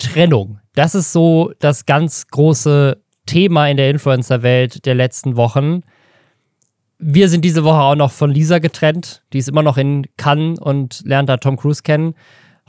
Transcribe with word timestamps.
Trennung. 0.00 0.58
Das 0.74 0.96
ist 0.96 1.12
so 1.12 1.52
das 1.60 1.86
ganz 1.86 2.26
große 2.26 3.00
Thema 3.26 3.68
in 3.68 3.76
der 3.76 3.90
Influencer-Welt 3.90 4.86
der 4.86 4.94
letzten 4.96 5.36
Wochen. 5.36 5.82
Wir 6.98 7.28
sind 7.28 7.44
diese 7.44 7.62
Woche 7.64 7.80
auch 7.80 7.94
noch 7.94 8.10
von 8.10 8.30
Lisa 8.30 8.58
getrennt. 8.58 9.22
Die 9.32 9.38
ist 9.38 9.48
immer 9.48 9.62
noch 9.62 9.76
in 9.78 10.06
Cannes 10.16 10.58
und 10.58 11.02
lernt 11.04 11.28
da 11.28 11.36
Tom 11.36 11.56
Cruise 11.56 11.82
kennen. 11.82 12.14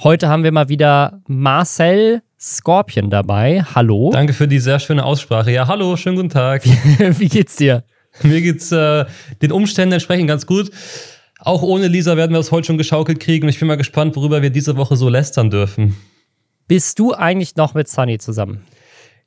Heute 0.04 0.30
haben 0.30 0.44
wir 0.44 0.52
mal 0.52 0.70
wieder 0.70 1.22
Marcel 1.28 2.22
Scorpion 2.40 3.10
dabei. 3.10 3.64
Hallo. 3.76 4.10
Danke 4.12 4.34
für 4.34 4.48
die 4.48 4.60
sehr 4.60 4.80
schöne 4.80 5.04
Aussprache. 5.04 5.52
Ja, 5.52 5.68
hallo, 5.68 5.96
schönen 5.96 6.16
guten 6.16 6.30
Tag. 6.30 6.66
Wie 7.20 7.28
geht's 7.28 7.56
dir? 7.56 7.84
Mir 8.24 8.42
geht's 8.42 8.72
äh, 8.72 9.06
den 9.42 9.52
Umständen 9.52 9.94
entsprechend 9.94 10.28
ganz 10.28 10.46
gut. 10.46 10.72
Auch 11.40 11.64
ohne 11.64 11.88
Lisa 11.88 12.18
werden 12.18 12.34
wir 12.34 12.40
es 12.40 12.52
heute 12.52 12.68
schon 12.68 12.78
geschaukelt 12.78 13.20
kriegen. 13.20 13.48
Ich 13.48 13.60
bin 13.60 13.68
mal 13.68 13.76
gespannt, 13.76 14.16
worüber 14.16 14.42
wir 14.42 14.50
diese 14.50 14.78
Woche 14.78 14.96
so 14.96 15.10
lästern 15.10 15.50
dürfen. 15.50 15.96
Bist 16.72 17.00
du 17.00 17.14
eigentlich 17.14 17.58
noch 17.58 17.74
mit 17.74 17.90
Sunny 17.90 18.18
zusammen? 18.18 18.62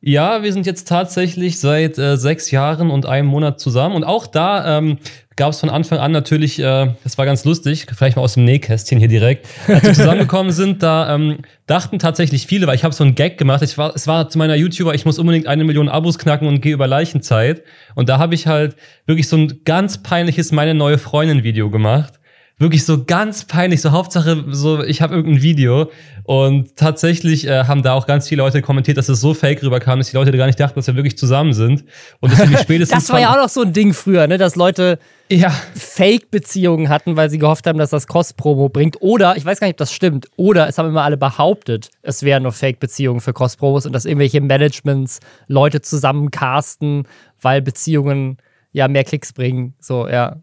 Ja, 0.00 0.42
wir 0.42 0.50
sind 0.50 0.64
jetzt 0.64 0.88
tatsächlich 0.88 1.60
seit 1.60 1.98
äh, 1.98 2.16
sechs 2.16 2.50
Jahren 2.50 2.90
und 2.90 3.04
einem 3.04 3.28
Monat 3.28 3.60
zusammen. 3.60 3.96
Und 3.96 4.02
auch 4.02 4.26
da 4.26 4.78
ähm, 4.78 4.96
gab 5.36 5.50
es 5.50 5.60
von 5.60 5.68
Anfang 5.68 5.98
an 5.98 6.10
natürlich, 6.10 6.58
äh, 6.58 6.94
das 7.04 7.18
war 7.18 7.26
ganz 7.26 7.44
lustig, 7.44 7.86
vielleicht 7.94 8.16
mal 8.16 8.22
aus 8.22 8.32
dem 8.32 8.46
Nähkästchen 8.46 8.98
hier 8.98 9.08
direkt, 9.08 9.46
als 9.68 9.82
wir 9.82 9.92
zusammengekommen 9.92 10.52
sind, 10.52 10.82
da 10.82 11.14
ähm, 11.14 11.40
dachten 11.66 11.98
tatsächlich 11.98 12.46
viele, 12.46 12.66
weil 12.66 12.76
ich 12.76 12.84
habe 12.84 12.94
so 12.94 13.04
einen 13.04 13.14
Gag 13.14 13.36
gemacht, 13.36 13.60
ich 13.60 13.76
war, 13.76 13.94
es 13.94 14.06
war 14.06 14.30
zu 14.30 14.38
meiner 14.38 14.54
YouTuber, 14.54 14.94
ich 14.94 15.04
muss 15.04 15.18
unbedingt 15.18 15.46
eine 15.46 15.64
Million 15.64 15.90
Abos 15.90 16.18
knacken 16.18 16.48
und 16.48 16.62
gehe 16.62 16.72
über 16.72 16.86
Leichenzeit. 16.86 17.62
Und 17.94 18.08
da 18.08 18.16
habe 18.16 18.34
ich 18.34 18.46
halt 18.46 18.74
wirklich 19.04 19.28
so 19.28 19.36
ein 19.36 19.60
ganz 19.66 20.02
peinliches 20.02 20.50
Meine 20.50 20.72
neue 20.72 20.96
Freundin-Video 20.96 21.68
gemacht 21.68 22.14
wirklich 22.58 22.84
so 22.84 23.04
ganz 23.04 23.44
peinlich, 23.44 23.80
so 23.80 23.90
Hauptsache, 23.90 24.44
so 24.50 24.82
ich 24.82 25.02
habe 25.02 25.14
irgendein 25.14 25.42
Video 25.42 25.90
und 26.22 26.76
tatsächlich 26.76 27.46
äh, 27.46 27.64
haben 27.64 27.82
da 27.82 27.94
auch 27.94 28.06
ganz 28.06 28.28
viele 28.28 28.42
Leute 28.42 28.62
kommentiert, 28.62 28.96
dass 28.96 29.08
es 29.08 29.20
so 29.20 29.34
fake 29.34 29.62
rüberkam, 29.62 29.98
dass 29.98 30.10
die 30.10 30.16
Leute 30.16 30.30
gar 30.36 30.46
nicht 30.46 30.60
dachten, 30.60 30.76
dass 30.76 30.86
wir 30.86 30.94
wirklich 30.94 31.18
zusammen 31.18 31.52
sind 31.52 31.84
und 32.20 32.32
dass 32.32 32.48
wir 32.48 32.58
spätestens 32.62 33.06
Das 33.06 33.12
war 33.12 33.20
ja 33.20 33.32
auch 33.32 33.42
noch 33.42 33.48
so 33.48 33.62
ein 33.62 33.72
Ding 33.72 33.92
früher, 33.92 34.28
ne, 34.28 34.38
dass 34.38 34.54
Leute 34.54 34.98
ja. 35.28 35.50
Fake-Beziehungen 35.74 36.88
hatten, 36.90 37.16
weil 37.16 37.28
sie 37.28 37.38
gehofft 37.38 37.66
haben, 37.66 37.78
dass 37.78 37.90
das 37.90 38.06
Cross-Promo 38.06 38.68
bringt. 38.68 39.00
Oder, 39.00 39.36
ich 39.36 39.44
weiß 39.44 39.58
gar 39.58 39.66
nicht, 39.66 39.74
ob 39.74 39.78
das 39.78 39.92
stimmt, 39.92 40.28
oder 40.36 40.68
es 40.68 40.78
haben 40.78 40.88
immer 40.88 41.02
alle 41.02 41.16
behauptet, 41.16 41.90
es 42.02 42.22
wären 42.22 42.44
nur 42.44 42.52
Fake-Beziehungen 42.52 43.20
für 43.20 43.32
Cross-Promos 43.32 43.84
und 43.86 43.92
dass 43.92 44.04
irgendwelche 44.04 44.40
Managements 44.40 45.18
Leute 45.48 45.80
zusammen 45.80 46.30
casten, 46.30 47.08
weil 47.40 47.62
Beziehungen 47.62 48.38
ja 48.72 48.86
mehr 48.86 49.04
Klicks 49.04 49.32
bringen. 49.32 49.74
So, 49.80 50.08
ja. 50.08 50.36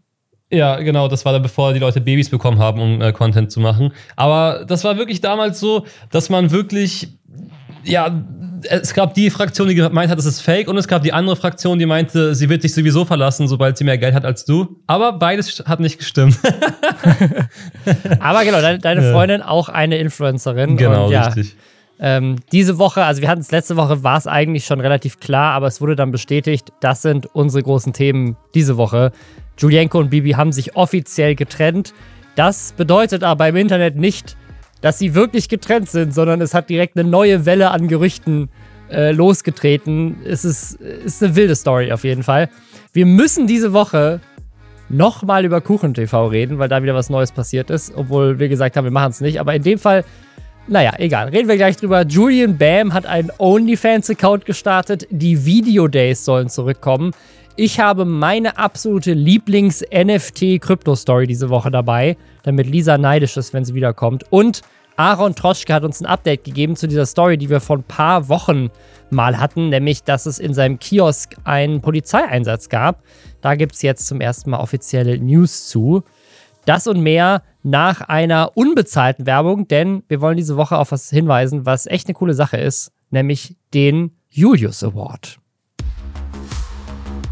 Ja, 0.52 0.76
genau, 0.80 1.08
das 1.08 1.24
war 1.24 1.32
da, 1.32 1.38
bevor 1.38 1.72
die 1.72 1.78
Leute 1.78 2.00
Babys 2.00 2.28
bekommen 2.28 2.58
haben, 2.58 2.80
um 2.80 3.00
äh, 3.00 3.12
Content 3.12 3.50
zu 3.50 3.58
machen. 3.58 3.92
Aber 4.16 4.66
das 4.68 4.84
war 4.84 4.98
wirklich 4.98 5.22
damals 5.22 5.58
so, 5.58 5.86
dass 6.10 6.28
man 6.28 6.50
wirklich, 6.50 7.08
ja, 7.84 8.22
es 8.68 8.92
gab 8.92 9.14
die 9.14 9.30
Fraktion, 9.30 9.68
die 9.68 9.74
gemeint 9.74 10.10
hat, 10.10 10.18
das 10.18 10.26
ist 10.26 10.42
fake, 10.42 10.68
und 10.68 10.76
es 10.76 10.86
gab 10.86 11.02
die 11.02 11.14
andere 11.14 11.36
Fraktion, 11.36 11.78
die 11.78 11.86
meinte, 11.86 12.34
sie 12.34 12.50
wird 12.50 12.64
dich 12.64 12.74
sowieso 12.74 13.06
verlassen, 13.06 13.48
sobald 13.48 13.78
sie 13.78 13.84
mehr 13.84 13.96
Geld 13.96 14.14
hat 14.14 14.26
als 14.26 14.44
du. 14.44 14.76
Aber 14.86 15.14
beides 15.14 15.64
hat 15.66 15.80
nicht 15.80 15.98
gestimmt. 15.98 16.38
Aber 18.20 18.44
genau, 18.44 18.60
deine, 18.60 18.78
deine 18.78 19.10
Freundin 19.10 19.40
ja. 19.40 19.48
auch 19.48 19.70
eine 19.70 19.96
Influencerin. 19.96 20.76
Genau, 20.76 21.06
und, 21.06 21.12
ja, 21.12 21.28
richtig. 21.28 21.56
Ähm, 21.98 22.36
diese 22.52 22.78
Woche, 22.78 23.04
also 23.04 23.22
wir 23.22 23.28
hatten 23.28 23.40
es 23.40 23.52
letzte 23.52 23.76
Woche, 23.76 24.02
war 24.02 24.18
es 24.18 24.26
eigentlich 24.26 24.66
schon 24.66 24.80
relativ 24.80 25.18
klar, 25.18 25.54
aber 25.54 25.68
es 25.68 25.80
wurde 25.80 25.96
dann 25.96 26.10
bestätigt, 26.10 26.72
das 26.80 27.00
sind 27.00 27.26
unsere 27.32 27.62
großen 27.62 27.92
Themen 27.92 28.36
diese 28.54 28.76
Woche. 28.76 29.12
Julienko 29.62 29.98
und 29.98 30.10
Bibi 30.10 30.32
haben 30.32 30.52
sich 30.52 30.76
offiziell 30.76 31.34
getrennt. 31.34 31.94
Das 32.34 32.72
bedeutet 32.72 33.22
aber 33.22 33.48
im 33.48 33.56
Internet 33.56 33.96
nicht, 33.96 34.36
dass 34.80 34.98
sie 34.98 35.14
wirklich 35.14 35.48
getrennt 35.48 35.88
sind, 35.88 36.12
sondern 36.12 36.40
es 36.40 36.54
hat 36.54 36.68
direkt 36.68 36.96
eine 36.96 37.08
neue 37.08 37.46
Welle 37.46 37.70
an 37.70 37.88
Gerüchten 37.88 38.48
äh, 38.90 39.12
losgetreten. 39.12 40.16
Es 40.24 40.44
ist, 40.44 40.74
ist 40.74 41.22
eine 41.22 41.36
wilde 41.36 41.54
Story 41.54 41.92
auf 41.92 42.04
jeden 42.04 42.22
Fall. 42.22 42.48
Wir 42.92 43.06
müssen 43.06 43.46
diese 43.46 43.72
Woche 43.72 44.20
nochmal 44.88 45.44
über 45.44 45.60
KuchenTV 45.60 46.12
reden, 46.30 46.58
weil 46.58 46.68
da 46.68 46.82
wieder 46.82 46.94
was 46.94 47.08
Neues 47.08 47.32
passiert 47.32 47.70
ist, 47.70 47.92
obwohl 47.96 48.38
wir 48.38 48.48
gesagt 48.48 48.76
haben, 48.76 48.84
wir 48.84 48.90
machen 48.90 49.10
es 49.10 49.20
nicht. 49.20 49.40
Aber 49.40 49.54
in 49.54 49.62
dem 49.62 49.78
Fall, 49.78 50.04
naja, 50.68 50.92
egal. 50.98 51.28
Reden 51.28 51.48
wir 51.48 51.56
gleich 51.56 51.76
drüber. 51.76 52.02
Julian 52.06 52.58
Bam 52.58 52.92
hat 52.92 53.06
einen 53.06 53.30
OnlyFans-Account 53.38 54.44
gestartet. 54.44 55.06
Die 55.10 55.44
Video 55.44 55.88
Days 55.88 56.24
sollen 56.24 56.48
zurückkommen. 56.48 57.12
Ich 57.54 57.80
habe 57.80 58.06
meine 58.06 58.56
absolute 58.56 59.12
Lieblings-NFT-Krypto-Story 59.12 61.26
diese 61.26 61.50
Woche 61.50 61.70
dabei, 61.70 62.16
damit 62.44 62.66
Lisa 62.66 62.96
neidisch 62.96 63.36
ist, 63.36 63.52
wenn 63.52 63.66
sie 63.66 63.74
wiederkommt. 63.74 64.24
Und 64.30 64.62
Aaron 64.96 65.34
Troschke 65.34 65.74
hat 65.74 65.84
uns 65.84 66.00
ein 66.00 66.06
Update 66.06 66.44
gegeben 66.44 66.76
zu 66.76 66.88
dieser 66.88 67.04
Story, 67.04 67.36
die 67.36 67.50
wir 67.50 67.60
vor 67.60 67.76
ein 67.76 67.82
paar 67.82 68.30
Wochen 68.30 68.70
mal 69.10 69.38
hatten, 69.38 69.68
nämlich, 69.68 70.02
dass 70.02 70.24
es 70.24 70.38
in 70.38 70.54
seinem 70.54 70.78
Kiosk 70.78 71.36
einen 71.44 71.82
Polizeieinsatz 71.82 72.70
gab. 72.70 73.02
Da 73.42 73.54
gibt 73.54 73.74
es 73.74 73.82
jetzt 73.82 74.06
zum 74.06 74.22
ersten 74.22 74.48
Mal 74.50 74.60
offizielle 74.60 75.18
News 75.18 75.68
zu. 75.68 76.04
Das 76.64 76.86
und 76.86 77.02
mehr 77.02 77.42
nach 77.62 78.00
einer 78.00 78.56
unbezahlten 78.56 79.26
Werbung, 79.26 79.68
denn 79.68 80.04
wir 80.08 80.22
wollen 80.22 80.38
diese 80.38 80.56
Woche 80.56 80.78
auf 80.78 80.92
was 80.92 81.10
hinweisen, 81.10 81.66
was 81.66 81.86
echt 81.86 82.06
eine 82.06 82.14
coole 82.14 82.32
Sache 82.34 82.56
ist, 82.56 82.92
nämlich 83.10 83.56
den 83.74 84.16
Julius 84.30 84.82
Award. 84.82 85.41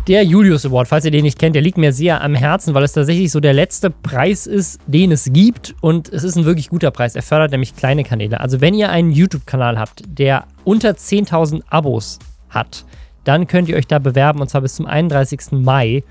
Der 0.06 0.24
Julius 0.24 0.64
Award, 0.64 0.88
falls 0.88 1.04
ihr 1.04 1.10
den 1.10 1.24
nicht 1.24 1.38
kennt, 1.38 1.54
der 1.54 1.62
liegt 1.62 1.76
mir 1.76 1.92
sehr 1.92 2.22
am 2.22 2.34
Herzen, 2.34 2.72
weil 2.72 2.82
es 2.82 2.92
tatsächlich 2.92 3.30
so 3.30 3.38
der 3.38 3.52
letzte 3.52 3.90
Preis 3.90 4.46
ist, 4.46 4.80
den 4.86 5.12
es 5.12 5.30
gibt. 5.30 5.74
Und 5.82 6.08
es 6.08 6.24
ist 6.24 6.36
ein 6.36 6.46
wirklich 6.46 6.70
guter 6.70 6.90
Preis. 6.90 7.14
Er 7.14 7.22
fördert 7.22 7.50
nämlich 7.50 7.76
kleine 7.76 8.02
Kanäle. 8.02 8.40
Also 8.40 8.60
wenn 8.62 8.74
ihr 8.74 8.90
einen 8.90 9.10
YouTube-Kanal 9.10 9.78
habt, 9.78 10.02
der 10.06 10.44
unter 10.64 10.90
10.000 10.90 11.62
Abos 11.68 12.18
hat, 12.48 12.86
dann 13.24 13.46
könnt 13.46 13.68
ihr 13.68 13.76
euch 13.76 13.86
da 13.86 13.98
bewerben 13.98 14.40
und 14.40 14.48
zwar 14.48 14.62
bis 14.62 14.74
zum 14.74 14.86
31. 14.86 15.52
Mai 15.52 16.02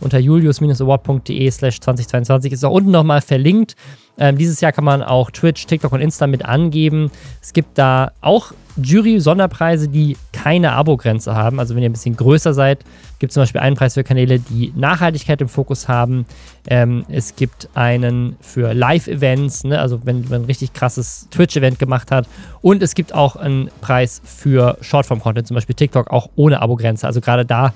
unter 0.00 0.18
julius-award.de 0.18 1.50
slash 1.50 1.80
2022. 1.80 2.52
Ist 2.52 2.64
auch 2.64 2.72
unten 2.72 2.90
nochmal 2.90 3.22
verlinkt. 3.22 3.76
Ähm, 4.18 4.36
dieses 4.36 4.60
Jahr 4.60 4.72
kann 4.72 4.84
man 4.84 5.02
auch 5.02 5.30
Twitch, 5.30 5.66
TikTok 5.66 5.92
und 5.92 6.00
Insta 6.00 6.26
mit 6.26 6.44
angeben. 6.44 7.10
Es 7.40 7.54
gibt 7.54 7.78
da 7.78 8.12
auch 8.20 8.52
Jury-Sonderpreise, 8.82 9.88
die 9.88 10.16
keine 10.32 10.72
Abo-Grenze 10.72 11.34
haben. 11.34 11.58
Also 11.58 11.74
wenn 11.74 11.82
ihr 11.82 11.88
ein 11.88 11.92
bisschen 11.92 12.16
größer 12.16 12.54
seid, 12.54 12.84
gibt 13.18 13.30
es 13.30 13.34
zum 13.34 13.42
Beispiel 13.42 13.60
einen 13.60 13.76
Preis 13.76 13.94
für 13.94 14.04
Kanäle, 14.04 14.38
die 14.38 14.72
Nachhaltigkeit 14.76 15.40
im 15.40 15.48
Fokus 15.48 15.88
haben. 15.88 16.26
Ähm, 16.68 17.04
es 17.08 17.36
gibt 17.36 17.68
einen 17.74 18.36
für 18.40 18.72
Live-Events, 18.72 19.64
ne? 19.64 19.80
also 19.80 20.04
wenn 20.04 20.22
man 20.28 20.42
ein 20.42 20.44
richtig 20.44 20.72
krasses 20.72 21.28
Twitch-Event 21.30 21.78
gemacht 21.78 22.10
hat. 22.10 22.26
Und 22.62 22.82
es 22.82 22.94
gibt 22.94 23.14
auch 23.14 23.36
einen 23.36 23.70
Preis 23.80 24.22
für 24.24 24.78
Shortform-Content, 24.80 25.48
zum 25.48 25.54
Beispiel 25.56 25.74
TikTok, 25.74 26.10
auch 26.10 26.30
ohne 26.36 26.62
Abo-Grenze. 26.62 27.06
Also 27.06 27.20
gerade 27.20 27.44
da 27.44 27.74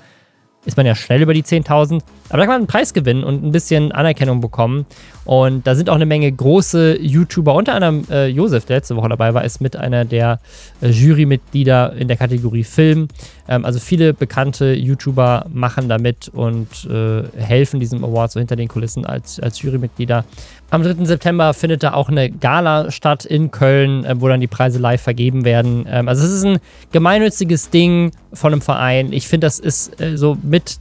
ist 0.65 0.77
man 0.77 0.85
ja 0.85 0.95
schnell 0.95 1.21
über 1.21 1.33
die 1.33 1.43
10.000. 1.43 2.01
Aber 2.29 2.37
da 2.37 2.45
kann 2.45 2.47
man 2.47 2.61
einen 2.61 2.67
Preis 2.67 2.93
gewinnen 2.93 3.23
und 3.23 3.43
ein 3.43 3.51
bisschen 3.51 3.91
Anerkennung 3.91 4.41
bekommen. 4.41 4.85
Und 5.25 5.67
da 5.67 5.75
sind 5.75 5.89
auch 5.89 5.95
eine 5.95 6.05
Menge 6.05 6.31
große 6.31 6.99
YouTuber, 6.99 7.53
unter 7.53 7.75
anderem 7.75 8.05
äh, 8.09 8.27
Josef, 8.27 8.65
der 8.65 8.77
letzte 8.77 8.95
Woche 8.95 9.09
dabei 9.09 9.33
war, 9.33 9.45
ist 9.45 9.61
mit 9.61 9.75
einer 9.75 10.03
der 10.03 10.39
äh, 10.81 10.89
Jurymitglieder 10.89 11.93
in 11.93 12.07
der 12.07 12.17
Kategorie 12.17 12.63
Film. 12.63 13.07
Ähm, 13.47 13.63
also 13.65 13.79
viele 13.79 14.13
bekannte 14.13 14.73
YouTuber 14.73 15.45
machen 15.53 15.87
da 15.87 15.97
mit 15.97 16.29
und 16.29 16.67
äh, 16.89 17.23
helfen 17.37 17.79
diesem 17.79 18.03
Award 18.03 18.31
so 18.31 18.39
hinter 18.39 18.55
den 18.55 18.67
Kulissen 18.67 19.05
als, 19.05 19.39
als 19.39 19.61
Jurymitglieder. 19.61 20.25
Am 20.71 20.81
3. 20.81 21.05
September 21.05 21.53
findet 21.53 21.83
da 21.83 21.93
auch 21.93 22.09
eine 22.09 22.31
Gala 22.31 22.89
statt 22.89 23.25
in 23.25 23.51
Köln, 23.51 24.05
äh, 24.05 24.19
wo 24.19 24.27
dann 24.27 24.41
die 24.41 24.47
Preise 24.47 24.79
live 24.79 25.01
vergeben 25.01 25.45
werden. 25.45 25.85
Ähm, 25.87 26.07
also 26.07 26.25
es 26.25 26.31
ist 26.31 26.43
ein 26.43 26.57
gemeinnütziges 26.91 27.69
Ding 27.69 28.11
von 28.33 28.53
einem 28.53 28.61
Verein. 28.61 29.13
Ich 29.13 29.27
finde, 29.27 29.47
das 29.47 29.59
ist 29.59 29.99
äh, 30.01 30.17
so 30.17 30.37
mit 30.41 30.79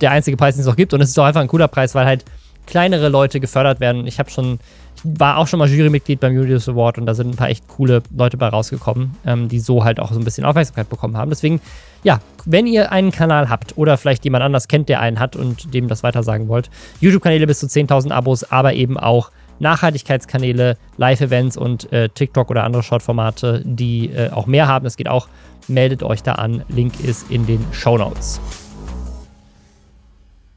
der 0.00 0.10
einzige 0.10 0.36
Preis, 0.36 0.54
den 0.54 0.62
es 0.62 0.68
auch 0.68 0.76
gibt. 0.76 0.92
Und 0.94 1.00
es 1.00 1.10
ist 1.10 1.18
auch 1.18 1.24
einfach 1.24 1.40
ein 1.40 1.48
cooler 1.48 1.68
Preis, 1.68 1.94
weil 1.94 2.06
halt 2.06 2.24
kleinere 2.66 3.08
Leute 3.08 3.40
gefördert 3.40 3.80
werden. 3.80 4.06
Ich 4.06 4.18
habe 4.18 4.30
schon, 4.30 4.58
ich 4.96 5.02
war 5.04 5.38
auch 5.38 5.46
schon 5.46 5.58
mal 5.58 5.68
Jurymitglied 5.68 6.20
beim 6.20 6.34
Julius 6.34 6.68
Award 6.68 6.98
und 6.98 7.06
da 7.06 7.14
sind 7.14 7.30
ein 7.30 7.36
paar 7.36 7.48
echt 7.48 7.66
coole 7.68 8.02
Leute 8.16 8.36
bei 8.36 8.48
rausgekommen, 8.48 9.16
ähm, 9.26 9.48
die 9.48 9.60
so 9.60 9.84
halt 9.84 9.98
auch 9.98 10.12
so 10.12 10.18
ein 10.18 10.24
bisschen 10.24 10.44
Aufmerksamkeit 10.44 10.88
bekommen 10.88 11.16
haben. 11.16 11.30
Deswegen, 11.30 11.60
ja, 12.04 12.20
wenn 12.44 12.66
ihr 12.66 12.92
einen 12.92 13.10
Kanal 13.10 13.50
habt 13.50 13.76
oder 13.76 13.96
vielleicht 13.98 14.24
jemand 14.24 14.44
anders 14.44 14.68
kennt, 14.68 14.88
der 14.88 15.00
einen 15.00 15.18
hat 15.18 15.36
und 15.36 15.74
dem 15.74 15.88
das 15.88 16.02
weitersagen 16.02 16.48
wollt, 16.48 16.70
YouTube-Kanäle 17.00 17.46
bis 17.46 17.58
zu 17.58 17.66
10.000 17.66 18.12
Abos, 18.12 18.44
aber 18.44 18.74
eben 18.74 18.98
auch 18.98 19.30
Nachhaltigkeitskanäle, 19.60 20.76
Live-Events 20.96 21.56
und 21.56 21.92
äh, 21.92 22.08
TikTok 22.08 22.50
oder 22.50 22.64
andere 22.64 22.82
Short-Formate, 22.82 23.62
die 23.64 24.10
äh, 24.10 24.30
auch 24.30 24.46
mehr 24.46 24.66
haben. 24.66 24.84
Das 24.84 24.96
geht 24.96 25.08
auch. 25.08 25.28
Meldet 25.68 26.02
euch 26.02 26.22
da 26.22 26.32
an. 26.32 26.64
Link 26.68 26.98
ist 27.00 27.30
in 27.30 27.46
den 27.46 27.64
Show 27.72 27.96
Notes. 27.96 28.40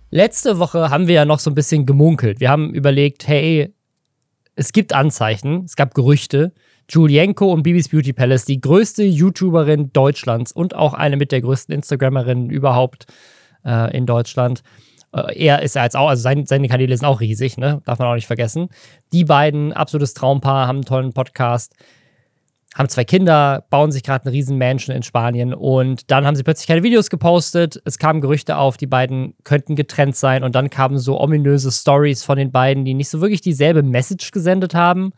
Letzte 0.10 0.60
Woche 0.60 0.90
haben 0.90 1.08
wir 1.08 1.16
ja 1.16 1.26
noch 1.26 1.40
so 1.40 1.52
ein 1.52 1.56
bisschen 1.56 1.86
gemunkelt. 1.86 2.40
Wir 2.40 2.50
haben 2.50 2.74
überlegt, 2.74 3.28
hey, 3.28 3.74
es 4.56 4.72
gibt 4.72 4.94
Anzeichen, 4.94 5.64
es 5.66 5.76
gab 5.76 5.94
Gerüchte. 5.94 6.54
Julienko 6.90 7.52
und 7.52 7.64
Bibis 7.64 7.90
Beauty 7.90 8.14
Palace, 8.14 8.46
die 8.46 8.60
größte 8.60 9.04
YouTuberin 9.04 9.92
Deutschlands 9.94 10.52
und 10.52 10.76
auch 10.76 10.94
eine 10.94 11.18
mit 11.18 11.32
der 11.32 11.42
größten 11.42 11.74
Instagrammerinnen 11.74 12.50
überhaupt 12.50 13.08
äh, 13.66 13.96
in 13.96 14.06
Deutschland. 14.06 14.64
Äh, 15.14 15.46
er 15.46 15.62
ist 15.62 15.76
ja 15.76 15.84
jetzt 15.84 15.96
auch, 15.96 16.10
also 16.10 16.22
sein, 16.22 16.46
seine 16.46 16.68
Kanäle 16.68 16.96
sind 16.98 17.06
auch 17.06 17.22
riesig, 17.22 17.58
ne? 17.58 17.82
Darf 17.86 18.00
man 18.00 18.08
auch 18.08 18.16
nicht 18.16 18.28
vergessen. 18.28 18.70
Die 19.14 19.24
beiden, 19.24 19.74
absolutes 19.74 20.14
Traumpaar, 20.14 20.68
haben 20.68 20.78
einen 20.78 20.86
tollen 20.86 21.14
Podcast. 21.14 21.76
haben 22.76 22.90
zwei 22.90 23.04
Kinder, 23.04 23.66
bauen 23.70 23.92
sich 23.92 24.02
gerade 24.02 24.26
eine 24.26 24.34
riesen 24.34 24.58
Mansion 24.58 24.96
in 24.96 25.04
Spanien 25.04 25.54
und 25.54 26.10
dann 26.10 26.26
haben 26.26 26.36
sie 26.36 26.42
plötzlich 26.44 26.68
keine 26.68 26.82
Videos 26.82 27.12
gepostet. 27.12 27.80
Es 27.86 28.00
kamen 28.00 28.20
Gerüchte 28.20 28.58
auf, 28.58 28.78
die 28.78 28.88
beiden 28.88 29.36
könnten 29.44 29.76
getrennt 29.76 30.16
sein 30.16 30.44
und 30.44 30.56
dann 30.56 30.72
kamen 30.72 30.98
so 30.98 31.20
ominöse 31.22 31.72
Stories 31.72 32.24
von 32.24 32.38
den 32.38 32.52
beiden, 32.52 32.84
die 32.84 32.96
nicht 32.96 33.10
so 33.10 33.22
wirklich 33.22 33.42
dieselbe 33.42 33.84
Message 33.84 34.32
gesendet 34.32 34.74
haben. 34.74 35.14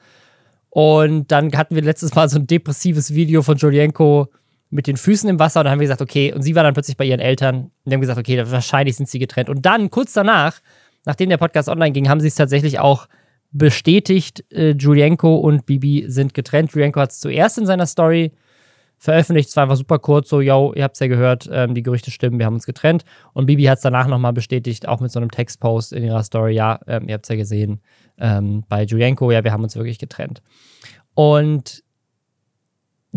Und 0.69 1.31
dann 1.31 1.53
hatten 1.53 1.75
wir 1.75 1.81
letztes 1.81 2.13
Mal 2.13 2.27
so 2.27 2.37
ein 2.39 2.47
depressives 2.47 3.13
Video 3.13 3.41
von 3.41 3.55
Julienko 3.55 4.27
mit 4.75 4.87
den 4.87 4.97
Füßen 4.97 5.29
im 5.29 5.39
Wasser 5.39 5.61
und 5.61 5.65
dann 5.65 5.71
haben 5.71 5.79
wir 5.79 5.85
gesagt, 5.85 6.01
okay, 6.01 6.33
und 6.33 6.41
sie 6.41 6.53
war 6.53 6.63
dann 6.63 6.73
plötzlich 6.73 6.97
bei 6.97 7.05
ihren 7.05 7.21
Eltern 7.21 7.71
und 7.85 7.93
haben 7.93 8.01
gesagt, 8.01 8.19
okay, 8.19 8.43
wahrscheinlich 8.45 8.97
sind 8.97 9.09
sie 9.09 9.19
getrennt. 9.19 9.49
Und 9.49 9.65
dann 9.65 9.89
kurz 9.89 10.13
danach, 10.13 10.59
nachdem 11.05 11.29
der 11.29 11.37
Podcast 11.37 11.69
online 11.69 11.93
ging, 11.93 12.09
haben 12.09 12.19
sie 12.19 12.27
es 12.27 12.35
tatsächlich 12.35 12.79
auch 12.79 13.07
bestätigt, 13.51 14.43
äh, 14.51 14.71
Julienko 14.71 15.37
und 15.37 15.65
Bibi 15.65 16.05
sind 16.07 16.33
getrennt. 16.33 16.73
Julienko 16.73 16.99
hat 16.99 17.11
es 17.11 17.21
zuerst 17.21 17.57
in 17.57 17.65
seiner 17.65 17.85
Story 17.85 18.33
veröffentlicht. 18.97 19.49
Es 19.49 19.55
war 19.55 19.63
einfach 19.63 19.77
super 19.77 19.97
kurz, 19.97 20.27
so, 20.27 20.41
yo, 20.41 20.73
ihr 20.75 20.83
habt 20.83 20.95
es 20.95 20.99
ja 20.99 21.07
gehört, 21.07 21.49
ähm, 21.49 21.73
die 21.73 21.83
Gerüchte 21.83 22.11
stimmen, 22.11 22.37
wir 22.37 22.45
haben 22.45 22.55
uns 22.55 22.65
getrennt. 22.65 23.05
Und 23.31 23.45
Bibi 23.45 23.63
hat 23.63 23.77
es 23.77 23.81
danach 23.81 24.07
nochmal 24.07 24.33
bestätigt, 24.33 24.89
auch 24.89 24.99
mit 24.99 25.11
so 25.11 25.19
einem 25.19 25.31
Textpost 25.31 25.93
in 25.93 26.03
ihrer 26.03 26.23
Story, 26.23 26.53
ja, 26.53 26.79
ähm, 26.85 27.07
ihr 27.07 27.13
habt 27.13 27.25
es 27.25 27.29
ja 27.29 27.37
gesehen, 27.37 27.79
ähm, 28.17 28.65
bei 28.67 28.83
Julienko, 28.83 29.31
ja, 29.31 29.43
wir 29.45 29.53
haben 29.53 29.63
uns 29.63 29.77
wirklich 29.77 29.99
getrennt. 29.99 30.41
Und 31.13 31.84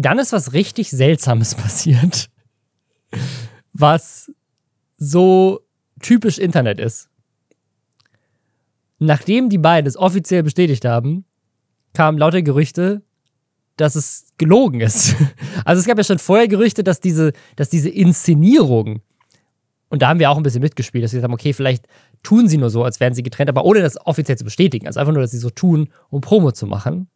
dann 0.02 0.18
ist 0.18 0.32
was 0.32 0.52
richtig 0.52 0.90
Seltsames 0.90 1.54
passiert, 1.54 2.30
was 3.72 4.32
so 4.96 5.60
typisch 6.00 6.38
Internet 6.38 6.80
ist 6.80 7.08
nachdem 8.98 9.48
die 9.48 9.58
beiden 9.58 9.86
es 9.86 9.96
offiziell 9.96 10.42
bestätigt 10.42 10.84
haben, 10.84 11.24
kamen 11.94 12.18
lauter 12.18 12.42
Gerüchte, 12.42 13.02
dass 13.76 13.94
es 13.94 14.26
gelogen 14.38 14.80
ist. 14.80 15.14
Also 15.64 15.80
es 15.80 15.86
gab 15.86 15.98
ja 15.98 16.04
schon 16.04 16.18
vorher 16.18 16.48
Gerüchte, 16.48 16.82
dass 16.82 17.00
diese, 17.00 17.32
dass 17.56 17.68
diese 17.68 17.90
Inszenierung, 17.90 19.02
und 19.90 20.00
da 20.00 20.08
haben 20.08 20.18
wir 20.18 20.30
auch 20.30 20.38
ein 20.38 20.42
bisschen 20.42 20.62
mitgespielt, 20.62 21.04
dass 21.04 21.12
wir 21.12 21.18
gesagt 21.18 21.30
haben, 21.30 21.34
okay, 21.34 21.52
vielleicht 21.52 21.86
tun 22.22 22.48
sie 22.48 22.56
nur 22.56 22.70
so, 22.70 22.84
als 22.84 23.00
wären 23.00 23.12
sie 23.12 23.22
getrennt, 23.22 23.50
aber 23.50 23.64
ohne 23.64 23.80
das 23.80 23.98
offiziell 24.06 24.38
zu 24.38 24.44
bestätigen. 24.44 24.86
Also 24.86 25.00
einfach 25.00 25.12
nur, 25.12 25.20
dass 25.20 25.32
sie 25.32 25.38
so 25.38 25.50
tun, 25.50 25.90
um 26.08 26.22
Promo 26.22 26.52
zu 26.52 26.66
machen. 26.66 27.08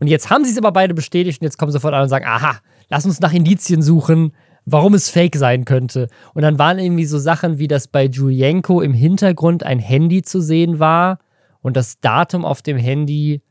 Und 0.00 0.06
jetzt 0.06 0.30
haben 0.30 0.44
sie 0.44 0.52
es 0.52 0.58
aber 0.58 0.72
beide 0.72 0.94
bestätigt 0.94 1.40
und 1.40 1.44
jetzt 1.44 1.58
kommen 1.58 1.72
sofort 1.72 1.94
an 1.94 2.02
und 2.02 2.08
sagen, 2.08 2.26
aha, 2.26 2.58
lass 2.88 3.04
uns 3.04 3.20
nach 3.20 3.32
Indizien 3.32 3.82
suchen, 3.82 4.32
warum 4.64 4.94
es 4.94 5.10
fake 5.10 5.36
sein 5.36 5.64
könnte. 5.64 6.08
Und 6.34 6.42
dann 6.42 6.58
waren 6.58 6.78
irgendwie 6.78 7.04
so 7.04 7.18
Sachen 7.18 7.58
wie, 7.58 7.68
dass 7.68 7.88
bei 7.88 8.04
Julienko 8.04 8.80
im 8.80 8.92
Hintergrund 8.92 9.64
ein 9.64 9.78
Handy 9.78 10.22
zu 10.22 10.40
sehen 10.40 10.78
war 10.78 11.18
und 11.60 11.76
das 11.76 12.00
Datum 12.00 12.44
auf 12.44 12.62
dem 12.62 12.76
Handy 12.76 13.42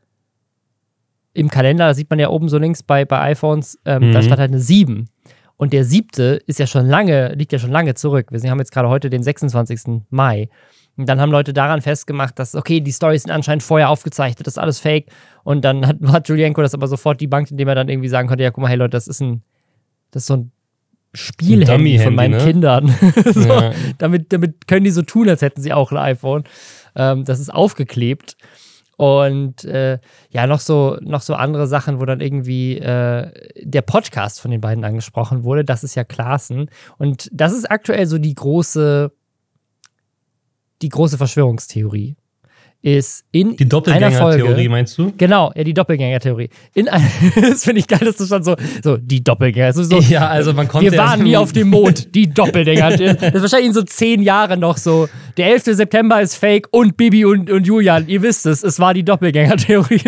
im 1.34 1.50
Kalender, 1.50 1.86
da 1.88 1.94
sieht 1.94 2.10
man 2.10 2.18
ja 2.18 2.30
oben 2.30 2.48
so 2.48 2.58
links 2.58 2.82
bei, 2.82 3.04
bei 3.04 3.20
iPhones, 3.20 3.78
ähm, 3.84 4.08
mhm. 4.08 4.12
da 4.12 4.22
stand 4.22 4.40
halt 4.40 4.50
eine 4.50 4.60
7. 4.60 5.08
Und 5.56 5.72
der 5.72 5.84
siebte 5.84 6.40
ist 6.46 6.58
ja 6.58 6.66
schon 6.66 6.86
lange, 6.86 7.34
liegt 7.34 7.52
ja 7.52 7.58
schon 7.58 7.72
lange 7.72 7.94
zurück. 7.94 8.28
Wir 8.30 8.50
haben 8.50 8.58
jetzt 8.58 8.72
gerade 8.72 8.88
heute 8.88 9.10
den 9.10 9.22
26. 9.22 10.02
Mai. 10.08 10.48
Und 10.98 11.08
dann 11.08 11.20
haben 11.20 11.30
Leute 11.30 11.52
daran 11.52 11.80
festgemacht, 11.80 12.38
dass, 12.38 12.54
okay, 12.54 12.80
die 12.80 12.90
Storys 12.90 13.22
sind 13.22 13.30
anscheinend 13.30 13.62
vorher 13.62 13.88
aufgezeichnet, 13.88 14.46
das 14.46 14.54
ist 14.54 14.58
alles 14.58 14.80
fake. 14.80 15.06
Und 15.44 15.64
dann 15.64 15.86
hat, 15.86 15.96
hat 16.08 16.28
Julienko 16.28 16.60
das 16.60 16.74
aber 16.74 16.88
sofort 16.88 17.20
die 17.20 17.28
Bank, 17.28 17.50
indem 17.50 17.68
er 17.68 17.76
dann 17.76 17.88
irgendwie 17.88 18.08
sagen 18.08 18.28
konnte, 18.28 18.42
ja, 18.42 18.50
guck 18.50 18.62
mal, 18.62 18.68
hey 18.68 18.76
Leute, 18.76 18.90
das 18.90 19.06
ist 19.06 19.20
ein, 19.20 19.42
das 20.10 20.24
ist 20.24 20.26
so 20.26 20.34
ein 20.34 20.52
Spielhandy 21.14 21.98
von 22.00 22.14
meinen 22.14 22.36
ne? 22.36 22.44
Kindern. 22.44 22.88
so, 23.32 23.48
ja. 23.48 23.72
damit, 23.98 24.32
damit 24.32 24.66
können 24.66 24.84
die 24.84 24.90
so 24.90 25.02
tun, 25.02 25.28
als 25.28 25.40
hätten 25.40 25.62
sie 25.62 25.72
auch 25.72 25.90
ein 25.92 25.96
iPhone. 25.96 26.44
Ähm, 26.94 27.24
das 27.24 27.40
ist 27.40 27.50
aufgeklebt. 27.50 28.36
Und 28.96 29.64
äh, 29.64 30.00
ja, 30.30 30.48
noch 30.48 30.58
so, 30.58 30.98
noch 31.00 31.22
so 31.22 31.34
andere 31.34 31.68
Sachen, 31.68 32.00
wo 32.00 32.04
dann 32.04 32.20
irgendwie 32.20 32.78
äh, 32.78 33.30
der 33.62 33.82
Podcast 33.82 34.40
von 34.40 34.50
den 34.50 34.60
beiden 34.60 34.84
angesprochen 34.84 35.44
wurde. 35.44 35.64
Das 35.64 35.84
ist 35.84 35.94
ja 35.94 36.02
Klaassen. 36.02 36.68
Und 36.98 37.28
das 37.32 37.52
ist 37.52 37.70
aktuell 37.70 38.06
so 38.06 38.18
die 38.18 38.34
große, 38.34 39.12
die 40.82 40.88
große 40.88 41.18
Verschwörungstheorie 41.18 42.16
ist 42.80 43.24
in 43.32 43.56
die 43.56 43.68
Doppelgänger-Theorie, 43.68 44.68
meinst 44.68 44.96
du? 44.98 45.12
Genau, 45.16 45.50
ja, 45.56 45.64
die 45.64 45.74
Doppelgänger-Theorie. 45.74 46.48
das 46.74 47.64
finde 47.64 47.80
ich 47.80 47.88
geil, 47.88 48.00
dass 48.00 48.16
du 48.16 48.26
schon 48.26 48.44
so, 48.44 48.54
so 48.84 48.96
die 48.96 49.22
Doppelgänger. 49.22 49.72
So, 49.72 49.98
ja, 50.08 50.28
also 50.28 50.52
man 50.52 50.68
konnte. 50.68 50.92
Wir 50.92 50.98
waren 50.98 51.24
nie 51.24 51.36
auf 51.36 51.52
dem 51.52 51.70
Mond, 51.70 52.14
die 52.14 52.32
Doppelgänger. 52.32 52.90
das 52.96 53.34
ist 53.34 53.42
wahrscheinlich 53.42 53.68
in 53.68 53.74
so 53.74 53.82
zehn 53.82 54.22
Jahren 54.22 54.60
noch 54.60 54.76
so. 54.76 55.08
Der 55.36 55.48
11. 55.48 55.64
September 55.76 56.22
ist 56.22 56.36
fake 56.36 56.68
und 56.70 56.96
Bibi 56.96 57.24
und, 57.24 57.50
und 57.50 57.66
Julian, 57.66 58.06
ihr 58.06 58.22
wisst 58.22 58.46
es, 58.46 58.62
es 58.62 58.78
war 58.78 58.94
die 58.94 59.04
Doppelgänger-Theorie. 59.04 60.02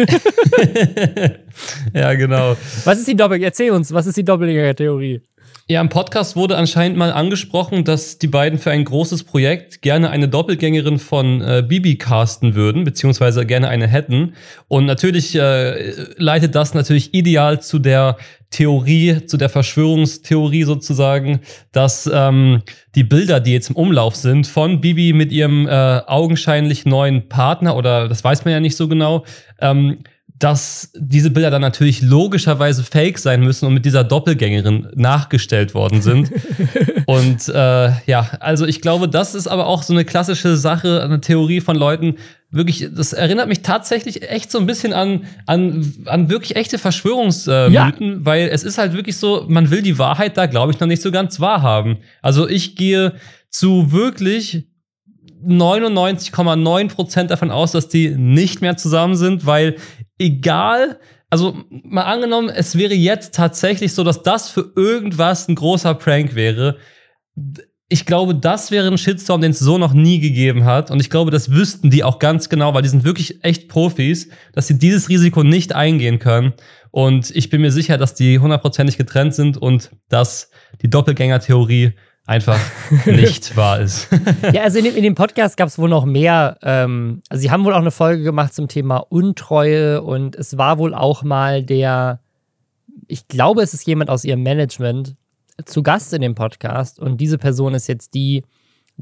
ja, 1.93 2.15
genau. 2.15 2.57
Was 2.85 2.99
ist 2.99 3.09
die 3.09 3.17
Doppelgänger? 3.17 3.49
Erzähl 3.49 3.73
uns, 3.73 3.93
was 3.93 4.07
ist 4.07 4.17
die 4.17 4.25
Doppelgänger-Theorie? 4.25 5.23
Ja, 5.71 5.81
im 5.81 5.89
Podcast 5.89 6.35
wurde 6.35 6.57
anscheinend 6.57 6.99
mal 6.99 7.13
angesprochen, 7.13 7.85
dass 7.85 8.19
die 8.19 8.27
beiden 8.27 8.59
für 8.59 8.73
ein 8.73 8.85
großes 8.85 9.23
Projekt 9.23 9.83
gerne 9.83 10.11
eine 10.11 10.29
Doppelgängerin 10.29 10.99
von 10.99 11.41
äh, 11.43 11.63
Bibi 11.65 11.97
casten 11.97 12.57
würden, 12.57 12.83
beziehungsweise 12.83 13.47
gerne 13.47 13.69
eine 13.69 13.87
hätten. 13.87 14.35
Und 14.67 14.87
natürlich 14.87 15.37
äh, 15.37 15.93
leitet 16.17 16.57
das 16.57 16.75
natürlich 16.75 17.15
ideal 17.15 17.63
zu 17.63 17.79
der 17.79 18.17
Theorie, 18.51 19.27
zu 19.27 19.37
der 19.37 19.49
Verschwörungstheorie 19.49 20.65
sozusagen, 20.65 21.39
dass 21.71 22.11
ähm, 22.13 22.63
die 22.97 23.05
Bilder, 23.05 23.39
die 23.39 23.53
jetzt 23.53 23.71
im 23.71 23.77
Umlauf 23.77 24.17
sind, 24.17 24.49
von 24.49 24.81
Bibi 24.81 25.13
mit 25.13 25.31
ihrem 25.31 25.69
äh, 25.69 26.01
augenscheinlich 26.05 26.85
neuen 26.85 27.29
Partner, 27.29 27.77
oder 27.77 28.09
das 28.09 28.25
weiß 28.25 28.45
man 28.45 28.55
ja 28.55 28.59
nicht 28.59 28.77
so 28.77 28.89
genau, 28.89 29.25
ähm, 29.61 29.99
dass 30.41 30.91
diese 30.97 31.31
Bilder 31.31 31.51
dann 31.51 31.61
natürlich 31.61 32.01
logischerweise 32.01 32.83
fake 32.83 33.19
sein 33.19 33.43
müssen 33.43 33.67
und 33.67 33.75
mit 33.75 33.85
dieser 33.85 34.05
Doppelgängerin 34.05 34.89
nachgestellt 34.95 35.75
worden 35.75 36.01
sind. 36.01 36.33
und 37.07 37.49
äh, 37.49 37.91
ja, 38.07 38.31
also 38.41 38.65
ich 38.65 38.81
glaube, 38.81 39.07
das 39.07 39.35
ist 39.35 39.47
aber 39.47 39.67
auch 39.67 39.83
so 39.83 39.93
eine 39.93 40.07
klassische 40.07 40.57
Sache, 40.57 41.03
eine 41.03 41.21
Theorie 41.21 41.61
von 41.61 41.77
Leuten. 41.77 42.17
Wirklich, 42.51 42.89
das 42.91 43.13
erinnert 43.13 43.49
mich 43.49 43.61
tatsächlich 43.61 44.29
echt 44.31 44.51
so 44.51 44.59
ein 44.59 44.67
bisschen 44.67 44.95
an, 44.95 45.27
an, 45.45 45.93
an 46.07 46.31
wirklich 46.31 46.57
echte 46.57 46.79
Verschwörungsmythen, 46.79 47.73
ja. 48.11 48.25
weil 48.25 48.49
es 48.49 48.65
ist 48.65 48.79
halt 48.79 48.95
wirklich 48.95 49.19
so, 49.19 49.45
man 49.47 49.71
will 49.71 49.83
die 49.83 49.99
Wahrheit 49.99 50.39
da, 50.39 50.47
glaube 50.47 50.73
ich, 50.73 50.81
noch 50.81 50.89
nicht 50.89 51.03
so 51.03 51.13
ganz 51.13 51.39
wahrhaben. 51.39 51.99
Also 52.23 52.49
ich 52.49 52.77
gehe 52.77 53.13
zu 53.51 53.93
wirklich 53.93 54.70
99,9% 55.47 57.25
davon 57.25 57.51
aus, 57.51 57.73
dass 57.73 57.89
die 57.89 58.11
nicht 58.11 58.61
mehr 58.61 58.77
zusammen 58.77 59.17
sind, 59.17 59.47
weil 59.47 59.77
egal, 60.19 60.99
also 61.31 61.57
mal 61.69 62.03
angenommen, 62.03 62.49
es 62.49 62.77
wäre 62.77 62.95
jetzt 62.95 63.35
tatsächlich 63.35 63.95
so, 63.95 64.05
dass 64.05 64.23
das 64.23 64.51
für 64.51 64.73
irgendwas 64.77 65.49
ein 65.49 65.55
großer 65.55 65.95
Prank 65.95 66.35
wäre. 66.35 66.77
Ich 67.89 68.07
glaube, 68.07 68.35
das 68.35 68.71
wäre 68.71 68.89
ein 68.89 68.99
Shitstorm, 68.99 69.41
den 69.41 69.51
es 69.53 69.59
so 69.59 69.79
noch 69.79 69.95
nie 69.95 70.21
gegeben 70.21 70.65
hat. 70.65 70.91
Und 70.91 71.01
ich 71.01 71.11
glaube, 71.11 71.31
das 71.31 71.51
wüssten 71.51 71.91
die 71.91 72.05
auch 72.05 72.19
ganz 72.19 72.49
genau, 72.49 72.75
weil 72.75 72.83
die 72.83 72.89
sind 72.89 73.05
wirklich 73.05 73.43
echt 73.45 73.69
Profis, 73.69 74.29
dass 74.53 74.67
sie 74.67 74.79
dieses 74.79 75.09
Risiko 75.09 75.43
nicht 75.43 75.75
eingehen 75.75 76.19
können. 76.19 76.53
Und 76.93 77.31
ich 77.35 77.51
bin 77.51 77.61
mir 77.61 77.73
sicher, 77.73 77.99
dass 77.99 78.15
die 78.15 78.39
hundertprozentig 78.39 78.97
getrennt 78.97 79.35
sind 79.35 79.57
und 79.57 79.91
dass 80.09 80.51
die 80.83 80.91
Doppelgänger-Theorie 80.91 81.95
einfach 82.31 82.61
nicht 83.07 83.57
wahr 83.57 83.81
ist. 83.81 84.09
ja, 84.53 84.63
also 84.63 84.79
in 84.79 84.85
dem, 84.85 84.97
in 84.97 85.03
dem 85.03 85.15
Podcast 85.17 85.57
gab 85.57 85.67
es 85.67 85.79
wohl 85.79 85.89
noch 85.89 86.05
mehr. 86.05 86.57
Ähm, 86.63 87.23
also, 87.29 87.43
sie 87.43 87.51
haben 87.51 87.65
wohl 87.65 87.75
auch 87.75 87.81
eine 87.81 87.91
Folge 87.91 88.23
gemacht 88.23 88.55
zum 88.55 88.69
Thema 88.69 88.99
Untreue 88.99 90.01
und 90.01 90.37
es 90.37 90.57
war 90.57 90.79
wohl 90.79 90.95
auch 90.95 91.25
mal 91.25 91.65
der, 91.65 92.21
ich 93.09 93.27
glaube, 93.27 93.63
es 93.63 93.75
ist 93.75 93.85
jemand 93.87 94.11
aus 94.11 94.25
ihrem 94.25 94.45
Management 94.45 95.17
zu 95.65 95.83
Gast 95.83 96.15
in 96.15 96.23
dem 96.23 96.37
Podcast 96.37 97.01
und 97.01 97.21
diese 97.21 97.37
Person 97.37 97.75
ist 97.75 97.89
jetzt 97.89 98.15
die, 98.15 98.45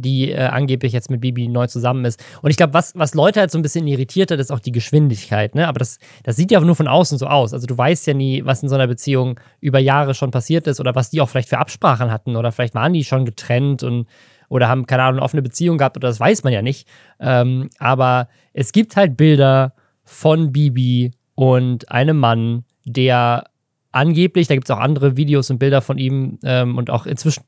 die 0.01 0.31
äh, 0.31 0.47
angeblich 0.47 0.93
jetzt 0.93 1.11
mit 1.11 1.21
Bibi 1.21 1.49
neu 1.49 1.67
zusammen 1.67 2.05
ist. 2.05 2.23
Und 2.43 2.51
ich 2.51 2.57
glaube, 2.57 2.75
was, 2.75 2.95
was 2.97 3.15
Leute 3.15 3.41
halt 3.41 3.51
so 3.51 3.59
ein 3.59 3.63
bisschen 3.63 3.87
irritiert 3.87 4.31
hat, 4.31 4.39
ist 4.39 4.51
auch 4.51 4.61
die 4.61 4.73
Geschwindigkeit. 4.73 5.55
Ne? 5.55 5.67
Aber 5.69 5.79
das, 5.79 5.99
das 6.23 6.37
sieht 6.37 6.51
ja 6.51 6.61
nur 6.61 6.77
von 6.77 6.89
außen 6.89 7.19
so 7.19 7.27
aus. 7.27 7.53
Also 7.53 7.67
du 7.67 7.77
weißt 7.77 8.07
ja 8.07 8.15
nie, 8.15 8.45
was 8.45 8.63
in 8.63 8.69
so 8.69 8.75
einer 8.75 8.87
Beziehung 8.87 9.39
über 9.61 9.79
Jahre 9.79 10.15
schon 10.15 10.31
passiert 10.31 10.67
ist 10.67 10.81
oder 10.81 10.95
was 10.95 11.11
die 11.11 11.21
auch 11.21 11.29
vielleicht 11.29 11.49
für 11.49 11.59
Absprachen 11.59 12.11
hatten 12.11 12.37
oder 12.37 12.53
vielleicht 12.53 12.75
waren 12.75 12.93
die 12.93 13.05
schon 13.05 13.25
getrennt 13.25 13.83
und 13.83 14.07
oder 14.49 14.69
haben, 14.69 14.87
keine 14.87 15.03
Ahnung, 15.03 15.19
eine 15.19 15.25
offene 15.25 15.43
Beziehung 15.43 15.79
gehabt 15.79 15.97
oder 15.97 16.09
das 16.09 16.21
weiß 16.21 16.43
man 16.43 16.53
ja 16.53 16.63
nicht. 16.63 16.89
Ähm, 17.21 17.69
aber 17.79 18.29
es 18.55 18.73
gibt 18.73 18.97
halt 18.97 19.17
Bilder 19.17 19.75
von 20.05 20.53
Bibi 20.53 21.13
und 21.35 21.91
einem 21.91 22.19
Mann, 22.19 22.65
der 22.85 23.45
angeblich, 23.93 24.49
da 24.49 24.55
gibt 24.55 24.69
es 24.69 24.75
auch 24.75 24.81
andere 24.81 25.17
Videos 25.17 25.51
und 25.51 25.59
Bilder 25.59 25.83
von 25.83 25.99
ihm 25.99 26.39
ähm, 26.45 26.77
und 26.77 26.91
auch 26.91 27.07
inzwischen 27.07 27.45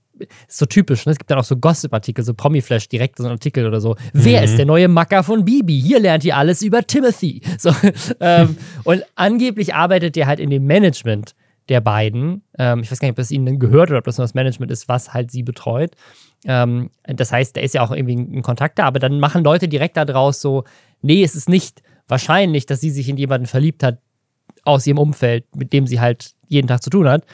so 0.48 0.66
typisch, 0.66 1.06
ne? 1.06 1.12
Es 1.12 1.18
gibt 1.18 1.30
dann 1.30 1.38
auch 1.38 1.44
so 1.44 1.56
Gossip-Artikel, 1.56 2.24
so 2.24 2.34
Promi-Flash, 2.34 2.88
direkt 2.88 3.18
so 3.18 3.24
ein 3.24 3.30
Artikel 3.30 3.66
oder 3.66 3.80
so. 3.80 3.90
Mhm. 3.90 3.96
Wer 4.12 4.44
ist 4.44 4.56
der 4.56 4.66
neue 4.66 4.88
Macker 4.88 5.22
von 5.22 5.44
Bibi? 5.44 5.80
Hier 5.80 6.00
lernt 6.00 6.24
ihr 6.24 6.36
alles 6.36 6.62
über 6.62 6.86
Timothy. 6.86 7.42
So, 7.58 7.72
ähm, 8.20 8.56
und 8.84 9.04
angeblich 9.14 9.74
arbeitet 9.74 10.16
der 10.16 10.26
halt 10.26 10.40
in 10.40 10.50
dem 10.50 10.64
Management 10.64 11.34
der 11.68 11.80
beiden. 11.80 12.42
Ähm, 12.58 12.80
ich 12.80 12.90
weiß 12.90 12.98
gar 12.98 13.06
nicht, 13.06 13.12
ob 13.12 13.16
das 13.16 13.30
ihnen 13.30 13.58
gehört 13.58 13.90
oder 13.90 13.98
ob 13.98 14.04
das 14.04 14.18
nur 14.18 14.24
das 14.24 14.34
Management 14.34 14.72
ist, 14.72 14.88
was 14.88 15.14
halt 15.14 15.30
sie 15.30 15.42
betreut. 15.42 15.92
Ähm, 16.44 16.90
das 17.04 17.32
heißt, 17.32 17.56
da 17.56 17.60
ist 17.60 17.74
ja 17.74 17.82
auch 17.82 17.92
irgendwie 17.92 18.16
ein 18.16 18.42
Kontakt 18.42 18.78
da, 18.78 18.84
aber 18.84 18.98
dann 18.98 19.20
machen 19.20 19.44
Leute 19.44 19.68
direkt 19.68 19.96
daraus 19.96 20.40
so, 20.40 20.64
nee, 21.02 21.22
es 21.22 21.34
ist 21.34 21.48
nicht 21.48 21.82
wahrscheinlich, 22.08 22.66
dass 22.66 22.80
sie 22.80 22.90
sich 22.90 23.08
in 23.08 23.16
jemanden 23.16 23.46
verliebt 23.46 23.82
hat, 23.82 23.98
aus 24.64 24.86
ihrem 24.86 24.98
Umfeld, 24.98 25.44
mit 25.56 25.72
dem 25.72 25.86
sie 25.86 26.00
halt 26.00 26.34
jeden 26.48 26.68
Tag 26.68 26.82
zu 26.82 26.90
tun 26.90 27.08
hat, 27.08 27.24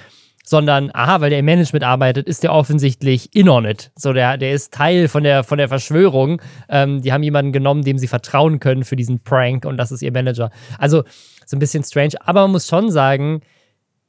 sondern, 0.48 0.90
aha, 0.94 1.20
weil 1.20 1.30
der 1.30 1.40
im 1.40 1.44
Management 1.44 1.84
arbeitet, 1.84 2.28
ist 2.28 2.44
der 2.44 2.52
offensichtlich 2.52 3.34
in 3.34 3.48
on 3.48 3.64
it. 3.64 3.90
So, 3.96 4.12
der, 4.12 4.38
der 4.38 4.52
ist 4.52 4.72
Teil 4.72 5.08
von 5.08 5.24
der, 5.24 5.42
von 5.42 5.58
der 5.58 5.68
Verschwörung. 5.68 6.40
Ähm, 6.68 7.02
die 7.02 7.12
haben 7.12 7.24
jemanden 7.24 7.52
genommen, 7.52 7.82
dem 7.82 7.98
sie 7.98 8.06
vertrauen 8.06 8.60
können 8.60 8.84
für 8.84 8.94
diesen 8.94 9.18
Prank 9.18 9.64
und 9.64 9.76
das 9.76 9.90
ist 9.90 10.02
ihr 10.02 10.12
Manager. 10.12 10.50
Also, 10.78 11.02
so 11.44 11.56
ein 11.56 11.58
bisschen 11.58 11.82
strange. 11.82 12.14
Aber 12.20 12.42
man 12.42 12.52
muss 12.52 12.68
schon 12.68 12.92
sagen, 12.92 13.40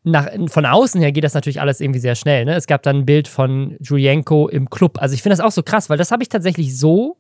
nach, 0.04 0.28
von 0.48 0.66
außen 0.66 1.02
her 1.02 1.12
geht 1.12 1.24
das 1.24 1.34
natürlich 1.34 1.60
alles 1.60 1.82
irgendwie 1.82 2.00
sehr 2.00 2.16
schnell. 2.16 2.46
Ne? 2.46 2.56
Es 2.56 2.68
gab 2.68 2.84
dann 2.84 2.98
ein 2.98 3.06
Bild 3.06 3.28
von 3.28 3.76
Julienko 3.80 4.48
im 4.48 4.70
Club. 4.70 5.02
Also 5.02 5.16
ich 5.16 5.24
finde 5.24 5.36
das 5.36 5.46
auch 5.46 5.52
so 5.52 5.64
krass, 5.64 5.90
weil 5.90 5.98
das 5.98 6.12
habe 6.12 6.22
ich 6.24 6.30
tatsächlich 6.30 6.78
so 6.78 7.18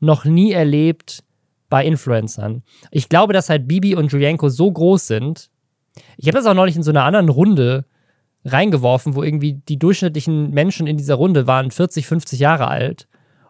noch 0.00 0.24
nie 0.24 0.52
erlebt 0.52 1.22
bei 1.68 1.84
Influencern. 1.84 2.62
Ich 2.90 3.08
glaube, 3.08 3.32
dass 3.32 3.48
halt 3.48 3.68
Bibi 3.68 3.94
und 3.94 4.10
Julienko 4.10 4.48
so 4.48 4.70
groß 4.70 5.06
sind. 5.06 5.50
Ich 6.16 6.26
habe 6.26 6.36
das 6.36 6.46
auch 6.46 6.54
neulich 6.54 6.76
in 6.76 6.82
so 6.82 6.90
einer 6.90 7.04
anderen 7.04 7.28
Runde 7.28 7.84
reingeworfen, 8.44 9.14
wo 9.14 9.22
irgendwie 9.22 9.54
die 9.68 9.78
durchschnittlichen 9.78 10.50
Menschen 10.50 10.86
in 10.86 10.96
dieser 10.96 11.14
Runde 11.14 11.46
waren 11.46 11.70
40, 11.70 12.06
50 12.06 12.40
Jahre 12.40 12.68
alt. 12.68 13.06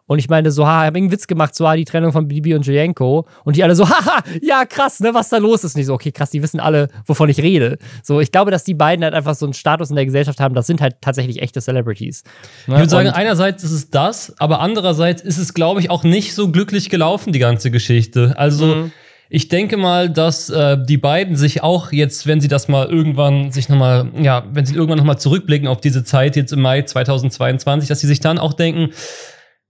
Und 0.06 0.18
ich 0.18 0.28
meine 0.28 0.50
so, 0.50 0.66
ha, 0.66 0.82
ich 0.82 0.86
habe 0.88 0.98
einen 0.98 1.10
Witz 1.10 1.26
gemacht, 1.26 1.54
so, 1.54 1.66
ah, 1.66 1.76
die 1.76 1.84
Trennung 1.84 2.12
von 2.12 2.28
Bibi 2.28 2.54
und 2.54 2.66
Julienko. 2.66 3.26
Und 3.44 3.56
die 3.56 3.62
alle 3.62 3.74
so, 3.74 3.88
haha, 3.88 4.22
ja, 4.42 4.66
krass, 4.66 5.00
ne, 5.00 5.14
was 5.14 5.28
da 5.28 5.38
los 5.38 5.64
ist. 5.64 5.76
Nicht 5.76 5.86
so, 5.86 5.94
okay, 5.94 6.12
krass, 6.12 6.30
die 6.30 6.42
wissen 6.42 6.60
alle, 6.60 6.88
wovon 7.06 7.28
ich 7.30 7.38
rede. 7.38 7.78
So, 8.02 8.20
ich 8.20 8.30
glaube, 8.30 8.50
dass 8.50 8.64
die 8.64 8.74
beiden 8.74 9.04
halt 9.04 9.14
einfach 9.14 9.34
so 9.34 9.46
einen 9.46 9.54
Status 9.54 9.90
in 9.90 9.96
der 9.96 10.04
Gesellschaft 10.04 10.40
haben, 10.40 10.54
das 10.54 10.66
sind 10.66 10.80
halt 10.80 10.96
tatsächlich 11.00 11.40
echte 11.40 11.60
Celebrities. 11.60 12.24
Ne? 12.66 12.74
Ich 12.74 12.80
würde 12.80 12.90
sagen, 12.90 13.08
einerseits 13.08 13.64
ist 13.64 13.72
es 13.72 13.90
das, 13.90 14.34
aber 14.38 14.60
andererseits 14.60 15.22
ist 15.22 15.38
es, 15.38 15.54
glaube 15.54 15.80
ich, 15.80 15.88
auch 15.88 16.04
nicht 16.04 16.34
so 16.34 16.50
glücklich 16.50 16.90
gelaufen, 16.90 17.32
die 17.32 17.38
ganze 17.38 17.70
Geschichte. 17.70 18.34
Also, 18.36 18.66
mhm. 18.66 18.92
Ich 19.34 19.48
denke 19.48 19.78
mal, 19.78 20.10
dass 20.10 20.50
äh, 20.50 20.76
die 20.76 20.98
beiden 20.98 21.36
sich 21.36 21.62
auch 21.62 21.90
jetzt, 21.90 22.26
wenn 22.26 22.42
sie 22.42 22.48
das 22.48 22.68
mal 22.68 22.86
irgendwann 22.86 23.50
sich 23.50 23.70
nochmal, 23.70 24.10
ja, 24.20 24.44
wenn 24.52 24.66
sie 24.66 24.74
irgendwann 24.74 24.98
nochmal 24.98 25.18
zurückblicken 25.18 25.68
auf 25.68 25.80
diese 25.80 26.04
Zeit 26.04 26.36
jetzt 26.36 26.52
im 26.52 26.60
Mai 26.60 26.82
2022, 26.82 27.88
dass 27.88 28.00
sie 28.00 28.06
sich 28.06 28.20
dann 28.20 28.38
auch 28.38 28.52
denken, 28.52 28.90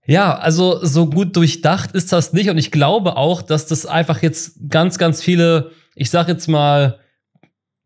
ja, 0.05 0.35
also 0.35 0.83
so 0.83 1.09
gut 1.09 1.37
durchdacht 1.37 1.93
ist 1.93 2.11
das 2.11 2.33
nicht 2.33 2.49
und 2.49 2.57
ich 2.57 2.71
glaube 2.71 3.15
auch, 3.15 3.41
dass 3.41 3.65
das 3.65 3.85
einfach 3.85 4.21
jetzt 4.21 4.57
ganz, 4.67 4.97
ganz 4.97 5.23
viele, 5.23 5.71
ich 5.95 6.09
sag 6.09 6.27
jetzt 6.27 6.49
mal, 6.49 6.99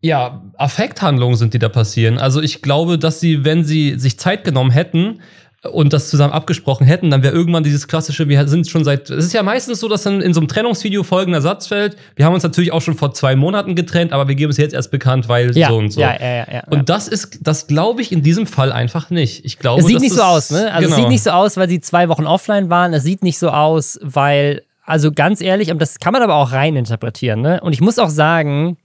ja, 0.01 0.51
Affekthandlungen 0.57 1.37
sind, 1.37 1.53
die 1.53 1.59
da 1.59 1.69
passieren. 1.69 2.17
Also 2.17 2.41
ich 2.41 2.63
glaube, 2.63 2.97
dass 2.97 3.19
sie, 3.19 3.45
wenn 3.45 3.63
sie 3.63 3.99
sich 3.99 4.17
Zeit 4.17 4.43
genommen 4.43 4.71
hätten, 4.71 5.21
und 5.71 5.93
das 5.93 6.09
zusammen 6.09 6.33
abgesprochen 6.33 6.85
hätten, 6.85 7.11
dann 7.11 7.23
wäre 7.23 7.33
irgendwann 7.33 7.63
dieses 7.63 7.87
klassische, 7.87 8.27
wir 8.27 8.47
sind 8.47 8.67
schon 8.67 8.83
seit, 8.83 9.09
es 9.09 9.25
ist 9.25 9.33
ja 9.33 9.43
meistens 9.43 9.79
so, 9.79 9.87
dass 9.87 10.03
dann 10.03 10.21
in 10.21 10.33
so 10.33 10.39
einem 10.39 10.47
Trennungsvideo 10.47 11.03
folgender 11.03 11.41
Satz 11.41 11.67
fällt, 11.67 11.97
wir 12.15 12.25
haben 12.25 12.33
uns 12.33 12.43
natürlich 12.43 12.71
auch 12.71 12.81
schon 12.81 12.95
vor 12.95 13.13
zwei 13.13 13.35
Monaten 13.35 13.75
getrennt, 13.75 14.13
aber 14.13 14.27
wir 14.27 14.35
geben 14.35 14.51
es 14.51 14.57
jetzt 14.57 14.73
erst 14.73 14.91
bekannt, 14.91 15.29
weil 15.29 15.55
ja, 15.57 15.69
so 15.69 15.77
und 15.77 15.91
so. 15.91 16.01
Ja, 16.01 16.13
ja, 16.19 16.35
ja, 16.35 16.47
ja, 16.51 16.63
und 16.67 16.89
das 16.89 17.07
ist, 17.07 17.39
das 17.41 17.67
glaube 17.67 18.01
ich 18.01 18.11
in 18.11 18.21
diesem 18.23 18.47
Fall 18.47 18.71
einfach 18.71 19.09
nicht. 19.09 19.45
Ich 19.45 19.59
glaube, 19.59 19.81
es 19.81 19.87
sieht 19.87 19.99
nicht 19.99 20.13
so 20.13 20.21
aus, 20.21 20.51
ne? 20.51 20.71
Also 20.71 20.87
genau. 20.87 20.95
es 20.95 21.01
sieht 21.01 21.09
nicht 21.09 21.23
so 21.23 21.31
aus, 21.31 21.57
weil 21.57 21.69
sie 21.69 21.79
zwei 21.79 22.09
Wochen 22.09 22.25
offline 22.25 22.69
waren, 22.69 22.93
es 22.93 23.03
sieht 23.03 23.23
nicht 23.23 23.39
so 23.39 23.49
aus, 23.49 23.99
weil, 24.01 24.63
also 24.85 25.11
ganz 25.11 25.41
ehrlich, 25.41 25.71
und 25.71 25.81
das 25.81 25.99
kann 25.99 26.13
man 26.13 26.21
aber 26.21 26.35
auch 26.35 26.51
rein 26.51 26.75
interpretieren, 26.75 27.41
ne? 27.41 27.61
Und 27.61 27.73
ich 27.73 27.81
muss 27.81 27.99
auch 27.99 28.09
sagen, 28.09 28.77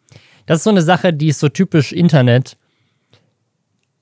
das 0.47 0.59
ist 0.59 0.65
so 0.65 0.71
eine 0.71 0.83
Sache, 0.83 1.13
die 1.13 1.29
ist 1.29 1.41
so 1.41 1.49
typisch 1.49 1.93
Internet 1.93 2.57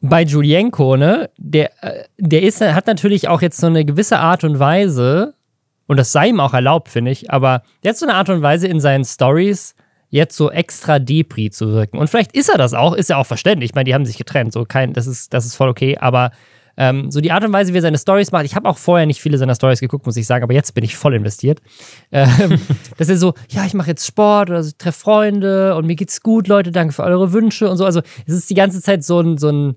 bei 0.01 0.23
Julienko, 0.23 0.97
ne, 0.97 1.31
der, 1.37 1.71
äh, 1.83 2.05
der 2.19 2.43
ist, 2.43 2.61
hat 2.61 2.87
natürlich 2.87 3.29
auch 3.29 3.43
jetzt 3.43 3.59
so 3.59 3.67
eine 3.67 3.85
gewisse 3.85 4.19
Art 4.19 4.45
und 4.45 4.59
Weise, 4.59 5.35
und 5.87 5.97
das 5.97 6.13
sei 6.13 6.29
ihm 6.29 6.41
auch 6.41 6.55
erlaubt, 6.55 6.89
finde 6.89 7.11
ich, 7.11 7.31
aber 7.31 7.63
der 7.83 7.91
hat 7.91 7.99
so 7.99 8.07
eine 8.07 8.15
Art 8.15 8.29
und 8.29 8.43
Weise 8.43 8.67
in 8.69 8.81
seinen 8.81 9.05
Stories, 9.05 9.75
jetzt 10.09 10.37
so 10.37 10.51
extra 10.51 10.99
Depri 10.99 11.51
zu 11.51 11.73
wirken. 11.73 11.99
Und 11.99 12.09
vielleicht 12.09 12.33
ist 12.33 12.49
er 12.49 12.59
das 12.59 12.75
auch, 12.75 12.95
ist 12.95 13.11
ja 13.11 13.17
auch 13.17 13.27
verständlich. 13.27 13.71
Ich 13.71 13.75
meine, 13.75 13.85
die 13.85 13.95
haben 13.95 14.07
sich 14.07 14.19
getrennt, 14.19 14.53
so 14.53 14.65
kein, 14.65 14.93
das 14.93 15.07
ist, 15.07 15.33
das 15.33 15.47
ist 15.47 15.55
voll 15.55 15.69
okay, 15.69 15.97
aber 15.99 16.33
ähm, 16.81 17.11
so 17.11 17.21
die 17.21 17.31
Art 17.31 17.45
und 17.45 17.53
Weise, 17.53 17.75
wie 17.75 17.79
er 17.79 17.83
seine 17.83 17.99
Stories 17.99 18.33
macht. 18.33 18.47
Ich 18.47 18.57
habe 18.57 18.67
auch 18.67 18.79
vorher 18.79 19.05
nicht 19.05 19.21
viele 19.21 19.37
seiner 19.37 19.55
Stories 19.55 19.81
geguckt, 19.81 20.07
muss 20.07 20.17
ich 20.17 20.27
sagen, 20.27 20.43
aber 20.43 20.55
jetzt 20.55 20.73
bin 20.73 20.83
ich 20.83 20.97
voll 20.97 21.13
investiert. 21.13 21.61
Ähm, 22.11 22.59
dass 22.97 23.11
er 23.11 23.19
so, 23.19 23.35
ja, 23.51 23.67
ich 23.67 23.75
mache 23.75 23.91
jetzt 23.91 24.07
Sport 24.07 24.49
oder 24.49 24.63
so, 24.63 24.71
treffe 24.79 24.99
Freunde 24.99 25.77
und 25.77 25.87
mir 25.87 25.95
geht's 25.95 26.23
gut, 26.23 26.49
Leute, 26.49 26.73
danke 26.73 26.95
für 26.95 27.03
eure 27.03 27.35
Wünsche 27.35 27.69
und 27.69 27.77
so. 27.77 27.85
Also 27.85 28.01
es 28.27 28.33
ist 28.33 28.49
die 28.49 28.55
ganze 28.55 28.81
Zeit 28.81 29.05
so 29.05 29.21
ein, 29.21 29.37
so 29.37 29.51
ein 29.51 29.77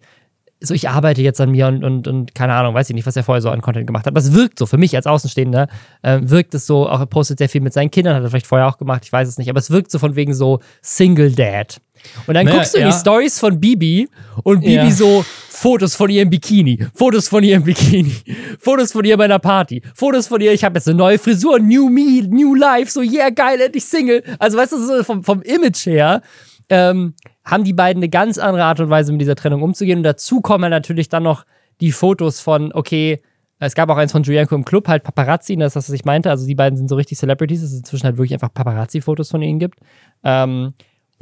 so 0.62 0.74
ich 0.74 0.88
arbeite 0.88 1.22
jetzt 1.22 1.42
an 1.42 1.52
mir 1.52 1.68
und, 1.68 1.84
und, 1.84 2.08
und 2.08 2.34
keine 2.34 2.54
Ahnung, 2.54 2.74
weiß 2.74 2.90
ich 2.90 2.96
nicht, 2.96 3.06
was 3.06 3.18
er 3.18 3.26
vorher 3.26 3.42
so 3.42 3.50
an 3.50 3.62
Content 3.62 3.86
gemacht 3.86 4.06
hat. 4.06 4.14
Aber 4.14 4.22
es 4.22 4.32
wirkt 4.32 4.58
so, 4.58 4.66
für 4.66 4.78
mich 4.78 4.96
als 4.96 5.06
Außenstehender, 5.06 5.68
äh, 6.04 6.20
wirkt 6.24 6.54
es 6.54 6.66
so, 6.66 6.88
auch 6.88 7.02
er 7.02 7.06
postet 7.06 7.40
sehr 7.40 7.50
viel 7.50 7.60
mit 7.60 7.74
seinen 7.74 7.92
Kindern, 7.92 8.16
hat 8.16 8.24
er 8.24 8.30
vielleicht 8.30 8.48
vorher 8.48 8.68
auch 8.68 8.78
gemacht, 8.78 9.02
ich 9.04 9.12
weiß 9.12 9.28
es 9.28 9.38
nicht, 9.38 9.50
aber 9.50 9.60
es 9.60 9.72
wirkt 9.72 9.92
so 9.92 10.00
von 10.00 10.16
wegen 10.16 10.34
so 10.34 10.62
Single 10.82 11.34
Dad. 11.34 11.82
Und 12.28 12.36
dann 12.36 12.46
naja, 12.46 12.58
guckst 12.58 12.76
du 12.76 12.80
in 12.80 12.86
die 12.88 12.94
Stories 12.94 13.40
von 13.40 13.60
Bibi 13.60 14.08
und 14.44 14.62
Bibi 14.62 14.74
ja. 14.74 14.92
so 14.92 15.26
Fotos 15.64 15.96
von 15.96 16.10
ihrem 16.10 16.30
Bikini, 16.30 16.78
Fotos 16.94 17.30
von 17.30 17.42
ihrem 17.42 17.64
Bikini, 17.64 18.14
Fotos 18.60 18.92
von 18.92 19.06
ihr 19.06 19.16
bei 19.16 19.24
einer 19.24 19.40
Party, 19.40 19.82
Fotos 19.96 20.28
von 20.28 20.42
ihr, 20.42 20.52
ich 20.52 20.66
habe 20.66 20.76
jetzt 20.76 20.90
eine 20.90 20.98
neue 20.98 21.18
Frisur, 21.18 21.58
New 21.58 21.88
Me, 21.88 22.22
New 22.28 22.54
Life, 22.54 22.92
so 22.92 23.00
yeah, 23.00 23.30
geil, 23.30 23.62
endlich 23.62 23.86
Single. 23.86 24.22
Also 24.40 24.58
weißt 24.58 24.74
du, 24.74 24.78
so 24.78 25.04
vom, 25.06 25.24
vom 25.24 25.42
Image 25.42 25.86
her 25.86 26.22
ähm, 26.68 27.14
haben 27.46 27.64
die 27.64 27.72
beiden 27.72 28.04
eine 28.04 28.10
ganz 28.10 28.40
andere 28.40 28.66
Art 28.66 28.82
und 28.82 28.90
Weise, 28.90 29.14
mit 29.14 29.22
dieser 29.22 29.36
Trennung 29.36 29.62
umzugehen. 29.62 30.00
Und 30.00 30.04
dazu 30.04 30.42
kommen 30.42 30.70
natürlich 30.70 31.08
dann 31.08 31.24
noch 31.24 31.46
die 31.80 31.94
Fotos 31.94 32.42
von, 32.42 32.74
okay, 32.74 33.22
es 33.60 33.74
gab 33.74 33.90
auch 33.90 33.96
eins 33.96 34.12
von 34.12 34.24
Julianko 34.24 34.56
im 34.56 34.66
Club, 34.66 34.90
halt 34.90 35.04
Paparazzi, 35.04 35.56
das 35.56 35.68
ist 35.68 35.76
das, 35.78 35.88
was 35.88 35.96
ich 35.96 36.04
meinte. 36.04 36.30
Also 36.30 36.46
die 36.46 36.56
beiden 36.56 36.76
sind 36.76 36.90
so 36.90 36.98
richtig 36.98 37.18
Celebrities, 37.18 37.62
dass 37.62 37.72
es 37.72 37.78
inzwischen 37.78 38.04
halt 38.04 38.18
wirklich 38.18 38.34
einfach 38.34 38.54
Paparazzi-Fotos 38.54 39.32
von 39.32 39.42
ihnen 39.42 39.60
gibt. 39.60 39.80
Ähm, 40.26 40.74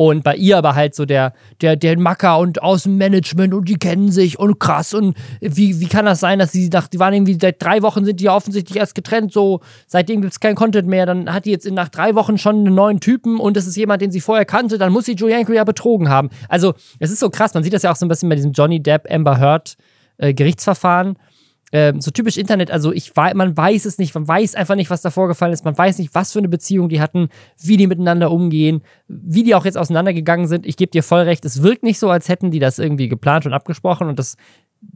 und 0.07 0.23
bei 0.23 0.35
ihr 0.35 0.57
aber 0.57 0.73
halt 0.73 0.95
so 0.95 1.05
der, 1.05 1.33
der, 1.61 1.75
der 1.75 1.97
Macker 1.99 2.39
und 2.39 2.63
Außenmanagement 2.63 3.53
und 3.53 3.69
die 3.69 3.75
kennen 3.75 4.11
sich 4.11 4.39
und 4.39 4.59
krass. 4.59 4.95
Und 4.95 5.15
wie, 5.41 5.79
wie 5.79 5.87
kann 5.87 6.05
das 6.05 6.19
sein, 6.19 6.39
dass 6.39 6.51
sie 6.51 6.69
nach, 6.69 6.87
die 6.87 6.97
waren 6.97 7.13
irgendwie 7.13 7.37
seit 7.39 7.61
drei 7.61 7.83
Wochen 7.83 8.03
sind 8.03 8.19
die 8.19 8.23
ja 8.23 8.35
offensichtlich 8.35 8.79
erst 8.79 8.95
getrennt, 8.95 9.31
so 9.31 9.61
seitdem 9.85 10.21
gibt 10.21 10.33
es 10.33 10.39
kein 10.39 10.55
Content 10.55 10.87
mehr. 10.87 11.05
Dann 11.05 11.31
hat 11.31 11.45
die 11.45 11.51
jetzt 11.51 11.69
nach 11.69 11.89
drei 11.89 12.15
Wochen 12.15 12.39
schon 12.39 12.55
einen 12.65 12.73
neuen 12.73 12.99
Typen 12.99 13.39
und 13.39 13.55
es 13.57 13.67
ist 13.67 13.75
jemand, 13.77 14.01
den 14.01 14.11
sie 14.11 14.21
vorher 14.21 14.45
kannte, 14.45 14.79
dann 14.79 14.91
muss 14.91 15.05
sie 15.05 15.13
Julianko 15.13 15.53
ja 15.53 15.63
betrogen 15.63 16.09
haben. 16.09 16.29
Also, 16.49 16.73
es 16.99 17.11
ist 17.11 17.19
so 17.19 17.29
krass, 17.29 17.53
man 17.53 17.63
sieht 17.63 17.73
das 17.73 17.83
ja 17.83 17.91
auch 17.91 17.95
so 17.95 18.05
ein 18.05 18.09
bisschen 18.09 18.29
bei 18.29 18.35
diesem 18.35 18.53
Johnny 18.53 18.81
Depp 18.81 19.07
Amber 19.11 19.39
Heard 19.39 19.77
äh, 20.17 20.33
Gerichtsverfahren 20.33 21.15
ähm, 21.71 22.01
so 22.01 22.11
typisch 22.11 22.37
Internet, 22.37 22.71
also 22.71 22.91
ich 22.91 23.15
man 23.15 23.55
weiß 23.55 23.85
es 23.85 23.97
nicht, 23.97 24.13
man 24.13 24.27
weiß 24.27 24.55
einfach 24.55 24.75
nicht, 24.75 24.89
was 24.89 25.01
da 25.01 25.09
vorgefallen 25.09 25.53
ist, 25.53 25.63
man 25.63 25.77
weiß 25.77 25.99
nicht, 25.99 26.13
was 26.13 26.33
für 26.33 26.39
eine 26.39 26.49
Beziehung 26.49 26.89
die 26.89 27.01
hatten, 27.01 27.29
wie 27.61 27.77
die 27.77 27.87
miteinander 27.87 28.31
umgehen, 28.31 28.81
wie 29.07 29.43
die 29.43 29.55
auch 29.55 29.65
jetzt 29.65 29.77
auseinandergegangen 29.77 30.47
sind. 30.47 30.65
Ich 30.65 30.77
gebe 30.77 30.91
dir 30.91 31.03
voll 31.03 31.21
recht, 31.21 31.45
es 31.45 31.63
wirkt 31.63 31.83
nicht 31.83 31.99
so, 31.99 32.09
als 32.09 32.29
hätten 32.29 32.51
die 32.51 32.59
das 32.59 32.79
irgendwie 32.79 33.07
geplant 33.07 33.45
und 33.45 33.53
abgesprochen 33.53 34.07
und 34.07 34.19
das 34.19 34.35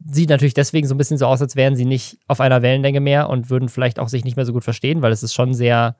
sieht 0.05 0.29
natürlich 0.29 0.53
deswegen 0.53 0.88
so 0.88 0.96
ein 0.96 0.98
bisschen 0.98 1.17
so 1.17 1.27
aus, 1.27 1.41
als 1.41 1.55
wären 1.55 1.75
sie 1.75 1.86
nicht 1.86 2.17
auf 2.27 2.41
einer 2.41 2.62
Wellenlänge 2.62 3.00
mehr 3.00 3.29
und 3.29 3.50
würden 3.50 3.70
vielleicht 3.70 4.00
auch 4.00 4.10
sich 4.10 4.25
nicht 4.25 4.36
mehr 4.36 4.46
so 4.46 4.53
gut 4.53 4.63
verstehen, 4.63 5.01
weil 5.01 5.12
es 5.12 5.24
ist 5.24 5.34
schon 5.34 5.53
sehr 5.53 5.96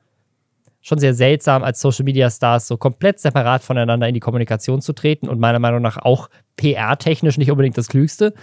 schon 0.82 1.00
sehr 1.00 1.16
seltsam, 1.16 1.64
als 1.64 1.82
Social 1.82 2.06
Media 2.06 2.30
Stars 2.30 2.68
so 2.68 2.78
komplett 2.78 3.20
separat 3.20 3.64
voneinander 3.64 4.08
in 4.08 4.14
die 4.14 4.20
Kommunikation 4.20 4.82
zu 4.82 4.94
treten 4.94 5.28
und 5.28 5.40
meiner 5.40 5.58
Meinung 5.58 5.82
nach 5.82 5.98
auch 5.98 6.30
PR-technisch 6.58 7.40
nicht 7.40 7.50
unbedingt 7.50 7.76
das 7.76 7.88
Klügste. 7.88 8.36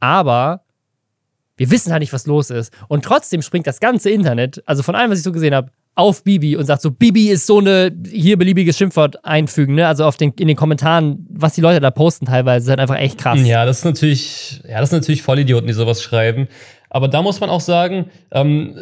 Aber 0.00 0.63
wir 1.56 1.70
wissen 1.70 1.92
halt 1.92 2.00
nicht, 2.00 2.12
was 2.12 2.26
los 2.26 2.50
ist. 2.50 2.72
Und 2.88 3.04
trotzdem 3.04 3.42
springt 3.42 3.66
das 3.66 3.80
ganze 3.80 4.10
Internet, 4.10 4.62
also 4.66 4.82
von 4.82 4.94
allem, 4.94 5.10
was 5.10 5.18
ich 5.18 5.24
so 5.24 5.32
gesehen 5.32 5.54
habe, 5.54 5.70
auf 5.96 6.24
Bibi 6.24 6.56
und 6.56 6.66
sagt 6.66 6.82
so, 6.82 6.90
Bibi 6.90 7.30
ist 7.30 7.46
so 7.46 7.58
eine 7.58 7.92
hier 8.10 8.36
beliebiges 8.36 8.76
Schimpfwort 8.76 9.24
einfügen, 9.24 9.76
ne? 9.76 9.86
Also 9.86 10.04
auf 10.04 10.16
den, 10.16 10.32
in 10.32 10.48
den 10.48 10.56
Kommentaren, 10.56 11.24
was 11.30 11.54
die 11.54 11.60
Leute 11.60 11.78
da 11.78 11.92
posten 11.92 12.26
teilweise, 12.26 12.64
ist 12.64 12.70
halt 12.70 12.80
einfach 12.80 12.98
echt 12.98 13.18
krass. 13.18 13.38
Ja, 13.44 13.64
das 13.64 13.78
ist 13.78 13.84
natürlich, 13.84 14.60
ja, 14.68 14.80
das 14.80 14.90
sind 14.90 15.00
natürlich 15.00 15.22
Vollidioten, 15.22 15.68
die 15.68 15.72
sowas 15.72 16.02
schreiben. 16.02 16.48
Aber 16.90 17.08
da 17.08 17.22
muss 17.22 17.40
man 17.40 17.50
auch 17.50 17.60
sagen, 17.60 18.06
ähm, 18.30 18.76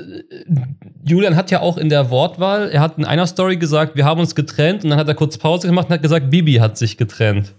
Julian 1.05 1.37
hat 1.37 1.51
ja 1.51 1.61
auch 1.61 1.79
in 1.79 1.89
der 1.89 2.11
Wortwahl, 2.11 2.71
er 2.71 2.81
hat 2.81 2.99
in 2.99 3.05
einer 3.05 3.27
Story 3.27 3.57
gesagt, 3.57 3.97
wir 3.97 4.05
haben 4.05 4.21
uns 4.21 4.35
getrennt 4.35 4.85
und 4.85 4.91
dann 4.91 4.99
hat 4.99 5.09
er 5.09 5.15
kurz 5.15 5.39
Pause 5.39 5.67
gemacht 5.67 5.89
und 5.89 5.95
hat 5.95 6.03
gesagt, 6.03 6.31
Bibi 6.31 6.55
hat 6.55 6.77
sich 6.77 6.97
getrennt. 6.99 7.55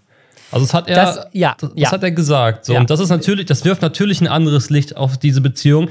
Also 0.53 0.65
das 0.65 0.73
hat 0.73 0.87
er, 0.87 0.95
das, 0.95 1.27
ja, 1.33 1.55
das, 1.59 1.71
ja. 1.75 1.91
hat 1.91 2.03
er 2.03 2.11
gesagt. 2.11 2.65
So. 2.65 2.73
Ja. 2.73 2.79
Und 2.79 2.89
das 2.89 2.99
ist 2.99 3.09
natürlich, 3.09 3.45
das 3.45 3.65
wirft 3.65 3.81
natürlich 3.81 4.21
ein 4.21 4.27
anderes 4.27 4.69
Licht 4.69 4.95
auf 4.95 5.17
diese 5.17 5.41
Beziehung. 5.41 5.89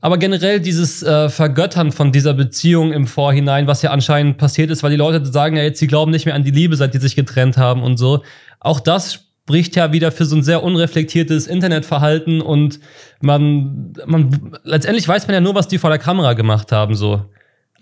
Aber 0.00 0.16
generell 0.18 0.60
dieses 0.60 1.02
äh, 1.02 1.28
Vergöttern 1.28 1.90
von 1.90 2.12
dieser 2.12 2.32
Beziehung 2.32 2.92
im 2.92 3.06
Vorhinein, 3.06 3.66
was 3.66 3.82
ja 3.82 3.90
anscheinend 3.90 4.38
passiert 4.38 4.70
ist, 4.70 4.82
weil 4.82 4.92
die 4.92 4.96
Leute 4.96 5.26
sagen 5.26 5.56
ja 5.56 5.64
jetzt, 5.64 5.80
sie 5.80 5.88
glauben 5.88 6.12
nicht 6.12 6.24
mehr 6.24 6.36
an 6.36 6.44
die 6.44 6.52
Liebe, 6.52 6.76
seit 6.76 6.94
die 6.94 6.98
sich 6.98 7.16
getrennt 7.16 7.56
haben 7.56 7.82
und 7.82 7.96
so. 7.96 8.22
Auch 8.60 8.78
das 8.78 9.14
spricht 9.14 9.74
ja 9.76 9.92
wieder 9.92 10.12
für 10.12 10.24
so 10.24 10.36
ein 10.36 10.42
sehr 10.42 10.62
unreflektiertes 10.62 11.46
Internetverhalten 11.46 12.40
und 12.40 12.78
man, 13.20 13.94
man, 14.06 14.52
letztendlich 14.62 15.08
weiß 15.08 15.26
man 15.26 15.34
ja 15.34 15.40
nur, 15.40 15.54
was 15.54 15.66
die 15.66 15.78
vor 15.78 15.90
der 15.90 15.98
Kamera 15.98 16.34
gemacht 16.34 16.70
haben, 16.70 16.94
so. 16.94 17.24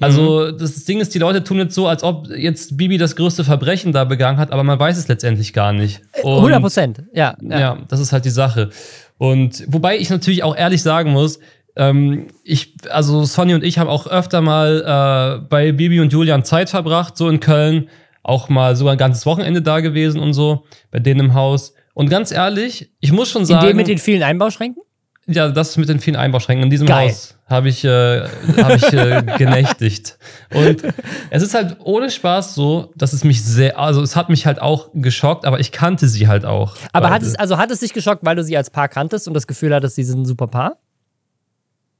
Also 0.00 0.50
mhm. 0.52 0.58
das 0.58 0.84
Ding 0.84 1.00
ist, 1.00 1.14
die 1.14 1.18
Leute 1.18 1.42
tun 1.42 1.58
jetzt 1.58 1.74
so, 1.74 1.86
als 1.88 2.02
ob 2.02 2.28
jetzt 2.28 2.76
Bibi 2.76 2.98
das 2.98 3.16
größte 3.16 3.44
Verbrechen 3.44 3.92
da 3.92 4.04
begangen 4.04 4.38
hat, 4.38 4.52
aber 4.52 4.62
man 4.62 4.78
weiß 4.78 4.98
es 4.98 5.08
letztendlich 5.08 5.52
gar 5.52 5.72
nicht. 5.72 6.02
Und, 6.22 6.36
100 6.36 6.60
Prozent, 6.60 7.02
ja, 7.14 7.36
ja. 7.40 7.58
Ja, 7.58 7.78
das 7.88 8.00
ist 8.00 8.12
halt 8.12 8.24
die 8.24 8.30
Sache. 8.30 8.70
Und 9.18 9.64
wobei 9.68 9.96
ich 9.96 10.10
natürlich 10.10 10.42
auch 10.42 10.54
ehrlich 10.54 10.82
sagen 10.82 11.12
muss, 11.12 11.38
ähm, 11.76 12.26
ich, 12.44 12.74
also 12.90 13.24
Sonny 13.24 13.54
und 13.54 13.64
ich 13.64 13.78
haben 13.78 13.88
auch 13.88 14.06
öfter 14.06 14.40
mal 14.40 15.40
äh, 15.42 15.46
bei 15.48 15.72
Bibi 15.72 16.00
und 16.00 16.12
Julian 16.12 16.44
Zeit 16.44 16.70
verbracht, 16.70 17.16
so 17.16 17.28
in 17.28 17.40
Köln. 17.40 17.88
auch 18.22 18.48
mal 18.48 18.74
sogar 18.74 18.94
ein 18.94 18.98
ganzes 18.98 19.24
Wochenende 19.24 19.62
da 19.62 19.80
gewesen 19.80 20.20
und 20.20 20.32
so, 20.32 20.64
bei 20.90 20.98
denen 20.98 21.20
im 21.20 21.34
Haus. 21.34 21.74
Und 21.94 22.10
ganz 22.10 22.32
ehrlich, 22.32 22.90
ich 23.00 23.12
muss 23.12 23.30
schon 23.30 23.44
sagen. 23.46 23.64
In 23.64 23.70
dem 23.70 23.76
mit 23.76 23.88
den 23.88 23.98
vielen 23.98 24.22
Einbauschränken? 24.22 24.82
Ja, 25.26 25.48
das 25.48 25.76
mit 25.76 25.88
den 25.88 25.98
vielen 25.98 26.16
Einbauschränken. 26.16 26.64
In 26.64 26.70
diesem 26.70 26.86
Geil. 26.86 27.08
Haus 27.08 27.36
habe 27.48 27.68
ich, 27.68 27.84
äh, 27.84 28.28
hab 28.62 28.76
ich 28.76 28.92
äh, 28.92 29.22
genächtigt. 29.38 30.18
Und 30.52 30.82
es 31.30 31.42
ist 31.42 31.54
halt 31.54 31.76
ohne 31.80 32.10
Spaß 32.10 32.54
so, 32.54 32.92
dass 32.96 33.12
es 33.12 33.24
mich 33.24 33.44
sehr, 33.44 33.78
also 33.78 34.02
es 34.02 34.16
hat 34.16 34.28
mich 34.28 34.46
halt 34.46 34.60
auch 34.60 34.90
geschockt, 34.94 35.44
aber 35.44 35.60
ich 35.60 35.72
kannte 35.72 36.08
sie 36.08 36.28
halt 36.28 36.44
auch. 36.44 36.76
Aber 36.92 37.10
hat 37.10 37.22
es, 37.22 37.36
also 37.36 37.58
hat 37.58 37.70
es 37.70 37.80
dich 37.80 37.92
geschockt, 37.92 38.24
weil 38.24 38.36
du 38.36 38.44
sie 38.44 38.56
als 38.56 38.70
Paar 38.70 38.88
kanntest 38.88 39.28
und 39.28 39.34
das 39.34 39.46
Gefühl 39.46 39.74
hattest, 39.74 39.96
sie 39.96 40.04
sind 40.04 40.22
ein 40.22 40.26
super 40.26 40.48
Paar? 40.48 40.76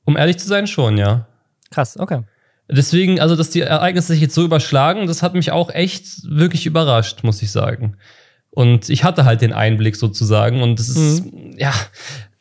Um 0.05 0.17
ehrlich 0.17 0.39
zu 0.39 0.47
sein, 0.47 0.67
schon, 0.67 0.99
ja. 0.99 1.27
Krass, 1.71 1.97
okay. 1.99 2.23
Deswegen, 2.69 3.21
also, 3.21 3.37
dass 3.37 3.51
die 3.51 3.61
Ereignisse 3.61 4.09
sich 4.09 4.21
jetzt 4.21 4.35
so 4.35 4.45
überschlagen, 4.45 5.07
das 5.07 5.23
hat 5.23 5.35
mich 5.35 5.53
auch 5.53 5.71
echt 5.71 6.07
wirklich 6.25 6.67
überrascht, 6.67 7.23
muss 7.23 7.41
ich 7.43 7.53
sagen. 7.53 7.97
Und 8.51 8.89
ich 8.89 9.05
hatte 9.05 9.25
halt 9.25 9.43
den 9.43 9.53
Einblick 9.53 9.97
sozusagen. 9.97 10.63
Und 10.63 10.79
das 10.79 10.89
ist, 10.89 11.27
mhm. 11.27 11.55
ja, 11.59 11.73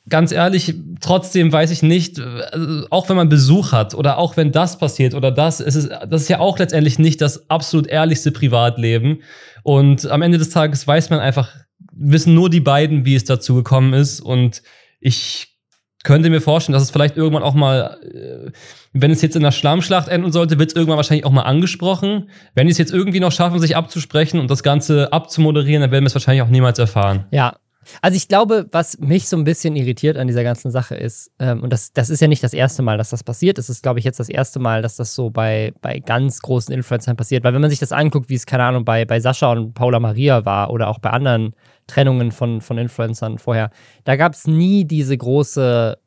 ganz 0.09 0.31
ehrlich, 0.31 0.75
trotzdem 1.01 1.51
weiß 1.51 1.71
ich 1.71 1.81
nicht, 1.81 2.19
also 2.19 2.87
auch 2.89 3.09
wenn 3.09 3.15
man 3.15 3.29
Besuch 3.29 3.71
hat 3.71 3.95
oder 3.95 4.17
auch 4.17 4.37
wenn 4.37 4.51
das 4.51 4.77
passiert 4.77 5.13
oder 5.13 5.31
das, 5.31 5.59
es 5.59 5.75
ist, 5.75 5.89
das 5.89 6.23
ist 6.23 6.29
ja 6.29 6.39
auch 6.39 6.59
letztendlich 6.59 6.99
nicht 6.99 7.21
das 7.21 7.49
absolut 7.49 7.87
ehrlichste 7.87 8.31
Privatleben. 8.31 9.21
Und 9.63 10.09
am 10.09 10.21
Ende 10.21 10.37
des 10.37 10.49
Tages 10.49 10.85
weiß 10.85 11.09
man 11.09 11.19
einfach, 11.19 11.49
wissen 11.91 12.35
nur 12.35 12.49
die 12.49 12.59
beiden, 12.59 13.05
wie 13.05 13.15
es 13.15 13.23
dazu 13.23 13.55
gekommen 13.55 13.93
ist. 13.93 14.19
Und 14.21 14.61
ich 14.99 15.55
könnte 16.03 16.29
mir 16.29 16.41
vorstellen, 16.41 16.73
dass 16.73 16.83
es 16.83 16.91
vielleicht 16.91 17.17
irgendwann 17.17 17.41
auch 17.41 17.55
mal, 17.55 17.97
äh, 18.03 18.51
wenn 18.93 19.11
es 19.11 19.21
jetzt 19.23 19.35
in 19.35 19.41
der 19.41 19.51
Schlammschlacht 19.51 20.07
enden 20.07 20.31
sollte, 20.31 20.59
wird 20.59 20.69
es 20.69 20.75
irgendwann 20.75 20.97
wahrscheinlich 20.97 21.25
auch 21.25 21.31
mal 21.31 21.41
angesprochen. 21.41 22.29
Wenn 22.53 22.67
die 22.67 22.71
es 22.71 22.77
jetzt 22.77 22.93
irgendwie 22.93 23.19
noch 23.19 23.31
schaffen, 23.31 23.59
sich 23.59 23.75
abzusprechen 23.75 24.39
und 24.39 24.51
das 24.51 24.61
Ganze 24.61 25.11
abzumoderieren, 25.11 25.81
dann 25.81 25.91
werden 25.91 26.03
wir 26.03 26.07
es 26.07 26.15
wahrscheinlich 26.15 26.43
auch 26.43 26.49
niemals 26.49 26.77
erfahren. 26.77 27.25
Ja. 27.31 27.55
Also 28.01 28.15
ich 28.15 28.27
glaube, 28.27 28.67
was 28.71 28.97
mich 28.99 29.27
so 29.27 29.37
ein 29.37 29.43
bisschen 29.43 29.75
irritiert 29.75 30.17
an 30.17 30.27
dieser 30.27 30.43
ganzen 30.43 30.71
Sache 30.71 30.95
ist, 30.95 31.31
ähm, 31.39 31.63
und 31.63 31.71
das, 31.71 31.93
das 31.93 32.09
ist 32.09 32.21
ja 32.21 32.27
nicht 32.27 32.43
das 32.43 32.53
erste 32.53 32.83
Mal, 32.83 32.97
dass 32.97 33.09
das 33.09 33.23
passiert, 33.23 33.57
es 33.57 33.69
ist, 33.69 33.83
glaube 33.83 33.99
ich, 33.99 34.05
jetzt 34.05 34.19
das 34.19 34.29
erste 34.29 34.59
Mal, 34.59 34.81
dass 34.81 34.95
das 34.95 35.15
so 35.15 35.29
bei, 35.29 35.73
bei 35.81 35.99
ganz 35.99 36.41
großen 36.41 36.73
Influencern 36.73 37.15
passiert. 37.15 37.43
Weil 37.43 37.53
wenn 37.53 37.61
man 37.61 37.69
sich 37.69 37.79
das 37.79 37.91
anguckt, 37.91 38.29
wie 38.29 38.35
es, 38.35 38.45
keine 38.45 38.63
Ahnung, 38.63 38.85
bei, 38.85 39.05
bei 39.05 39.19
Sascha 39.19 39.51
und 39.51 39.73
Paula 39.73 39.99
Maria 39.99 40.45
war 40.45 40.71
oder 40.71 40.87
auch 40.87 40.99
bei 40.99 41.09
anderen 41.09 41.55
Trennungen 41.87 42.31
von, 42.31 42.61
von 42.61 42.77
Influencern 42.77 43.37
vorher, 43.37 43.69
da 44.03 44.15
gab 44.15 44.33
es 44.33 44.47
nie 44.47 44.85
diese 44.85 45.17
große 45.17 45.97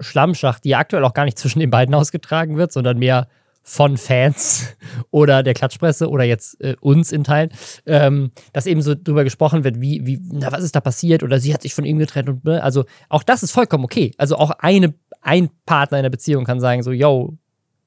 Schlammschacht, 0.00 0.64
die 0.64 0.74
aktuell 0.74 1.04
auch 1.04 1.14
gar 1.14 1.24
nicht 1.24 1.38
zwischen 1.38 1.60
den 1.60 1.70
beiden 1.70 1.94
ausgetragen 1.96 2.56
wird, 2.56 2.72
sondern 2.72 2.98
mehr 2.98 3.28
von 3.62 3.96
Fans 3.96 4.76
oder 5.10 5.42
der 5.42 5.54
Klatschpresse 5.54 6.08
oder 6.08 6.24
jetzt 6.24 6.60
äh, 6.60 6.76
uns 6.80 7.12
in 7.12 7.24
Teilen, 7.24 7.50
ähm, 7.86 8.32
dass 8.52 8.66
eben 8.66 8.82
so 8.82 8.94
drüber 8.94 9.24
gesprochen 9.24 9.64
wird, 9.64 9.80
wie, 9.80 10.06
wie, 10.06 10.20
na, 10.32 10.50
was 10.52 10.64
ist 10.64 10.74
da 10.74 10.80
passiert 10.80 11.22
oder 11.22 11.38
sie 11.38 11.54
hat 11.54 11.62
sich 11.62 11.74
von 11.74 11.84
ihm 11.84 11.98
getrennt 11.98 12.28
und 12.28 12.44
ne? 12.44 12.62
also 12.62 12.84
auch 13.08 13.22
das 13.22 13.42
ist 13.42 13.52
vollkommen 13.52 13.84
okay. 13.84 14.12
Also 14.18 14.36
auch 14.36 14.50
eine, 14.50 14.94
ein 15.20 15.50
Partner 15.66 15.98
in 15.98 16.02
der 16.02 16.10
Beziehung 16.10 16.44
kann 16.44 16.60
sagen 16.60 16.82
so, 16.82 16.92
yo, 16.92 17.36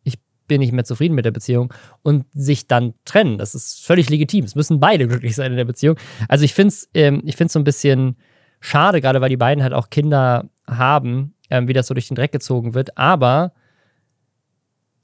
ich 0.03 0.15
bin 0.47 0.59
nicht 0.59 0.73
mehr 0.73 0.85
zufrieden 0.85 1.15
mit 1.15 1.25
der 1.25 1.31
Beziehung 1.31 1.73
und 2.01 2.25
sich 2.33 2.67
dann 2.67 2.93
trennen. 3.05 3.37
Das 3.37 3.55
ist 3.55 3.83
völlig 3.85 4.09
legitim. 4.09 4.45
Es 4.45 4.55
müssen 4.55 4.79
beide 4.79 5.07
glücklich 5.07 5.35
sein 5.35 5.51
in 5.51 5.57
der 5.57 5.65
Beziehung. 5.65 5.97
Also 6.27 6.45
ich 6.45 6.53
finde 6.53 6.69
es 6.69 6.89
ähm, 6.93 7.23
so 7.47 7.59
ein 7.59 7.63
bisschen 7.63 8.17
schade, 8.59 9.01
gerade 9.01 9.21
weil 9.21 9.29
die 9.29 9.37
beiden 9.37 9.63
halt 9.63 9.73
auch 9.73 9.89
Kinder 9.89 10.49
haben, 10.67 11.33
ähm, 11.49 11.67
wie 11.67 11.73
das 11.73 11.87
so 11.87 11.93
durch 11.93 12.07
den 12.07 12.15
Dreck 12.15 12.31
gezogen 12.31 12.73
wird. 12.73 12.97
Aber 12.97 13.53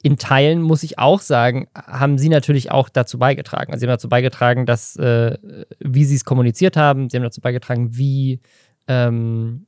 in 0.02 0.18
Teilen 0.18 0.62
muss 0.62 0.84
ich 0.84 0.98
auch 0.98 1.20
sagen, 1.20 1.68
haben 1.76 2.18
sie 2.18 2.30
natürlich 2.30 2.72
auch 2.72 2.88
dazu 2.88 3.20
beigetragen. 3.20 3.74
Also 3.74 3.82
sie 3.82 3.88
haben 3.88 3.94
dazu 3.94 4.08
beigetragen, 4.08 4.66
dass, 4.66 4.96
äh, 4.96 5.38
wie 5.80 6.06
sie 6.06 6.16
es 6.16 6.24
kommuniziert 6.24 6.78
haben, 6.78 7.10
sie 7.10 7.18
haben 7.18 7.24
dazu 7.24 7.42
beigetragen, 7.42 7.98
wie, 7.98 8.40
ähm, 8.88 9.66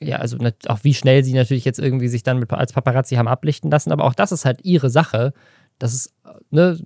ja, 0.00 0.16
also 0.16 0.38
auch 0.66 0.78
wie 0.82 0.94
schnell 0.94 1.24
sie 1.24 1.34
natürlich 1.34 1.64
jetzt 1.64 1.78
irgendwie 1.78 2.08
sich 2.08 2.22
dann 2.22 2.38
mit, 2.38 2.50
als 2.52 2.72
Paparazzi 2.72 3.16
haben 3.16 3.28
ablichten 3.28 3.70
lassen, 3.70 3.92
aber 3.92 4.04
auch 4.04 4.14
das 4.14 4.32
ist 4.32 4.44
halt 4.44 4.64
ihre 4.64 4.88
Sache. 4.88 5.34
Das 5.78 5.92
ist, 5.92 6.14
ne, 6.50 6.78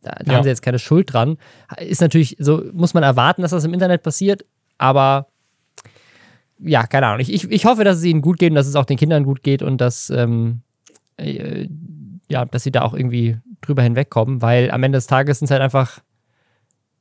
da, 0.00 0.12
da 0.12 0.24
ja. 0.24 0.36
haben 0.36 0.42
sie 0.42 0.48
jetzt 0.48 0.62
keine 0.62 0.78
Schuld 0.78 1.12
dran. 1.12 1.36
Ist 1.78 2.00
natürlich, 2.00 2.36
so 2.38 2.62
muss 2.72 2.94
man 2.94 3.02
erwarten, 3.02 3.42
dass 3.42 3.50
das 3.50 3.64
im 3.64 3.74
Internet 3.74 4.02
passiert, 4.02 4.44
aber 4.78 5.28
ja, 6.58 6.86
keine 6.86 7.08
Ahnung. 7.08 7.20
Ich, 7.20 7.32
ich, 7.32 7.50
ich 7.50 7.66
hoffe, 7.66 7.84
dass 7.84 7.98
es 7.98 8.04
ihnen 8.04 8.22
gut 8.22 8.38
geht 8.38 8.50
und 8.50 8.56
dass 8.56 8.66
es 8.66 8.76
auch 8.76 8.86
den 8.86 8.96
Kindern 8.96 9.24
gut 9.24 9.42
geht 9.42 9.62
und 9.62 9.80
dass, 9.80 10.08
ähm, 10.08 10.62
äh, 11.16 11.68
ja, 12.28 12.44
dass 12.44 12.62
sie 12.62 12.72
da 12.72 12.82
auch 12.82 12.94
irgendwie 12.94 13.38
drüber 13.60 13.82
hinwegkommen, 13.82 14.42
weil 14.42 14.70
am 14.70 14.82
Ende 14.82 14.98
des 14.98 15.06
Tages 15.06 15.38
sind 15.38 15.46
es 15.46 15.50
halt 15.50 15.62
einfach 15.62 16.00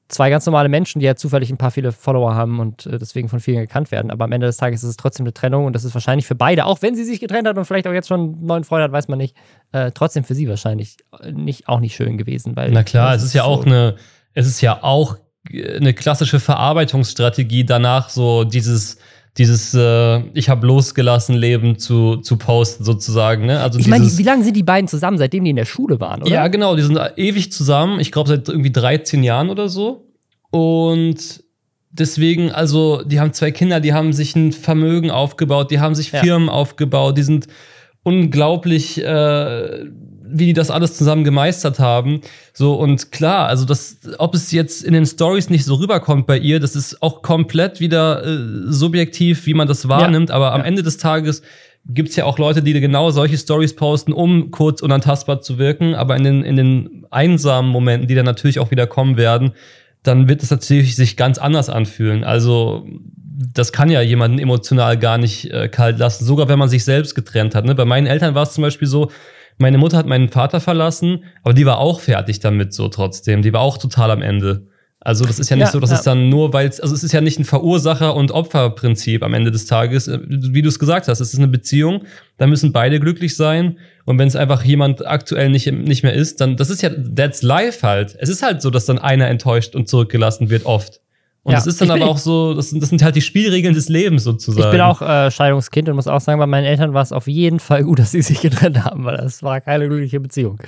zwei 0.08 0.30
ganz 0.30 0.46
normale 0.46 0.70
Menschen, 0.70 1.00
die 1.00 1.06
ja 1.06 1.16
zufällig 1.16 1.50
ein 1.50 1.58
paar 1.58 1.72
viele 1.72 1.92
Follower 1.92 2.36
haben 2.36 2.60
und 2.60 2.86
äh, 2.86 2.98
deswegen 2.98 3.30
von 3.30 3.40
vielen 3.40 3.60
gekannt 3.60 3.92
werden. 3.92 4.12
Aber 4.12 4.26
am 4.26 4.32
Ende 4.32 4.48
des 4.48 4.58
Tages 4.58 4.84
ist 4.84 4.90
es 4.90 4.98
trotzdem 4.98 5.26
eine 5.26 5.34
Trennung 5.34 5.66
und 5.66 5.74
das 5.74 5.84
ist 5.84 5.94
wahrscheinlich 5.94 6.28
für 6.28 6.36
beide, 6.36 6.66
auch 6.66 6.82
wenn 6.82 6.96
sie 6.96 7.04
sich 7.04 7.20
getrennt 7.20 7.48
hat 7.48 7.58
und 7.58 7.66
vielleicht 7.66 7.88
auch 7.88 7.94
jetzt 7.94 8.08
schon 8.08 8.20
einen 8.20 8.46
neuen 8.46 8.64
Freund 8.64 8.84
hat, 8.84 8.92
weiß 8.92 9.08
man 9.08 9.18
nicht, 9.18 9.36
äh, 9.72 9.92
trotzdem 9.92 10.24
für 10.24 10.36
sie 10.36 10.48
wahrscheinlich 10.48 10.98
nicht, 11.32 11.68
auch 11.68 11.80
nicht 11.80 11.96
schön 11.96 12.18
gewesen. 12.18 12.56
Weil 12.56 12.72
Na 12.72 12.84
klar, 12.84 13.16
es 13.16 13.24
ist 13.24 13.34
ja 13.34 13.44
so 13.44 13.50
auch 13.50 13.66
eine, 13.66 13.96
es 14.34 14.48
ist 14.48 14.62
ja 14.62 14.84
auch 14.84 15.18
eine 15.52 15.94
klassische 15.94 16.40
Verarbeitungsstrategie 16.40 17.66
danach, 17.66 18.10
so 18.10 18.44
dieses 18.44 18.98
dieses 19.38 19.74
äh, 19.74 20.20
Ich 20.34 20.50
habe 20.50 20.68
losgelassen 20.68 21.36
Leben 21.36 21.80
zu, 21.80 22.18
zu 22.18 22.38
posten 22.38 22.84
sozusagen. 22.84 23.46
Ne? 23.46 23.60
Also 23.60 23.80
ich 23.80 23.88
meine, 23.88 24.06
wie 24.06 24.24
lange 24.24 24.44
sind 24.44 24.56
die 24.56 24.64
beiden 24.64 24.88
zusammen, 24.88 25.18
seitdem 25.18 25.44
die 25.44 25.50
in 25.50 25.56
der 25.56 25.66
Schule 25.66 26.00
waren, 26.00 26.22
oder? 26.22 26.32
Ja, 26.32 26.48
genau, 26.48 26.76
die 26.76 26.84
sind 26.84 27.00
ewig 27.18 27.52
zusammen. 27.52 28.00
Ich 28.00 28.12
glaube, 28.12 28.30
seit 28.30 28.48
irgendwie 28.48 28.72
13 28.72 29.24
Jahren 29.24 29.50
oder 29.50 29.70
so. 29.70 30.08
Und 30.52 31.44
deswegen, 31.90 32.52
also, 32.52 33.02
die 33.04 33.20
haben 33.20 33.34
zwei 33.34 33.52
Kinder, 33.52 33.80
die 33.80 33.94
haben 33.94 34.14
sich 34.14 34.36
ein 34.36 34.52
Vermögen 34.52 35.10
aufgebaut, 35.10 35.72
die 35.72 35.80
haben 35.80 35.96
sich 35.96 36.12
ja. 36.12 36.20
Firmen 36.20 36.50
aufgebaut, 36.50 37.18
die 37.18 37.24
sind 37.24 37.48
unglaublich 38.04 39.04
äh, 39.04 39.86
wie 40.34 40.48
die 40.48 40.54
das 40.54 40.72
alles 40.72 40.98
zusammen 40.98 41.24
gemeistert 41.24 41.80
haben. 41.80 42.22
So, 42.54 42.76
und 42.76 43.12
klar, 43.12 43.48
also 43.48 43.66
das, 43.66 43.98
ob 44.18 44.34
es 44.34 44.52
jetzt 44.52 44.84
in 44.84 44.94
den 44.94 45.06
Stories 45.06 45.50
nicht 45.50 45.66
so 45.66 45.76
rüberkommt 45.76 46.26
bei 46.28 46.38
ihr, 46.38 46.60
das 46.60 46.76
ist 46.76 47.02
auch 47.02 47.22
komplett 47.22 47.80
wieder 47.80 48.26
äh, 48.26 48.38
subjektiv, 48.68 49.46
wie 49.46 49.54
man 49.54 49.68
das 49.68 49.88
wahrnimmt, 49.88 50.30
ja. 50.30 50.36
aber 50.36 50.54
am 50.54 50.62
ja. 50.62 50.68
Ende 50.68 50.84
des 50.84 50.98
Tages 50.98 51.42
gibt's 51.86 52.16
ja 52.16 52.26
auch 52.26 52.40
Leute, 52.40 52.64
die 52.64 52.74
genau 52.80 53.12
solche 53.12 53.38
Stories 53.38 53.76
posten, 53.76 54.14
um 54.14 54.52
kurz 54.52 54.82
unantastbar 54.82 55.42
zu 55.42 55.58
wirken, 55.58 55.96
aber 55.96 56.16
in 56.16 56.24
den, 56.24 56.44
in 56.44 56.56
den 56.56 57.06
einsamen 57.12 57.70
Momenten, 57.70 58.08
die 58.08 58.16
dann 58.16 58.26
natürlich 58.26 58.60
auch 58.60 58.72
wieder 58.72 58.88
kommen 58.88 59.18
werden, 59.18 59.52
dann 60.02 60.28
wird 60.28 60.44
es 60.44 60.52
natürlich 60.52 60.96
sich 60.96 61.18
ganz 61.18 61.38
anders 61.38 61.70
anfühlen. 61.70 62.24
Also 62.24 62.88
das 63.54 63.72
kann 63.72 63.90
ja 63.90 64.02
jemanden 64.02 64.40
emotional 64.40 64.98
gar 64.98 65.18
nicht 65.18 65.52
äh, 65.52 65.68
kalt 65.68 65.98
lassen, 65.98 66.26
sogar 66.26 66.48
wenn 66.48 66.60
man 66.60 66.70
sich 66.70 66.84
selbst 66.84 67.16
getrennt 67.16 67.56
hat. 67.56 67.66
Ne? 67.66 67.76
Bei 67.76 67.86
meinen 67.86 68.08
Eltern 68.08 68.36
war 68.36 68.44
es 68.44 68.54
zum 68.54 68.62
Beispiel 68.62 68.88
so, 68.88 69.12
meine 69.58 69.78
Mutter 69.78 69.98
hat 69.98 70.08
meinen 70.08 70.30
Vater 70.30 70.60
verlassen, 70.60 71.24
aber 71.44 71.54
die 71.54 71.66
war 71.66 71.80
auch 71.80 72.00
fertig 72.00 72.40
damit 72.40 72.74
so 72.74 72.88
trotzdem. 72.88 73.42
Die 73.42 73.54
war 73.54 73.62
auch 73.62 73.78
total 73.78 74.12
am 74.12 74.22
Ende. 74.22 74.68
Also 75.06 75.26
das 75.26 75.38
ist 75.38 75.50
ja 75.50 75.58
nicht 75.58 75.66
ja, 75.66 75.72
so, 75.72 75.82
dass 75.82 75.90
ja. 75.90 75.98
es 75.98 76.04
dann 76.04 76.30
nur, 76.30 76.54
weil 76.54 76.68
es, 76.68 76.80
also 76.80 76.96
es 76.96 77.04
ist 77.04 77.12
ja 77.12 77.20
nicht 77.20 77.38
ein 77.38 77.44
Verursacher- 77.44 78.16
und 78.16 78.32
Opferprinzip 78.32 79.22
am 79.22 79.34
Ende 79.34 79.52
des 79.52 79.66
Tages. 79.66 80.10
Wie 80.28 80.62
du 80.62 80.70
es 80.70 80.80
gesagt 80.80 81.10
hast, 81.10 81.20
es 81.20 81.34
ist 81.34 81.40
eine 81.40 81.50
Beziehung, 81.50 82.06
da 82.38 82.48
müssen 82.48 82.72
beide 82.72 83.02
glücklich 83.02 83.36
sein. 83.36 83.80
Und 84.06 84.18
wenn 84.18 84.30
es 84.30 84.38
einfach 84.38 84.64
jemand 84.64 85.06
aktuell 85.06 85.50
nicht, 85.50 85.70
nicht 85.70 86.04
mehr 86.04 86.14
ist, 86.14 86.40
dann, 86.40 86.56
das 86.56 86.70
ist 86.70 86.82
ja, 86.82 86.90
that's 86.90 87.42
life 87.42 87.86
halt. 87.86 88.16
Es 88.18 88.30
ist 88.30 88.44
halt 88.44 88.62
so, 88.62 88.70
dass 88.70 88.86
dann 88.86 88.98
einer 88.98 89.28
enttäuscht 89.28 89.76
und 89.76 89.90
zurückgelassen 89.90 90.50
wird, 90.50 90.66
oft. 90.66 91.02
Und 91.44 91.52
ja, 91.52 91.58
das 91.58 91.68
ist 91.68 91.82
dann 91.82 91.92
aber 91.92 92.08
auch 92.08 92.18
so, 92.18 92.54
das, 92.54 92.72
das, 92.72 92.90
sind 92.90 93.04
halt 93.04 93.18
die 93.18 93.22
Spielregeln 93.22 93.74
des 93.74 93.90
Lebens 93.90 94.24
sozusagen. 94.24 94.66
Ich 94.66 94.72
bin 94.72 94.80
auch 94.80 95.02
äh, 95.02 95.30
Scheidungskind 95.30 95.90
und 95.90 95.96
muss 95.96 96.08
auch 96.08 96.22
sagen, 96.22 96.40
bei 96.40 96.48
meinen 96.48 96.64
Eltern 96.64 96.94
war 96.94 97.02
es 97.02 97.12
auf 97.12 97.28
jeden 97.28 97.60
Fall 97.60 97.84
gut, 97.84 98.00
dass 98.00 98.12
sie 98.12 98.22
sich 98.22 98.40
getrennt 98.40 98.84
haben, 98.86 99.04
weil 99.04 99.18
das 99.18 99.44
war 99.44 99.60
keine 99.60 99.88
glückliche 99.90 100.22
Beziehung, 100.22 100.60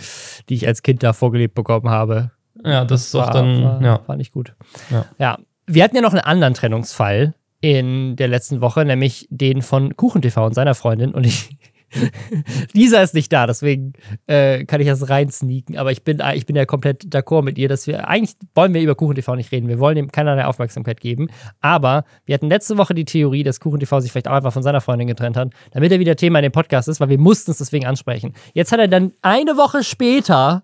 die 0.49 0.55
ich 0.55 0.67
als 0.67 0.83
Kind 0.83 1.01
da 1.01 1.13
vorgelebt 1.13 1.55
bekommen 1.55 1.89
habe. 1.89 2.31
Ja, 2.63 2.83
das, 2.83 3.01
das 3.01 3.07
ist 3.07 3.15
auch 3.15 3.29
dann, 3.31 3.63
war, 3.63 3.81
ja. 3.81 4.01
War 4.05 4.17
nicht 4.17 4.33
gut. 4.33 4.53
Ja. 4.89 5.05
ja. 5.17 5.37
Wir 5.65 5.83
hatten 5.83 5.95
ja 5.95 6.01
noch 6.01 6.11
einen 6.11 6.21
anderen 6.21 6.53
Trennungsfall 6.53 7.33
in 7.61 8.15
der 8.17 8.27
letzten 8.27 8.59
Woche, 8.59 8.85
nämlich 8.85 9.27
den 9.31 9.61
von 9.61 9.95
KuchenTV 9.95 10.37
und 10.45 10.55
seiner 10.55 10.75
Freundin. 10.75 11.13
Und 11.13 11.25
ich, 11.25 11.57
Lisa 12.73 13.01
ist 13.01 13.13
nicht 13.13 13.31
da, 13.31 13.47
deswegen 13.47 13.93
äh, 14.27 14.65
kann 14.65 14.81
ich 14.81 14.87
das 14.87 15.09
rein 15.09 15.29
sneaken. 15.29 15.77
Aber 15.77 15.91
ich 15.91 16.03
bin, 16.03 16.21
ich 16.33 16.45
bin 16.45 16.55
ja 16.55 16.65
komplett 16.65 17.03
d'accord 17.03 17.43
mit 17.43 17.57
ihr, 17.57 17.69
dass 17.69 17.87
wir 17.87 18.07
eigentlich 18.07 18.35
wollen 18.53 18.73
wir 18.73 18.81
über 18.81 18.95
KuchenTV 18.95 19.35
nicht 19.35 19.51
reden. 19.51 19.67
Wir 19.67 19.79
wollen 19.79 19.97
ihm 19.97 20.11
keinerlei 20.11 20.45
Aufmerksamkeit 20.45 20.99
geben. 20.99 21.27
Aber 21.61 22.05
wir 22.25 22.35
hatten 22.35 22.49
letzte 22.49 22.77
Woche 22.77 22.93
die 22.93 23.05
Theorie, 23.05 23.43
dass 23.43 23.59
KuchenTV 23.59 23.99
sich 23.99 24.11
vielleicht 24.11 24.27
auch 24.27 24.33
einfach 24.33 24.53
von 24.53 24.63
seiner 24.63 24.81
Freundin 24.81 25.07
getrennt 25.07 25.37
hat, 25.37 25.51
damit 25.71 25.91
er 25.91 25.99
wieder 25.99 26.15
Thema 26.15 26.39
in 26.39 26.43
dem 26.43 26.51
Podcast 26.51 26.87
ist, 26.87 26.99
weil 26.99 27.09
wir 27.09 27.19
mussten 27.19 27.51
es 27.51 27.57
deswegen 27.57 27.85
ansprechen. 27.85 28.33
Jetzt 28.53 28.71
hat 28.71 28.79
er 28.79 28.87
dann 28.87 29.13
eine 29.21 29.57
Woche 29.57 29.83
später 29.83 30.63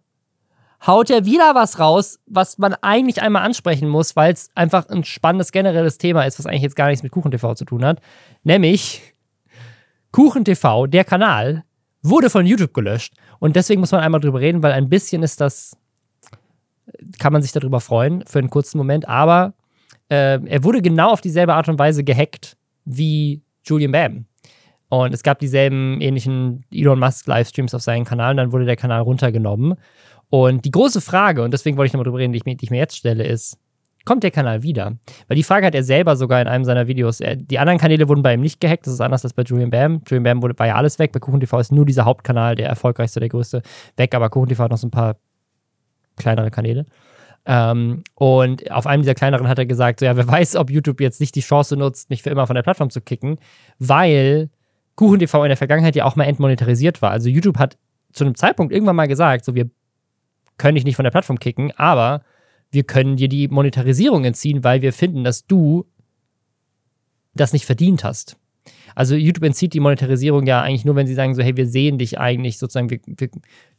haut 0.85 1.09
er 1.09 1.25
wieder 1.25 1.53
was 1.53 1.79
raus, 1.79 2.19
was 2.25 2.57
man 2.57 2.73
eigentlich 2.81 3.21
einmal 3.21 3.43
ansprechen 3.43 3.87
muss, 3.87 4.15
weil 4.15 4.33
es 4.33 4.49
einfach 4.55 4.89
ein 4.89 5.03
spannendes 5.03 5.51
generelles 5.51 5.97
Thema 5.97 6.23
ist, 6.23 6.39
was 6.39 6.45
eigentlich 6.45 6.63
jetzt 6.63 6.75
gar 6.75 6.87
nichts 6.87 7.03
mit 7.03 7.11
KuchenTV 7.11 7.53
zu 7.53 7.65
tun 7.65 7.85
hat. 7.85 8.01
Nämlich 8.43 9.13
KuchenTV, 10.11 10.87
der 10.87 11.03
Kanal, 11.03 11.63
wurde 12.01 12.29
von 12.29 12.45
YouTube 12.45 12.73
gelöscht. 12.73 13.13
Und 13.39 13.55
deswegen 13.55 13.79
muss 13.79 13.91
man 13.91 14.01
einmal 14.01 14.21
drüber 14.21 14.39
reden, 14.39 14.63
weil 14.63 14.71
ein 14.71 14.89
bisschen 14.89 15.23
ist 15.23 15.39
das 15.39 15.77
kann 17.19 17.33
man 17.33 17.41
sich 17.41 17.51
darüber 17.51 17.79
freuen 17.79 18.23
für 18.25 18.39
einen 18.39 18.49
kurzen 18.49 18.77
Moment, 18.77 19.07
aber 19.07 19.53
äh, 20.09 20.39
er 20.43 20.63
wurde 20.63 20.81
genau 20.81 21.11
auf 21.11 21.21
dieselbe 21.21 21.53
Art 21.53 21.69
und 21.69 21.79
Weise 21.79 22.03
gehackt 22.03 22.57
wie 22.85 23.41
Julian 23.63 23.91
Bam. 23.91 24.25
Und 24.89 25.13
es 25.13 25.23
gab 25.23 25.39
dieselben 25.39 26.01
ähnlichen 26.01 26.65
Elon 26.71 26.99
Musk 26.99 27.25
Livestreams 27.27 27.73
auf 27.73 27.81
seinem 27.81 28.03
Kanal 28.03 28.31
und 28.31 28.37
dann 28.37 28.51
wurde 28.51 28.65
der 28.65 28.75
Kanal 28.75 29.01
runtergenommen. 29.01 29.75
Und 30.29 30.65
die 30.65 30.71
große 30.71 31.01
Frage, 31.01 31.43
und 31.43 31.51
deswegen 31.51 31.77
wollte 31.77 31.87
ich 31.87 31.93
nochmal 31.93 32.05
drüber 32.05 32.19
reden, 32.19 32.33
die 32.33 32.37
ich, 32.37 32.45
mir, 32.45 32.55
die 32.55 32.65
ich 32.65 32.71
mir 32.71 32.77
jetzt 32.77 32.97
stelle, 32.97 33.25
ist, 33.25 33.57
kommt 34.05 34.23
der 34.23 34.31
Kanal 34.31 34.63
wieder? 34.63 34.97
Weil 35.27 35.35
die 35.35 35.43
Frage 35.43 35.65
hat 35.65 35.75
er 35.75 35.83
selber 35.83 36.15
sogar 36.15 36.41
in 36.41 36.47
einem 36.47 36.65
seiner 36.65 36.87
Videos. 36.87 37.19
Die 37.19 37.59
anderen 37.59 37.79
Kanäle 37.79 38.07
wurden 38.09 38.23
bei 38.23 38.33
ihm 38.33 38.41
nicht 38.41 38.59
gehackt, 38.59 38.85
das 38.87 38.93
ist 38.93 39.01
anders 39.01 39.23
als 39.23 39.33
bei 39.33 39.43
Julian 39.43 39.69
Bam. 39.69 40.01
Julian 40.07 40.23
Bam 40.23 40.41
wurde, 40.41 40.57
war 40.57 40.67
ja 40.67 40.75
alles 40.75 40.99
weg. 40.99 41.11
Bei 41.11 41.19
KuchenTV 41.19 41.59
ist 41.59 41.71
nur 41.71 41.85
dieser 41.85 42.05
Hauptkanal, 42.05 42.55
der 42.55 42.67
erfolgreichste, 42.67 43.19
der 43.19 43.29
größte, 43.29 43.61
weg, 43.97 44.15
aber 44.15 44.29
KuchenTV 44.29 44.59
hat 44.59 44.71
noch 44.71 44.77
so 44.77 44.87
ein 44.87 44.91
paar 44.91 45.17
kleinere 46.17 46.51
Kanäle. 46.51 46.85
Ähm, 47.45 48.03
und 48.15 48.69
auf 48.71 48.85
einem 48.85 49.01
dieser 49.01 49.15
kleineren 49.15 49.47
hat 49.47 49.57
er 49.57 49.65
gesagt, 49.65 49.99
so, 49.99 50.05
ja, 50.05 50.15
wer 50.15 50.27
weiß, 50.27 50.55
ob 50.55 50.69
YouTube 50.69 51.01
jetzt 51.01 51.19
nicht 51.19 51.35
die 51.35 51.41
Chance 51.41 51.75
nutzt, 51.75 52.09
mich 52.09 52.21
für 52.21 52.29
immer 52.29 52.45
von 52.45 52.55
der 52.55 52.63
Plattform 52.63 52.89
zu 52.89 53.01
kicken, 53.01 53.39
weil 53.79 54.49
KuchenTV 54.95 55.33
in 55.43 55.49
der 55.49 55.57
Vergangenheit 55.57 55.95
ja 55.95 56.05
auch 56.05 56.15
mal 56.15 56.25
entmonetarisiert 56.25 57.01
war. 57.01 57.11
Also 57.11 57.29
YouTube 57.29 57.57
hat 57.57 57.77
zu 58.13 58.23
einem 58.23 58.35
Zeitpunkt 58.35 58.73
irgendwann 58.73 58.95
mal 58.95 59.07
gesagt, 59.07 59.45
so, 59.45 59.55
wir 59.55 59.69
können 60.57 60.75
dich 60.75 60.85
nicht 60.85 60.95
von 60.95 61.03
der 61.03 61.11
Plattform 61.11 61.39
kicken, 61.39 61.71
aber 61.77 62.21
wir 62.71 62.83
können 62.83 63.17
dir 63.17 63.27
die 63.27 63.47
Monetarisierung 63.47 64.23
entziehen, 64.25 64.63
weil 64.63 64.81
wir 64.81 64.93
finden, 64.93 65.23
dass 65.23 65.45
du 65.45 65.85
das 67.33 67.53
nicht 67.53 67.65
verdient 67.65 68.03
hast. 68.03 68.37
Also 68.95 69.15
YouTube 69.15 69.45
entzieht 69.45 69.73
die 69.73 69.79
Monetarisierung 69.79 70.45
ja 70.45 70.61
eigentlich 70.61 70.85
nur, 70.85 70.95
wenn 70.95 71.07
sie 71.07 71.13
sagen 71.13 71.33
so, 71.33 71.41
hey, 71.41 71.55
wir 71.55 71.67
sehen 71.67 71.97
dich 71.97 72.19
eigentlich 72.19 72.57
sozusagen, 72.57 72.89
wir, 72.89 72.99
wir 73.05 73.29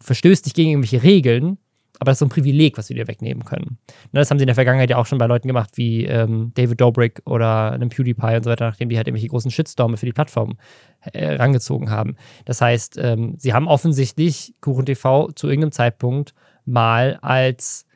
verstößt 0.00 0.46
dich 0.46 0.54
gegen 0.54 0.70
irgendwelche 0.70 1.02
Regeln 1.02 1.58
aber 2.02 2.10
das 2.10 2.16
ist 2.16 2.18
so 2.18 2.26
ein 2.26 2.30
Privileg, 2.30 2.78
was 2.78 2.88
wir 2.88 2.96
dir 2.96 3.06
wegnehmen 3.06 3.44
können. 3.44 3.78
Ne, 4.10 4.18
das 4.18 4.28
haben 4.28 4.38
sie 4.38 4.42
in 4.42 4.48
der 4.48 4.56
Vergangenheit 4.56 4.90
ja 4.90 4.96
auch 4.96 5.06
schon 5.06 5.18
bei 5.18 5.26
Leuten 5.26 5.46
gemacht, 5.46 5.70
wie 5.74 6.04
ähm, 6.04 6.50
David 6.54 6.80
Dobrik 6.80 7.22
oder 7.26 7.70
einem 7.70 7.90
PewDiePie 7.90 8.34
und 8.34 8.42
so 8.42 8.50
weiter, 8.50 8.66
nachdem 8.66 8.88
die 8.88 8.96
halt 8.96 9.06
irgendwelche 9.06 9.28
großen 9.28 9.52
Shitstorme 9.52 9.96
für 9.96 10.06
die 10.06 10.12
Plattform 10.12 10.56
äh, 11.12 11.34
rangezogen 11.36 11.90
haben. 11.90 12.16
Das 12.44 12.60
heißt, 12.60 12.98
ähm, 12.98 13.36
sie 13.38 13.52
haben 13.52 13.68
offensichtlich 13.68 14.52
KuchenTV 14.60 15.28
zu 15.36 15.46
irgendeinem 15.46 15.70
Zeitpunkt 15.70 16.34
mal 16.64 17.20
als 17.22 17.86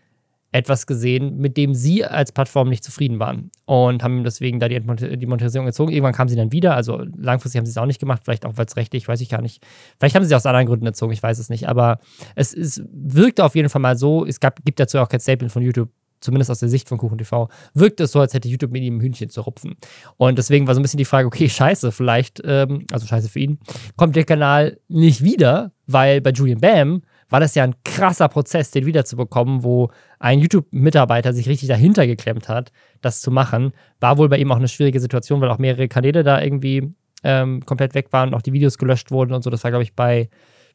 etwas 0.57 0.87
gesehen, 0.87 1.37
mit 1.37 1.57
dem 1.57 1.75
sie 1.75 2.05
als 2.05 2.33
Plattform 2.33 2.69
nicht 2.69 2.83
zufrieden 2.83 3.19
waren 3.19 3.51
und 3.67 4.03
haben 4.03 4.25
deswegen 4.25 4.59
da 4.59 4.69
die, 4.69 4.81
die 4.81 5.27
Monetarisierung 5.27 5.67
gezogen. 5.67 5.93
Irgendwann 5.93 6.15
kamen 6.15 6.29
sie 6.29 6.37
dann 6.37 6.51
wieder, 6.51 6.75
also 6.75 7.05
langfristig 7.17 7.59
haben 7.59 7.67
sie 7.67 7.71
es 7.71 7.77
auch 7.77 7.87
nicht 7.87 8.01
gemacht, 8.01 8.23
vielleicht 8.25 8.47
auch, 8.47 8.57
weil 8.57 8.67
es 8.67 8.77
rechtlich, 8.77 9.07
weiß 9.07 9.21
ich 9.21 9.29
gar 9.29 9.43
nicht. 9.43 9.65
Vielleicht 9.99 10.15
haben 10.15 10.23
sie 10.23 10.29
es 10.29 10.37
aus 10.37 10.47
anderen 10.47 10.67
Gründen 10.67 10.87
gezogen, 10.87 11.13
ich 11.13 11.23
weiß 11.23 11.39
es 11.39 11.51
nicht, 11.51 11.69
aber 11.69 11.99
es, 12.35 12.55
es 12.55 12.83
wirkte 12.91 13.45
auf 13.45 13.55
jeden 13.55 13.69
Fall 13.69 13.83
mal 13.83 13.99
so, 13.99 14.25
es 14.25 14.41
gab, 14.41 14.65
gibt 14.65 14.81
dazu 14.81 14.99
auch 14.99 15.09
kein 15.09 15.21
Statement 15.21 15.53
von 15.53 15.63
YouTube, 15.63 15.91
zumindest 16.21 16.51
aus 16.51 16.61
der 16.61 16.69
Sicht 16.69 16.89
von 16.89 16.99
KuchenTV, 16.99 17.49
wirkte 17.75 18.05
es 18.05 18.13
so, 18.13 18.21
als 18.21 18.33
hätte 18.33 18.49
YouTube 18.49 18.73
mit 18.73 18.83
ihm 18.83 18.97
ein 18.97 19.01
Hühnchen 19.01 19.29
zu 19.29 19.43
rupfen. 19.43 19.77
Und 20.17 20.39
deswegen 20.39 20.67
war 20.67 20.75
so 20.75 20.81
ein 20.81 20.83
bisschen 20.83 20.99
die 20.99 21.05
Frage, 21.05 21.27
okay, 21.27 21.49
scheiße, 21.49 21.93
vielleicht, 21.93 22.41
ähm, 22.45 22.87
also 22.91 23.07
scheiße 23.07 23.29
für 23.29 23.41
ihn, 23.41 23.59
kommt 23.97 24.17
der 24.17 24.25
Kanal 24.25 24.81
nicht 24.89 25.23
wieder, 25.23 25.73
weil 25.87 26.21
bei 26.21 26.31
Julian 26.31 26.61
Bam 26.61 27.03
war 27.29 27.41
das 27.41 27.55
ja 27.55 27.65
ein 27.65 27.75
krasser 27.85 28.29
Prozess, 28.29 28.71
den 28.71 28.87
wiederzubekommen, 28.87 29.65
wo 29.65 29.91
ein 30.19 30.39
YouTube-Mitarbeiter 30.39 31.33
sich 31.33 31.49
richtig 31.49 31.69
dahinter 31.69 32.07
geklemmt 32.07 32.49
hat, 32.49 32.73
das 33.01 33.21
zu 33.21 33.31
machen. 33.31 33.73
War 34.01 34.19
wohl 34.19 34.29
bei 34.29 34.39
ihm 34.39 34.53
auch 34.53 34.57
eine 34.57 34.69
schwierige 34.69 35.01
Situation, 35.01 35.41
weil 35.41 35.51
auch 35.51 35.59
mehrere 35.59 35.89
Kanäle 35.89 36.23
da 36.23 36.41
irgendwie 36.41 36.95
ähm, 37.25 37.65
komplett 37.67 37.95
weg 37.95 38.13
waren 38.13 38.29
und 38.29 38.35
auch 38.35 38.43
die 38.43 38.53
Videos 38.53 38.79
gelöscht 38.79 39.11
wurden 39.11 39.33
und 39.33 39.43
so. 39.43 39.51
Das 39.51 39.65
war, 39.65 39.71
glaube 39.71 39.83
ich, 39.83 39.95
bei 39.95 40.29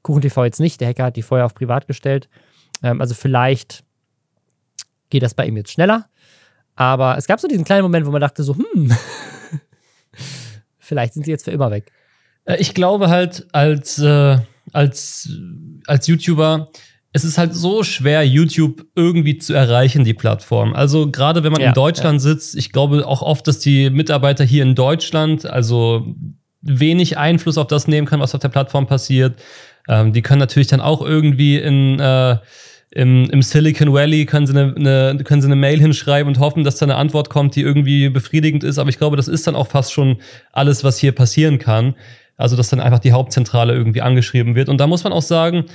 KuchenTV 0.03 0.43
jetzt 0.43 0.59
nicht. 0.59 0.81
Der 0.81 0.89
Hacker 0.89 1.05
hat 1.05 1.15
die 1.15 1.21
vorher 1.21 1.45
auf 1.45 1.53
privat 1.53 1.87
gestellt. 1.87 2.27
Ähm, 2.83 2.99
also 2.99 3.13
vielleicht 3.13 3.83
geht 5.09 5.23
das 5.23 5.33
bei 5.33 5.45
ihm 5.45 5.57
jetzt 5.57 5.71
schneller. 5.71 6.07
Aber 6.75 7.17
es 7.17 7.27
gab 7.27 7.39
so 7.39 7.47
diesen 7.47 7.65
kleinen 7.65 7.83
Moment, 7.83 8.05
wo 8.05 8.11
man 8.11 8.21
dachte 8.21 8.43
so, 8.43 8.55
hm, 8.55 8.91
vielleicht 10.79 11.13
sind 11.13 11.25
sie 11.25 11.31
jetzt 11.31 11.45
für 11.45 11.51
immer 11.51 11.71
weg. 11.71 11.91
Äh, 12.45 12.57
ich 12.57 12.73
glaube 12.73 13.09
halt, 13.09 13.47
als 13.53 13.99
äh, 13.99 14.39
als, 14.73 15.29
als 15.87 16.07
YouTuber, 16.07 16.69
es 17.13 17.23
ist 17.25 17.37
halt 17.37 17.53
so 17.53 17.83
schwer, 17.83 18.25
YouTube 18.25 18.85
irgendwie 18.95 19.37
zu 19.37 19.53
erreichen, 19.53 20.05
die 20.05 20.13
Plattform. 20.13 20.73
Also 20.73 21.11
gerade 21.11 21.43
wenn 21.43 21.51
man 21.51 21.61
ja, 21.61 21.69
in 21.69 21.73
Deutschland 21.73 22.15
ja. 22.15 22.19
sitzt, 22.19 22.55
ich 22.55 22.71
glaube 22.71 23.05
auch 23.05 23.21
oft, 23.21 23.47
dass 23.47 23.59
die 23.59 23.89
Mitarbeiter 23.89 24.45
hier 24.45 24.63
in 24.63 24.75
Deutschland 24.75 25.45
also 25.45 26.15
wenig 26.61 27.17
Einfluss 27.17 27.57
auf 27.57 27.67
das 27.67 27.87
nehmen 27.87 28.07
können, 28.07 28.21
was 28.21 28.33
auf 28.33 28.41
der 28.41 28.49
Plattform 28.49 28.87
passiert. 28.87 29.41
Ähm, 29.89 30.13
die 30.13 30.21
können 30.21 30.39
natürlich 30.39 30.67
dann 30.67 30.79
auch 30.79 31.01
irgendwie 31.01 31.57
in 31.57 31.99
äh, 31.99 32.37
im, 32.93 33.29
im 33.29 33.41
Silicon 33.41 33.93
Valley 33.93 34.25
können 34.25 34.45
sie, 34.45 34.57
eine, 34.57 34.75
eine, 34.75 35.23
können 35.23 35.41
sie 35.41 35.47
eine 35.47 35.55
Mail 35.55 35.79
hinschreiben 35.79 36.27
und 36.27 36.39
hoffen, 36.39 36.65
dass 36.65 36.75
da 36.75 36.85
eine 36.85 36.97
Antwort 36.97 37.29
kommt, 37.29 37.55
die 37.55 37.61
irgendwie 37.61 38.09
befriedigend 38.09 38.65
ist. 38.65 38.77
Aber 38.79 38.89
ich 38.89 38.97
glaube, 38.97 39.15
das 39.15 39.29
ist 39.29 39.47
dann 39.47 39.55
auch 39.55 39.67
fast 39.67 39.93
schon 39.93 40.17
alles, 40.51 40.83
was 40.83 40.97
hier 40.97 41.13
passieren 41.13 41.57
kann. 41.57 41.95
Also, 42.41 42.55
dass 42.55 42.69
dann 42.69 42.79
einfach 42.79 42.99
die 42.99 43.11
Hauptzentrale 43.11 43.73
irgendwie 43.73 44.01
angeschrieben 44.01 44.55
wird. 44.55 44.69
Und 44.69 44.79
da 44.79 44.87
muss 44.87 45.03
man 45.03 45.13
auch 45.13 45.21
sagen, 45.21 45.65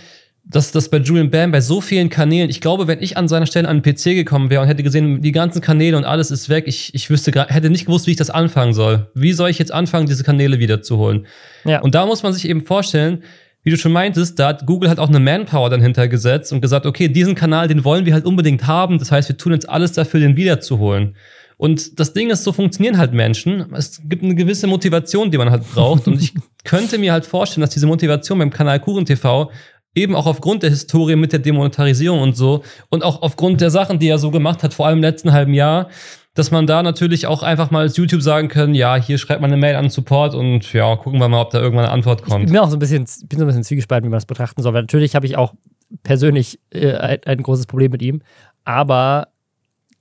dass 0.48 0.70
das 0.70 0.88
bei 0.88 0.98
Julian 0.98 1.30
Bam 1.30 1.50
bei 1.50 1.60
so 1.60 1.80
vielen 1.80 2.08
Kanälen, 2.08 2.48
ich 2.48 2.60
glaube, 2.60 2.86
wenn 2.86 3.02
ich 3.02 3.16
an 3.16 3.26
seiner 3.26 3.46
Stelle 3.46 3.68
an 3.68 3.82
den 3.82 3.94
PC 3.94 4.14
gekommen 4.14 4.48
wäre 4.48 4.62
und 4.62 4.68
hätte 4.68 4.84
gesehen, 4.84 5.20
die 5.20 5.32
ganzen 5.32 5.60
Kanäle 5.60 5.96
und 5.96 6.04
alles 6.04 6.30
ist 6.30 6.48
weg, 6.48 6.64
ich, 6.66 6.94
ich 6.94 7.10
wüsste 7.10 7.32
hätte 7.48 7.68
nicht 7.68 7.86
gewusst, 7.86 8.06
wie 8.06 8.12
ich 8.12 8.16
das 8.16 8.30
anfangen 8.30 8.72
soll. 8.72 9.08
Wie 9.14 9.32
soll 9.32 9.50
ich 9.50 9.58
jetzt 9.58 9.72
anfangen, 9.72 10.06
diese 10.06 10.22
Kanäle 10.22 10.60
wiederzuholen? 10.60 11.26
Ja. 11.64 11.80
Und 11.80 11.96
da 11.96 12.06
muss 12.06 12.22
man 12.22 12.32
sich 12.32 12.48
eben 12.48 12.64
vorstellen, 12.64 13.24
wie 13.64 13.70
du 13.70 13.76
schon 13.76 13.90
meintest, 13.90 14.38
da 14.38 14.48
hat 14.48 14.64
Google 14.64 14.88
halt 14.88 15.00
auch 15.00 15.08
eine 15.08 15.18
Manpower 15.18 15.68
dann 15.68 15.82
hintergesetzt 15.82 16.52
und 16.52 16.60
gesagt, 16.60 16.86
okay, 16.86 17.08
diesen 17.08 17.34
Kanal, 17.34 17.66
den 17.66 17.82
wollen 17.82 18.06
wir 18.06 18.14
halt 18.14 18.24
unbedingt 18.24 18.68
haben. 18.68 19.00
Das 19.00 19.10
heißt, 19.10 19.28
wir 19.28 19.36
tun 19.36 19.52
jetzt 19.52 19.68
alles 19.68 19.90
dafür, 19.90 20.20
den 20.20 20.36
wiederzuholen. 20.36 21.16
Und 21.58 21.98
das 21.98 22.12
Ding 22.12 22.30
ist, 22.30 22.44
so 22.44 22.52
funktionieren 22.52 22.98
halt 22.98 23.12
Menschen. 23.12 23.72
Es 23.74 24.00
gibt 24.04 24.22
eine 24.22 24.34
gewisse 24.34 24.66
Motivation, 24.66 25.30
die 25.30 25.38
man 25.38 25.50
halt 25.50 25.64
braucht. 25.72 26.06
Und 26.06 26.20
ich 26.20 26.34
könnte 26.64 26.98
mir 26.98 27.12
halt 27.12 27.24
vorstellen, 27.24 27.62
dass 27.62 27.70
diese 27.70 27.86
Motivation 27.86 28.38
beim 28.38 28.50
Kanal 28.50 28.80
Kuchen 28.80 29.06
TV 29.06 29.50
eben 29.94 30.14
auch 30.14 30.26
aufgrund 30.26 30.62
der 30.62 30.70
Historie 30.70 31.16
mit 31.16 31.32
der 31.32 31.38
Demonetarisierung 31.38 32.20
und 32.20 32.36
so 32.36 32.62
und 32.90 33.02
auch 33.02 33.22
aufgrund 33.22 33.62
der 33.62 33.70
Sachen, 33.70 33.98
die 33.98 34.08
er 34.08 34.18
so 34.18 34.30
gemacht 34.30 34.62
hat, 34.62 34.74
vor 34.74 34.86
allem 34.86 34.98
im 34.98 35.02
letzten 35.02 35.32
halben 35.32 35.54
Jahr, 35.54 35.88
dass 36.34 36.50
man 36.50 36.66
da 36.66 36.82
natürlich 36.82 37.26
auch 37.26 37.42
einfach 37.42 37.70
mal 37.70 37.80
als 37.80 37.96
YouTube 37.96 38.20
sagen 38.20 38.48
können, 38.48 38.74
ja, 38.74 38.96
hier 38.96 39.16
schreibt 39.16 39.40
man 39.40 39.50
eine 39.50 39.58
Mail 39.58 39.74
an 39.76 39.88
Support 39.88 40.34
und 40.34 40.70
ja, 40.74 40.94
gucken 40.96 41.18
wir 41.18 41.28
mal, 41.28 41.40
ob 41.40 41.50
da 41.50 41.60
irgendwann 41.60 41.86
eine 41.86 41.94
Antwort 41.94 42.22
kommt. 42.22 42.44
Ich 42.44 42.52
bin 42.52 42.60
auch 42.60 42.68
so 42.68 42.76
ein 42.76 42.78
bisschen, 42.78 43.06
bin 43.26 43.38
so 43.38 43.44
ein 43.44 43.46
bisschen 43.46 43.64
zwiegespalten, 43.64 44.06
wie 44.06 44.10
man 44.10 44.18
das 44.18 44.26
betrachten 44.26 44.60
soll, 44.60 44.74
weil 44.74 44.82
natürlich 44.82 45.14
habe 45.14 45.24
ich 45.24 45.38
auch 45.38 45.54
persönlich 46.02 46.60
äh, 46.70 46.92
ein, 46.92 47.18
ein 47.24 47.42
großes 47.42 47.66
Problem 47.66 47.90
mit 47.90 48.02
ihm, 48.02 48.20
aber 48.64 49.28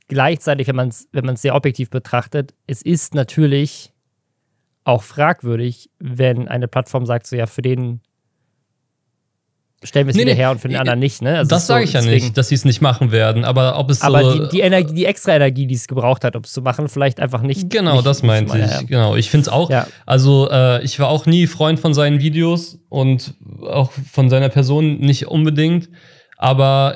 gleichzeitig, 0.08 0.68
wenn 0.68 0.76
man 0.76 0.90
es 0.90 1.08
wenn 1.12 1.36
sehr 1.36 1.56
objektiv 1.56 1.90
betrachtet, 1.90 2.54
es 2.68 2.82
ist 2.82 3.16
natürlich 3.16 3.92
auch 4.84 5.04
fragwürdig, 5.04 5.90
wenn 6.00 6.48
eine 6.48 6.68
Plattform 6.68 7.06
sagt, 7.06 7.28
so 7.28 7.36
ja, 7.36 7.48
für 7.48 7.62
den 7.62 8.02
stellen 9.84 10.08
wir 10.08 10.12
es 10.12 10.16
nee, 10.16 10.24
wieder 10.24 10.34
her 10.34 10.52
und 10.52 10.60
für 10.60 10.68
den 10.68 10.78
anderen 10.78 11.00
nicht. 11.00 11.22
Ne? 11.22 11.38
Also 11.38 11.50
das 11.50 11.68
sage 11.68 11.86
so, 11.86 11.90
ich 11.90 11.94
ja 11.94 12.02
deswegen, 12.02 12.26
nicht, 12.26 12.38
dass 12.38 12.50
sie 12.50 12.56
es 12.56 12.66
nicht 12.66 12.82
machen 12.82 13.12
werden, 13.12 13.46
aber 13.46 13.78
ob 13.78 13.90
es 13.90 14.02
aber 14.02 14.22
so. 14.22 14.30
Aber 14.32 14.44
die, 14.48 14.58
die, 14.58 14.62
Energie, 14.62 14.94
die 14.94 15.06
extra 15.06 15.36
Energie, 15.36 15.68
die 15.68 15.76
es 15.76 15.88
gebraucht 15.88 16.24
hat, 16.24 16.36
um 16.36 16.44
es 16.44 16.52
zu 16.52 16.62
machen, 16.62 16.88
vielleicht 16.88 17.20
einfach 17.20 17.42
nicht. 17.42 17.70
Genau, 17.70 17.96
nicht, 17.96 18.06
das 18.06 18.24
meinte 18.24 18.58
ich. 18.58 18.72
Ja. 18.72 18.82
Genau, 18.82 19.16
ich 19.16 19.30
finde 19.30 19.44
es 19.44 19.50
auch. 19.50 19.70
Ja. 19.70 19.88
Also, 20.06 20.50
äh, 20.50 20.84
ich 20.84 21.00
war 21.00 21.10
auch 21.10 21.26
nie 21.26 21.48
Freund 21.48 21.80
von 21.80 21.94
seinen 21.94 22.20
Videos 22.20 22.80
und 22.90 23.36
auch 23.62 23.92
von 24.12 24.30
seiner 24.30 24.50
Person 24.50 24.98
nicht 25.00 25.28
unbedingt. 25.28 25.90
Aber 26.38 26.96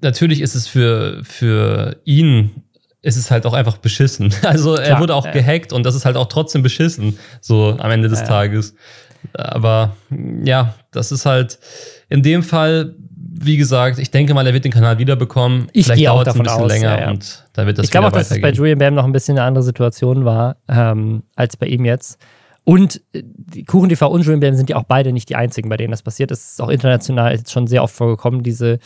natürlich 0.00 0.40
ist 0.40 0.54
es 0.54 0.66
für, 0.66 1.22
für 1.24 2.00
ihn 2.04 2.62
ist 3.02 3.16
es 3.16 3.30
halt 3.30 3.46
auch 3.46 3.54
einfach 3.54 3.78
beschissen. 3.78 4.34
Also 4.42 4.74
er 4.74 4.86
Klar, 4.86 5.00
wurde 5.00 5.14
auch 5.14 5.26
ja. 5.26 5.32
gehackt 5.32 5.72
und 5.72 5.84
das 5.84 5.94
ist 5.94 6.04
halt 6.04 6.16
auch 6.16 6.26
trotzdem 6.26 6.62
beschissen, 6.62 7.18
so 7.40 7.76
am 7.78 7.90
Ende 7.90 8.08
des 8.08 8.20
ja. 8.20 8.26
Tages. 8.26 8.74
Aber 9.34 9.96
ja, 10.44 10.74
das 10.90 11.12
ist 11.12 11.26
halt 11.26 11.58
in 12.08 12.22
dem 12.22 12.42
Fall, 12.42 12.94
wie 13.16 13.56
gesagt, 13.56 13.98
ich 13.98 14.10
denke 14.10 14.34
mal, 14.34 14.46
er 14.46 14.54
wird 14.54 14.64
den 14.64 14.72
Kanal 14.72 14.98
wiederbekommen. 14.98 15.68
Ich 15.72 15.86
Vielleicht 15.86 16.06
dauert 16.06 16.26
es 16.26 16.34
ein 16.34 16.42
bisschen 16.42 16.62
aus, 16.62 16.70
länger 16.72 17.00
ja, 17.00 17.10
und 17.10 17.44
da 17.52 17.66
wird 17.66 17.78
das 17.78 17.84
Ich 17.84 17.90
glaube 17.90 18.08
auch, 18.08 18.12
dass 18.12 18.30
es 18.30 18.40
bei 18.40 18.50
Julian 18.50 18.78
Bam 18.78 18.94
noch 18.94 19.04
ein 19.04 19.12
bisschen 19.12 19.38
eine 19.38 19.46
andere 19.46 19.62
Situation 19.62 20.24
war 20.24 20.56
ähm, 20.68 21.22
als 21.36 21.56
bei 21.56 21.66
ihm 21.66 21.84
jetzt. 21.84 22.18
Und 22.64 23.00
äh, 23.12 23.22
die 23.24 23.64
Kuchen 23.64 23.88
TV 23.88 24.08
und 24.08 24.22
Julian 24.22 24.40
Bam 24.40 24.54
sind 24.54 24.70
ja 24.70 24.76
auch 24.76 24.84
beide 24.84 25.12
nicht 25.12 25.28
die 25.28 25.36
einzigen, 25.36 25.68
bei 25.68 25.76
denen 25.76 25.90
das 25.90 26.02
passiert. 26.02 26.30
Es 26.30 26.52
ist 26.52 26.60
auch 26.60 26.68
international 26.68 27.32
jetzt 27.32 27.52
schon 27.52 27.66
sehr 27.66 27.82
oft 27.82 27.94
vorgekommen, 27.94 28.42
diese 28.42 28.78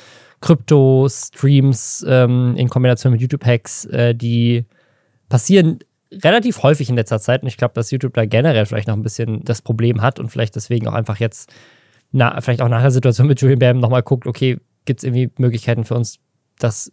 Krypto-Streams 0.42 2.04
ähm, 2.06 2.54
in 2.56 2.68
Kombination 2.68 3.12
mit 3.12 3.22
YouTube-Hacks, 3.22 3.86
äh, 3.86 4.14
die 4.14 4.66
passieren 5.28 5.78
relativ 6.12 6.62
häufig 6.62 6.90
in 6.90 6.96
letzter 6.96 7.20
Zeit. 7.20 7.42
Und 7.42 7.48
ich 7.48 7.56
glaube, 7.56 7.72
dass 7.74 7.90
YouTube 7.90 8.12
da 8.12 8.26
generell 8.26 8.66
vielleicht 8.66 8.88
noch 8.88 8.96
ein 8.96 9.02
bisschen 9.02 9.42
das 9.44 9.62
Problem 9.62 10.02
hat 10.02 10.18
und 10.18 10.28
vielleicht 10.28 10.56
deswegen 10.56 10.86
auch 10.88 10.92
einfach 10.92 11.18
jetzt, 11.18 11.50
na, 12.10 12.38
vielleicht 12.40 12.60
auch 12.60 12.68
nach 12.68 12.82
der 12.82 12.90
Situation 12.90 13.28
mit 13.28 13.40
Julian 13.40 13.58
Bam 13.58 13.78
nochmal 13.80 14.02
guckt, 14.02 14.26
okay, 14.26 14.58
gibt 14.84 15.00
es 15.00 15.04
irgendwie 15.04 15.30
Möglichkeiten 15.38 15.84
für 15.84 15.94
uns, 15.94 16.18
das 16.58 16.92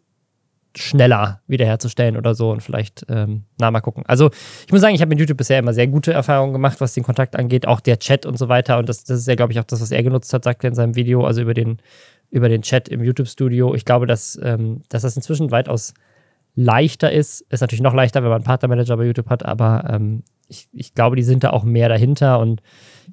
schneller 0.78 1.42
wiederherzustellen 1.48 2.16
oder 2.16 2.36
so 2.36 2.52
und 2.52 2.62
vielleicht, 2.62 3.06
ähm, 3.10 3.44
na, 3.60 3.72
mal 3.72 3.82
gucken. 3.82 4.04
Also, 4.06 4.30
ich 4.66 4.72
muss 4.72 4.82
sagen, 4.82 4.94
ich 4.94 5.02
habe 5.02 5.10
mit 5.10 5.20
YouTube 5.20 5.38
bisher 5.38 5.58
immer 5.58 5.74
sehr 5.74 5.88
gute 5.88 6.14
Erfahrungen 6.14 6.54
gemacht, 6.54 6.80
was 6.80 6.94
den 6.94 7.04
Kontakt 7.04 7.36
angeht, 7.36 7.68
auch 7.68 7.80
der 7.80 7.98
Chat 7.98 8.28
und 8.28 8.38
so 8.38 8.48
weiter. 8.50 8.78
Und 8.78 8.88
das, 8.88 9.04
das 9.04 9.20
ist 9.20 9.28
ja, 9.28 9.34
glaube 9.34 9.52
ich, 9.52 9.60
auch 9.60 9.64
das, 9.64 9.82
was 9.82 9.92
er 9.92 10.04
genutzt 10.04 10.32
hat, 10.32 10.44
sagt 10.44 10.64
er 10.64 10.70
in 10.70 10.76
seinem 10.76 10.96
Video, 10.96 11.26
also 11.26 11.42
über 11.42 11.56
den 11.56 11.80
über 12.32 12.50
den 12.50 12.62
Chat 12.62 12.90
im 12.90 13.04
YouTube-Studio. 13.04 13.74
Ich 13.76 13.86
glaube, 13.86 14.06
dass, 14.06 14.40
ähm, 14.42 14.82
dass 14.90 15.02
das 15.02 15.16
inzwischen 15.16 15.52
weitaus 15.52 15.94
leichter 16.56 17.12
ist. 17.12 17.42
Ist 17.50 17.62
natürlich 17.62 17.82
noch 17.82 17.94
leichter, 17.94 18.22
wenn 18.22 18.30
man 18.30 18.38
einen 18.38 18.46
Partnermanager 18.46 18.98
bei 18.98 19.06
YouTube 19.06 19.30
hat, 19.30 19.46
aber 19.46 19.86
ähm, 19.90 20.24
ich, 20.48 20.68
ich 20.74 20.94
glaube, 20.94 21.16
die 21.16 21.24
sind 21.24 21.44
da 21.44 21.52
auch 21.52 21.64
mehr 21.64 21.90
dahinter 21.90 22.40
und 22.40 22.62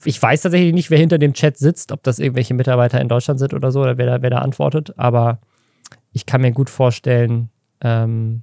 ich 0.04 0.20
weiß 0.20 0.42
tatsächlich 0.42 0.74
nicht, 0.74 0.90
wer 0.90 0.98
hinter 0.98 1.18
dem 1.18 1.32
Chat 1.32 1.56
sitzt, 1.56 1.92
ob 1.92 2.02
das 2.02 2.18
irgendwelche 2.18 2.54
Mitarbeiter 2.54 3.00
in 3.00 3.08
Deutschland 3.08 3.38
sind 3.38 3.54
oder 3.54 3.70
so, 3.70 3.82
oder 3.82 3.98
wer 3.98 4.06
da, 4.06 4.22
wer 4.22 4.30
da 4.30 4.38
antwortet, 4.38 4.98
aber 4.98 5.40
ich 6.12 6.26
kann 6.26 6.40
mir 6.40 6.52
gut 6.52 6.70
vorstellen, 6.70 7.50
ähm, 7.82 8.42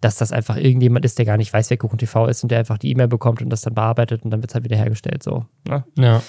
dass 0.00 0.16
das 0.16 0.32
einfach 0.32 0.56
irgendjemand 0.56 1.04
ist, 1.04 1.18
der 1.18 1.24
gar 1.24 1.36
nicht 1.36 1.52
weiß, 1.52 1.70
wer 1.70 1.76
Kuchen 1.76 1.98
TV 1.98 2.26
ist 2.26 2.42
und 2.42 2.50
der 2.50 2.58
einfach 2.58 2.78
die 2.78 2.90
E-Mail 2.90 3.08
bekommt 3.08 3.40
und 3.40 3.50
das 3.50 3.62
dann 3.62 3.74
bearbeitet 3.74 4.22
und 4.24 4.30
dann 4.30 4.42
wird 4.42 4.50
es 4.50 4.54
halt 4.54 4.64
wieder 4.64 4.76
hergestellt. 4.76 5.22
So. 5.22 5.46
Ne? 5.66 5.84
Ja. 5.96 6.22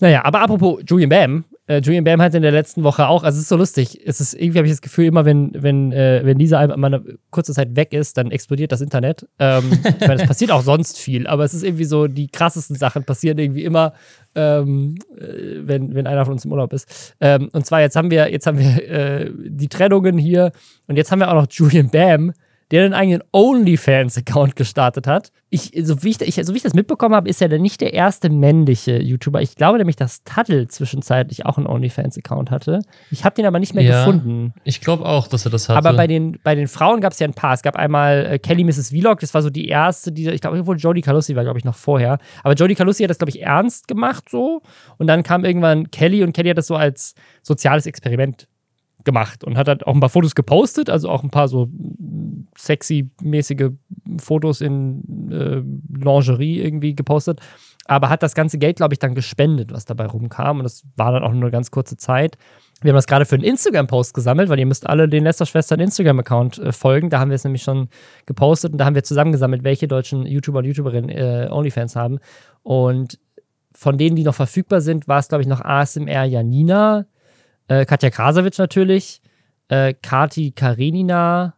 Naja, 0.00 0.24
aber 0.24 0.40
apropos 0.40 0.82
Julian 0.86 1.10
Bam, 1.10 1.44
äh, 1.66 1.80
Julian 1.80 2.04
Bam 2.04 2.20
hat 2.20 2.34
in 2.34 2.42
der 2.42 2.50
letzten 2.50 2.82
Woche 2.82 3.06
auch, 3.06 3.22
also 3.22 3.36
es 3.36 3.42
ist 3.42 3.48
so 3.48 3.56
lustig, 3.56 4.00
es 4.04 4.20
ist 4.20 4.34
irgendwie 4.34 4.58
habe 4.58 4.66
ich 4.66 4.72
das 4.72 4.80
Gefühl, 4.80 5.06
immer 5.06 5.24
wenn, 5.24 5.52
wenn, 5.54 5.92
äh, 5.92 6.22
wenn 6.24 6.38
dieser 6.38 6.76
mal 6.76 6.94
eine 6.94 7.04
kurze 7.30 7.52
Zeit 7.52 7.76
weg 7.76 7.92
ist, 7.92 8.18
dann 8.18 8.30
explodiert 8.32 8.72
das 8.72 8.80
Internet. 8.80 9.28
Ähm, 9.38 9.70
ich 10.00 10.06
meine, 10.06 10.22
es 10.22 10.26
passiert 10.26 10.50
auch 10.50 10.62
sonst 10.62 10.98
viel, 10.98 11.26
aber 11.26 11.44
es 11.44 11.54
ist 11.54 11.62
irgendwie 11.62 11.84
so, 11.84 12.08
die 12.08 12.26
krassesten 12.28 12.76
Sachen 12.76 13.04
passieren 13.04 13.38
irgendwie 13.38 13.64
immer, 13.64 13.92
ähm, 14.34 14.96
äh, 15.16 15.60
wenn, 15.60 15.94
wenn 15.94 16.06
einer 16.06 16.24
von 16.24 16.34
uns 16.34 16.44
im 16.44 16.52
Urlaub 16.52 16.72
ist. 16.72 17.14
Ähm, 17.20 17.48
und 17.52 17.64
zwar 17.64 17.80
jetzt 17.80 17.94
haben 17.94 18.10
wir, 18.10 18.30
jetzt 18.32 18.46
haben 18.46 18.58
wir 18.58 18.90
äh, 18.90 19.30
die 19.32 19.68
Trennungen 19.68 20.18
hier 20.18 20.50
und 20.88 20.96
jetzt 20.96 21.12
haben 21.12 21.20
wir 21.20 21.30
auch 21.30 21.34
noch 21.34 21.46
Julian 21.48 21.90
Bam, 21.90 22.32
der 22.72 22.86
einen 22.86 22.94
eigenen 22.94 23.22
OnlyFans-Account 23.32 24.56
gestartet 24.56 25.06
hat. 25.06 25.30
Ich, 25.50 25.72
so, 25.82 26.02
wie 26.02 26.08
ich, 26.08 26.20
ich, 26.22 26.34
so 26.36 26.54
wie 26.54 26.56
ich 26.56 26.62
das 26.62 26.72
mitbekommen 26.72 27.14
habe, 27.14 27.28
ist 27.28 27.42
er 27.42 27.50
dann 27.50 27.60
nicht 27.60 27.82
der 27.82 27.92
erste 27.92 28.30
männliche 28.30 29.02
YouTuber. 29.02 29.42
Ich 29.42 29.56
glaube 29.56 29.76
nämlich, 29.76 29.96
dass 29.96 30.24
Tuttle 30.24 30.66
zwischenzeitlich 30.68 31.44
auch 31.44 31.58
einen 31.58 31.66
OnlyFans-Account 31.66 32.50
hatte. 32.50 32.80
Ich 33.10 33.26
habe 33.26 33.34
den 33.34 33.44
aber 33.44 33.58
nicht 33.58 33.74
mehr 33.74 33.84
ja, 33.84 34.06
gefunden. 34.06 34.54
Ich 34.64 34.80
glaube 34.80 35.04
auch, 35.04 35.28
dass 35.28 35.44
er 35.44 35.50
das 35.50 35.68
hatte. 35.68 35.76
Aber 35.78 35.94
bei 35.94 36.06
den, 36.06 36.38
bei 36.42 36.54
den 36.54 36.66
Frauen 36.66 37.02
gab 37.02 37.12
es 37.12 37.18
ja 37.18 37.26
ein 37.26 37.34
paar. 37.34 37.52
Es 37.52 37.62
gab 37.62 37.76
einmal 37.76 38.24
äh, 38.24 38.38
Kelly 38.38 38.64
Mrs. 38.64 38.88
Vlog, 38.88 39.20
das 39.20 39.34
war 39.34 39.42
so 39.42 39.50
die 39.50 39.68
erste, 39.68 40.10
die, 40.10 40.30
ich 40.30 40.40
glaube, 40.40 40.66
wohl 40.66 40.78
Jodie 40.78 41.02
Calussi 41.02 41.36
war, 41.36 41.44
glaube 41.44 41.58
ich, 41.58 41.66
noch 41.66 41.76
vorher. 41.76 42.18
Aber 42.42 42.54
Jodie 42.54 42.74
Calussi 42.74 43.02
hat 43.02 43.10
das, 43.10 43.18
glaube 43.18 43.30
ich, 43.30 43.42
ernst 43.42 43.86
gemacht 43.86 44.30
so. 44.30 44.62
Und 44.96 45.08
dann 45.08 45.22
kam 45.22 45.44
irgendwann 45.44 45.90
Kelly 45.90 46.24
und 46.24 46.32
Kelly 46.32 46.48
hat 46.48 46.58
das 46.58 46.68
so 46.68 46.76
als 46.76 47.14
soziales 47.42 47.84
Experiment 47.84 48.48
gemacht 49.04 49.44
und 49.44 49.56
hat 49.56 49.68
halt 49.68 49.86
auch 49.86 49.94
ein 49.94 50.00
paar 50.00 50.08
Fotos 50.08 50.34
gepostet, 50.34 50.90
also 50.90 51.08
auch 51.08 51.22
ein 51.22 51.30
paar 51.30 51.48
so 51.48 51.68
sexy-mäßige 52.64 53.70
Fotos 54.18 54.60
in 54.60 55.30
äh, 55.30 55.62
Lingerie 55.98 56.60
irgendwie 56.60 56.94
gepostet, 56.94 57.40
aber 57.86 58.08
hat 58.08 58.22
das 58.22 58.34
ganze 58.34 58.58
Geld, 58.58 58.76
glaube 58.76 58.94
ich, 58.94 58.98
dann 58.98 59.14
gespendet, 59.14 59.72
was 59.72 59.84
dabei 59.84 60.06
rumkam 60.06 60.58
und 60.58 60.64
das 60.64 60.84
war 60.96 61.12
dann 61.12 61.24
auch 61.24 61.32
nur 61.32 61.42
eine 61.42 61.50
ganz 61.50 61.70
kurze 61.70 61.96
Zeit. 61.96 62.36
Wir 62.80 62.90
haben 62.90 62.96
das 62.96 63.06
gerade 63.06 63.26
für 63.26 63.36
einen 63.36 63.44
Instagram-Post 63.44 64.14
gesammelt, 64.14 64.48
weil 64.48 64.58
ihr 64.58 64.66
müsst 64.66 64.88
alle 64.88 65.08
den 65.08 65.24
Lester-Schwestern 65.24 65.80
Instagram-Account 65.80 66.58
äh, 66.58 66.72
folgen. 66.72 67.10
Da 67.10 67.20
haben 67.20 67.30
wir 67.30 67.36
es 67.36 67.44
nämlich 67.44 67.62
schon 67.62 67.88
gepostet 68.26 68.72
und 68.72 68.78
da 68.78 68.84
haben 68.84 68.96
wir 68.96 69.04
zusammengesammelt, 69.04 69.62
welche 69.62 69.86
deutschen 69.86 70.26
YouTuber 70.26 70.60
und 70.60 70.64
YouTuberinnen 70.64 71.10
äh, 71.10 71.48
Onlyfans 71.50 71.94
haben. 71.94 72.18
Und 72.62 73.20
von 73.72 73.98
denen, 73.98 74.16
die 74.16 74.24
noch 74.24 74.34
verfügbar 74.34 74.80
sind, 74.80 75.06
war 75.06 75.20
es, 75.20 75.28
glaube 75.28 75.42
ich, 75.42 75.48
noch 75.48 75.60
ASMR 75.60 76.24
Janina, 76.24 77.06
äh, 77.68 77.84
Katja 77.84 78.10
Krasowitsch 78.10 78.58
natürlich, 78.58 79.22
äh, 79.68 79.94
Kati 79.94 80.50
Karenina 80.50 81.54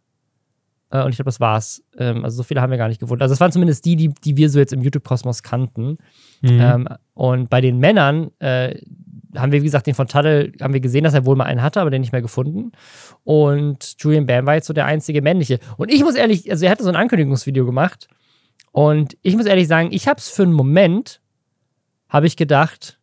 äh, 0.90 1.02
und 1.02 1.10
ich 1.10 1.16
glaube, 1.16 1.28
das 1.28 1.40
war's. 1.40 1.82
Ähm, 1.98 2.24
also 2.24 2.38
so 2.38 2.42
viele 2.42 2.60
haben 2.60 2.70
wir 2.70 2.78
gar 2.78 2.88
nicht 2.88 3.00
gefunden. 3.00 3.22
Also 3.22 3.32
das 3.32 3.40
waren 3.40 3.52
zumindest 3.52 3.84
die, 3.84 3.96
die, 3.96 4.08
die 4.08 4.36
wir 4.36 4.48
so 4.50 4.58
jetzt 4.58 4.72
im 4.72 4.82
YouTube-Kosmos 4.82 5.42
kannten. 5.42 5.98
Mhm. 6.42 6.60
Ähm, 6.60 6.88
und 7.14 7.50
bei 7.50 7.60
den 7.60 7.78
Männern 7.78 8.30
äh, 8.38 8.78
haben 9.36 9.52
wir, 9.52 9.60
wie 9.60 9.66
gesagt, 9.66 9.86
den 9.86 9.94
von 9.94 10.06
Tuttle, 10.06 10.52
haben 10.60 10.72
wir 10.72 10.80
gesehen, 10.80 11.04
dass 11.04 11.14
er 11.14 11.26
wohl 11.26 11.36
mal 11.36 11.44
einen 11.44 11.62
hatte, 11.62 11.80
aber 11.80 11.90
den 11.90 12.00
nicht 12.00 12.12
mehr 12.12 12.22
gefunden. 12.22 12.72
Und 13.24 13.96
Julian 13.98 14.26
Bam 14.26 14.46
war 14.46 14.54
jetzt 14.54 14.66
so 14.66 14.72
der 14.72 14.86
einzige 14.86 15.22
männliche. 15.22 15.58
Und 15.76 15.92
ich 15.92 16.02
muss 16.02 16.14
ehrlich, 16.14 16.50
also 16.50 16.64
er 16.64 16.70
hatte 16.70 16.84
so 16.84 16.88
ein 16.88 16.96
Ankündigungsvideo 16.96 17.66
gemacht. 17.66 18.08
Und 18.72 19.16
ich 19.22 19.36
muss 19.36 19.46
ehrlich 19.46 19.68
sagen, 19.68 19.90
ich 19.92 20.08
habe 20.08 20.18
es 20.18 20.28
für 20.28 20.42
einen 20.42 20.52
Moment, 20.52 21.20
habe 22.08 22.26
ich 22.26 22.36
gedacht, 22.36 22.98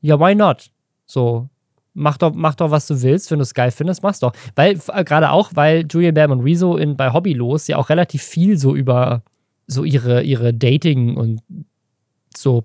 ja, 0.00 0.20
why 0.20 0.34
not? 0.34 0.70
So, 1.04 1.48
mach 1.96 2.18
doch, 2.18 2.32
mach 2.34 2.54
doch, 2.54 2.70
was 2.70 2.86
du 2.86 3.02
willst. 3.02 3.30
Wenn 3.30 3.38
du 3.38 3.42
es 3.42 3.54
geil 3.54 3.70
findest, 3.70 4.02
mach's 4.02 4.20
doch. 4.20 4.32
Weil, 4.54 4.78
äh, 4.92 5.04
gerade 5.04 5.30
auch, 5.30 5.50
weil 5.54 5.86
Julian 5.90 6.14
Bam 6.14 6.30
und 6.30 6.40
Rezo 6.40 6.76
in, 6.76 6.96
bei 6.96 7.12
Hobbylos 7.12 7.66
ja 7.66 7.78
auch 7.78 7.88
relativ 7.88 8.22
viel 8.22 8.58
so 8.58 8.76
über 8.76 9.22
so 9.66 9.82
ihre, 9.82 10.22
ihre 10.22 10.54
Dating 10.54 11.16
und 11.16 11.40
so 12.36 12.64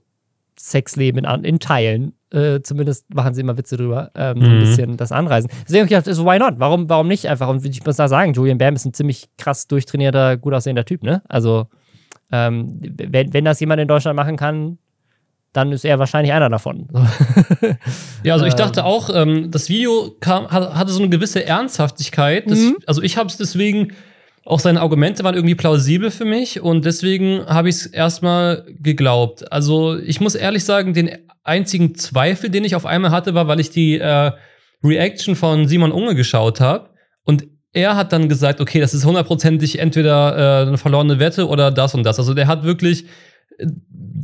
Sexleben 0.59 1.25
in, 1.25 1.43
in 1.43 1.59
Teilen. 1.59 2.13
Äh, 2.31 2.61
zumindest 2.61 3.13
machen 3.13 3.33
sie 3.33 3.41
immer 3.41 3.57
Witze 3.57 3.75
drüber, 3.75 4.11
ähm, 4.15 4.37
mhm. 4.37 4.43
so 4.43 4.49
ein 4.49 4.55
mhm. 4.55 4.59
bisschen 4.59 4.97
das 4.97 5.11
anreisen. 5.11 5.49
Deswegen 5.63 5.79
habe 5.81 5.85
ich 5.85 6.03
gedacht, 6.03 6.15
so, 6.15 6.25
why 6.25 6.37
not? 6.37 6.55
Warum, 6.57 6.87
warum 6.89 7.07
nicht 7.07 7.27
einfach? 7.27 7.49
Und 7.49 7.65
ich 7.65 7.83
muss 7.83 7.95
da 7.95 8.07
sagen, 8.07 8.33
Julian 8.33 8.57
Bam 8.57 8.75
ist 8.75 8.85
ein 8.85 8.93
ziemlich 8.93 9.29
krass 9.37 9.67
durchtrainierter, 9.67 10.37
gut 10.37 10.53
aussehender 10.53 10.85
Typ, 10.85 11.03
ne? 11.03 11.23
Also, 11.27 11.67
ähm, 12.31 12.79
wenn, 12.81 13.33
wenn 13.33 13.43
das 13.43 13.59
jemand 13.59 13.81
in 13.81 13.87
Deutschland 13.87 14.15
machen 14.15 14.37
kann, 14.37 14.77
dann 15.53 15.71
ist 15.71 15.83
er 15.83 15.99
wahrscheinlich 15.99 16.33
einer 16.33 16.49
davon. 16.49 16.87
ja, 18.23 18.33
also 18.33 18.45
ich 18.45 18.53
dachte 18.53 18.81
ähm. 18.81 18.85
auch, 18.85 19.09
ähm, 19.13 19.51
das 19.51 19.67
Video 19.69 20.15
kam, 20.19 20.47
hatte 20.49 20.91
so 20.91 20.99
eine 20.99 21.09
gewisse 21.09 21.45
Ernsthaftigkeit. 21.45 22.49
Das, 22.49 22.59
mhm. 22.59 22.77
Also 22.87 23.01
ich 23.01 23.17
habe 23.17 23.27
es 23.27 23.37
deswegen, 23.37 23.93
auch 24.45 24.59
seine 24.59 24.81
Argumente 24.81 25.23
waren 25.23 25.35
irgendwie 25.35 25.55
plausibel 25.55 26.09
für 26.09 26.25
mich 26.25 26.61
und 26.61 26.85
deswegen 26.85 27.45
habe 27.47 27.69
ich 27.69 27.75
es 27.75 27.85
erstmal 27.85 28.65
geglaubt. 28.79 29.51
Also 29.51 29.97
ich 29.97 30.21
muss 30.21 30.35
ehrlich 30.35 30.63
sagen, 30.63 30.93
den 30.93 31.11
einzigen 31.43 31.95
Zweifel, 31.95 32.49
den 32.49 32.63
ich 32.63 32.75
auf 32.75 32.85
einmal 32.85 33.11
hatte, 33.11 33.33
war, 33.33 33.47
weil 33.47 33.59
ich 33.59 33.69
die 33.71 33.99
äh, 33.99 34.31
Reaction 34.83 35.35
von 35.35 35.67
Simon 35.67 35.91
Unge 35.91 36.15
geschaut 36.15 36.61
habe 36.61 36.89
und 37.23 37.45
er 37.73 37.95
hat 37.95 38.11
dann 38.13 38.29
gesagt, 38.29 38.59
okay, 38.61 38.79
das 38.79 38.93
ist 38.93 39.05
hundertprozentig 39.05 39.79
entweder 39.79 40.63
äh, 40.63 40.67
eine 40.67 40.77
verlorene 40.77 41.19
Wette 41.19 41.47
oder 41.47 41.71
das 41.71 41.93
und 41.93 42.03
das. 42.03 42.19
Also 42.19 42.33
der 42.33 42.47
hat 42.47 42.63
wirklich 42.63 43.05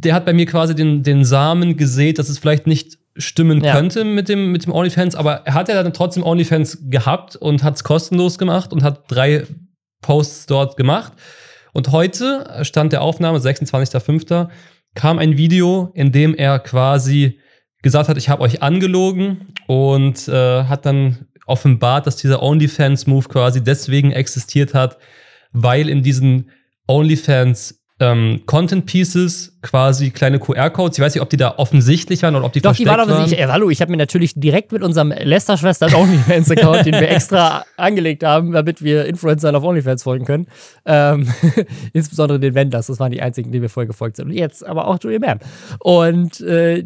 der 0.03 0.13
hat 0.13 0.25
bei 0.25 0.33
mir 0.33 0.45
quasi 0.45 0.75
den, 0.75 1.03
den 1.03 1.25
Samen 1.25 1.77
gesät, 1.77 2.19
dass 2.19 2.29
es 2.29 2.37
vielleicht 2.37 2.67
nicht 2.67 2.97
stimmen 3.15 3.63
ja. 3.63 3.73
könnte 3.73 4.03
mit 4.03 4.29
dem, 4.29 4.51
mit 4.51 4.65
dem 4.65 4.73
OnlyFans, 4.73 5.15
aber 5.15 5.41
er 5.45 5.55
hat 5.55 5.69
ja 5.69 5.81
dann 5.81 5.93
trotzdem 5.93 6.23
OnlyFans 6.23 6.89
gehabt 6.89 7.35
und 7.35 7.63
hat 7.63 7.75
es 7.75 7.83
kostenlos 7.83 8.37
gemacht 8.37 8.73
und 8.73 8.83
hat 8.83 9.05
drei 9.07 9.43
Posts 10.01 10.45
dort 10.45 10.77
gemacht. 10.77 11.13
Und 11.73 11.91
heute, 11.91 12.59
stand 12.61 12.93
der 12.93 13.01
Aufnahme, 13.01 13.39
26.05., 13.39 14.49
kam 14.93 15.19
ein 15.19 15.37
Video, 15.37 15.91
in 15.93 16.11
dem 16.11 16.35
er 16.35 16.59
quasi 16.59 17.39
gesagt 17.81 18.09
hat, 18.09 18.17
ich 18.17 18.29
habe 18.29 18.41
euch 18.41 18.61
angelogen 18.61 19.53
und 19.67 20.27
äh, 20.27 20.63
hat 20.63 20.85
dann 20.85 21.27
offenbart, 21.45 22.05
dass 22.05 22.17
dieser 22.17 22.43
OnlyFans-Move 22.43 23.27
quasi 23.29 23.63
deswegen 23.63 24.11
existiert 24.11 24.73
hat, 24.73 24.97
weil 25.51 25.89
in 25.89 26.03
diesen 26.03 26.51
OnlyFans 26.87 27.76
ähm, 27.99 28.41
Content 28.45 28.85
Pieces, 28.85 29.57
quasi 29.63 30.11
kleine 30.11 30.37
QR-Codes. 30.39 30.99
Ich 30.99 31.03
weiß 31.03 31.15
nicht, 31.15 31.21
ob 31.21 31.31
die 31.31 31.37
da 31.37 31.55
offensichtlich 31.57 32.21
waren 32.21 32.35
oder 32.35 32.45
ob 32.45 32.53
die 32.53 32.61
Doch, 32.61 32.69
versteckt 32.69 32.87
die 32.87 32.91
waren 32.91 33.09
offensichtlich. 33.09 33.39
Äh, 33.39 33.51
hallo, 33.51 33.71
ich 33.71 33.81
habe 33.81 33.89
mir 33.89 33.97
natürlich 33.97 34.33
direkt 34.35 34.71
mit 34.71 34.83
unserem 34.83 35.09
Lester-Schwester 35.11 35.87
OnlyFans-Account, 35.97 36.85
den 36.85 36.93
wir 36.93 37.09
extra 37.09 37.65
angelegt 37.77 38.23
haben, 38.23 38.51
damit 38.51 38.83
wir 38.83 39.05
Influencern 39.05 39.55
auf 39.55 39.63
OnlyFans 39.63 40.03
folgen 40.03 40.25
können. 40.25 40.45
Ähm, 40.85 41.27
insbesondere 41.93 42.39
den 42.39 42.53
Wenders, 42.53 42.85
das 42.85 42.99
waren 42.99 43.11
die 43.11 43.21
einzigen, 43.21 43.51
die 43.51 43.63
wir 43.63 43.69
vorher 43.69 43.87
gefolgt 43.87 44.17
sind. 44.17 44.27
Und 44.27 44.33
jetzt 44.33 44.63
aber 44.63 44.87
auch 44.87 44.99
Julie 45.01 45.19
Bam. 45.19 45.39
Und 45.79 46.39
äh, 46.41 46.83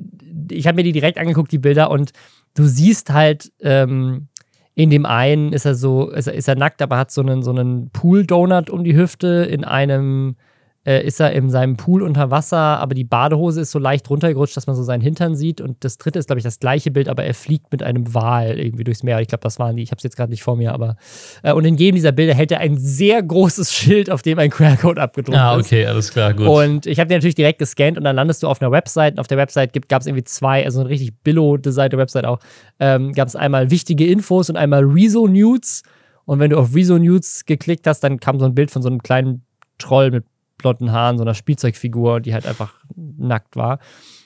ich 0.50 0.66
habe 0.66 0.78
mir 0.78 0.84
die 0.84 0.94
direkt 0.94 1.18
angeguckt, 1.18 1.52
die 1.52 1.60
Bilder, 1.60 1.92
und 1.92 2.12
du 2.54 2.64
siehst 2.64 3.12
halt, 3.12 3.52
ähm, 3.60 4.30
in 4.76 4.90
dem 4.90 5.06
einen 5.06 5.52
ist 5.52 5.66
er 5.66 5.76
so, 5.76 6.10
ist 6.10 6.28
er, 6.28 6.36
ist 6.36 6.48
er 6.48 6.56
nackt, 6.56 6.82
aber 6.82 6.98
hat 6.98 7.12
so 7.12 7.20
einen, 7.20 7.44
so 7.44 7.52
einen 7.52 7.90
Pool-Donut 7.90 8.70
um 8.70 8.86
die 8.86 8.96
Hüfte. 8.96 9.46
In 9.50 9.66
einem 9.66 10.38
äh, 10.84 11.06
ist 11.06 11.20
er 11.20 11.32
in 11.34 11.50
seinem 11.50 11.78
Pool 11.78 12.02
unter 12.02 12.32
Wasser, 12.32 12.58
aber 12.58 12.96
die 12.96 13.04
Badehose 13.04 13.62
ist 13.62 13.72
so 13.72 13.78
leicht 13.78 14.10
runtergerutscht, 14.10 14.58
dass 14.58 14.66
man 14.66 14.76
so 14.76 14.82
seinen 14.82 15.02
Hintern 15.02 15.36
sieht. 15.36 15.62
Und 15.62 15.84
das 15.84 16.00
dritte 16.00 16.18
ist, 16.18 16.26
glaube 16.26 16.40
ich, 16.40 16.44
das 16.44 16.60
gleiche 16.60 16.90
Bild, 16.90 17.08
aber 17.08 17.24
er 17.24 17.36
fliegt 17.36 17.72
mit 17.72 17.84
einem 17.84 18.14
Wal 18.16 18.60
irgendwie 18.60 18.84
durchs 18.84 19.04
Meer. 19.04 19.20
Ich 19.22 19.28
glaube, 19.28 19.44
das 19.44 19.60
waren 19.60 19.76
die. 19.76 19.84
Ich 19.84 19.92
habe 19.92 19.98
es 19.98 20.04
jetzt 20.04 20.16
gerade 20.16 20.32
nicht 20.32 20.42
vor 20.42 20.56
mir, 20.56 20.74
aber. 20.74 20.96
Äh, 21.44 21.54
und 21.54 21.66
in 21.66 21.78
jedem 21.78 21.96
dieser 21.96 22.12
Bilder 22.12 22.34
hält 22.34 22.52
er 22.52 22.60
ein 22.60 22.78
sehr 22.78 23.22
großes 23.22 23.72
Schild, 23.74 24.10
auf 24.10 24.24
dem 24.24 24.40
ein 24.40 24.50
QR-Code 24.50 25.00
abgedruckt 25.00 25.38
ah, 25.38 25.56
ist. 25.56 25.66
Ah, 25.66 25.68
okay, 25.68 25.86
alles 25.86 26.12
klar, 26.12 26.34
gut. 26.34 26.48
Und 26.48 26.88
ich 26.88 27.00
habe 27.00 27.08
den 27.08 27.18
natürlich 27.18 27.36
direkt 27.36 27.60
gescannt 27.60 27.98
und 27.98 28.04
dann 28.04 28.16
landest 28.16 28.42
du 28.42 28.48
auf 28.48 28.60
einer 28.60 28.72
Website. 28.72 29.14
Und 29.14 29.20
auf 29.20 29.28
der 29.28 29.38
Website 29.38 29.74
gab 29.88 30.02
es 30.02 30.08
irgendwie 30.08 30.24
zwei, 30.24 30.66
also 30.66 30.80
eine 30.80 30.90
richtig 30.90 31.14
billo-designte 31.24 31.98
Website 31.98 32.26
auch. 32.26 32.40
Ähm, 32.80 33.14
gab 33.14 33.28
es 33.28 33.36
einmal 33.36 33.70
wichtige 33.70 34.08
Infos 34.08 34.50
und 34.50 34.58
einmal 34.58 34.84
Rezo 34.84 35.28
News. 35.28 35.84
Und 36.26 36.40
wenn 36.40 36.50
du 36.50 36.58
auf 36.58 36.74
Rezo 36.74 36.98
News 36.98 37.46
geklickt 37.46 37.86
hast, 37.86 38.00
dann 38.00 38.20
kam 38.20 38.40
so 38.40 38.46
ein 38.46 38.56
Bild 38.56 38.72
von 38.72 38.82
so 38.82 38.90
einem 38.90 39.04
kleinen 39.04 39.44
Troll 39.78 40.12
mit 40.12 40.26
blonden 40.62 40.92
Haaren, 40.92 41.18
so 41.18 41.24
einer 41.24 41.34
Spielzeugfigur, 41.34 42.20
die 42.20 42.34
halt 42.34 42.46
einfach 42.46 42.74
nackt 42.96 43.56
war. 43.56 43.80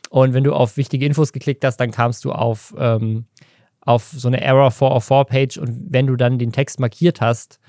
Und 0.10 0.34
wenn 0.34 0.44
du 0.44 0.54
auf 0.54 0.78
wichtige 0.78 1.06
Infos 1.06 1.34
geklickt 1.34 1.66
hast, 1.66 1.78
dann 1.78 1.92
kamst 1.92 2.24
du 2.26 2.32
auf, 2.32 2.76
ähm, 2.78 3.26
auf 3.82 4.04
so 4.16 4.28
eine 4.28 4.42
Error 4.42 4.70
404-Page 4.70 5.58
und 5.58 5.94
wenn 5.94 6.08
du 6.08 6.16
dann 6.16 6.38
den 6.38 6.52
Text 6.52 6.80
markiert 6.80 7.22
hast, 7.22 7.60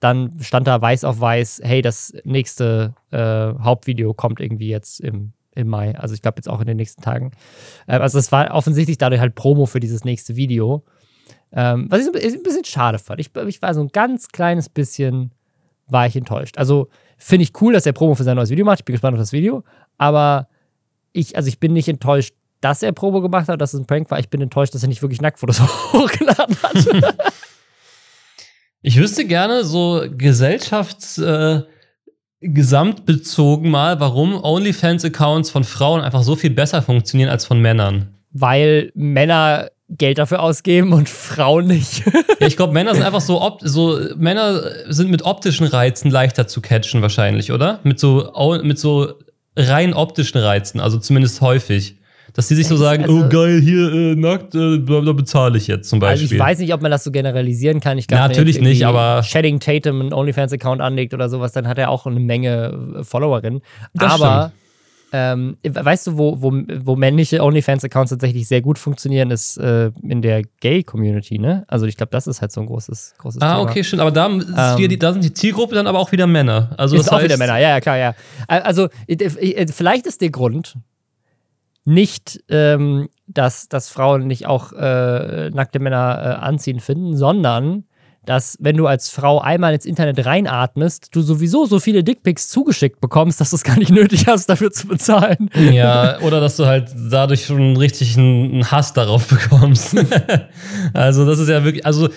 dann 0.00 0.38
stand 0.40 0.66
da 0.66 0.80
weiß 0.80 1.04
auf 1.04 1.20
weiß, 1.20 1.60
hey, 1.62 1.80
das 1.80 2.12
nächste 2.24 2.94
äh, 3.10 3.18
Hauptvideo 3.62 4.14
kommt 4.14 4.40
irgendwie 4.40 4.68
jetzt 4.68 5.00
im 5.00 5.32
im 5.54 5.68
Mai. 5.68 5.96
Also 5.98 6.14
ich 6.14 6.22
glaube 6.22 6.38
jetzt 6.38 6.48
auch 6.48 6.60
in 6.60 6.66
den 6.66 6.76
nächsten 6.76 7.02
Tagen. 7.02 7.32
Äh, 7.86 7.98
also 7.98 8.18
es 8.18 8.32
war 8.32 8.52
offensichtlich 8.52 8.98
dadurch 8.98 9.20
halt 9.20 9.34
Promo 9.34 9.66
für 9.66 9.80
dieses 9.80 10.04
nächste 10.04 10.36
Video. 10.36 10.84
Ähm, 11.52 11.86
was 11.90 12.00
ich 12.00 12.06
ein 12.06 12.42
bisschen 12.42 12.64
schade 12.64 12.98
fand. 12.98 13.20
Ich, 13.20 13.30
ich 13.46 13.62
war 13.62 13.74
so 13.74 13.82
ein 13.82 13.88
ganz 13.88 14.28
kleines 14.28 14.68
bisschen, 14.68 15.32
war 15.86 16.06
ich 16.06 16.16
enttäuscht. 16.16 16.56
Also 16.56 16.88
finde 17.22 17.44
ich 17.44 17.60
cool, 17.60 17.72
dass 17.72 17.86
er 17.86 17.92
Promo 17.92 18.14
für 18.14 18.24
sein 18.24 18.36
neues 18.36 18.50
Video 18.50 18.64
macht. 18.64 18.80
Ich 18.80 18.84
bin 18.84 18.94
gespannt 18.94 19.14
auf 19.14 19.20
das 19.20 19.32
Video. 19.32 19.64
Aber 19.98 20.48
ich, 21.12 21.36
also 21.36 21.48
ich 21.48 21.58
bin 21.60 21.72
nicht 21.72 21.88
enttäuscht, 21.88 22.34
dass 22.60 22.82
er 22.82 22.92
Promo 22.92 23.20
gemacht 23.20 23.48
hat, 23.48 23.60
dass 23.60 23.74
es 23.74 23.80
ein 23.80 23.86
Prank 23.86 24.10
war. 24.10 24.18
Ich 24.18 24.28
bin 24.28 24.40
enttäuscht, 24.40 24.74
dass 24.74 24.82
er 24.82 24.88
nicht 24.88 25.02
wirklich 25.02 25.20
Nacktfotos 25.20 25.60
hochgeladen 25.92 26.56
hat. 26.62 27.14
ich 28.82 28.96
wüsste 28.96 29.24
gerne 29.24 29.64
so 29.64 30.02
Gesellschafts- 30.06 31.22
äh 31.22 31.62
gesamtbezogen 32.42 33.70
mal, 33.70 34.00
warum 34.00 34.34
OnlyFans-Accounts 34.42 35.50
von 35.50 35.64
Frauen 35.64 36.00
einfach 36.00 36.22
so 36.22 36.34
viel 36.34 36.50
besser 36.50 36.82
funktionieren 36.82 37.30
als 37.30 37.44
von 37.44 37.60
Männern. 37.60 38.14
Weil 38.32 38.90
Männer 38.94 39.70
Geld 39.98 40.18
dafür 40.18 40.40
ausgeben 40.40 40.92
und 40.92 41.08
Frauen 41.08 41.66
nicht. 41.66 42.04
ja, 42.40 42.46
ich 42.46 42.56
glaube, 42.56 42.72
Männer 42.72 42.94
sind 42.94 43.04
einfach 43.04 43.20
so, 43.20 43.58
so, 43.60 43.98
Männer 44.16 44.62
sind 44.88 45.10
mit 45.10 45.22
optischen 45.24 45.66
Reizen 45.66 46.10
leichter 46.10 46.46
zu 46.46 46.60
catchen 46.60 47.02
wahrscheinlich, 47.02 47.52
oder? 47.52 47.80
Mit 47.84 48.00
so, 48.00 48.32
mit 48.62 48.78
so 48.78 49.14
rein 49.56 49.92
optischen 49.92 50.40
Reizen, 50.40 50.80
also 50.80 50.98
zumindest 50.98 51.40
häufig. 51.40 51.96
Dass 52.34 52.48
die 52.48 52.54
sich 52.54 52.66
so 52.66 52.76
sagen, 52.76 53.02
also, 53.02 53.24
oh 53.26 53.28
geil, 53.28 53.60
hier 53.60 53.92
äh, 53.92 54.14
nackt, 54.14 54.54
äh, 54.54 54.78
da 54.78 55.12
bezahle 55.12 55.58
ich 55.58 55.66
jetzt 55.66 55.90
zum 55.90 55.98
Beispiel. 55.98 56.24
Also 56.24 56.34
ich 56.34 56.40
weiß 56.40 56.58
nicht, 56.60 56.72
ob 56.72 56.80
man 56.80 56.90
das 56.90 57.04
so 57.04 57.10
generalisieren 57.10 57.80
kann. 57.80 57.98
Ich 57.98 58.06
glaube, 58.06 58.22
natürlich 58.22 58.58
nicht, 58.58 58.86
aber 58.86 59.22
Shedding 59.22 59.60
Tatum 59.60 60.00
einen 60.00 60.14
OnlyFans-Account 60.14 60.80
anlegt 60.80 61.12
oder 61.12 61.28
sowas, 61.28 61.52
dann 61.52 61.68
hat 61.68 61.76
er 61.76 61.90
auch 61.90 62.06
eine 62.06 62.20
Menge 62.20 62.94
äh, 63.00 63.04
Followerinnen. 63.04 63.60
aber 63.98 64.52
ähm, 65.12 65.58
weißt 65.62 66.06
du, 66.06 66.18
wo, 66.18 66.40
wo, 66.40 66.52
wo 66.84 66.96
männliche 66.96 67.42
OnlyFans-Accounts 67.42 68.10
tatsächlich 68.10 68.48
sehr 68.48 68.62
gut 68.62 68.78
funktionieren, 68.78 69.30
ist 69.30 69.58
äh, 69.58 69.90
in 70.02 70.22
der 70.22 70.42
Gay-Community, 70.60 71.38
ne? 71.38 71.64
Also 71.68 71.86
ich 71.86 71.98
glaube, 71.98 72.10
das 72.10 72.26
ist 72.26 72.40
halt 72.40 72.50
so 72.50 72.62
ein 72.62 72.66
großes, 72.66 73.14
großes 73.18 73.42
ah, 73.42 73.56
Thema. 73.56 73.58
Ah, 73.58 73.70
okay, 73.70 73.84
stimmt. 73.84 74.00
Aber 74.00 74.10
da, 74.10 74.26
ähm, 74.26 74.44
die, 74.78 74.98
da 74.98 75.12
sind 75.12 75.22
die 75.22 75.34
Zielgruppe 75.34 75.74
dann 75.74 75.86
aber 75.86 75.98
auch 75.98 76.12
wieder 76.12 76.26
Männer. 76.26 76.74
Also 76.78 76.96
ist 76.96 77.12
auch 77.12 77.22
wieder 77.22 77.36
Männer, 77.36 77.58
ja, 77.58 77.68
ja, 77.68 77.80
klar, 77.80 77.98
ja. 77.98 78.14
Also 78.48 78.88
vielleicht 79.68 80.06
ist 80.06 80.22
der 80.22 80.30
Grund, 80.30 80.76
nicht, 81.84 82.42
ähm, 82.48 83.08
dass, 83.26 83.68
dass 83.68 83.88
Frauen 83.88 84.26
nicht 84.26 84.46
auch 84.46 84.72
äh, 84.72 85.50
nackte 85.50 85.78
Männer 85.78 86.20
äh, 86.40 86.44
anziehen 86.44 86.80
finden, 86.80 87.16
sondern 87.16 87.84
dass 88.24 88.56
wenn 88.60 88.76
du 88.76 88.86
als 88.86 89.10
Frau 89.10 89.40
einmal 89.40 89.74
ins 89.74 89.84
Internet 89.84 90.24
reinatmest, 90.24 91.08
du 91.14 91.22
sowieso 91.22 91.66
so 91.66 91.80
viele 91.80 92.04
Dickpics 92.04 92.48
zugeschickt 92.48 93.00
bekommst, 93.00 93.40
dass 93.40 93.50
du 93.50 93.56
es 93.56 93.64
gar 93.64 93.76
nicht 93.78 93.90
nötig 93.92 94.26
hast, 94.26 94.46
dafür 94.46 94.70
zu 94.70 94.86
bezahlen. 94.86 95.50
Ja, 95.54 96.20
oder 96.20 96.40
dass 96.40 96.56
du 96.56 96.66
halt 96.66 96.94
dadurch 97.10 97.46
schon 97.46 97.76
richtig 97.76 98.16
einen 98.16 98.70
Hass 98.70 98.92
darauf 98.92 99.26
bekommst. 99.26 99.96
also 100.92 101.26
das 101.26 101.38
ist 101.38 101.48
ja 101.48 101.64
wirklich, 101.64 101.84
also 101.84 102.08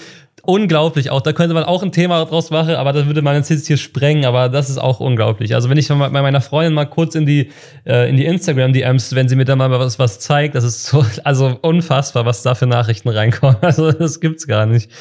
unglaublich 0.43 1.09
auch. 1.09 1.21
Da 1.21 1.33
könnte 1.33 1.53
man 1.53 1.63
auch 1.63 1.83
ein 1.83 1.91
Thema 1.91 2.23
draus 2.25 2.49
machen, 2.49 2.75
aber 2.75 2.93
das 2.93 3.05
würde 3.05 3.21
man 3.21 3.35
jetzt 3.35 3.67
hier 3.67 3.77
sprengen, 3.77 4.25
aber 4.25 4.49
das 4.49 4.69
ist 4.69 4.77
auch 4.77 4.99
unglaublich. 4.99 5.55
Also 5.55 5.69
wenn 5.69 5.77
ich 5.77 5.87
bei 5.87 6.09
meiner 6.09 6.41
Freundin 6.41 6.73
mal 6.73 6.85
kurz 6.85 7.15
in 7.15 7.25
die, 7.25 7.51
äh, 7.85 8.09
in 8.09 8.17
die 8.17 8.25
Instagram-DMs, 8.25 9.15
wenn 9.15 9.27
sie 9.27 9.35
mir 9.35 9.45
da 9.45 9.55
mal 9.55 9.71
was, 9.71 9.99
was 9.99 10.19
zeigt, 10.19 10.55
das 10.55 10.63
ist 10.63 10.85
so, 10.85 11.05
also 11.23 11.57
unfassbar, 11.61 12.25
was 12.25 12.43
da 12.43 12.55
für 12.55 12.67
Nachrichten 12.67 13.09
reinkommen. 13.09 13.57
Also 13.65 13.91
das 13.91 14.19
gibt's 14.19 14.47
gar 14.47 14.65
nicht. 14.67 14.91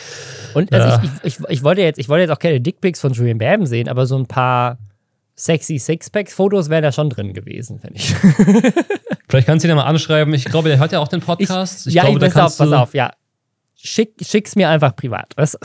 Und 0.55 0.73
also 0.73 0.88
ja. 0.88 1.03
ich, 1.23 1.38
ich, 1.38 1.49
ich, 1.49 1.62
wollte 1.62 1.83
jetzt, 1.83 1.99
ich 1.99 2.09
wollte 2.09 2.23
jetzt 2.23 2.31
auch 2.31 2.38
keine 2.38 2.61
Dickpics 2.61 3.01
von 3.01 3.12
Julian 3.12 3.38
Bam 3.38 3.66
sehen, 3.66 3.88
aber 3.88 4.07
so 4.07 4.16
ein 4.16 4.27
paar 4.27 4.79
sexy 5.37 5.79
Sixpacks-Fotos 5.79 6.70
wären 6.70 6.83
da 6.83 6.92
schon 6.92 7.11
drin 7.11 7.35
gewesen, 7.35 7.79
finde 7.79 7.97
ich. 7.97 8.14
Vielleicht 9.29 9.47
kannst 9.47 9.64
du 9.64 9.68
ihn 9.68 9.70
ja 9.70 9.75
mal 9.75 9.85
anschreiben. 9.85 10.33
Ich 10.33 10.47
glaube, 10.47 10.68
der 10.70 10.79
hört 10.79 10.92
ja 10.92 10.99
auch 10.99 11.09
den 11.09 11.20
Podcast. 11.20 11.87
Ich, 11.87 11.94
ja, 11.94 12.05
glaube, 12.05 12.27
ich, 12.27 12.33
pass 12.33 12.53
auf, 12.53 12.59
pass 12.59 12.73
auf, 12.73 12.94
ja 12.94 13.11
schick, 13.85 14.14
schick's 14.20 14.57
mir 14.57 14.68
einfach 14.68 14.97
privat. 14.97 15.33
Was? 15.37 15.59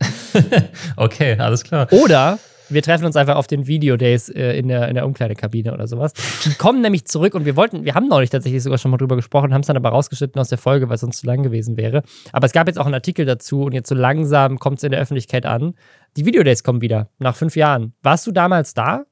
okay, 0.96 1.36
alles 1.38 1.64
klar. 1.64 1.88
Oder 1.92 2.38
wir 2.70 2.82
treffen 2.82 3.04
uns 3.04 3.16
einfach 3.16 3.36
auf 3.36 3.46
den 3.48 3.66
Videodays 3.66 4.28
äh, 4.28 4.56
in, 4.56 4.68
der, 4.68 4.88
in 4.88 4.94
der 4.94 5.04
Umkleidekabine 5.04 5.72
oder 5.72 5.88
sowas. 5.88 6.12
Die 6.44 6.54
kommen 6.54 6.80
nämlich 6.80 7.04
zurück 7.04 7.34
und 7.34 7.44
wir 7.44 7.56
wollten, 7.56 7.84
wir 7.84 7.94
haben 7.94 8.06
neulich 8.08 8.30
tatsächlich 8.30 8.62
sogar 8.62 8.78
schon 8.78 8.92
mal 8.92 8.96
drüber 8.96 9.16
gesprochen, 9.16 9.52
haben 9.52 9.62
es 9.62 9.66
dann 9.66 9.76
aber 9.76 9.88
rausgeschnitten 9.88 10.40
aus 10.40 10.48
der 10.48 10.58
Folge, 10.58 10.88
weil 10.88 10.94
es 10.94 11.00
sonst 11.00 11.18
zu 11.18 11.26
lang 11.26 11.42
gewesen 11.42 11.76
wäre. 11.76 12.02
Aber 12.32 12.46
es 12.46 12.52
gab 12.52 12.68
jetzt 12.68 12.78
auch 12.78 12.86
einen 12.86 12.94
Artikel 12.94 13.26
dazu 13.26 13.62
und 13.62 13.72
jetzt 13.72 13.88
so 13.88 13.94
langsam 13.94 14.58
kommt 14.58 14.78
es 14.78 14.84
in 14.84 14.92
der 14.92 15.00
Öffentlichkeit 15.00 15.46
an. 15.46 15.74
Die 16.16 16.24
Videodays 16.24 16.62
kommen 16.62 16.80
wieder, 16.80 17.08
nach 17.18 17.34
fünf 17.34 17.56
Jahren. 17.56 17.94
Warst 18.02 18.26
du 18.26 18.32
damals 18.32 18.72
da 18.74 19.04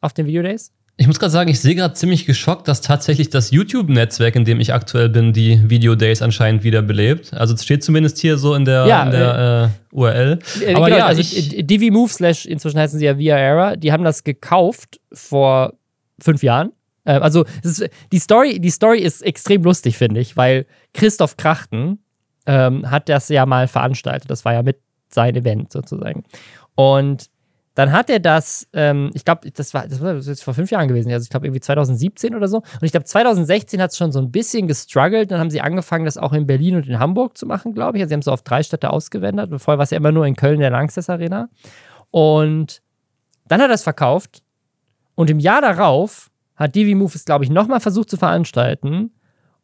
auf 0.00 0.12
den 0.12 0.26
Videodays? 0.26 0.72
Ich 1.00 1.06
muss 1.06 1.18
gerade 1.18 1.30
sagen, 1.30 1.48
ich 1.48 1.60
sehe 1.60 1.74
gerade 1.74 1.94
ziemlich 1.94 2.26
geschockt, 2.26 2.68
dass 2.68 2.82
tatsächlich 2.82 3.30
das 3.30 3.52
YouTube-Netzwerk, 3.52 4.36
in 4.36 4.44
dem 4.44 4.60
ich 4.60 4.74
aktuell 4.74 5.08
bin, 5.08 5.32
die 5.32 5.70
Video 5.70 5.94
Days 5.94 6.20
anscheinend 6.20 6.62
wiederbelebt. 6.62 7.32
Also 7.32 7.54
es 7.54 7.64
steht 7.64 7.82
zumindest 7.82 8.18
hier 8.18 8.36
so 8.36 8.54
in 8.54 8.66
der, 8.66 8.84
ja, 8.84 9.04
in 9.04 9.10
der 9.10 9.34
äh, 9.34 9.64
äh, 9.64 9.68
URL. 9.92 10.38
Äh, 10.60 10.74
Aber 10.74 10.84
genau, 10.84 10.98
ja, 10.98 11.06
also 11.06 11.22
ich, 11.22 11.66
DiviMove 11.66 12.12
slash, 12.12 12.44
inzwischen 12.44 12.78
heißen 12.78 12.98
sie 12.98 13.06
ja 13.06 13.16
Via 13.16 13.38
Era, 13.38 13.76
die 13.76 13.92
haben 13.92 14.04
das 14.04 14.24
gekauft 14.24 15.00
vor 15.10 15.72
fünf 16.20 16.42
Jahren. 16.42 16.70
Äh, 17.06 17.12
also 17.12 17.46
ist, 17.62 17.82
die, 18.12 18.18
Story, 18.18 18.60
die 18.60 18.70
Story 18.70 18.98
ist 18.98 19.22
extrem 19.22 19.62
lustig, 19.62 19.96
finde 19.96 20.20
ich, 20.20 20.36
weil 20.36 20.66
Christoph 20.92 21.38
Krachten 21.38 22.00
ähm, 22.44 22.90
hat 22.90 23.08
das 23.08 23.30
ja 23.30 23.46
mal 23.46 23.68
veranstaltet. 23.68 24.30
Das 24.30 24.44
war 24.44 24.52
ja 24.52 24.62
mit 24.62 24.76
sein 25.08 25.34
Event 25.34 25.72
sozusagen. 25.72 26.24
Und 26.74 27.30
dann 27.80 27.92
hat 27.92 28.10
er 28.10 28.20
das, 28.20 28.68
ähm, 28.74 29.10
ich 29.14 29.24
glaube, 29.24 29.50
das 29.50 29.72
war, 29.72 29.88
das 29.88 30.02
war 30.02 30.14
jetzt 30.14 30.44
vor 30.44 30.52
fünf 30.52 30.70
Jahren 30.70 30.86
gewesen, 30.86 31.10
also 31.12 31.22
ich 31.22 31.30
glaube 31.30 31.46
irgendwie 31.46 31.62
2017 31.62 32.34
oder 32.34 32.46
so. 32.46 32.58
Und 32.58 32.82
ich 32.82 32.92
glaube, 32.92 33.06
2016 33.06 33.80
hat 33.80 33.92
es 33.92 33.96
schon 33.96 34.12
so 34.12 34.18
ein 34.18 34.30
bisschen 34.30 34.68
gestruggelt. 34.68 35.30
Dann 35.30 35.40
haben 35.40 35.48
sie 35.48 35.62
angefangen, 35.62 36.04
das 36.04 36.18
auch 36.18 36.34
in 36.34 36.46
Berlin 36.46 36.76
und 36.76 36.86
in 36.86 36.98
Hamburg 36.98 37.38
zu 37.38 37.46
machen, 37.46 37.72
glaube 37.72 37.96
ich. 37.96 38.02
Also 38.02 38.10
sie 38.10 38.12
haben 38.12 38.20
es 38.20 38.26
so 38.26 38.32
auf 38.32 38.42
drei 38.42 38.62
Städte 38.62 38.90
ausgewendet. 38.90 39.50
Vorher 39.62 39.78
war 39.78 39.84
es 39.84 39.90
ja 39.92 39.96
immer 39.96 40.12
nur 40.12 40.26
in 40.26 40.36
Köln, 40.36 40.60
der 40.60 40.68
Langsess 40.68 41.08
Arena. 41.08 41.48
Und 42.10 42.82
dann 43.48 43.62
hat 43.62 43.70
er 43.70 43.74
es 43.76 43.82
verkauft. 43.82 44.42
Und 45.14 45.30
im 45.30 45.38
Jahr 45.38 45.62
darauf 45.62 46.30
hat 46.56 46.74
Divi 46.74 46.94
Move 46.94 47.12
es, 47.14 47.24
glaube 47.24 47.44
ich, 47.44 47.50
nochmal 47.50 47.80
versucht 47.80 48.10
zu 48.10 48.18
veranstalten. 48.18 49.14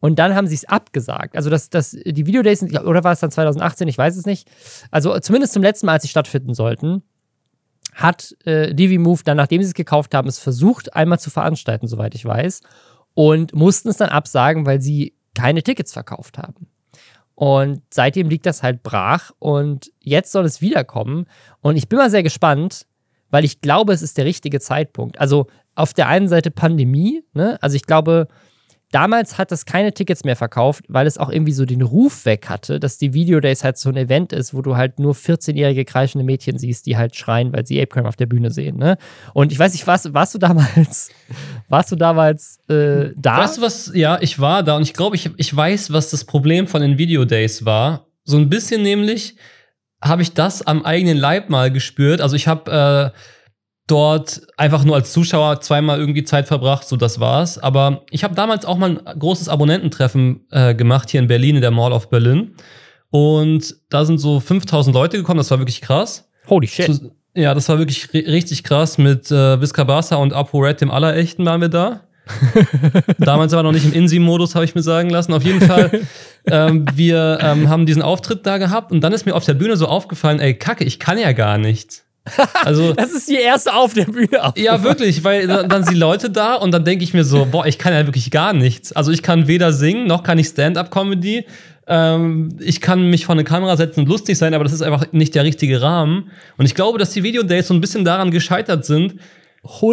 Und 0.00 0.18
dann 0.18 0.34
haben 0.34 0.46
sie 0.46 0.54
es 0.54 0.64
abgesagt. 0.64 1.36
Also, 1.36 1.50
das, 1.50 1.68
das, 1.68 1.90
die 1.90 2.24
Videodays, 2.24 2.62
oder 2.62 3.04
war 3.04 3.12
es 3.12 3.20
dann 3.20 3.30
2018? 3.30 3.88
Ich 3.88 3.98
weiß 3.98 4.16
es 4.16 4.24
nicht. 4.24 4.48
Also, 4.90 5.18
zumindest 5.18 5.52
zum 5.52 5.62
letzten 5.62 5.84
Mal, 5.84 5.92
als 5.92 6.02
sie 6.02 6.08
stattfinden 6.08 6.54
sollten 6.54 7.02
hat 7.96 8.36
äh, 8.44 8.74
DiviMove 8.74 9.22
dann, 9.22 9.38
nachdem 9.38 9.62
sie 9.62 9.68
es 9.68 9.74
gekauft 9.74 10.14
haben, 10.14 10.28
es 10.28 10.38
versucht, 10.38 10.94
einmal 10.94 11.18
zu 11.18 11.30
veranstalten, 11.30 11.88
soweit 11.88 12.14
ich 12.14 12.24
weiß, 12.24 12.60
und 13.14 13.54
mussten 13.54 13.88
es 13.88 13.96
dann 13.96 14.10
absagen, 14.10 14.66
weil 14.66 14.82
sie 14.82 15.14
keine 15.34 15.62
Tickets 15.62 15.94
verkauft 15.94 16.36
haben. 16.36 16.68
Und 17.34 17.82
seitdem 17.92 18.28
liegt 18.28 18.44
das 18.44 18.62
halt 18.62 18.82
brach 18.82 19.30
und 19.38 19.90
jetzt 20.00 20.30
soll 20.30 20.44
es 20.44 20.60
wiederkommen. 20.60 21.26
Und 21.60 21.76
ich 21.76 21.88
bin 21.88 21.98
mal 21.98 22.10
sehr 22.10 22.22
gespannt, 22.22 22.86
weil 23.30 23.44
ich 23.44 23.62
glaube, 23.62 23.94
es 23.94 24.02
ist 24.02 24.18
der 24.18 24.26
richtige 24.26 24.60
Zeitpunkt. 24.60 25.18
Also 25.18 25.46
auf 25.74 25.94
der 25.94 26.08
einen 26.08 26.28
Seite 26.28 26.50
Pandemie, 26.50 27.24
ne? 27.32 27.58
Also 27.62 27.76
ich 27.76 27.84
glaube, 27.84 28.28
Damals 28.92 29.36
hat 29.36 29.50
es 29.50 29.66
keine 29.66 29.92
Tickets 29.92 30.22
mehr 30.22 30.36
verkauft, 30.36 30.84
weil 30.88 31.06
es 31.06 31.18
auch 31.18 31.28
irgendwie 31.28 31.52
so 31.52 31.64
den 31.64 31.82
Ruf 31.82 32.24
weg 32.24 32.48
hatte, 32.48 32.78
dass 32.78 32.98
die 32.98 33.12
Video 33.14 33.40
Days 33.40 33.64
halt 33.64 33.78
so 33.78 33.88
ein 33.88 33.96
Event 33.96 34.32
ist, 34.32 34.54
wo 34.54 34.62
du 34.62 34.76
halt 34.76 35.00
nur 35.00 35.14
14-jährige 35.14 35.84
kreischende 35.84 36.24
Mädchen 36.24 36.56
siehst, 36.56 36.86
die 36.86 36.96
halt 36.96 37.16
schreien, 37.16 37.52
weil 37.52 37.66
sie 37.66 37.80
Apecrime 37.82 38.08
auf 38.08 38.14
der 38.14 38.26
Bühne 38.26 38.52
sehen. 38.52 38.76
Ne? 38.76 38.96
Und 39.34 39.50
ich 39.50 39.58
weiß 39.58 39.72
nicht, 39.72 39.86
warst, 39.88 40.14
warst 40.14 40.34
du 40.34 40.38
damals, 40.38 41.10
warst 41.68 41.90
du 41.90 41.96
damals 41.96 42.60
äh, 42.68 43.10
da? 43.16 43.38
Weißt 43.38 43.58
du 43.58 43.62
was? 43.62 43.90
Ja, 43.92 44.18
ich 44.20 44.38
war 44.38 44.62
da 44.62 44.76
und 44.76 44.82
ich 44.82 44.94
glaube, 44.94 45.16
ich, 45.16 45.30
ich 45.36 45.54
weiß, 45.54 45.92
was 45.92 46.10
das 46.10 46.24
Problem 46.24 46.68
von 46.68 46.80
den 46.80 46.96
Video 46.96 47.24
Days 47.24 47.64
war. 47.64 48.06
So 48.24 48.36
ein 48.36 48.48
bisschen 48.48 48.82
nämlich 48.82 49.36
habe 50.00 50.22
ich 50.22 50.32
das 50.32 50.64
am 50.66 50.84
eigenen 50.84 51.16
Leib 51.16 51.50
mal 51.50 51.72
gespürt. 51.72 52.20
Also 52.20 52.36
ich 52.36 52.46
habe 52.46 53.12
äh, 53.14 53.18
dort 53.86 54.42
einfach 54.56 54.84
nur 54.84 54.96
als 54.96 55.12
Zuschauer 55.12 55.60
zweimal 55.60 56.00
irgendwie 56.00 56.24
Zeit 56.24 56.48
verbracht, 56.48 56.88
so 56.88 56.96
das 56.96 57.20
war's. 57.20 57.58
Aber 57.58 58.02
ich 58.10 58.24
habe 58.24 58.34
damals 58.34 58.64
auch 58.64 58.78
mal 58.78 58.98
ein 58.98 59.18
großes 59.18 59.48
Abonnententreffen 59.48 60.46
äh, 60.50 60.74
gemacht 60.74 61.10
hier 61.10 61.20
in 61.20 61.28
Berlin, 61.28 61.56
in 61.56 61.62
der 61.62 61.70
Mall 61.70 61.92
of 61.92 62.10
Berlin. 62.10 62.54
Und 63.10 63.76
da 63.88 64.04
sind 64.04 64.18
so 64.18 64.40
5000 64.40 64.94
Leute 64.94 65.16
gekommen, 65.16 65.38
das 65.38 65.50
war 65.50 65.58
wirklich 65.58 65.80
krass. 65.80 66.28
Holy 66.48 66.66
shit. 66.66 66.92
So, 66.92 67.10
ja, 67.34 67.54
das 67.54 67.68
war 67.68 67.78
wirklich 67.78 68.12
richtig 68.12 68.64
krass. 68.64 68.98
Mit 68.98 69.30
äh, 69.30 69.60
Viscabasa 69.60 70.16
und 70.16 70.32
Apo 70.32 70.58
Red, 70.58 70.80
dem 70.80 70.90
Allerechten, 70.90 71.44
waren 71.44 71.60
wir 71.60 71.68
da. 71.68 72.00
Damals 73.18 73.52
aber 73.52 73.62
noch 73.62 73.72
nicht 73.72 73.84
im 73.84 73.92
Insi-Modus, 73.92 74.54
habe 74.56 74.64
ich 74.64 74.74
mir 74.74 74.82
sagen 74.82 75.10
lassen. 75.10 75.32
Auf 75.32 75.44
jeden 75.44 75.60
Fall, 75.60 76.00
ähm, 76.46 76.86
wir 76.94 77.38
ähm, 77.40 77.68
haben 77.68 77.86
diesen 77.86 78.02
Auftritt 78.02 78.46
da 78.46 78.58
gehabt 78.58 78.90
und 78.90 79.00
dann 79.02 79.12
ist 79.12 79.26
mir 79.26 79.34
auf 79.34 79.44
der 79.44 79.54
Bühne 79.54 79.76
so 79.76 79.86
aufgefallen, 79.86 80.40
ey, 80.40 80.54
Kacke, 80.54 80.84
ich 80.84 80.98
kann 80.98 81.18
ja 81.18 81.32
gar 81.32 81.58
nichts. 81.58 82.05
Also, 82.64 82.92
das 82.94 83.12
ist 83.12 83.28
die 83.28 83.36
erste 83.36 83.74
auf 83.74 83.94
der 83.94 84.04
Bühne. 84.04 84.52
Ja, 84.56 84.82
wirklich, 84.82 85.24
weil 85.24 85.46
dann, 85.46 85.68
dann 85.68 85.84
sind 85.84 85.94
die 85.94 86.00
Leute 86.00 86.30
da 86.30 86.54
und 86.54 86.72
dann 86.72 86.84
denke 86.84 87.04
ich 87.04 87.14
mir 87.14 87.24
so, 87.24 87.46
boah, 87.50 87.66
ich 87.66 87.78
kann 87.78 87.92
ja 87.92 88.06
wirklich 88.06 88.30
gar 88.30 88.52
nichts. 88.52 88.92
Also 88.92 89.12
ich 89.12 89.22
kann 89.22 89.46
weder 89.48 89.72
singen, 89.72 90.06
noch 90.06 90.22
kann 90.22 90.38
ich 90.38 90.48
Stand-up-Comedy. 90.48 91.46
Ähm, 91.88 92.56
ich 92.60 92.80
kann 92.80 93.10
mich 93.10 93.26
vor 93.26 93.34
eine 93.34 93.44
Kamera 93.44 93.76
setzen 93.76 94.00
und 94.00 94.08
lustig 94.08 94.36
sein, 94.36 94.54
aber 94.54 94.64
das 94.64 94.72
ist 94.72 94.82
einfach 94.82 95.12
nicht 95.12 95.34
der 95.34 95.44
richtige 95.44 95.80
Rahmen. 95.80 96.30
Und 96.56 96.66
ich 96.66 96.74
glaube, 96.74 96.98
dass 96.98 97.10
die 97.10 97.22
Videodays 97.22 97.68
so 97.68 97.74
ein 97.74 97.80
bisschen 97.80 98.04
daran 98.04 98.30
gescheitert 98.30 98.84
sind, 98.84 99.14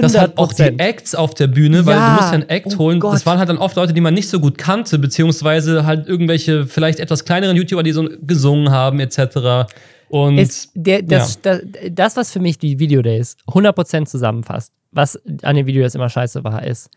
das 0.01 0.17
hat 0.17 0.37
auch 0.37 0.53
die 0.53 0.77
Acts 0.77 1.15
auf 1.15 1.33
der 1.33 1.47
Bühne, 1.47 1.85
weil 1.85 1.95
ja. 1.95 2.09
du 2.09 2.13
musst 2.13 2.27
ja 2.27 2.33
einen 2.33 2.49
Act 2.49 2.75
oh 2.75 2.79
holen. 2.79 2.99
Gott. 2.99 3.13
Das 3.13 3.25
waren 3.25 3.39
halt 3.39 3.49
dann 3.49 3.57
oft 3.57 3.75
Leute, 3.75 3.93
die 3.93 4.01
man 4.01 4.13
nicht 4.13 4.29
so 4.29 4.39
gut 4.39 4.57
kannte, 4.57 4.99
beziehungsweise 4.99 5.85
halt 5.85 6.07
irgendwelche 6.07 6.65
vielleicht 6.65 6.99
etwas 6.99 7.25
kleineren 7.25 7.55
YouTuber, 7.57 7.83
die 7.83 7.91
so 7.91 8.07
gesungen 8.21 8.71
haben, 8.71 8.99
etc. 8.99 9.67
Und 10.13 10.37
es, 10.37 10.69
der, 10.75 11.01
das, 11.01 11.39
ja. 11.43 11.57
das, 11.57 11.61
das, 11.89 12.17
was 12.17 12.31
für 12.31 12.39
mich 12.39 12.59
die 12.59 12.77
Video 12.77 13.01
Days 13.01 13.35
100% 13.47 14.05
zusammenfasst, 14.05 14.71
was 14.91 15.19
an 15.41 15.55
den 15.55 15.65
Video 15.65 15.81
Days 15.81 15.95
immer 15.95 16.07
scheiße 16.07 16.43
war, 16.43 16.61
ist 16.63 16.91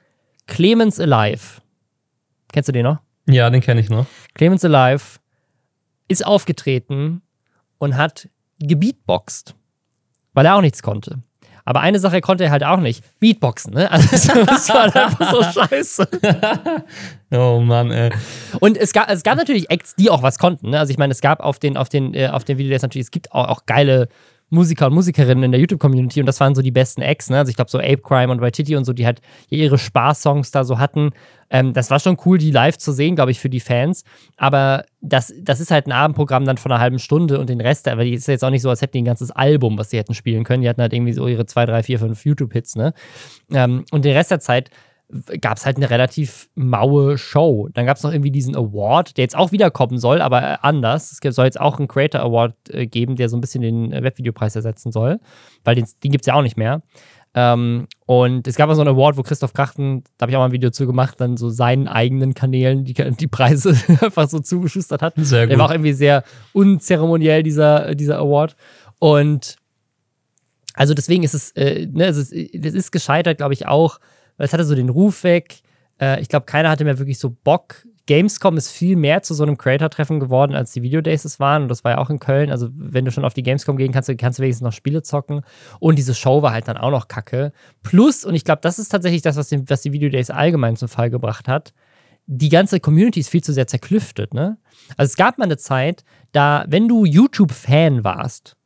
Clemens 0.47 1.01
Alive. 1.01 1.63
Kennst 2.53 2.69
du 2.69 2.73
den 2.73 2.85
noch? 2.85 2.99
Ja, 3.27 3.49
den 3.49 3.63
kenne 3.63 3.81
ich 3.81 3.89
noch. 3.89 4.05
Clemens 4.35 4.67
Alive 4.67 5.19
ist 6.09 6.27
aufgetreten 6.27 7.23
und 7.79 7.97
hat 7.97 8.29
gebeatboxt, 8.59 9.55
weil 10.35 10.45
er 10.45 10.57
auch 10.57 10.61
nichts 10.61 10.83
konnte. 10.83 11.23
Aber 11.67 11.81
eine 11.81 11.99
Sache 11.99 12.23
konnte 12.23 12.45
er 12.45 12.51
halt 12.51 12.65
auch 12.65 12.79
nicht: 12.79 13.05
Beatboxen, 13.21 13.75
ne? 13.75 13.91
Also, 13.91 14.45
das 14.47 14.69
war 14.71 14.85
einfach 14.97 15.31
so 15.31 15.43
scheiße. 15.43 16.09
oh 17.33 17.61
Mann, 17.61 17.91
ey. 17.91 18.11
Und 18.61 18.79
es 18.79 18.93
gab, 18.93 19.11
es 19.11 19.23
gab 19.23 19.37
natürlich 19.37 19.69
Acts, 19.69 19.95
die 19.97 20.09
auch 20.09 20.23
was 20.23 20.39
konnten, 20.39 20.71
ne? 20.71 20.79
Also, 20.79 20.93
ich 20.93 20.99
meine, 20.99 21.13
es 21.13 21.21
gab 21.21 21.41
auf 21.41 21.59
den, 21.59 21.77
auf 21.77 21.89
den, 21.89 22.15
äh, 22.15 22.29
auf 22.29 22.45
den 22.45 22.57
Videos 22.57 22.81
natürlich, 22.83 23.07
es 23.07 23.11
gibt 23.11 23.33
auch, 23.33 23.49
auch 23.49 23.67
geile 23.67 24.09
Musiker 24.49 24.87
und 24.87 24.95
Musikerinnen 24.95 25.45
in 25.45 25.51
der 25.51 25.61
YouTube-Community 25.61 26.21
und 26.21 26.27
das 26.27 26.39
waren 26.39 26.55
so 26.55 26.63
die 26.63 26.71
besten 26.71 27.03
Acts, 27.03 27.31
ne? 27.31 27.39
Also 27.39 27.51
ich 27.51 27.57
glaube 27.57 27.71
so 27.71 27.79
Ape 27.79 27.99
Crime 27.99 28.31
und 28.33 28.41
Waititi 28.41 28.77
und 28.77 28.85
so, 28.85 28.93
die 28.93 29.05
halt 29.05 29.21
ihre 29.51 29.77
Spaß-Songs 29.77 30.53
da 30.53 30.65
so 30.65 30.79
hatten. 30.79 31.11
Ähm, 31.51 31.73
das 31.73 31.91
war 31.91 31.99
schon 31.99 32.17
cool, 32.25 32.39
die 32.39 32.53
live 32.53 32.79
zu 32.79 32.93
sehen, 32.93 33.17
glaube 33.17 33.33
ich, 33.33 33.41
für 33.41 33.51
die 33.51 33.61
Fans. 33.61 34.05
Aber 34.37 34.85
das, 35.01 35.35
das 35.41 35.61
ist 35.61 35.71
halt 35.71 35.87
ein 35.87 35.93
Abendprogramm 35.93 36.45
dann 36.45 36.59
von 36.59 36.71
einer 36.71 36.81
halben 36.81 36.99
Stunde 36.99 37.41
und 37.41 37.51
den 37.51 37.61
Rest, 37.61 37.89
aber 37.89 38.05
die 38.05 38.15
ist 38.15 38.29
jetzt 38.29 38.45
auch 38.45 38.51
nicht 38.51 38.63
so, 38.63 38.71
als 38.71 38.83
hätten 38.83 38.93
die 38.93 39.03
ein 39.03 39.07
ganzes 39.07 39.31
Album, 39.33 39.79
was 39.79 39.91
sie 39.91 39.99
hätten 39.99 40.15
spielen 40.15 40.45
können. 40.45 40.63
Die 40.63 40.69
hatten 40.69 40.81
halt 40.81 40.93
irgendwie 40.93 41.13
so 41.13 41.27
ihre 41.27 41.47
zwei, 41.47 41.67
drei, 41.67 41.83
vier, 41.83 41.99
fünf 41.99 42.25
YouTube-Hits, 42.25 42.77
ne? 42.77 42.95
Ähm, 43.53 43.85
und 43.91 44.05
den 44.05 44.17
Rest 44.17 44.31
der 44.31 44.41
Zeit 44.41 44.71
gab 45.41 45.57
es 45.57 45.67
halt 45.67 45.77
eine 45.77 45.89
relativ 45.89 46.49
maue 46.55 47.17
Show. 47.17 47.69
Dann 47.73 47.87
gab 47.87 47.97
es 47.97 48.03
noch 48.03 48.13
irgendwie 48.13 48.33
diesen 48.33 48.57
Award, 48.57 49.17
der 49.17 49.23
jetzt 49.23 49.37
auch 49.37 49.53
wiederkommen 49.53 49.99
soll, 49.99 50.21
aber 50.21 50.43
äh, 50.43 50.57
anders. 50.63 51.17
Es 51.23 51.35
soll 51.35 51.45
jetzt 51.45 51.61
auch 51.61 51.79
einen 51.79 51.89
Creator 51.89 52.21
Award 52.21 52.55
äh, 52.71 52.87
geben, 52.87 53.17
der 53.17 53.29
so 53.29 53.37
ein 53.37 53.41
bisschen 53.41 53.63
den 53.63 53.93
äh, 53.93 54.03
Webvideopreis 54.03 54.57
ersetzen 54.57 54.91
soll, 54.91 55.21
weil 55.65 55.77
den, 55.77 55.87
den 56.03 56.11
gibt 56.11 56.23
es 56.23 56.27
ja 56.27 56.35
auch 56.35 56.43
nicht 56.43 56.57
mehr. 56.57 56.83
Ähm, 57.35 57.87
und 58.07 58.49
es 58.49 58.57
gab 58.57 58.71
auch 58.71 58.75
so 58.75 58.81
einen 58.81 58.95
Award, 58.95 59.17
wo 59.17 59.23
Christoph 59.23 59.53
Krachten, 59.53 60.03
da 60.17 60.25
habe 60.25 60.33
ich 60.33 60.37
auch 60.37 60.41
mal 60.41 60.47
ein 60.47 60.53
Video 60.53 60.71
zu 60.71 60.87
gemacht, 60.87 61.21
dann 61.21 61.37
so 61.37 61.51
seinen 61.51 61.87
eigenen 61.87 62.35
Kanälen 62.35 62.85
die, 62.85 62.95
die 63.21 63.27
Preise 63.29 63.71
einfach 64.01 64.29
so 64.29 64.41
zugeschustert 64.41 65.03
hat. 65.03 65.15
Sehr 65.17 65.43
gut. 65.43 65.53
Der 65.53 65.59
war 65.59 65.67
auch 65.67 65.73
irgendwie 65.73 65.93
sehr 65.93 66.25
unzeremoniell, 66.53 67.43
dieser, 67.43 67.95
dieser 67.95 68.19
Award. 68.19 68.57
Und 68.99 69.57
also 70.75 70.95
deswegen 70.95 71.23
ist 71.23 71.35
es, 71.35 71.53
äh, 71.53 71.87
ne, 71.87 72.07
es 72.07 72.17
ist, 72.17 72.33
es 72.33 72.75
ist 72.75 72.91
gescheitert, 72.91 73.39
glaube 73.39 73.55
ich, 73.55 73.67
auch 73.67 73.99
weil 74.37 74.47
es 74.47 74.53
hatte 74.53 74.65
so 74.65 74.75
den 74.75 74.89
Ruf 74.89 75.25
weg. 75.25 75.61
Äh, 76.01 76.21
ich 76.21 76.29
glaube, 76.29 76.47
keiner 76.47 76.71
hatte 76.71 76.85
mehr 76.85 76.99
wirklich 76.99 77.19
so 77.19 77.31
Bock. 77.31 77.87
Gamescom 78.07 78.57
ist 78.57 78.71
viel 78.71 78.95
mehr 78.95 79.23
zu 79.23 79.35
so 79.35 79.43
einem 79.43 79.59
Creator-Treffen 79.59 80.21
geworden, 80.21 80.55
als 80.55 80.73
die 80.73 80.83
Videodays 80.83 81.25
es 81.25 81.41
waren. 81.41 81.63
Und 81.63 81.69
das 81.69 81.83
war 81.83 81.93
ja 81.93 81.99
auch 81.99 82.09
in 82.09 82.21
Köln. 82.21 82.51
Also, 82.51 82.69
wenn 82.73 83.05
du 83.05 83.11
schon 83.11 83.25
auf 83.25 83.35
die 83.35 83.43
Gamescom 83.43 83.77
gehen 83.77 83.93
kannst, 83.93 84.17
kannst 84.17 84.39
du 84.39 84.43
wenigstens 84.43 84.65
noch 84.65 84.73
Spiele 84.73 85.03
zocken. 85.03 85.41
Und 85.81 85.97
diese 85.97 86.15
Show 86.15 86.41
war 86.41 86.53
halt 86.53 86.69
dann 86.69 86.77
auch 86.77 86.93
noch 86.93 87.09
kacke. 87.09 87.53
Plus, 87.83 88.25
und 88.25 88.35
ich 88.35 88.45
glaube, 88.45 88.61
das 88.63 88.79
ist 88.79 88.91
tatsächlich 88.91 89.23
das, 89.23 89.37
was 89.37 89.49
die, 89.49 89.69
was 89.69 89.83
die 89.83 89.93
Videodays 89.93 90.31
allgemein 90.31 90.77
zum 90.77 90.89
Fall 90.89 91.11
gebracht 91.11 91.49
hat. 91.49 91.73
Die 92.29 92.49
ganze 92.49 92.79
Community 92.81 93.21
ist 93.21 93.29
viel 93.29 93.43
zu 93.43 93.53
sehr 93.53 93.67
zerklüftet, 93.67 94.35
ne? 94.35 94.57
Also, 94.97 95.11
es 95.11 95.17
gab 95.17 95.39
mal 95.39 95.45
eine 95.45 95.57
Zeit, 95.57 96.05
da, 96.31 96.65
wenn 96.69 96.87
du 96.87 97.05
YouTube-Fan 97.05 98.05
warst, 98.05 98.57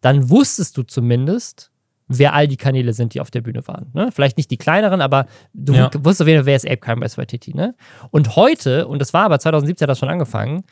dann 0.00 0.28
wusstest 0.28 0.76
du 0.76 0.82
zumindest, 0.82 1.69
wer 2.10 2.34
all 2.34 2.48
die 2.48 2.56
Kanäle 2.56 2.92
sind, 2.92 3.14
die 3.14 3.20
auf 3.20 3.30
der 3.30 3.40
Bühne 3.40 3.66
waren. 3.68 3.86
Ne? 3.94 4.10
Vielleicht 4.12 4.36
nicht 4.36 4.50
die 4.50 4.56
kleineren, 4.56 5.00
aber 5.00 5.26
du 5.54 5.72
ja. 5.72 5.90
wusstest 5.94 6.22
auf 6.22 6.28
jeden 6.28 6.40
Fall, 6.40 6.46
wer 6.46 6.56
ist 6.56 6.66
Ape 6.66 6.78
Crime 6.78 7.00
bei 7.00 7.08
SYTT. 7.08 7.54
Ne? 7.54 7.74
Und 8.10 8.34
heute, 8.36 8.88
und 8.88 9.00
das 9.00 9.14
war 9.14 9.24
aber 9.24 9.38
2017 9.38 9.84
hat 9.84 9.90
das 9.90 9.98
schon 9.98 10.08
angefangen, 10.08 10.64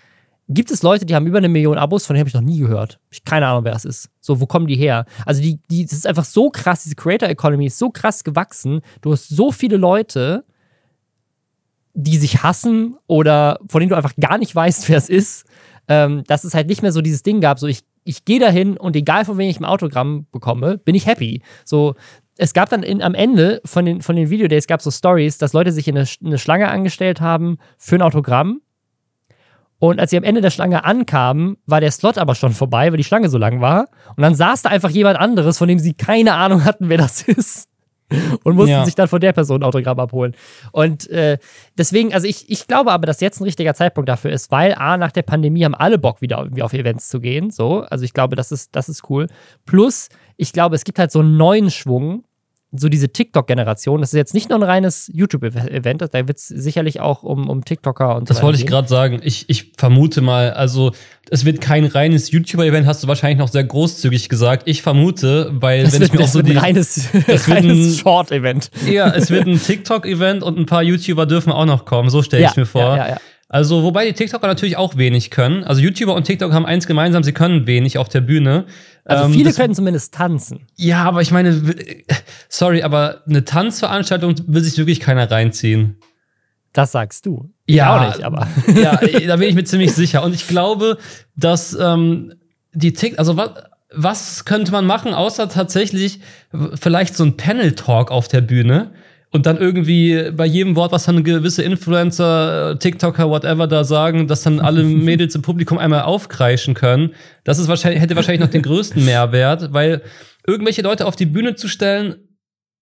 gibt 0.49 0.71
es 0.71 0.83
Leute, 0.83 1.07
die 1.07 1.15
haben 1.15 1.27
über 1.27 1.39
eine 1.39 1.49
Million 1.49 1.79
Abos, 1.79 2.07
von 2.07 2.15
denen 2.15 2.23
habe 2.23 2.29
ich 2.29 2.35
noch 2.35 2.41
nie 2.41 2.59
gehört. 2.59 2.99
Ich 3.11 3.23
keine 3.23 3.47
Ahnung, 3.47 3.65
wer 3.65 3.73
das 3.73 3.85
ist. 3.85 4.11
So, 4.21 4.41
wo 4.41 4.47
kommen 4.47 4.67
die 4.67 4.77
her? 4.77 5.05
Also, 5.27 5.43
die, 5.43 5.61
die, 5.71 5.85
das 5.85 5.93
ist 5.93 6.07
einfach 6.07 6.25
so 6.25 6.51
krass, 6.51 6.83
diese 6.83 6.97
Creator 6.97 7.29
Economy 7.29 7.67
ist 7.67 7.79
so 7.79 7.91
krass 7.91 8.25
gewachsen. 8.25 8.81
Du 9.03 9.13
hast 9.13 9.29
so 9.29 9.53
viele 9.53 9.77
Leute, 9.77 10.45
die 11.95 12.17
sich 12.17 12.43
hassen 12.43 12.97
oder 13.07 13.61
von 13.69 13.81
denen 13.81 13.91
du 13.91 13.97
einfach 13.97 14.17
gar 14.19 14.39
nicht 14.39 14.55
weißt, 14.55 14.89
wer 14.89 14.97
es 14.97 15.09
ist, 15.09 15.45
ähm, 15.87 16.25
dass 16.27 16.45
es 16.45 16.55
halt 16.55 16.67
nicht 16.67 16.83
mehr 16.83 16.93
so 16.93 17.03
dieses 17.03 17.23
Ding 17.23 17.41
gab, 17.41 17.59
so 17.59 17.67
ich 17.67 17.83
ich 18.09 18.25
gehe 18.25 18.41
dahin 18.41 18.79
und 18.79 18.97
egal 18.97 19.27
von 19.27 19.37
wem 19.37 19.51
ich 19.51 19.61
ein 19.61 19.67
Autogramm 19.67 20.27
bekomme, 20.33 20.79
bin 20.79 20.95
ich 20.95 21.07
happy. 21.07 21.43
So, 21.67 21.95
es 22.39 22.55
gab 22.55 22.71
dann 22.71 22.83
in, 22.83 23.03
am 23.03 23.15
Ende 23.15 23.61
von 23.67 23.85
den, 23.85 24.01
von 24.01 24.17
den 24.17 24.31
Videodays 24.31 24.67
gab 24.67 24.81
so 24.81 24.91
Stories, 24.91 25.37
dass 25.37 25.53
Leute 25.53 25.73
sich 25.73 25.87
in 25.89 25.99
eine, 25.99 26.09
eine, 26.25 26.39
Schlange 26.39 26.69
angestellt 26.71 27.21
haben 27.21 27.59
für 27.77 27.97
ein 27.97 28.03
Autogramm. 28.03 28.63
Und 29.79 30.01
als 30.01 30.11
sie 30.11 30.17
am 30.17 30.25
Ende 30.25 30.41
der 30.41 30.51
Schlange 30.51 30.85
ankamen, 30.85 31.59
war 31.67 31.81
der 31.81 31.91
Slot 31.91 32.17
aber 32.17 32.35
schon 32.35 32.53
vorbei, 32.53 32.91
weil 32.91 32.97
die 32.97 33.05
Schlange 33.05 33.29
so 33.29 33.37
lang 33.37 33.61
war. 33.61 33.89
Und 34.17 34.23
dann 34.23 34.35
saß 34.35 34.63
da 34.63 34.71
einfach 34.71 34.91
jemand 34.91 35.19
anderes, 35.19 35.59
von 35.59 35.69
dem 35.69 35.79
sie 35.79 35.93
keine 35.93 36.33
Ahnung 36.35 36.65
hatten, 36.65 36.89
wer 36.89 36.99
das 36.99 37.23
ist 37.29 37.69
und 38.45 38.57
mussten 38.57 38.71
ja. 38.71 38.85
sich 38.85 38.95
dann 38.95 39.09
von 39.09 39.21
der 39.21 39.33
Person 39.33 39.61
ein 39.61 39.65
Autogramm 39.65 39.99
abholen. 39.99 40.35
Und 40.73 41.09
äh, 41.11 41.39
deswegen, 41.77 42.15
also 42.15 42.27
ich, 42.27 42.51
ich 42.51 42.67
glaube 42.67 42.93
aber, 42.93 43.07
dass 43.07 43.21
jetzt 43.21 43.41
ein 43.41 43.45
richtiger 43.45 43.75
Zeitpunkt 43.75 44.09
dafür 44.09 44.31
ist, 44.31 44.51
weil 44.51 44.75
A, 44.75 44.97
nach 44.97 45.13
der 45.13 45.23
Pandemie 45.23 45.65
haben 45.65 45.75
alle 45.75 45.99
Bock, 45.99 46.21
wieder 46.21 46.39
irgendwie 46.39 46.63
auf 46.63 46.73
Events 46.73 47.09
zu 47.09 47.21
gehen. 47.21 47.51
So, 47.51 47.81
also 47.83 48.05
ich 48.05 48.15
glaube, 48.15 48.37
das 48.37 48.53
ist, 48.53 48.75
das 48.75 48.89
ist 48.89 49.09
cool. 49.11 49.27
Plus, 49.67 50.09
ich 50.37 50.53
glaube, 50.53 50.77
es 50.77 50.85
gibt 50.85 50.99
halt 50.99 51.13
so 51.13 51.21
einen 51.21 51.37
neuen 51.37 51.71
Schwung, 51.71 52.25
so 52.73 52.89
diese 52.89 53.09
TikTok-Generation. 53.09 54.01
Das 54.01 54.13
ist 54.13 54.17
jetzt 54.17 54.35
nicht 54.35 54.51
nur 54.51 54.59
ein 54.59 54.63
reines 54.63 55.11
YouTube-Event, 55.13 56.03
da 56.03 56.29
wird 56.29 56.37
es 56.37 56.49
sicherlich 56.49 57.01
auch 57.01 57.23
um, 57.23 57.49
um 57.49 57.65
TikToker 57.65 58.17
und 58.17 58.29
so 58.29 58.35
Das 58.35 58.43
wollte 58.43 58.59
ich 58.59 58.67
gerade 58.67 58.89
sagen. 58.89 59.21
Ich, 59.23 59.49
ich 59.49 59.73
vermute 59.77 60.21
mal, 60.21 60.51
also 60.51 60.93
es 61.31 61.45
wird 61.45 61.61
kein 61.61 61.87
reines 61.87 62.31
YouTuber-Event, 62.31 62.87
hast 62.87 63.03
du 63.03 63.09
wahrscheinlich 63.09 63.39
noch 63.39 63.49
sehr 63.49 63.65
großzügig 63.65 64.29
gesagt. 64.29 64.65
Ich 64.67 64.83
vermute, 64.83 65.51
weil 65.53 65.85
das 65.85 65.95
wenn 65.95 66.01
wird, 66.01 66.13
ich 66.13 66.19
mir 66.19 66.25
auch 66.25 66.29
so 66.29 66.43
die. 66.43 66.57
Reines, 66.57 67.09
es 67.27 67.49
wird 67.49 67.65
ein 67.65 67.93
Short-Event. 67.93 68.71
Ja, 68.87 69.11
es 69.15 69.31
wird 69.31 69.47
ein 69.47 69.61
TikTok-Event 69.61 70.43
und 70.43 70.59
ein 70.59 70.67
paar 70.67 70.83
YouTuber 70.83 71.25
dürfen 71.25 71.53
auch 71.53 71.67
noch 71.67 71.87
kommen. 71.87 72.11
So 72.11 72.23
stelle 72.23 72.45
ich 72.45 72.55
ja, 72.55 72.61
mir 72.61 72.67
vor. 72.67 72.83
Ja, 72.83 72.97
ja, 72.97 73.09
ja. 73.11 73.17
Also, 73.51 73.83
wobei 73.83 74.05
die 74.07 74.13
TikToker 74.13 74.47
natürlich 74.47 74.77
auch 74.77 74.97
wenig 74.97 75.31
können. 75.31 75.65
Also, 75.65 75.81
YouTuber 75.81 76.15
und 76.15 76.25
TikTok 76.25 76.53
haben 76.53 76.67
eins 76.67 76.87
gemeinsam, 76.87 77.23
sie 77.23 77.33
können 77.33 77.67
wenig 77.67 77.97
auf 77.97 78.09
der 78.09 78.21
Bühne. 78.21 78.67
Also, 79.05 79.25
ähm, 79.25 79.33
viele 79.33 79.53
können 79.55 79.75
zumindest 79.75 80.13
tanzen. 80.13 80.67
Ja, 80.77 81.05
aber 81.05 81.23
ich 81.23 81.31
meine, 81.31 81.63
sorry, 82.51 82.83
aber 82.83 83.23
eine 83.27 83.45
Tanzveranstaltung 83.47 84.35
will 84.47 84.63
sich 84.63 84.77
wirklich 84.77 85.01
keiner 85.01 85.31
reinziehen. 85.31 85.97
Das 86.75 86.93
sagst 86.93 87.25
du. 87.25 87.51
Ich 87.65 87.77
ja, 87.77 87.97
auch 87.97 88.09
nicht, 88.09 88.23
aber. 88.23 88.47
ja, 88.75 88.97
da 89.27 89.37
bin 89.37 89.49
ich 89.49 89.55
mir 89.55 89.65
ziemlich 89.65 89.95
sicher. 89.95 90.23
Und 90.23 90.35
ich 90.35 90.47
glaube, 90.47 90.99
dass 91.35 91.75
ähm, 91.75 92.35
die 92.75 92.93
TikTok, 92.93 93.19
also 93.19 93.39
was, 93.39 93.51
was 93.91 94.45
könnte 94.45 94.73
man 94.73 94.85
machen, 94.85 95.15
außer 95.15 95.49
tatsächlich 95.49 96.21
vielleicht 96.75 97.17
so 97.17 97.25
ein 97.25 97.39
Panel-Talk 97.39 98.11
auf 98.11 98.29
der 98.29 98.43
Bühne? 98.43 98.93
Und 99.31 99.45
dann 99.47 99.59
irgendwie 99.59 100.31
bei 100.33 100.47
jedem 100.47 100.75
Wort, 100.75 100.93
was 100.93 101.05
dann 101.05 101.23
gewisse 101.23 101.63
Influencer, 101.63 102.79
TikToker, 102.79 103.29
whatever 103.29 103.67
da 103.67 103.85
sagen, 103.85 104.27
dass 104.27 104.43
dann 104.43 104.61
alle 104.61 104.83
Mädels 104.85 105.35
im 105.35 105.43
Publikum 105.43 105.79
einmal 105.79 106.03
aufkreischen 106.03 106.75
können. 106.75 107.11
Das 107.45 107.59
ist 107.59 107.69
wahrscheinlich, 107.69 108.01
hätte 108.01 108.17
wahrscheinlich 108.17 108.41
noch 108.41 108.51
den 108.51 108.63
größten 108.63 109.05
Mehrwert, 109.05 109.73
weil 109.73 110.03
irgendwelche 110.47 110.83
Leute 110.83 111.07
auf 111.07 111.17
die 111.17 111.27
Bühne 111.27 111.57
zu 111.57 111.69
stellen, 111.69 112.17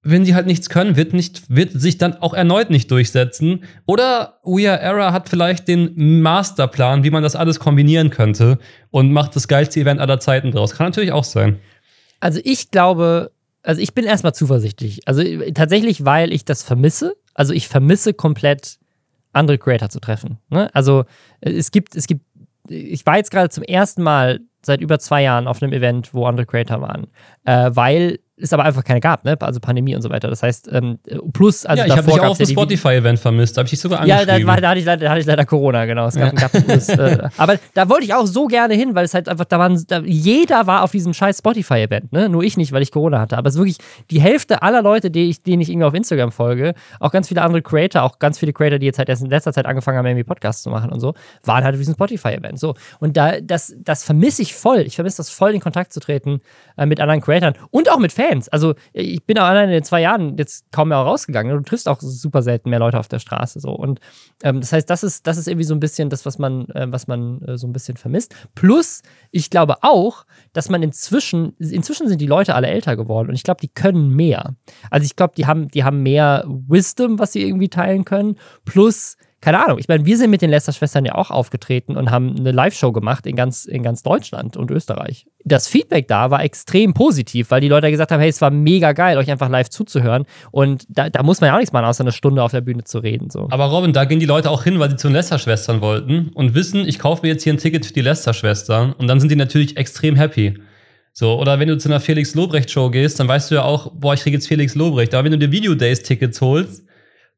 wenn 0.08 0.24
sie 0.24 0.36
halt 0.36 0.46
nichts 0.46 0.68
können, 0.68 0.96
wird 0.96 1.14
nicht, 1.14 1.42
wird 1.48 1.72
sich 1.72 1.98
dann 1.98 2.14
auch 2.14 2.32
erneut 2.32 2.70
nicht 2.70 2.92
durchsetzen. 2.92 3.64
Oder 3.86 4.38
We 4.44 4.70
Are 4.70 4.80
Era 4.80 5.12
hat 5.12 5.28
vielleicht 5.28 5.66
den 5.66 6.22
Masterplan, 6.22 7.02
wie 7.02 7.10
man 7.10 7.24
das 7.24 7.34
alles 7.34 7.58
kombinieren 7.58 8.10
könnte 8.10 8.58
und 8.90 9.12
macht 9.12 9.34
das 9.34 9.48
geilste 9.48 9.80
Event 9.80 10.00
aller 10.00 10.20
Zeiten 10.20 10.52
draus. 10.52 10.74
Kann 10.74 10.86
natürlich 10.86 11.10
auch 11.10 11.24
sein. 11.24 11.58
Also 12.20 12.40
ich 12.44 12.70
glaube, 12.70 13.32
also 13.66 13.80
ich 13.80 13.94
bin 13.94 14.04
erstmal 14.04 14.34
zuversichtlich. 14.34 15.06
Also 15.08 15.22
tatsächlich, 15.52 16.04
weil 16.04 16.32
ich 16.32 16.44
das 16.44 16.62
vermisse. 16.62 17.16
Also 17.34 17.52
ich 17.52 17.66
vermisse 17.66 18.14
komplett 18.14 18.78
andere 19.32 19.58
Creator 19.58 19.88
zu 19.88 19.98
treffen. 19.98 20.38
Ne? 20.50 20.72
Also 20.72 21.04
es 21.40 21.72
gibt, 21.72 21.96
es 21.96 22.06
gibt, 22.06 22.24
ich 22.68 23.04
war 23.04 23.16
jetzt 23.16 23.32
gerade 23.32 23.50
zum 23.50 23.64
ersten 23.64 24.02
Mal 24.02 24.40
seit 24.62 24.80
über 24.80 25.00
zwei 25.00 25.22
Jahren 25.22 25.48
auf 25.48 25.62
einem 25.62 25.72
Event, 25.72 26.14
wo 26.14 26.26
andere 26.26 26.46
Creator 26.46 26.80
waren, 26.80 27.08
äh, 27.44 27.70
weil 27.74 28.20
es 28.38 28.52
aber 28.52 28.64
einfach 28.64 28.84
keine 28.84 29.00
gab, 29.00 29.24
ne? 29.24 29.36
Also 29.40 29.60
Pandemie 29.60 29.94
und 29.94 30.02
so 30.02 30.10
weiter. 30.10 30.28
Das 30.28 30.42
heißt, 30.42 30.68
ähm, 30.70 30.98
plus, 31.32 31.64
also 31.64 31.80
ja, 31.80 31.86
ich 31.86 31.96
habe 31.96 32.10
dich 32.10 32.20
auch 32.20 32.30
auf 32.30 32.38
dem 32.38 32.46
Spotify-Event 32.46 33.18
vermisst, 33.18 33.56
da 33.56 33.60
habe 33.60 33.66
ich 33.66 33.70
dich 33.70 33.80
sogar 33.80 34.00
angeschrieben. 34.00 34.28
Ja, 34.28 34.56
da, 34.56 34.60
da, 34.60 34.68
hatte 34.68 34.78
ich, 34.78 34.84
da, 34.84 34.92
hatte 34.92 35.20
ich, 35.20 35.26
leider 35.26 35.46
Corona, 35.46 35.86
genau. 35.86 36.06
Es 36.06 36.16
gab, 36.16 36.34
ja. 36.34 36.40
gab 36.40 36.52
plus, 36.52 36.88
äh, 36.90 37.28
aber 37.38 37.56
da 37.72 37.88
wollte 37.88 38.04
ich 38.04 38.12
auch 38.12 38.26
so 38.26 38.46
gerne 38.46 38.74
hin, 38.74 38.94
weil 38.94 39.06
es 39.06 39.14
halt 39.14 39.28
einfach, 39.28 39.46
da 39.46 39.58
waren, 39.58 39.82
da, 39.88 40.00
jeder 40.00 40.66
war 40.66 40.82
auf 40.82 40.90
diesem 40.92 41.14
scheiß 41.14 41.38
Spotify-Event, 41.38 42.12
ne? 42.12 42.28
Nur 42.28 42.42
ich 42.42 42.58
nicht, 42.58 42.72
weil 42.72 42.82
ich 42.82 42.90
Corona 42.90 43.20
hatte. 43.20 43.38
Aber 43.38 43.48
es 43.48 43.54
ist 43.54 43.60
wirklich 43.60 43.78
die 44.10 44.20
Hälfte 44.20 44.62
aller 44.62 44.82
Leute, 44.82 45.10
die 45.10 45.30
ich, 45.30 45.42
denen 45.42 45.62
ich 45.62 45.70
irgendwie 45.70 45.86
auf 45.86 45.94
Instagram 45.94 46.30
folge, 46.30 46.74
auch 47.00 47.12
ganz 47.12 47.28
viele 47.28 47.40
andere 47.40 47.62
Creator, 47.62 48.02
auch 48.02 48.18
ganz 48.18 48.38
viele 48.38 48.52
Creator, 48.52 48.78
die 48.78 48.86
jetzt 48.86 48.98
halt 48.98 49.08
erst 49.08 49.22
in 49.22 49.30
letzter 49.30 49.54
Zeit 49.54 49.64
angefangen 49.64 49.96
haben, 49.96 50.06
irgendwie 50.06 50.24
Podcasts 50.24 50.62
zu 50.62 50.68
machen 50.68 50.92
und 50.92 51.00
so, 51.00 51.14
waren 51.44 51.64
halt 51.64 51.74
auf 51.74 51.80
diesem 51.80 51.94
Spotify-Event. 51.94 52.58
So. 52.58 52.74
Und 53.00 53.16
da, 53.16 53.40
das, 53.40 53.74
das 53.78 54.04
vermisse 54.04 54.42
ich 54.42 54.54
voll. 54.54 54.80
Ich 54.80 54.96
vermisse 54.96 55.16
das 55.18 55.30
voll, 55.30 55.54
in 55.54 55.60
Kontakt 55.60 55.94
zu 55.94 56.00
treten 56.00 56.42
äh, 56.76 56.86
mit 56.86 57.00
anderen 57.00 57.20
Creatoren 57.20 57.54
und 57.70 57.90
auch 57.90 57.98
mit 57.98 58.12
Fans. 58.12 58.48
Also 58.48 58.74
ich 58.92 59.24
bin 59.24 59.38
auch 59.38 59.44
allein 59.44 59.68
in 59.68 59.74
den 59.74 59.84
zwei 59.84 60.00
Jahren 60.00 60.36
jetzt 60.36 60.70
kaum 60.72 60.88
mehr 60.88 60.98
rausgegangen. 60.98 61.56
Du 61.56 61.62
triffst 61.62 61.88
auch 61.88 62.00
super 62.00 62.42
selten 62.42 62.70
mehr 62.70 62.78
Leute 62.78 62.98
auf 62.98 63.08
der 63.08 63.18
Straße 63.18 63.60
so. 63.60 63.70
Und 63.70 64.00
ähm, 64.42 64.60
das 64.60 64.72
heißt, 64.72 64.88
das 64.88 65.02
ist, 65.02 65.26
das 65.26 65.38
ist 65.38 65.48
irgendwie 65.48 65.64
so 65.64 65.74
ein 65.74 65.80
bisschen 65.80 66.10
das, 66.10 66.26
was 66.26 66.38
man, 66.38 66.68
äh, 66.70 66.86
was 66.90 67.06
man 67.06 67.40
äh, 67.42 67.56
so 67.56 67.66
ein 67.66 67.72
bisschen 67.72 67.96
vermisst. 67.96 68.34
Plus, 68.54 69.02
ich 69.30 69.50
glaube 69.50 69.76
auch, 69.82 70.24
dass 70.52 70.68
man 70.68 70.82
inzwischen, 70.82 71.54
inzwischen 71.58 72.08
sind 72.08 72.20
die 72.20 72.26
Leute 72.26 72.54
alle 72.54 72.68
älter 72.68 72.96
geworden 72.96 73.28
und 73.28 73.34
ich 73.34 73.42
glaube, 73.42 73.60
die 73.60 73.68
können 73.68 74.14
mehr. 74.14 74.54
Also 74.90 75.04
ich 75.04 75.16
glaube, 75.16 75.34
die 75.36 75.46
haben, 75.46 75.68
die 75.68 75.84
haben 75.84 76.02
mehr 76.02 76.44
Wisdom, 76.46 77.18
was 77.18 77.32
sie 77.32 77.42
irgendwie 77.42 77.68
teilen 77.68 78.04
können. 78.04 78.36
Plus, 78.64 79.16
keine 79.46 79.64
Ahnung, 79.64 79.78
ich 79.78 79.86
meine, 79.86 80.04
wir 80.04 80.16
sind 80.18 80.30
mit 80.30 80.42
den 80.42 80.50
Lester-Schwestern 80.50 81.04
ja 81.04 81.14
auch 81.14 81.30
aufgetreten 81.30 81.96
und 81.96 82.10
haben 82.10 82.34
eine 82.36 82.50
Live-Show 82.50 82.90
gemacht 82.90 83.28
in 83.28 83.36
ganz, 83.36 83.64
in 83.64 83.84
ganz 83.84 84.02
Deutschland 84.02 84.56
und 84.56 84.72
Österreich. 84.72 85.24
Das 85.44 85.68
Feedback 85.68 86.08
da 86.08 86.32
war 86.32 86.42
extrem 86.42 86.94
positiv, 86.94 87.52
weil 87.52 87.60
die 87.60 87.68
Leute 87.68 87.88
gesagt 87.92 88.10
haben, 88.10 88.18
hey, 88.18 88.28
es 88.28 88.40
war 88.40 88.50
mega 88.50 88.90
geil, 88.90 89.16
euch 89.16 89.30
einfach 89.30 89.48
live 89.48 89.70
zuzuhören. 89.70 90.24
Und 90.50 90.84
da, 90.88 91.10
da 91.10 91.22
muss 91.22 91.40
man 91.40 91.46
ja 91.46 91.54
auch 91.54 91.58
nichts 91.58 91.72
machen, 91.72 91.84
außer 91.84 92.02
eine 92.02 92.10
Stunde 92.10 92.42
auf 92.42 92.50
der 92.50 92.60
Bühne 92.60 92.82
zu 92.82 92.98
reden. 92.98 93.30
So. 93.30 93.46
Aber 93.52 93.66
Robin, 93.66 93.92
da 93.92 94.04
gehen 94.04 94.18
die 94.18 94.26
Leute 94.26 94.50
auch 94.50 94.64
hin, 94.64 94.80
weil 94.80 94.90
sie 94.90 94.96
zu 94.96 95.06
den 95.06 95.14
Lester-Schwestern 95.14 95.80
wollten 95.80 96.30
und 96.34 96.56
wissen, 96.56 96.80
ich 96.84 96.98
kaufe 96.98 97.22
mir 97.22 97.28
jetzt 97.28 97.44
hier 97.44 97.52
ein 97.52 97.58
Ticket 97.58 97.86
für 97.86 97.92
die 97.92 98.00
Lester-Schwestern. 98.00 98.94
Und 98.94 99.06
dann 99.06 99.20
sind 99.20 99.30
die 99.30 99.36
natürlich 99.36 99.76
extrem 99.76 100.16
happy. 100.16 100.58
So, 101.12 101.38
oder 101.38 101.60
wenn 101.60 101.68
du 101.68 101.78
zu 101.78 101.88
einer 101.88 102.00
Felix 102.00 102.34
Lobrecht-Show 102.34 102.90
gehst, 102.90 103.20
dann 103.20 103.28
weißt 103.28 103.52
du 103.52 103.54
ja 103.54 103.62
auch, 103.62 103.92
boah, 103.94 104.14
ich 104.14 104.22
kriege 104.22 104.38
jetzt 104.38 104.48
Felix 104.48 104.74
Lobrecht. 104.74 105.14
Aber 105.14 105.22
wenn 105.22 105.30
du 105.30 105.38
dir 105.38 105.52
Video 105.52 105.76
Days-Tickets 105.76 106.40
holst, 106.40 106.85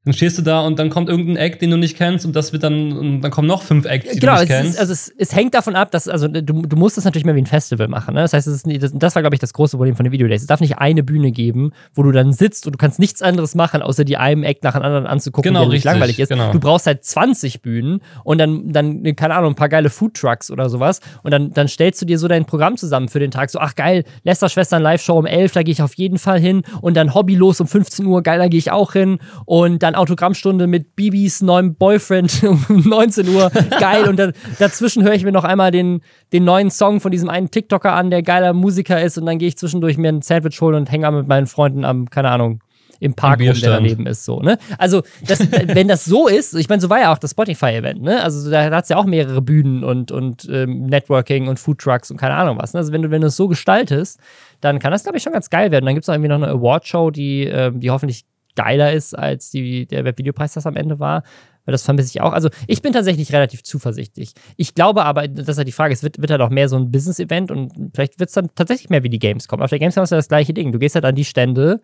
dann 0.08 0.14
stehst 0.14 0.38
du 0.38 0.42
da 0.42 0.62
und 0.62 0.78
dann 0.78 0.88
kommt 0.88 1.10
irgendein 1.10 1.36
Act, 1.36 1.60
den 1.60 1.70
du 1.70 1.76
nicht 1.76 1.94
kennst 1.94 2.24
und 2.24 2.34
das 2.34 2.54
wird 2.54 2.62
dann, 2.62 2.92
und 2.92 3.20
dann 3.20 3.30
kommen 3.30 3.46
noch 3.46 3.62
fünf 3.62 3.84
Acts, 3.84 4.14
die 4.14 4.20
genau, 4.20 4.36
du 4.36 4.40
nicht 4.40 4.48
kennst. 4.48 4.70
Ist, 4.70 4.80
also 4.80 4.94
es, 4.94 5.12
es, 5.18 5.34
hängt 5.34 5.52
davon 5.52 5.76
ab, 5.76 5.90
dass, 5.90 6.08
also 6.08 6.28
du, 6.28 6.40
du 6.40 6.76
musst 6.76 6.96
das 6.96 7.04
natürlich 7.04 7.26
mehr 7.26 7.34
wie 7.34 7.42
ein 7.42 7.46
Festival 7.46 7.88
machen. 7.88 8.14
Ne? 8.14 8.22
Das 8.22 8.32
heißt, 8.32 8.46
das, 8.46 8.62
das, 8.62 8.92
das 8.94 9.14
war, 9.14 9.22
glaube 9.22 9.36
ich, 9.36 9.40
das 9.40 9.52
große 9.52 9.76
Problem 9.76 9.96
von 9.96 10.04
den 10.04 10.12
Videodays. 10.12 10.40
Es 10.40 10.46
darf 10.46 10.60
nicht 10.60 10.78
eine 10.78 11.02
Bühne 11.02 11.30
geben, 11.30 11.72
wo 11.92 12.02
du 12.02 12.10
dann 12.10 12.32
sitzt 12.32 12.64
und 12.64 12.72
du 12.72 12.78
kannst 12.78 12.98
nichts 12.98 13.20
anderes 13.20 13.54
machen, 13.54 13.82
außer 13.82 14.06
dir 14.06 14.18
einem 14.20 14.44
Act 14.44 14.64
nach 14.64 14.72
dem 14.72 14.82
anderen 14.82 15.06
anzugucken, 15.06 15.50
genau, 15.50 15.64
der 15.64 15.74
nicht 15.74 15.84
langweilig 15.84 16.18
ist. 16.18 16.30
Genau. 16.30 16.52
Du 16.52 16.58
brauchst 16.58 16.86
halt 16.86 17.04
20 17.04 17.60
Bühnen 17.60 18.00
und 18.24 18.38
dann, 18.38 18.72
dann, 18.72 19.14
keine 19.14 19.34
Ahnung, 19.34 19.52
ein 19.52 19.56
paar 19.56 19.68
geile 19.68 19.90
Foodtrucks 19.90 20.50
oder 20.50 20.70
sowas. 20.70 21.00
Und 21.22 21.32
dann, 21.32 21.52
dann 21.52 21.68
stellst 21.68 22.00
du 22.00 22.06
dir 22.06 22.18
so 22.18 22.28
dein 22.28 22.46
Programm 22.46 22.78
zusammen 22.78 23.08
für 23.08 23.20
den 23.20 23.30
Tag. 23.30 23.50
So, 23.50 23.58
ach 23.58 23.74
geil, 23.74 24.04
Lester 24.22 24.48
Schwestern 24.48 24.82
Live-Show 24.82 25.18
um 25.18 25.26
11, 25.26 25.52
da 25.52 25.62
gehe 25.62 25.72
ich 25.72 25.82
auf 25.82 25.92
jeden 25.98 26.16
Fall 26.16 26.40
hin. 26.40 26.62
Und 26.80 26.96
dann 26.96 27.12
Hobbylos 27.12 27.60
um 27.60 27.66
15 27.66 28.06
Uhr, 28.06 28.22
geil, 28.22 28.38
da 28.38 28.48
gehe 28.48 28.58
ich 28.58 28.70
auch 28.72 28.94
hin. 28.94 29.18
Und 29.44 29.82
dann 29.82 29.94
Autogrammstunde 29.98 30.66
mit 30.66 30.96
Bibis 30.96 31.42
neuem 31.42 31.74
Boyfriend 31.74 32.42
um 32.68 32.82
19 32.84 33.28
Uhr. 33.28 33.50
Geil. 33.78 34.08
Und 34.08 34.18
da, 34.18 34.30
dazwischen 34.58 35.02
höre 35.02 35.14
ich 35.14 35.24
mir 35.24 35.32
noch 35.32 35.44
einmal 35.44 35.70
den, 35.70 36.00
den 36.32 36.44
neuen 36.44 36.70
Song 36.70 37.00
von 37.00 37.10
diesem 37.10 37.28
einen 37.28 37.50
TikToker 37.50 37.92
an, 37.92 38.10
der 38.10 38.22
geiler 38.22 38.52
Musiker 38.52 39.02
ist. 39.02 39.18
Und 39.18 39.26
dann 39.26 39.38
gehe 39.38 39.48
ich 39.48 39.58
zwischendurch 39.58 39.98
mir 39.98 40.08
ein 40.08 40.22
Sandwich 40.22 40.60
holen 40.60 40.74
und 40.74 40.90
hänge 40.90 41.10
mit 41.10 41.28
meinen 41.28 41.46
Freunden 41.46 41.84
am, 41.84 42.08
keine 42.10 42.30
Ahnung, 42.30 42.60
im 43.00 43.14
Park 43.14 43.40
rum, 43.40 43.54
der 43.60 43.70
daneben 43.70 44.06
ist. 44.06 44.24
So, 44.24 44.40
ne? 44.40 44.58
Also, 44.76 45.02
das, 45.26 45.40
wenn 45.50 45.88
das 45.88 46.04
so 46.04 46.26
ist, 46.26 46.54
ich 46.54 46.68
meine, 46.68 46.80
so 46.80 46.90
war 46.90 47.00
ja 47.00 47.12
auch 47.12 47.18
das 47.18 47.30
Spotify-Event, 47.30 48.02
ne? 48.02 48.22
Also 48.22 48.50
da 48.50 48.70
hat 48.70 48.84
es 48.84 48.90
ja 48.90 48.96
auch 48.96 49.04
mehrere 49.04 49.40
Bühnen 49.40 49.84
und, 49.84 50.10
und 50.10 50.48
ähm, 50.50 50.86
Networking 50.86 51.48
und 51.48 51.58
Foodtrucks 51.58 52.10
und 52.10 52.16
keine 52.16 52.34
Ahnung 52.34 52.58
was. 52.58 52.72
Ne? 52.72 52.78
Also 52.78 52.92
wenn 52.92 53.02
du, 53.02 53.10
wenn 53.10 53.20
du 53.20 53.28
es 53.28 53.36
so 53.36 53.48
gestaltest, 53.48 54.18
dann 54.60 54.78
kann 54.78 54.90
das, 54.90 55.04
glaube 55.04 55.18
ich, 55.18 55.22
schon 55.22 55.32
ganz 55.32 55.50
geil 55.50 55.70
werden. 55.70 55.86
Dann 55.86 55.94
gibt 55.94 56.04
es 56.04 56.08
auch 56.08 56.14
irgendwie 56.14 56.28
noch 56.28 56.42
eine 56.42 56.48
Award-Show, 56.48 57.10
die, 57.10 57.46
äh, 57.46 57.70
die 57.72 57.90
hoffentlich 57.90 58.24
geiler 58.58 58.92
ist, 58.92 59.16
als 59.16 59.50
die, 59.50 59.86
der 59.86 60.04
Webvideopreis 60.04 60.52
das 60.52 60.66
am 60.66 60.74
Ende 60.74 60.98
war. 60.98 61.22
Weil 61.64 61.72
das 61.72 61.84
vermisse 61.84 62.08
ich 62.08 62.20
auch. 62.20 62.32
Also 62.32 62.48
ich 62.66 62.82
bin 62.82 62.92
tatsächlich 62.92 63.32
relativ 63.32 63.62
zuversichtlich. 63.62 64.32
Ich 64.56 64.74
glaube 64.74 65.04
aber, 65.04 65.28
das 65.28 65.48
ist 65.48 65.58
ja 65.58 65.64
die 65.64 65.72
Frage, 65.72 65.94
es 65.94 66.02
wird, 66.02 66.20
wird 66.20 66.30
halt 66.30 66.40
auch 66.40 66.50
mehr 66.50 66.68
so 66.68 66.76
ein 66.76 66.90
Business-Event 66.90 67.50
und 67.50 67.72
vielleicht 67.94 68.18
wird 68.18 68.30
es 68.30 68.34
dann 68.34 68.48
tatsächlich 68.54 68.90
mehr 68.90 69.04
wie 69.04 69.10
die 69.10 69.18
Gamescom. 69.18 69.62
Auf 69.62 69.70
der 69.70 69.78
Gamescom 69.78 70.02
ist 70.02 70.10
ja 70.10 70.16
das 70.16 70.28
gleiche 70.28 70.54
Ding. 70.54 70.72
Du 70.72 70.78
gehst 70.78 70.96
halt 70.96 71.04
an 71.04 71.14
die 71.14 71.24
Stände, 71.24 71.80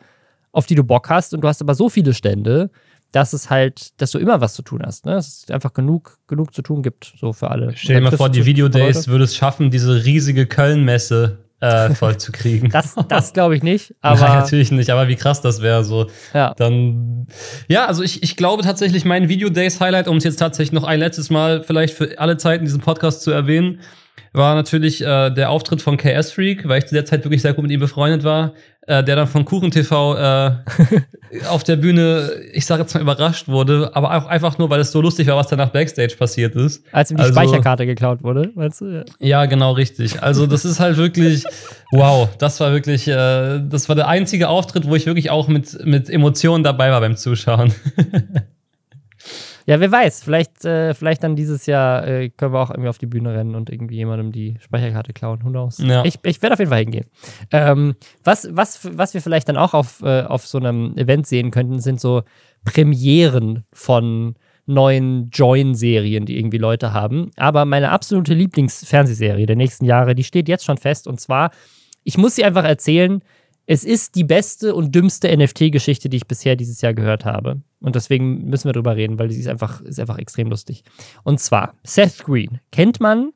auf 0.53 0.66
die 0.66 0.75
du 0.75 0.83
Bock 0.85 1.11
hast 1.11 1.33
und 1.35 1.43
du 1.43 1.49
hast 1.49 1.61
aber 1.61 1.75
so 1.75 1.89
viele 1.89 2.14
Stände, 2.14 2.70
dass 3.12 3.33
es 3.33 3.51
halt, 3.51 4.01
dass 4.01 4.11
du 4.11 4.18
immer 4.18 4.41
was 4.41 4.55
zu 4.55 4.62
tun 4.62 4.83
hast. 4.85 5.07
Ne? 5.07 5.12
Dass 5.12 5.45
es 5.45 5.51
einfach 5.51 5.72
genug, 5.75 6.18
genug 6.27 6.53
zu 6.53 6.62
tun 6.62 6.83
gibt, 6.83 7.14
so 7.20 7.33
für 7.33 7.51
alle. 7.51 7.72
Stell 7.77 7.97
dir 7.97 8.11
mal 8.11 8.16
vor, 8.16 8.31
die 8.31 8.47
Video 8.47 8.68
Days 8.68 9.07
würde 9.07 9.25
es 9.25 9.37
schaffen, 9.37 9.70
diese 9.70 10.05
riesige 10.05 10.47
Köln-Messe 10.47 11.43
äh, 11.65 11.95
voll 11.95 12.17
zu 12.19 12.33
kriegen. 12.33 12.69
Das, 12.71 12.95
das 13.09 13.33
glaube 13.33 13.57
ich 13.57 13.62
nicht. 13.62 13.95
Aber 14.01 14.21
Nein, 14.21 14.39
natürlich 14.39 14.71
nicht, 14.71 14.91
aber 14.91 15.09
wie 15.09 15.17
krass 15.17 15.41
das 15.41 15.62
wäre 15.62 15.85
so. 15.85 16.07
Ja. 16.33 16.55
Dann, 16.57 17.27
ja, 17.69 17.87
also 17.87 18.03
ich, 18.03 18.23
ich 18.23 18.37
glaube 18.37 18.62
tatsächlich, 18.62 19.05
mein 19.05 19.29
Video 19.29 19.49
Days 19.49 19.81
Highlight, 19.81 20.09
um 20.09 20.19
es 20.19 20.25
jetzt 20.25 20.37
tatsächlich 20.37 20.73
noch 20.73 20.85
ein 20.85 20.99
letztes 20.99 21.31
Mal 21.31 21.62
vielleicht 21.62 21.95
für 21.95 22.19
alle 22.19 22.37
Zeiten 22.37 22.65
diesen 22.65 22.81
Podcast 22.81 23.23
zu 23.23 23.31
erwähnen, 23.31 23.81
war 24.33 24.55
natürlich 24.55 25.01
äh, 25.01 25.31
der 25.31 25.51
Auftritt 25.51 25.81
von 25.81 25.97
KS 25.97 26.33
Freak, 26.33 26.69
weil 26.69 26.79
ich 26.79 26.87
zu 26.87 26.95
der 26.95 27.05
Zeit 27.05 27.25
wirklich 27.25 27.43
sehr 27.43 27.55
gut 27.55 27.62
mit 27.62 27.71
ihm 27.71 27.81
befreundet 27.81 28.25
war 28.25 28.55
äh, 28.87 29.03
der 29.03 29.16
dann 29.16 29.26
von 29.26 29.45
Kuchen 29.45 29.70
TV 29.70 30.16
äh, 30.16 30.53
auf 31.49 31.64
der 31.64 31.76
Bühne, 31.76 32.30
ich 32.53 32.66
sage 32.66 32.82
jetzt 32.82 32.95
mal, 32.95 33.01
überrascht 33.01 33.49
wurde, 33.49 33.91
aber 33.95 34.14
auch 34.16 34.26
einfach 34.26 34.59
nur, 34.59 34.70
weil 34.70 34.80
es 34.80 34.93
so 34.93 35.01
lustig 35.01 35.26
war, 35.26 35.37
was 35.37 35.49
danach 35.49 35.70
Backstage 35.70 36.14
passiert 36.16 36.55
ist. 36.55 36.85
Als 36.93 37.11
ihm 37.11 37.16
die 37.16 37.22
also, 37.22 37.35
Speicherkarte 37.35 37.87
geklaut 37.87 38.22
wurde, 38.22 38.51
meinst 38.55 38.80
du? 38.80 38.87
Ja. 38.87 39.05
ja, 39.18 39.47
genau, 39.47 39.72
richtig. 39.72 40.22
Also, 40.22 40.47
das 40.47 40.64
ist 40.64 40.80
halt 40.80 40.97
wirklich, 40.97 41.45
wow, 41.93 42.28
das 42.39 42.61
war 42.61 42.72
wirklich, 42.72 43.09
äh, 43.09 43.61
das 43.61 43.89
war 43.89 43.97
der 43.97 44.09
einzige 44.09 44.49
Auftritt, 44.49 44.87
wo 44.87 44.95
ich 44.95 45.07
wirklich 45.07 45.30
auch 45.30 45.49
mit, 45.49 45.85
mit 45.85 46.11
Emotionen 46.11 46.62
dabei 46.62 46.91
war 46.91 47.01
beim 47.01 47.16
Zuschauen. 47.16 47.72
Ja, 49.67 49.81
wer 49.81 49.91
weiß, 49.91 50.23
vielleicht, 50.23 50.65
äh, 50.65 50.93
vielleicht 50.95 51.23
dann 51.23 51.37
dieses 51.37 51.67
Jahr 51.67 52.07
äh, 52.07 52.29
können 52.29 52.53
wir 52.53 52.61
auch 52.61 52.71
irgendwie 52.71 52.89
auf 52.89 52.99
die 52.99 53.07
Bühne 53.07 53.35
rennen 53.35 53.55
und 53.55 53.71
irgendwie 53.71 53.97
jemandem 53.97 54.31
die 54.31 54.57
Speicherkarte 54.61 55.12
klauen. 55.12 55.43
Who 55.43 55.49
knows? 55.49 55.79
Ja. 55.79 56.05
Ich, 56.05 56.19
ich 56.23 56.43
werde 56.43 56.55
auf 56.55 56.59
jeden 56.59 56.71
Fall 56.71 56.81
hingehen. 56.81 57.07
Ähm, 57.51 57.95
was, 58.23 58.49
was, 58.51 58.87
was 58.97 59.15
wir 59.15 59.23
vielleicht 59.23 59.49
dann 59.49 59.57
auch 59.57 59.73
auf, 59.73 60.03
äh, 60.03 60.23
auf 60.23 60.47
so 60.47 60.59
einem 60.59 60.97
Event 60.97 61.27
sehen 61.27 61.51
könnten, 61.51 61.81
sind 61.81 62.01
so 62.01 62.23
Premieren 62.65 63.65
von 63.73 64.37
neuen 64.67 65.31
Join-Serien, 65.31 66.27
die 66.27 66.39
irgendwie 66.39 66.59
Leute 66.59 66.93
haben. 66.93 67.31
Aber 67.37 67.65
meine 67.65 67.91
absolute 67.91 68.35
Lieblingsfernsehserie 68.35 69.47
der 69.47 69.57
nächsten 69.57 69.85
Jahre, 69.85 70.15
die 70.15 70.25
steht 70.25 70.49
jetzt 70.49 70.65
schon 70.65 70.79
fest. 70.79 71.07
Und 71.07 71.21
zwar, 71.21 71.51
ich 72.03 72.19
muss 72.19 72.37
sie 72.37 72.45
einfach 72.45 72.65
erzählen, 72.65 73.23
es 73.67 73.85
ist 73.85 74.15
die 74.15 74.25
beste 74.25 74.75
und 74.75 74.95
dümmste 74.95 75.35
NFT-Geschichte, 75.35 76.09
die 76.09 76.19
ich 76.19 76.27
bisher 76.27 76.57
dieses 76.57 76.81
Jahr 76.81 76.95
gehört 76.95 77.25
habe. 77.25 77.62
Und 77.81 77.97
deswegen 77.97 78.45
müssen 78.47 78.67
wir 78.67 78.73
drüber 78.73 78.97
reden, 78.97 79.19
weil 79.19 79.31
sie 79.31 79.41
ist 79.41 79.49
einfach, 79.49 79.81
ist 79.81 80.01
einfach 80.01 80.19
extrem 80.19 80.51
lustig. 80.51 80.85
Und 81.23 81.41
zwar, 81.41 81.75
Seth 81.83 82.25
Green 82.25 82.61
kennt 82.73 83.01
man 83.01 83.31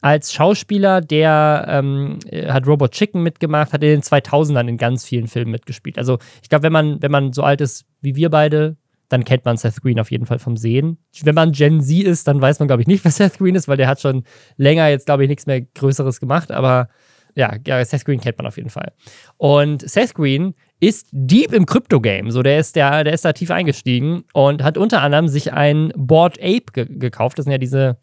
als 0.00 0.32
Schauspieler, 0.32 1.00
der 1.00 1.66
ähm, 1.68 2.18
hat 2.48 2.66
Robot 2.66 2.92
Chicken 2.92 3.22
mitgemacht, 3.22 3.72
hat 3.72 3.82
in 3.82 3.90
den 3.90 4.02
2000ern 4.02 4.66
in 4.66 4.78
ganz 4.78 5.04
vielen 5.04 5.26
Filmen 5.26 5.50
mitgespielt. 5.50 5.98
Also 5.98 6.18
ich 6.42 6.48
glaube, 6.48 6.62
wenn 6.62 6.72
man, 6.72 7.02
wenn 7.02 7.10
man 7.10 7.32
so 7.32 7.42
alt 7.42 7.60
ist 7.60 7.84
wie 8.00 8.16
wir 8.16 8.30
beide, 8.30 8.76
dann 9.10 9.24
kennt 9.24 9.44
man 9.44 9.56
Seth 9.56 9.82
Green 9.82 9.98
auf 9.98 10.10
jeden 10.10 10.24
Fall 10.24 10.38
vom 10.38 10.56
Sehen. 10.56 10.98
Wenn 11.22 11.34
man 11.34 11.52
Gen 11.52 11.82
Z 11.82 12.04
ist, 12.04 12.28
dann 12.28 12.40
weiß 12.40 12.60
man, 12.60 12.68
glaube 12.68 12.82
ich, 12.82 12.88
nicht, 12.88 13.04
wer 13.04 13.10
Seth 13.10 13.38
Green 13.38 13.56
ist, 13.56 13.66
weil 13.66 13.76
der 13.76 13.88
hat 13.88 14.00
schon 14.00 14.22
länger 14.56 14.88
jetzt, 14.88 15.06
glaube 15.06 15.24
ich, 15.24 15.28
nichts 15.28 15.46
mehr 15.46 15.60
Größeres 15.60 16.20
gemacht. 16.20 16.52
Aber 16.52 16.88
ja, 17.34 17.56
ja, 17.66 17.84
Seth 17.84 18.04
Green 18.04 18.20
kennt 18.20 18.38
man 18.38 18.46
auf 18.46 18.56
jeden 18.56 18.70
Fall. 18.70 18.92
Und 19.36 19.88
Seth 19.88 20.14
Green 20.14 20.54
ist 20.80 21.08
deep 21.12 21.52
im 21.52 21.66
Crypto-Game. 21.66 22.30
So, 22.30 22.42
der 22.42 22.58
ist, 22.58 22.76
der, 22.76 23.04
der 23.04 23.12
ist 23.12 23.24
da 23.24 23.32
tief 23.32 23.50
eingestiegen 23.50 24.24
und 24.32 24.62
hat 24.62 24.78
unter 24.78 25.02
anderem 25.02 25.28
sich 25.28 25.52
ein 25.52 25.92
Board 25.96 26.38
Ape 26.40 26.72
ge 26.72 26.86
gekauft. 26.88 27.38
Das 27.38 27.44
sind 27.44 27.52
ja 27.52 27.58
diese 27.58 27.98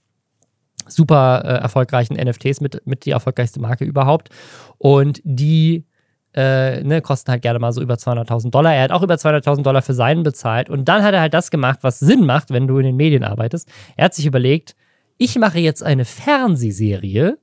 super 0.87 1.41
äh, 1.43 1.61
erfolgreichen 1.61 2.15
NFTs 2.15 2.61
mit, 2.61 2.85
mit 2.85 3.05
die 3.05 3.11
erfolgreichste 3.11 3.59
Marke 3.59 3.83
überhaupt. 3.83 4.29
Und 4.77 5.21
die 5.23 5.85
äh, 6.33 6.83
ne, 6.83 7.01
kosten 7.01 7.31
halt 7.31 7.41
gerne 7.41 7.57
mal 7.57 7.71
so 7.71 7.81
über 7.81 7.95
200.000 7.95 8.51
Dollar. 8.51 8.73
Er 8.73 8.83
hat 8.83 8.91
auch 8.91 9.01
über 9.01 9.15
200.000 9.15 9.63
Dollar 9.63 9.81
für 9.81 9.95
seinen 9.95 10.23
bezahlt. 10.23 10.69
Und 10.69 10.87
dann 10.87 11.03
hat 11.03 11.13
er 11.13 11.21
halt 11.21 11.33
das 11.33 11.49
gemacht, 11.49 11.79
was 11.81 11.99
Sinn 11.99 12.25
macht, 12.25 12.51
wenn 12.51 12.67
du 12.67 12.77
in 12.77 12.85
den 12.85 12.95
Medien 12.95 13.23
arbeitest. 13.23 13.67
Er 13.95 14.05
hat 14.05 14.13
sich 14.13 14.27
überlegt, 14.27 14.75
ich 15.17 15.37
mache 15.39 15.59
jetzt 15.59 15.81
eine 15.83 16.05
Fernsehserie 16.05 17.39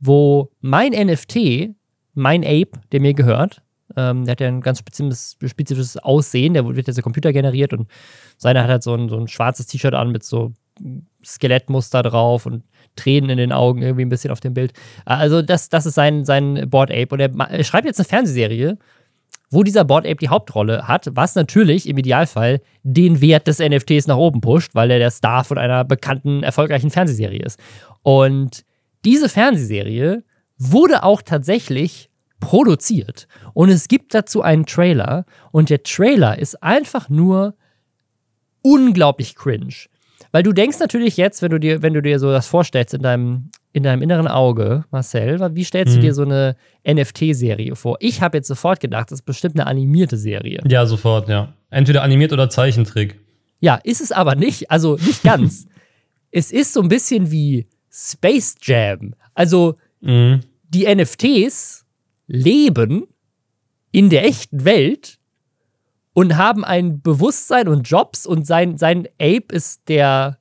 wo 0.00 0.50
mein 0.60 0.92
NFT, 0.92 1.70
mein 2.14 2.44
Ape, 2.44 2.72
der 2.92 3.00
mir 3.00 3.14
gehört, 3.14 3.62
ähm, 3.96 4.24
der 4.24 4.32
hat 4.32 4.40
ja 4.40 4.48
ein 4.48 4.60
ganz 4.60 4.78
spezifisches, 4.78 5.36
spezifisches 5.46 5.96
Aussehen, 5.98 6.54
der 6.54 6.66
wird 6.66 6.86
jetzt 6.86 6.96
der 6.96 7.04
Computer 7.04 7.32
generiert 7.32 7.72
und 7.72 7.88
seiner 8.36 8.62
hat 8.62 8.70
halt 8.70 8.82
so 8.82 8.94
ein, 8.94 9.08
so 9.08 9.16
ein 9.16 9.28
schwarzes 9.28 9.66
T-Shirt 9.66 9.94
an 9.94 10.10
mit 10.10 10.24
so 10.24 10.52
Skelettmuster 11.24 12.02
drauf 12.02 12.46
und 12.46 12.64
Tränen 12.96 13.30
in 13.30 13.38
den 13.38 13.52
Augen 13.52 13.82
irgendwie 13.82 14.04
ein 14.04 14.08
bisschen 14.08 14.30
auf 14.30 14.40
dem 14.40 14.54
Bild. 14.54 14.72
Also 15.04 15.42
das, 15.42 15.68
das 15.68 15.86
ist 15.86 15.94
sein, 15.94 16.24
sein 16.24 16.68
Board 16.68 16.90
Ape 16.90 17.08
und 17.10 17.20
er, 17.20 17.64
schreibt 17.64 17.86
jetzt 17.86 18.00
eine 18.00 18.08
Fernsehserie, 18.08 18.78
wo 19.50 19.62
dieser 19.62 19.84
Board 19.84 20.06
Ape 20.06 20.16
die 20.16 20.28
Hauptrolle 20.28 20.88
hat, 20.88 21.08
was 21.12 21.34
natürlich 21.34 21.88
im 21.88 21.98
Idealfall 21.98 22.60
den 22.82 23.20
Wert 23.20 23.46
des 23.46 23.58
NFTs 23.58 24.06
nach 24.06 24.16
oben 24.16 24.40
pusht, 24.40 24.74
weil 24.74 24.90
er 24.90 24.98
der 24.98 25.10
Star 25.10 25.44
von 25.44 25.58
einer 25.58 25.84
bekannten, 25.84 26.42
erfolgreichen 26.42 26.90
Fernsehserie 26.90 27.42
ist. 27.42 27.60
Und 28.02 28.64
diese 29.06 29.30
Fernsehserie 29.30 30.22
wurde 30.58 31.02
auch 31.02 31.22
tatsächlich 31.22 32.10
produziert. 32.40 33.26
Und 33.54 33.70
es 33.70 33.88
gibt 33.88 34.12
dazu 34.14 34.42
einen 34.42 34.66
Trailer. 34.66 35.24
Und 35.52 35.70
der 35.70 35.82
Trailer 35.82 36.38
ist 36.38 36.62
einfach 36.62 37.08
nur 37.08 37.54
unglaublich 38.62 39.34
cringe. 39.34 39.74
Weil 40.32 40.42
du 40.42 40.52
denkst 40.52 40.78
natürlich 40.80 41.16
jetzt, 41.16 41.40
wenn 41.40 41.50
du 41.50 41.58
dir, 41.58 41.82
wenn 41.82 41.94
du 41.94 42.02
dir 42.02 42.18
so 42.18 42.30
das 42.30 42.46
vorstellst 42.46 42.92
in 42.94 43.02
deinem, 43.02 43.50
in 43.72 43.82
deinem 43.84 44.02
inneren 44.02 44.28
Auge, 44.28 44.84
Marcel, 44.90 45.38
wie 45.54 45.64
stellst 45.64 45.94
Mhm. 45.94 46.00
du 46.00 46.06
dir 46.06 46.14
so 46.14 46.22
eine 46.22 46.56
NFT-Serie 46.86 47.76
vor? 47.76 47.96
Ich 48.00 48.20
habe 48.20 48.36
jetzt 48.38 48.48
sofort 48.48 48.80
gedacht, 48.80 49.10
das 49.10 49.20
ist 49.20 49.24
bestimmt 49.26 49.54
eine 49.58 49.66
animierte 49.66 50.16
Serie. 50.16 50.60
Ja, 50.68 50.84
sofort, 50.84 51.28
ja. 51.28 51.54
Entweder 51.70 52.02
animiert 52.02 52.32
oder 52.32 52.50
Zeichentrick. 52.50 53.18
Ja, 53.60 53.76
ist 53.82 54.00
es 54.00 54.12
aber 54.12 54.34
nicht. 54.34 54.70
Also 54.70 54.96
nicht 54.96 55.22
ganz. 55.22 55.66
es 56.30 56.50
ist 56.52 56.72
so 56.74 56.82
ein 56.82 56.88
bisschen 56.88 57.30
wie 57.30 57.66
Space 57.96 58.56
Jam. 58.60 59.14
Also 59.34 59.74
Mhm. 60.00 60.40
die 60.68 60.84
NFTs 60.94 61.84
leben 62.26 63.06
in 63.92 64.10
der 64.10 64.24
echten 64.26 64.64
Welt 64.64 65.18
und 66.12 66.36
haben 66.36 66.64
ein 66.64 67.00
Bewusstsein 67.00 67.68
und 67.68 67.88
Jobs 67.88 68.26
und 68.26 68.46
sein, 68.46 68.76
sein 68.76 69.08
Ape 69.20 69.46
ist 69.50 69.88
der 69.88 70.38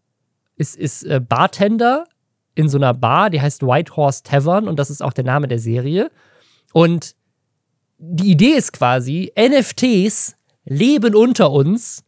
ist, 0.57 0.75
ist 0.75 1.03
äh, 1.03 1.19
Bartender 1.19 2.05
in 2.53 2.69
so 2.69 2.77
einer 2.77 2.93
Bar, 2.93 3.29
die 3.29 3.41
heißt 3.41 3.63
White 3.63 3.95
Horse 3.95 4.23
Tavern 4.23 4.67
und 4.67 4.77
das 4.77 4.89
ist 4.89 5.01
auch 5.01 5.13
der 5.13 5.25
Name 5.25 5.47
der 5.47 5.59
Serie. 5.59 6.11
Und 6.73 7.15
die 7.97 8.31
Idee 8.31 8.53
ist 8.53 8.73
quasi, 8.73 9.31
NFTs 9.37 10.35
leben 10.65 11.15
unter 11.15 11.51
uns 11.51 12.03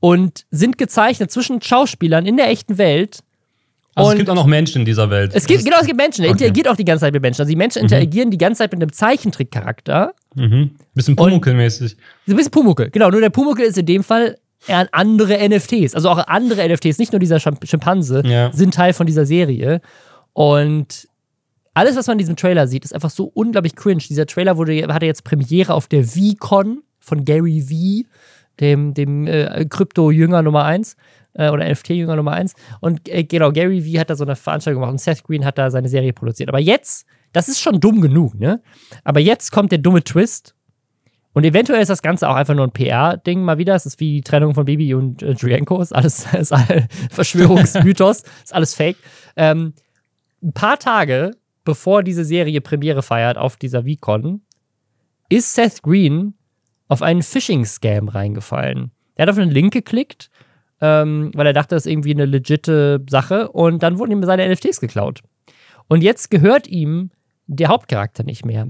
und 0.00 0.46
sind 0.50 0.78
gezeichnet 0.78 1.30
zwischen 1.30 1.60
Schauspielern 1.62 2.26
in 2.26 2.36
der 2.36 2.48
echten 2.48 2.78
Welt. 2.78 3.20
Also 3.96 4.10
es 4.12 4.16
gibt 4.18 4.30
auch 4.30 4.34
noch 4.34 4.46
Menschen 4.46 4.80
in 4.80 4.84
dieser 4.84 5.08
Welt. 5.10 5.32
Es 5.34 5.46
gibt, 5.46 5.64
genau, 5.64 5.78
es 5.80 5.86
gibt 5.86 5.96
Menschen, 5.96 6.22
der 6.22 6.30
Okay. 6.32 6.44
interagiert 6.44 6.68
auch 6.68 6.76
die 6.76 6.84
ganze 6.84 7.00
Zeit 7.00 7.12
mit 7.14 7.22
Menschen. 7.22 7.40
Also 7.40 7.50
die 7.50 7.56
Menschen 7.56 7.82
interagieren 7.82 8.30
die 8.30 8.38
ganze 8.38 8.58
Zeit 8.58 8.72
mit 8.72 8.80
einem 8.82 8.92
Zeichentrickcharakter. 8.92 10.12
Mhm. 10.34 10.70
Bisschen 10.94 11.16
Pumuckl-mäßig. 11.16 11.96
So 12.26 12.32
ein 12.32 12.36
bisschen 12.36 12.50
Pumuckel. 12.50 12.90
Genau, 12.90 13.10
nur 13.10 13.20
der 13.20 13.30
Pumuckel 13.30 13.64
ist 13.64 13.78
in 13.78 13.86
dem 13.86 14.04
Fall 14.04 14.36
eher 14.66 14.86
andere 14.92 15.38
NFTs. 15.48 15.94
Also 15.94 16.10
auch 16.10 16.18
andere 16.26 16.62
NFTs, 16.68 16.98
nicht 16.98 17.12
nur 17.12 17.20
dieser 17.20 17.36
Schimp- 17.38 17.66
Schimpanse, 17.66 18.22
Ja. 18.26 18.52
sind 18.52 18.74
Teil 18.74 18.92
von 18.92 19.06
dieser 19.06 19.24
Serie. 19.26 19.80
Und 20.34 21.08
alles, 21.74 21.96
was 21.96 22.06
man 22.06 22.14
in 22.14 22.18
diesem 22.18 22.36
Trailer 22.36 22.66
sieht, 22.68 22.84
ist 22.84 22.94
einfach 22.94 23.10
so 23.10 23.30
unglaublich 23.34 23.74
cringe. 23.76 24.02
Dieser 24.08 24.26
Trailer 24.26 24.56
wurde, 24.56 24.86
hatte 24.92 25.06
jetzt 25.06 25.24
Premiere 25.24 25.74
auf 25.74 25.88
der 25.88 26.04
VCon 26.04 26.82
von 27.00 27.24
Gary 27.24 27.62
V, 27.62 28.08
dem, 28.60 28.94
dem 28.94 29.26
äh, 29.26 29.64
Krypto-Jünger 29.68 30.42
Nummer 30.42 30.64
1 30.64 30.96
äh, 31.36 31.50
oder 31.50 31.68
NFT-Jünger 31.68 32.16
Nummer 32.16 32.32
1. 32.32 32.54
Und 32.80 33.08
äh, 33.08 33.24
genau, 33.24 33.52
Gary 33.52 33.80
V 33.82 34.00
hat 34.00 34.10
da 34.10 34.16
so 34.16 34.24
eine 34.24 34.36
Veranstaltung 34.36 34.80
gemacht 34.80 34.92
und 34.92 35.00
Seth 35.00 35.24
Green 35.24 35.44
hat 35.44 35.58
da 35.58 35.70
seine 35.70 35.88
Serie 35.88 36.12
produziert. 36.12 36.48
Aber 36.48 36.60
jetzt, 36.60 37.06
das 37.32 37.48
ist 37.48 37.60
schon 37.60 37.80
dumm 37.80 38.00
genug, 38.00 38.34
ne? 38.34 38.62
Aber 39.04 39.20
jetzt 39.20 39.52
kommt 39.52 39.72
der 39.72 39.78
dumme 39.78 40.02
Twist. 40.02 40.54
Und 41.32 41.44
eventuell 41.44 41.82
ist 41.82 41.90
das 41.90 42.00
Ganze 42.00 42.28
auch 42.28 42.34
einfach 42.34 42.54
nur 42.54 42.66
ein 42.66 42.72
PR-Ding 42.72 43.42
mal 43.42 43.58
wieder. 43.58 43.74
Es 43.74 43.84
ist 43.84 44.00
wie 44.00 44.14
die 44.14 44.22
Trennung 44.22 44.54
von 44.54 44.64
Bibi 44.64 44.94
und 44.94 45.22
äh, 45.22 45.34
Drienko. 45.34 45.80
Ist 45.82 45.94
alles, 45.94 46.32
ist 46.38 46.52
all 46.52 46.88
Verschwörungsmythos. 47.10 48.22
ist 48.44 48.54
alles 48.54 48.74
fake. 48.74 48.96
Ähm, 49.36 49.74
ein 50.42 50.52
paar 50.52 50.78
Tage 50.78 51.32
bevor 51.66 52.02
diese 52.02 52.24
Serie 52.24 52.62
Premiere 52.62 53.02
feiert 53.02 53.36
auf 53.36 53.58
dieser 53.58 53.82
VCon, 53.82 54.40
ist 55.28 55.52
Seth 55.52 55.82
Green 55.82 56.32
auf 56.88 57.02
einen 57.02 57.22
Phishing-Scam 57.22 58.08
reingefallen. 58.08 58.92
Er 59.16 59.24
hat 59.24 59.30
auf 59.30 59.38
einen 59.38 59.50
Link 59.50 59.74
geklickt, 59.74 60.30
ähm, 60.80 61.30
weil 61.34 61.46
er 61.46 61.52
dachte, 61.52 61.74
das 61.74 61.86
ist 61.86 61.92
irgendwie 61.92 62.12
eine 62.12 62.26
legitte 62.26 63.04
Sache. 63.08 63.48
Und 63.48 63.82
dann 63.82 63.98
wurden 63.98 64.12
ihm 64.12 64.22
seine 64.24 64.48
NFTs 64.48 64.80
geklaut. 64.80 65.22
Und 65.88 66.02
jetzt 66.02 66.30
gehört 66.30 66.66
ihm 66.66 67.10
der 67.46 67.68
Hauptcharakter 67.68 68.24
nicht 68.24 68.44
mehr. 68.44 68.68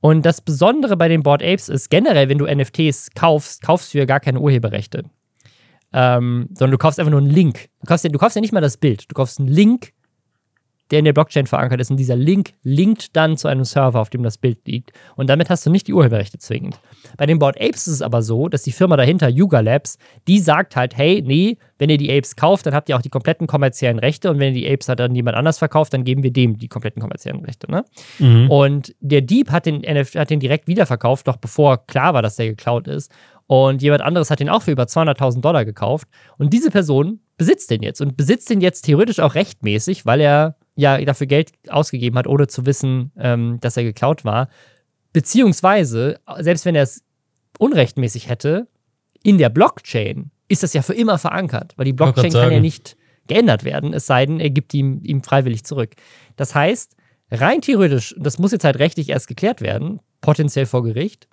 Und 0.00 0.26
das 0.26 0.40
Besondere 0.40 0.96
bei 0.96 1.08
den 1.08 1.22
Board 1.22 1.42
Apes 1.42 1.68
ist 1.68 1.90
generell, 1.90 2.28
wenn 2.28 2.38
du 2.38 2.46
NFTs 2.46 3.10
kaufst, 3.14 3.62
kaufst 3.62 3.94
du 3.94 3.98
ja 3.98 4.04
gar 4.04 4.20
keine 4.20 4.40
Urheberrechte. 4.40 5.04
Ähm, 5.92 6.48
sondern 6.50 6.72
du 6.72 6.78
kaufst 6.78 7.00
einfach 7.00 7.10
nur 7.10 7.20
einen 7.20 7.30
Link. 7.30 7.68
Du 7.80 7.86
kaufst, 7.86 8.04
ja, 8.04 8.10
du 8.10 8.18
kaufst 8.18 8.36
ja 8.36 8.42
nicht 8.42 8.52
mal 8.52 8.60
das 8.60 8.76
Bild. 8.76 9.10
Du 9.10 9.14
kaufst 9.14 9.38
einen 9.38 9.48
Link, 9.48 9.92
der 10.90 11.00
in 11.00 11.04
der 11.04 11.12
Blockchain 11.12 11.46
verankert 11.46 11.80
ist. 11.80 11.90
Und 11.90 11.96
dieser 11.98 12.16
Link 12.16 12.52
linkt 12.62 13.16
dann 13.16 13.36
zu 13.36 13.48
einem 13.48 13.64
Server, 13.64 14.00
auf 14.00 14.10
dem 14.10 14.22
das 14.22 14.38
Bild 14.38 14.66
liegt. 14.66 14.92
Und 15.16 15.28
damit 15.28 15.50
hast 15.50 15.64
du 15.66 15.70
nicht 15.70 15.86
die 15.86 15.92
Urheberrechte 15.92 16.38
zwingend. 16.38 16.80
Bei 17.16 17.26
den 17.26 17.38
Board 17.38 17.60
Apes 17.60 17.86
ist 17.86 17.94
es 17.94 18.02
aber 18.02 18.22
so, 18.22 18.48
dass 18.48 18.62
die 18.62 18.72
Firma 18.72 18.96
dahinter, 18.96 19.28
Yuga 19.28 19.60
Labs, 19.60 19.98
die 20.26 20.38
sagt 20.38 20.76
halt, 20.76 20.96
hey, 20.96 21.22
nee, 21.24 21.58
wenn 21.78 21.90
ihr 21.90 21.98
die 21.98 22.10
Apes 22.10 22.36
kauft, 22.36 22.66
dann 22.66 22.74
habt 22.74 22.88
ihr 22.88 22.96
auch 22.96 23.02
die 23.02 23.10
kompletten 23.10 23.46
kommerziellen 23.46 23.98
Rechte. 23.98 24.30
Und 24.30 24.38
wenn 24.38 24.54
ihr 24.54 24.60
die 24.60 24.72
Apes 24.72 24.88
halt 24.88 25.00
an 25.00 25.14
jemand 25.14 25.36
anders 25.36 25.58
verkauft, 25.58 25.92
dann 25.92 26.04
geben 26.04 26.22
wir 26.22 26.32
dem 26.32 26.58
die 26.58 26.68
kompletten 26.68 27.00
kommerziellen 27.00 27.44
Rechte. 27.44 27.70
Ne? 27.70 27.84
Mhm. 28.18 28.50
Und 28.50 28.94
der 29.00 29.20
Dieb 29.20 29.50
hat 29.50 29.66
den, 29.66 29.82
NF 29.82 30.14
hat 30.14 30.30
den 30.30 30.40
direkt 30.40 30.66
wiederverkauft, 30.66 31.26
noch 31.26 31.36
bevor 31.36 31.86
klar 31.86 32.14
war, 32.14 32.22
dass 32.22 32.36
der 32.36 32.48
geklaut 32.48 32.88
ist. 32.88 33.12
Und 33.46 33.80
jemand 33.80 34.02
anderes 34.02 34.30
hat 34.30 34.40
den 34.40 34.50
auch 34.50 34.62
für 34.62 34.72
über 34.72 34.84
200.000 34.84 35.40
Dollar 35.40 35.64
gekauft. 35.64 36.06
Und 36.36 36.52
diese 36.52 36.70
Person 36.70 37.20
besitzt 37.38 37.70
den 37.70 37.82
jetzt 37.82 38.00
und 38.02 38.16
besitzt 38.16 38.50
den 38.50 38.60
jetzt 38.60 38.82
theoretisch 38.82 39.20
auch 39.20 39.34
rechtmäßig, 39.34 40.04
weil 40.04 40.20
er 40.20 40.56
ja 40.78 41.04
dafür 41.04 41.26
Geld 41.26 41.50
ausgegeben 41.68 42.16
hat, 42.16 42.28
ohne 42.28 42.46
zu 42.46 42.64
wissen, 42.64 43.10
ähm, 43.18 43.58
dass 43.60 43.76
er 43.76 43.82
geklaut 43.82 44.24
war. 44.24 44.48
Beziehungsweise, 45.12 46.20
selbst 46.38 46.64
wenn 46.64 46.76
er 46.76 46.84
es 46.84 47.02
unrechtmäßig 47.58 48.28
hätte, 48.28 48.68
in 49.24 49.38
der 49.38 49.48
Blockchain 49.48 50.30
ist 50.46 50.62
das 50.62 50.74
ja 50.74 50.82
für 50.82 50.94
immer 50.94 51.18
verankert, 51.18 51.74
weil 51.76 51.84
die 51.84 51.92
Blockchain 51.92 52.30
grad 52.30 52.44
kann 52.44 52.52
ja 52.52 52.60
nicht 52.60 52.96
geändert 53.26 53.64
werden, 53.64 53.92
es 53.92 54.06
sei 54.06 54.24
denn, 54.24 54.38
er 54.38 54.50
gibt 54.50 54.72
ihm, 54.72 55.00
ihm 55.02 55.22
freiwillig 55.22 55.64
zurück. 55.64 55.96
Das 56.36 56.54
heißt, 56.54 56.96
rein 57.32 57.60
theoretisch, 57.60 58.16
und 58.16 58.24
das 58.24 58.38
muss 58.38 58.52
jetzt 58.52 58.64
halt 58.64 58.78
rechtlich 58.78 59.10
erst 59.10 59.26
geklärt 59.26 59.60
werden, 59.60 60.00
potenziell 60.20 60.64
vor 60.64 60.84
Gericht, 60.84 61.28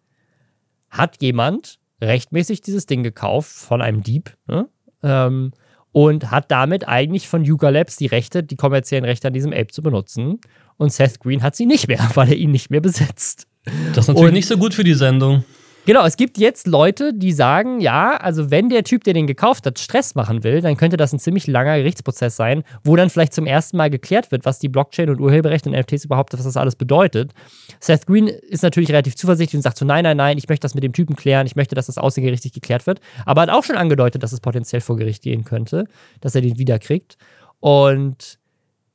hat 0.89 1.21
jemand 1.21 1.79
rechtmäßig 2.01 2.61
dieses 2.61 2.87
Ding 2.87 3.03
gekauft 3.03 3.51
von 3.51 3.81
einem 3.81 4.01
Dieb 4.01 4.35
ne? 4.47 4.67
ähm, 5.03 5.51
und 5.95 6.29
hat 6.29 6.51
damit 6.51 6.89
eigentlich 6.89 7.25
von 7.29 7.45
Yuga 7.45 7.69
Labs 7.69 7.95
die 7.95 8.07
Rechte, 8.07 8.43
die 8.43 8.57
kommerziellen 8.57 9.05
Rechte 9.05 9.29
an 9.29 9.33
diesem 9.33 9.53
Ape 9.53 9.67
zu 9.67 9.81
benutzen. 9.81 10.41
Und 10.75 10.91
Seth 10.91 11.21
Green 11.21 11.41
hat 11.41 11.55
sie 11.55 11.65
nicht 11.65 11.87
mehr, 11.87 12.05
weil 12.15 12.27
er 12.27 12.35
ihn 12.35 12.51
nicht 12.51 12.69
mehr 12.69 12.81
besitzt. 12.81 13.47
Das 13.93 13.99
ist 14.03 14.07
natürlich 14.09 14.27
Und- 14.27 14.33
nicht 14.33 14.47
so 14.47 14.57
gut 14.57 14.73
für 14.73 14.83
die 14.83 14.93
Sendung. 14.93 15.45
Genau, 15.85 16.03
es 16.03 16.17
gibt 16.17 16.39
jetzt 16.39 16.65
Leute, 16.65 17.13
die 17.13 17.31
sagen, 17.31 17.79
ja, 17.79 18.17
also 18.17 18.49
wenn 18.49 18.69
der 18.69 18.83
Typ, 18.83 19.03
der 19.03 19.13
den 19.13 19.27
gekauft 19.27 19.67
hat, 19.67 19.77
Stress 19.77 20.15
machen 20.15 20.43
will, 20.43 20.61
dann 20.61 20.77
könnte 20.77 20.97
das 20.97 21.13
ein 21.13 21.19
ziemlich 21.19 21.45
langer 21.45 21.77
Gerichtsprozess 21.77 22.35
sein, 22.35 22.63
wo 22.83 22.95
dann 22.95 23.11
vielleicht 23.11 23.33
zum 23.35 23.45
ersten 23.45 23.77
Mal 23.77 23.91
geklärt 23.91 24.31
wird, 24.31 24.45
was 24.45 24.57
die 24.57 24.67
Blockchain 24.67 25.11
und 25.11 25.19
Urheberrecht 25.19 25.67
und 25.67 25.73
NFTs 25.73 26.05
überhaupt, 26.05 26.33
was 26.33 26.43
das 26.43 26.57
alles 26.57 26.75
bedeutet. 26.75 27.33
Seth 27.79 28.07
Green 28.07 28.27
ist 28.27 28.63
natürlich 28.63 28.89
relativ 28.89 29.15
zuversichtlich 29.15 29.59
und 29.59 29.61
sagt 29.61 29.77
so, 29.77 29.85
nein, 29.85 30.03
nein, 30.03 30.17
nein, 30.17 30.39
ich 30.39 30.49
möchte 30.49 30.65
das 30.65 30.73
mit 30.73 30.83
dem 30.83 30.91
Typen 30.91 31.15
klären, 31.15 31.45
ich 31.45 31.55
möchte, 31.55 31.75
dass 31.75 31.85
das 31.85 31.99
außergerichtlich 31.99 32.53
geklärt 32.53 32.87
wird, 32.87 32.99
aber 33.27 33.43
hat 33.43 33.51
auch 33.51 33.63
schon 33.63 33.77
angedeutet, 33.77 34.23
dass 34.23 34.33
es 34.33 34.41
potenziell 34.41 34.81
vor 34.81 34.97
Gericht 34.97 35.21
gehen 35.21 35.43
könnte, 35.43 35.85
dass 36.19 36.33
er 36.33 36.41
den 36.41 36.57
wiederkriegt. 36.57 37.17
Und 37.59 38.39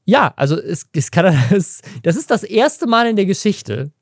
ja, 0.06 0.32
also 0.34 0.60
es, 0.60 0.88
es 0.92 1.12
kann, 1.12 1.26
es, 1.52 1.82
das 2.02 2.16
ist 2.16 2.32
das 2.32 2.42
erste 2.42 2.88
Mal 2.88 3.06
in 3.06 3.14
der 3.14 3.26
Geschichte, 3.26 3.92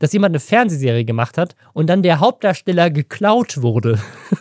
dass 0.00 0.12
jemand 0.12 0.32
eine 0.32 0.40
Fernsehserie 0.40 1.04
gemacht 1.04 1.38
hat 1.38 1.54
und 1.74 1.88
dann 1.88 2.02
der 2.02 2.20
Hauptdarsteller 2.20 2.90
geklaut 2.90 3.62
wurde. 3.62 4.00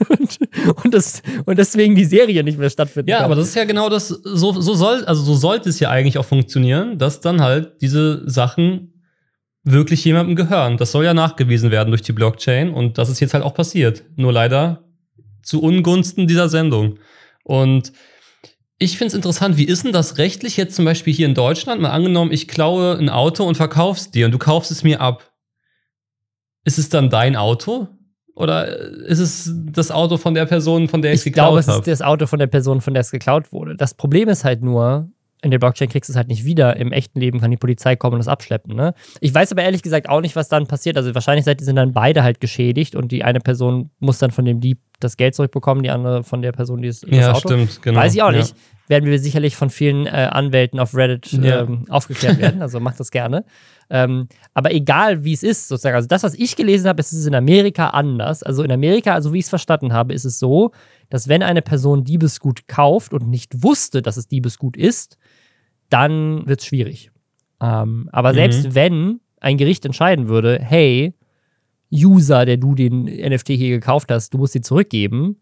und, 0.83 0.93
das, 0.93 1.21
und 1.45 1.59
deswegen 1.59 1.95
die 1.95 2.05
Serie 2.05 2.43
nicht 2.43 2.57
mehr 2.57 2.69
stattfindet. 2.69 3.09
Ja, 3.09 3.19
aber 3.19 3.35
das 3.35 3.49
ist 3.49 3.55
ja 3.55 3.65
genau 3.65 3.89
das, 3.89 4.07
so, 4.07 4.59
so 4.59 4.73
soll, 4.73 5.03
also 5.05 5.21
so 5.21 5.35
sollte 5.35 5.69
es 5.69 5.79
ja 5.79 5.89
eigentlich 5.89 6.17
auch 6.17 6.25
funktionieren, 6.25 6.97
dass 6.97 7.19
dann 7.19 7.41
halt 7.41 7.81
diese 7.81 8.27
Sachen 8.27 8.93
wirklich 9.63 10.03
jemandem 10.05 10.37
gehören. 10.37 10.77
Das 10.77 10.93
soll 10.93 11.03
ja 11.03 11.13
nachgewiesen 11.13 11.71
werden 11.71 11.89
durch 11.89 12.01
die 12.01 12.13
Blockchain 12.13 12.73
und 12.73 12.97
das 12.97 13.09
ist 13.09 13.19
jetzt 13.19 13.33
halt 13.33 13.43
auch 13.43 13.53
passiert. 13.53 14.05
Nur 14.15 14.31
leider 14.31 14.85
zu 15.43 15.61
Ungunsten 15.61 16.25
dieser 16.25 16.47
Sendung. 16.47 16.99
Und 17.43 17.91
ich 18.77 18.97
finde 18.97 19.09
es 19.09 19.13
interessant, 19.13 19.57
wie 19.57 19.65
ist 19.65 19.83
denn 19.83 19.91
das 19.91 20.17
rechtlich 20.17 20.55
jetzt 20.55 20.75
zum 20.75 20.85
Beispiel 20.85 21.13
hier 21.13 21.25
in 21.25 21.33
Deutschland? 21.33 21.81
Mal 21.81 21.89
angenommen, 21.89 22.31
ich 22.31 22.47
klaue 22.47 22.97
ein 22.97 23.09
Auto 23.09 23.43
und 23.43 23.55
verkauf's 23.55 24.09
dir 24.09 24.25
und 24.25 24.31
du 24.31 24.37
kaufst 24.37 24.71
es 24.71 24.83
mir 24.83 25.01
ab. 25.01 25.28
Ist 26.65 26.77
es 26.77 26.89
dann 26.89 27.09
dein 27.09 27.35
Auto? 27.35 27.87
Oder 28.35 28.67
ist 28.69 29.19
es 29.19 29.53
das 29.73 29.91
Auto 29.91 30.15
von 30.17 30.33
der 30.33 30.45
Person, 30.45 30.87
von 30.87 31.01
der 31.01 31.11
ich 31.13 31.19
es 31.21 31.25
ich 31.25 31.33
glaube, 31.33 31.57
geklaut 31.57 31.59
es 31.59 31.67
ist 31.67 31.73
habe? 31.75 31.89
das 31.91 32.01
Auto 32.01 32.25
von 32.25 32.39
der 32.39 32.47
Person, 32.47 32.79
von 32.79 32.93
der 32.93 33.01
es 33.01 33.11
geklaut 33.11 33.51
wurde. 33.51 33.75
Das 33.75 33.93
Problem 33.93 34.29
ist 34.29 34.45
halt 34.45 34.61
nur, 34.61 35.09
in 35.41 35.51
der 35.51 35.59
Blockchain 35.59 35.89
kriegst 35.89 36.07
du 36.09 36.13
es 36.13 36.17
halt 36.17 36.29
nicht 36.29 36.45
wieder. 36.45 36.77
Im 36.77 36.93
echten 36.93 37.19
Leben 37.19 37.41
kann 37.41 37.51
die 37.51 37.57
Polizei 37.57 37.95
kommen 37.97 38.13
und 38.13 38.19
das 38.19 38.27
abschleppen. 38.29 38.75
Ne? 38.75 38.93
Ich 39.19 39.33
weiß 39.33 39.51
aber 39.51 39.63
ehrlich 39.63 39.81
gesagt 39.83 40.07
auch 40.07 40.21
nicht, 40.21 40.35
was 40.37 40.47
dann 40.47 40.67
passiert. 40.67 40.95
Also 40.95 41.13
wahrscheinlich 41.15 41.45
sind 41.45 41.75
dann 41.75 41.91
beide 41.93 42.23
halt 42.23 42.39
geschädigt 42.39 42.95
und 42.95 43.11
die 43.11 43.23
eine 43.25 43.39
Person 43.41 43.89
muss 43.99 44.19
dann 44.19 44.31
von 44.31 44.45
dem 44.45 44.61
Dieb 44.61 44.79
das 45.01 45.17
Geld 45.17 45.35
zurückbekommen, 45.35 45.83
die 45.83 45.89
andere 45.89 46.23
von 46.23 46.41
der 46.41 46.51
Person, 46.53 46.81
die 46.81 46.87
es 46.89 47.01
das 47.01 47.09
Ja, 47.11 47.31
Auto. 47.31 47.49
stimmt, 47.49 47.81
genau. 47.81 47.99
Weiß 47.99 48.13
ich 48.15 48.21
auch 48.21 48.31
Ja. 48.31 48.37
nicht. 48.37 48.55
Werden 48.89 49.09
wir 49.09 49.17
sicherlich 49.19 49.55
von 49.55 49.69
vielen 49.69 50.05
äh, 50.07 50.09
Anwälten 50.31 50.79
auf 50.79 50.93
Reddit 50.93 51.31
Ja. 51.31 51.61
ähm, 51.61 51.85
aufgeklärt 51.89 52.37
werden. 52.39 52.61
Also 52.61 52.79
macht 52.81 52.99
das 52.99 53.11
gerne. 53.11 53.45
Ähm, 53.89 54.27
aber 54.53 54.73
egal, 54.73 55.23
wie 55.23 55.31
es 55.33 55.41
ist, 55.43 55.67
sozusagen. 55.69 55.95
Also 55.95 56.07
das, 56.07 56.23
was 56.23 56.33
ich 56.33 56.55
gelesen 56.57 56.87
habe, 56.89 56.99
ist 56.99 57.13
es 57.13 57.25
in 57.25 57.33
Amerika 57.35 57.89
anders. 57.91 58.43
Also 58.43 58.63
in 58.63 58.71
Amerika, 58.71 59.13
also 59.13 59.31
wie 59.31 59.37
ich 59.39 59.45
es 59.45 59.49
verstanden 59.49 59.93
habe, 59.93 60.13
ist 60.13 60.25
es 60.25 60.37
so, 60.39 60.71
dass 61.09 61.27
wenn 61.29 61.41
eine 61.43 61.61
Person 61.61 62.03
Diebesgut 62.03 62.67
kauft 62.67 63.13
und 63.13 63.29
nicht 63.29 63.63
wusste, 63.63 64.01
dass 64.01 64.17
es 64.17 64.27
Diebesgut 64.27 64.75
ist, 64.75 65.17
dann 65.89 66.47
wird 66.47 66.59
es 66.59 66.65
schwierig. 66.65 67.11
Ähm, 67.61 68.09
aber 68.11 68.31
Mhm. 68.31 68.35
selbst 68.35 68.75
wenn 68.75 69.19
ein 69.39 69.57
Gericht 69.57 69.85
entscheiden 69.85 70.27
würde, 70.29 70.59
hey, 70.61 71.13
User, 71.91 72.45
der 72.45 72.57
du 72.57 72.75
den 72.75 73.05
NFT 73.05 73.49
hier 73.49 73.69
gekauft 73.69 74.11
hast, 74.11 74.33
du 74.33 74.37
musst 74.37 74.55
ihn 74.55 74.63
zurückgeben, 74.63 75.37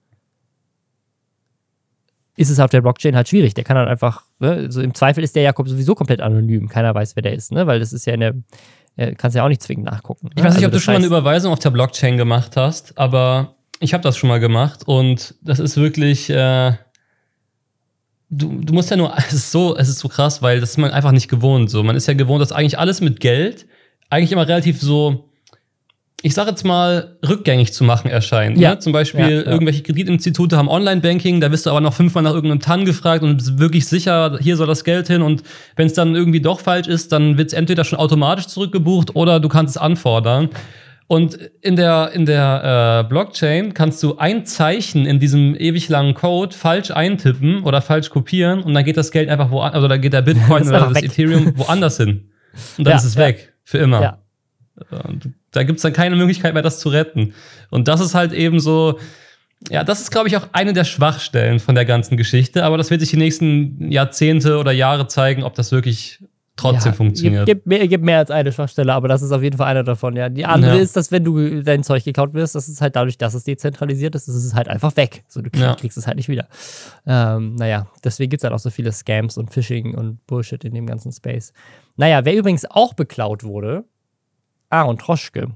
ist 2.38 2.52
es 2.52 2.60
auf 2.60 2.70
der 2.70 2.82
Blockchain 2.82 3.16
halt 3.16 3.28
schwierig. 3.28 3.56
Der 3.56 3.64
kann 3.64 3.78
halt 3.78 3.90
einfach, 3.90 4.24
ne, 4.40 4.52
also 4.52 4.82
im 4.82 4.94
Zweifel 4.94 5.24
ist 5.24 5.36
der 5.36 5.42
Jakob 5.42 5.68
sowieso 5.68 5.96
komplett 5.96 6.22
anonym. 6.22 6.70
Keiner 6.70 6.94
weiß, 6.94 7.16
wer 7.16 7.24
der 7.24 7.34
ist, 7.34 7.52
ne? 7.52 7.66
Weil 7.66 7.80
das 7.80 7.92
ist 7.92 8.06
ja 8.06 8.14
in 8.14 8.20
der, 8.20 8.36
äh, 8.96 9.16
kannst 9.16 9.36
ja 9.36 9.44
auch 9.44 9.50
nicht 9.50 9.64
zwingend 9.64 9.86
nachgucken. 9.86 10.30
Ich 10.36 10.44
weiß 10.44 10.54
nicht, 10.54 10.64
also 10.64 10.68
ob 10.68 10.72
du 10.74 10.80
schon 10.80 10.94
mal 10.94 11.00
eine 11.00 11.08
Überweisung 11.08 11.52
auf 11.52 11.60
der 11.60 11.72
Blockchain 11.72 12.16
gemacht 12.16 12.56
hast, 12.56 12.96
aber 12.98 13.56
ich 13.80 13.94
habe 13.94 14.04
das 14.04 14.18
schon 14.18 14.30
mal 14.30 14.40
gemacht 14.40 14.84
und 14.86 15.34
das 15.42 15.58
ist 15.58 15.78
wirklich. 15.78 16.30
Äh, 16.30 16.74
du, 18.30 18.62
du 18.62 18.74
musst 18.74 18.92
ja 18.92 18.98
nur. 18.98 19.18
Es 19.18 19.34
ist 19.34 19.52
so, 19.52 19.76
es 19.76 19.90
ist 19.90 19.98
so 19.98 20.08
krass, 20.08 20.44
weil 20.44 20.60
das 20.60 20.72
ist 20.72 20.78
man 20.78 20.92
einfach 20.92 21.12
nicht 21.12 21.30
gewohnt. 21.30 21.72
So, 21.72 21.82
man 21.82 21.96
ist 21.96 22.08
ja 22.08 22.14
gewohnt, 22.14 22.42
dass 22.42 22.52
eigentlich 22.52 22.78
alles 22.78 23.02
mit 23.02 23.20
Geld 23.20 23.66
eigentlich 24.12 24.32
immer 24.32 24.48
relativ 24.48 24.80
so. 24.80 25.24
Ich 26.24 26.34
sage 26.34 26.50
jetzt 26.50 26.66
mal, 26.66 27.18
rückgängig 27.28 27.74
zu 27.74 27.84
machen 27.84 28.10
erscheint. 28.10 28.58
Ja. 28.58 28.72
Ne? 28.72 28.80
Zum 28.80 28.92
Beispiel 28.92 29.22
Ja, 29.22 29.30
ja. 29.30 29.46
irgendwelche 29.46 29.84
Kreditinstitute 29.84 30.58
haben 30.58 30.68
Online-Banking, 30.68 31.42
da 31.42 31.52
wirst 31.52 31.68
du 31.68 31.70
aber 31.70 31.80
noch 31.80 31.94
fünfmal 31.94 32.24
nach 32.24 32.34
irgendeinem 32.34 32.60
TAN 32.60 32.86
gefragt 32.86 33.24
und 33.24 33.38
bist 33.38 33.60
wirklich 33.60 33.86
sicher, 33.88 34.38
hier 34.42 34.58
soll 34.58 34.66
das 34.66 34.84
Geld 34.84 35.08
hin. 35.08 35.22
Und 35.22 35.44
wenn 35.76 35.86
es 35.86 35.94
dann 35.94 36.16
irgendwie 36.16 36.42
doch 36.42 36.60
falsch 36.60 36.88
ist, 36.88 37.12
dann 37.12 37.38
wird 37.38 37.50
es 37.50 37.54
entweder 37.54 37.84
schon 37.84 38.00
automatisch 38.00 38.48
zurückgebucht 38.48 39.16
oder 39.16 39.40
du 39.40 39.48
kannst 39.48 39.76
es 39.76 39.82
anfordern. 39.82 40.50
Und 41.06 41.38
in 41.62 41.76
der, 41.76 42.12
in 42.14 42.26
der 42.26 43.04
äh, 43.06 43.08
Blockchain 43.08 43.74
kannst 43.76 44.02
du 44.04 44.18
ein 44.18 44.46
Zeichen 44.46 45.06
in 45.06 45.20
diesem 45.20 45.56
ewig 45.56 45.88
langen 45.88 46.16
Code 46.16 46.54
falsch 46.54 46.92
eintippen 46.92 47.64
oder 47.64 47.82
falsch 47.82 48.10
kopieren 48.10 48.62
und 48.64 48.74
dann 48.74 48.84
geht 48.84 48.98
das 48.98 49.12
Geld 49.12 49.30
einfach 49.30 49.50
woanders, 49.52 49.76
also 49.76 49.88
dann 49.88 50.02
geht 50.02 50.12
der 50.14 50.22
Bitcoin 50.24 50.68
oder 50.68 50.80
das 50.82 50.96
weg. 50.96 51.06
Ethereum 51.06 51.54
woanders 51.58 51.98
hin. 51.98 52.32
Und 52.78 52.86
dann 52.86 52.92
Ja, 52.94 52.98
ist 52.98 53.06
es 53.06 53.16
weg. 53.16 53.54
Für 53.64 53.78
immer. 53.78 54.02
Ja. 54.02 54.18
Und 54.92 55.34
da 55.52 55.64
gibt 55.64 55.78
es 55.78 55.84
dann 55.84 55.94
keine 55.94 56.16
Möglichkeit 56.16 56.54
mehr, 56.54 56.64
das 56.64 56.80
zu 56.80 56.90
retten. 56.90 57.34
Und 57.70 57.88
das 57.88 58.00
ist 58.00 58.14
halt 58.16 58.32
eben 58.34 58.60
so, 58.60 59.00
ja, 59.70 59.84
das 59.84 60.02
ist, 60.02 60.12
glaube 60.12 60.28
ich, 60.28 60.38
auch 60.38 60.48
eine 60.52 60.74
der 60.74 60.84
Schwachstellen 60.84 61.60
von 61.60 61.74
der 61.76 61.86
ganzen 61.86 62.16
Geschichte. 62.18 62.64
Aber 62.64 62.78
das 62.78 62.90
wird 62.92 63.02
sich 63.02 63.10
die 63.10 63.18
nächsten 63.18 63.92
Jahrzehnte 63.92 64.58
oder 64.60 64.72
Jahre 64.72 65.08
zeigen, 65.08 65.44
ob 65.44 65.56
das 65.56 65.72
wirklich 65.72 66.20
trotzdem 66.58 66.92
Ja, 66.92 66.96
funktioniert. 66.96 67.46
Gibt, 67.46 67.60
gibt, 67.64 67.68
mehr, 67.68 67.88
gibt 67.88 68.04
mehr 68.04 68.18
als 68.18 68.32
eine 68.32 68.52
Schwachstelle, 68.52 68.92
aber 68.94 69.08
das 69.08 69.22
ist 69.22 69.32
auf 69.32 69.44
jeden 69.44 69.58
Fall 69.58 69.68
einer 69.68 69.84
davon. 69.84 70.16
Ja. 70.16 70.28
Die 70.30 70.44
andere 70.46 70.76
Ja. 70.78 70.82
ist, 70.82 70.96
dass 70.96 71.12
wenn 71.12 71.24
du 71.24 71.62
dein 71.62 71.84
Zeug 71.84 72.04
geklaut 72.04 72.34
wirst, 72.34 72.56
das 72.56 72.68
ist 72.68 72.82
halt 72.82 72.96
dadurch, 72.96 73.18
dass 73.20 73.36
es 73.36 73.44
dezentralisiert 73.44 74.16
ist, 74.16 74.28
ist 74.28 74.36
es 74.36 74.56
halt 74.56 74.68
einfach 74.68 74.96
weg. 74.98 75.24
So, 75.28 75.42
du 75.42 75.52
krieg, 75.52 75.62
Ja. 75.62 75.76
kriegst 75.76 75.98
es 76.00 76.08
halt 76.08 76.18
nicht 76.18 76.30
wieder. 76.30 76.48
Ähm, 77.06 77.56
naja, 77.56 77.88
deswegen 78.04 78.32
gibt 78.32 78.42
es 78.42 78.44
halt 78.44 78.54
auch 78.56 78.60
so 78.60 78.72
viele 78.72 78.92
Scams 78.92 79.38
und 79.38 79.52
Phishing 79.52 79.94
und 79.96 80.26
Bullshit 80.26 80.64
in 80.64 80.74
dem 80.74 80.88
ganzen 80.88 81.12
Space. 81.12 81.54
Naja, 81.96 82.26
wer 82.26 82.36
übrigens 82.36 82.66
auch 82.66 82.94
beklaut 82.96 83.44
wurde, 83.44 83.84
Aaron 84.70 84.98
Troschke. 84.98 85.52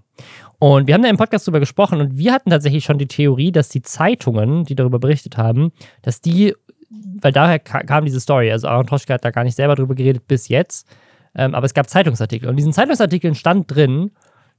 Und 0.60 0.88
wir 0.88 0.94
haben 0.94 1.02
da 1.02 1.10
im 1.10 1.18
Podcast 1.18 1.48
drüber 1.48 1.60
gesprochen 1.60 2.00
und 2.00 2.18
wir 2.18 2.34
hatten 2.34 2.50
tatsächlich 2.52 2.84
schon 2.84 2.98
die 3.00 3.08
Theorie, 3.08 3.52
dass 3.52 3.70
die 3.70 3.82
Zeitungen, 3.82 4.64
die 4.66 4.76
darüber 4.76 5.00
berichtet 5.00 5.38
haben, 5.38 5.72
dass 6.04 6.22
die, 6.22 6.54
weil 6.90 7.32
daher 7.32 7.60
ka- 7.60 7.84
kam 7.84 8.06
diese 8.06 8.20
Story, 8.20 8.52
also 8.52 8.68
Aaron 8.68 8.86
Troschke 8.86 9.14
hat 9.14 9.26
da 9.26 9.32
gar 9.32 9.44
nicht 9.44 9.56
selber 9.56 9.76
drüber 9.76 9.96
geredet 9.96 10.28
bis 10.28 10.48
jetzt, 10.50 10.88
ähm, 11.34 11.56
aber 11.56 11.66
es 11.66 11.74
gab 11.74 11.90
Zeitungsartikel. 11.90 12.48
Und 12.48 12.54
in 12.54 12.58
diesen 12.58 12.74
Zeitungsartikeln 12.74 13.36
stand 13.36 13.74
drin, 13.74 14.12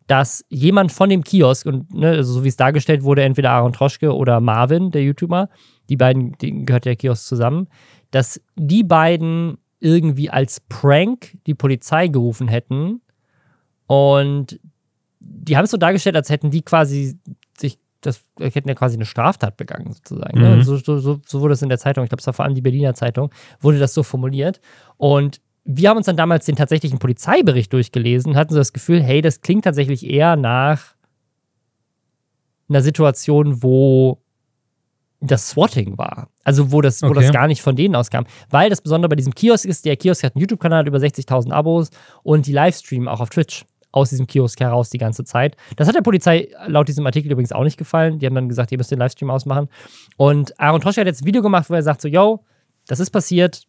dass 0.09 0.45
jemand 0.49 0.91
von 0.91 1.09
dem 1.09 1.23
Kiosk, 1.23 1.67
und 1.67 1.95
ne, 1.95 2.09
also 2.09 2.33
so 2.33 2.45
wie 2.45 2.49
es 2.49 2.57
dargestellt 2.57 3.05
wurde, 3.05 3.23
entweder 3.23 3.53
Aaron 3.53 3.73
Troschke 3.73 4.13
oder 4.13 4.41
Marvin, 4.41 4.91
der 4.91 5.05
YouTuber, 5.05 5.49
die 5.89 5.97
beiden, 5.97 6.33
denen 6.39 6.67
gehört 6.67 6.85
der 6.87 6.97
Kiosk 6.97 7.27
zusammen, 7.27 7.69
dass 8.11 8.41
die 8.57 8.83
beiden 8.83 9.59
irgendwie 9.79 10.31
als 10.31 10.61
Prank 10.69 11.39
die 11.47 11.55
Polizei 11.55 12.09
gerufen 12.09 12.49
hätten 12.49 13.01
und 13.93 14.59
die 15.21 15.55
haben 15.55 15.65
es 15.65 15.71
so 15.71 15.77
dargestellt, 15.77 16.17
als 16.17 16.31
hätten 16.31 16.51
die 16.51 16.63
quasi 16.63 17.19
sich, 17.59 17.79
das 18.01 18.25
hätten 18.41 18.67
ja 18.69 18.75
quasi 18.75 18.97
eine 18.97 19.05
Straftat 19.05 19.59
begangen, 19.59 19.93
sozusagen. 19.93 20.39
Mhm. 20.39 20.45
Ne? 20.45 20.65
So, 20.65 20.79
so, 20.79 20.99
so, 20.99 21.21
so 21.27 21.41
wurde 21.43 21.53
es 21.53 21.61
in 21.61 21.69
der 21.69 21.77
Zeitung, 21.79 22.03
ich 22.03 22.09
glaube, 22.09 22.21
es 22.21 22.27
war 22.27 22.33
vor 22.33 22.47
allem 22.47 22.55
die 22.55 22.63
Berliner 22.63 22.95
Zeitung, 22.95 23.31
wurde 23.61 23.79
das 23.79 23.93
so 23.93 24.03
formuliert. 24.03 24.63
Und 24.97 25.43
wir 25.65 25.91
haben 25.91 25.99
uns 25.99 26.07
dann 26.07 26.17
damals 26.17 26.47
den 26.47 26.57
tatsächlichen 26.57 26.99
Polizeibericht 26.99 27.71
durchgelesen 27.71 28.33
und 28.33 28.39
hatten 28.39 28.55
so 28.55 28.61
das 28.61 28.73
Gefühl, 28.73 29.03
hey, 29.03 29.21
das 29.21 29.43
klingt 29.43 29.65
tatsächlich 29.65 30.07
eher 30.07 30.37
nach 30.37 30.95
einer 32.71 32.81
Situation, 32.81 33.63
wo 33.63 34.23
das 35.21 35.51
Swatting 35.51 35.99
war. 35.99 36.31
Also 36.45 36.73
wo 36.73 36.81
das, 36.81 37.03
wo 37.03 37.09
Okay. 37.09 37.21
das 37.21 37.31
gar 37.31 37.47
nicht 37.47 37.61
von 37.61 37.77
denen 37.77 37.95
auskam. 37.95 38.25
Weil 38.49 38.71
das 38.71 38.81
Besondere 38.81 39.11
bei 39.11 39.17
diesem 39.17 39.35
Kiosk 39.35 39.67
ist, 39.67 39.85
der 39.85 39.97
Kiosk 39.97 40.25
hat 40.25 40.35
einen 40.35 40.41
YouTube-Kanal, 40.41 40.89
über 40.89 40.99
60.000 40.99 41.53
Abos 41.53 41.91
und 42.23 42.47
die 42.47 42.53
Livestreamen 42.53 43.07
auch 43.07 43.21
auf 43.21 43.29
Twitch 43.29 43.65
aus 43.93 44.11
diesem 44.11 44.27
Kiosk 44.27 44.59
heraus 44.61 44.91
die 44.91 44.99
ganze 44.99 45.25
Zeit. 45.25 45.57
Das 45.77 45.87
hat 45.87 45.95
der 45.95 46.03
Polizei 46.03 46.49
laut 46.67 46.89
diesem 46.89 47.07
Artikel 47.07 47.31
übrigens 47.31 47.53
auch 47.53 47.63
nicht 47.63 47.77
gefallen. 47.77 48.19
Die 48.19 48.27
haben 48.27 48.35
dann 48.35 48.49
gesagt, 48.49 48.73
ihr 48.73 48.79
müsst 48.79 48.91
den 48.91 48.99
Livestream 48.99 49.31
ausmachen. 49.31 49.69
Und 50.17 50.59
Aaron 50.59 50.81
Troschke 50.81 51.03
hat 51.03 51.07
jetzt 51.07 51.23
ein 51.23 51.27
Video 51.27 51.43
gemacht, 51.43 51.71
wo 51.71 51.75
er 51.75 51.83
sagt 51.83 52.01
so, 52.01 52.09
yo, 52.09 52.45
das 52.87 52.99
ist 53.01 53.11
passiert. 53.11 53.63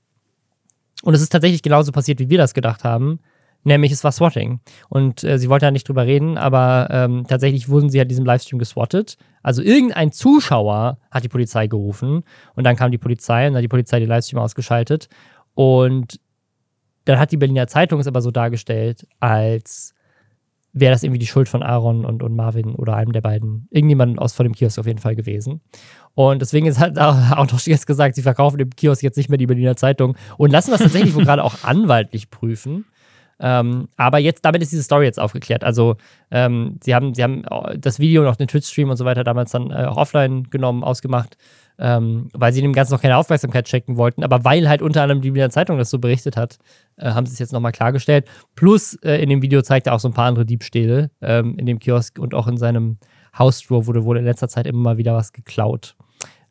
Und 1.03 1.13
es 1.13 1.21
ist 1.21 1.29
tatsächlich 1.29 1.61
genauso 1.61 1.91
passiert, 1.91 2.19
wie 2.19 2.29
wir 2.29 2.37
das 2.37 2.53
gedacht 2.53 2.83
haben. 2.83 3.19
Nämlich, 3.65 3.91
es 3.91 4.03
war 4.03 4.11
Swatting. 4.11 4.59
Und 4.89 5.23
äh, 5.23 5.39
sie 5.39 5.49
wollte 5.49 5.65
ja 5.65 5.71
nicht 5.71 5.87
drüber 5.87 6.05
reden, 6.05 6.37
aber 6.37 6.87
ähm, 6.91 7.25
tatsächlich 7.27 7.69
wurden 7.69 7.89
sie 7.89 7.97
ja 7.97 8.05
diesem 8.05 8.25
Livestream 8.25 8.59
geswattet. 8.59 9.17
Also 9.41 9.61
irgendein 9.61 10.11
Zuschauer 10.11 10.97
hat 11.11 11.23
die 11.23 11.29
Polizei 11.29 11.67
gerufen 11.67 12.23
und 12.55 12.63
dann 12.65 12.75
kam 12.75 12.91
die 12.91 12.97
Polizei 12.97 13.47
und 13.47 13.53
dann 13.53 13.57
hat 13.57 13.63
die 13.63 13.69
Polizei 13.69 13.99
den 13.99 14.09
Livestream 14.09 14.39
ausgeschaltet. 14.39 15.07
Und 15.53 16.19
dann 17.05 17.19
hat 17.19 17.31
die 17.31 17.37
Berliner 17.37 17.67
Zeitung 17.67 17.99
es 17.99 18.07
aber 18.07 18.21
so 18.21 18.31
dargestellt, 18.31 19.07
als 19.19 19.93
wäre 20.73 20.91
das 20.91 21.03
irgendwie 21.03 21.19
die 21.19 21.27
Schuld 21.27 21.47
von 21.47 21.61
Aaron 21.63 22.03
und, 22.03 22.23
und 22.23 22.35
Marvin 22.35 22.75
oder 22.75 22.95
einem 22.95 23.11
der 23.11 23.21
beiden, 23.21 23.67
irgendjemand 23.69 24.19
aus 24.19 24.33
von 24.33 24.45
dem 24.45 24.53
Kiosk 24.53 24.79
auf 24.79 24.87
jeden 24.87 24.99
Fall 24.99 25.15
gewesen. 25.15 25.61
Und 26.15 26.41
deswegen 26.41 26.65
ist 26.65 26.79
halt 26.79 26.99
auch 26.99 27.15
noch 27.51 27.59
jetzt 27.61 27.87
gesagt, 27.87 28.15
sie 28.15 28.23
verkaufen 28.23 28.57
dem 28.57 28.71
Kiosk 28.71 29.03
jetzt 29.03 29.17
nicht 29.17 29.29
mehr 29.29 29.37
die 29.37 29.47
Berliner 29.47 29.75
Zeitung 29.75 30.17
und 30.37 30.51
lassen 30.51 30.71
das 30.71 30.81
tatsächlich 30.81 31.15
wohl 31.15 31.23
gerade 31.25 31.43
auch 31.43 31.63
anwaltlich 31.63 32.29
prüfen. 32.31 32.85
Ähm, 33.39 33.89
aber 33.97 34.19
jetzt, 34.19 34.45
damit 34.45 34.61
ist 34.61 34.71
diese 34.71 34.83
Story 34.83 35.05
jetzt 35.05 35.19
aufgeklärt. 35.19 35.63
Also, 35.63 35.97
ähm, 36.31 36.79
sie 36.83 36.95
haben, 36.95 37.13
sie 37.13 37.23
haben 37.23 37.43
das 37.77 37.99
Video 37.99 38.21
und 38.21 38.27
auch 38.27 38.35
den 38.35 38.47
Twitch-Stream 38.47 38.89
und 38.89 38.97
so 38.97 39.05
weiter 39.05 39.23
damals 39.23 39.51
dann 39.51 39.71
äh, 39.71 39.85
auch 39.85 39.97
offline 39.97 40.49
genommen, 40.49 40.83
ausgemacht, 40.83 41.37
ähm, 41.79 42.29
weil 42.33 42.53
sie 42.53 42.61
dem 42.61 42.73
Ganzen 42.73 42.93
noch 42.93 43.01
keine 43.01 43.17
Aufmerksamkeit 43.17 43.67
schenken 43.67 43.97
wollten. 43.97 44.23
Aber 44.23 44.43
weil 44.43 44.69
halt 44.69 44.81
unter 44.81 45.01
anderem 45.01 45.21
die 45.21 45.31
Berliner 45.31 45.49
Zeitung 45.49 45.77
das 45.77 45.89
so 45.89 45.99
berichtet 45.99 46.37
hat, 46.37 46.57
äh, 46.97 47.11
haben 47.11 47.25
sie 47.25 47.33
es 47.33 47.39
jetzt 47.39 47.53
nochmal 47.53 47.71
klargestellt. 47.71 48.27
Plus, 48.55 48.95
äh, 49.03 49.21
in 49.21 49.29
dem 49.29 49.41
Video 49.41 49.61
zeigt 49.61 49.87
er 49.87 49.93
auch 49.93 49.99
so 49.99 50.07
ein 50.07 50.13
paar 50.13 50.27
andere 50.27 50.45
Diebstähle 50.45 51.11
ähm, 51.21 51.57
in 51.57 51.65
dem 51.65 51.79
Kiosk 51.79 52.19
und 52.19 52.33
auch 52.33 52.47
in 52.47 52.57
seinem 52.57 52.97
Hausflur 53.37 53.87
wurde 53.87 54.05
wohl 54.05 54.17
in 54.17 54.25
letzter 54.25 54.47
Zeit 54.47 54.67
immer 54.67 54.79
mal 54.79 54.97
wieder 54.97 55.15
was 55.15 55.33
geklaut. 55.33 55.95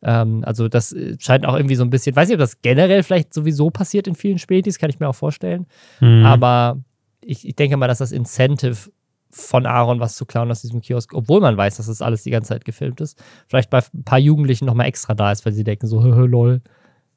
Ähm, 0.02 0.42
also, 0.44 0.68
das 0.68 0.92
äh, 0.92 1.16
scheint 1.18 1.46
auch 1.46 1.54
irgendwie 1.54 1.76
so 1.76 1.84
ein 1.84 1.90
bisschen, 1.90 2.16
weiß 2.16 2.28
nicht, 2.28 2.34
ob 2.34 2.40
das 2.40 2.60
generell 2.60 3.02
vielleicht 3.02 3.32
sowieso 3.32 3.70
passiert 3.70 4.08
in 4.08 4.14
vielen 4.14 4.38
Spätis, 4.38 4.78
kann 4.78 4.90
ich 4.90 4.98
mir 4.98 5.08
auch 5.08 5.14
vorstellen. 5.14 5.66
Mhm. 6.00 6.24
Aber 6.26 6.82
ich, 7.20 7.46
ich 7.46 7.54
denke 7.54 7.76
mal, 7.76 7.86
dass 7.86 7.98
das 7.98 8.12
Incentive 8.12 8.90
von 9.32 9.66
Aaron 9.66 9.98
was 9.98 10.16
zu 10.16 10.26
klauen 10.26 10.50
aus 10.50 10.62
diesem 10.62 10.80
Kiosk, 10.80 11.14
obwohl 11.14 11.40
man 11.40 11.56
weiß, 11.56 11.78
dass 11.78 11.86
das 11.86 12.02
alles 12.02 12.22
die 12.22 12.30
ganze 12.30 12.50
Zeit 12.50 12.64
gefilmt 12.64 13.00
ist, 13.00 13.18
vielleicht 13.48 13.70
bei 13.70 13.78
ein 13.78 14.04
paar 14.04 14.18
Jugendlichen 14.18 14.66
nochmal 14.66 14.86
extra 14.86 15.14
da 15.14 15.32
ist, 15.32 15.44
weil 15.46 15.52
sie 15.52 15.64
denken 15.64 15.86
so, 15.86 16.02
hö, 16.04 16.26
lol, 16.26 16.60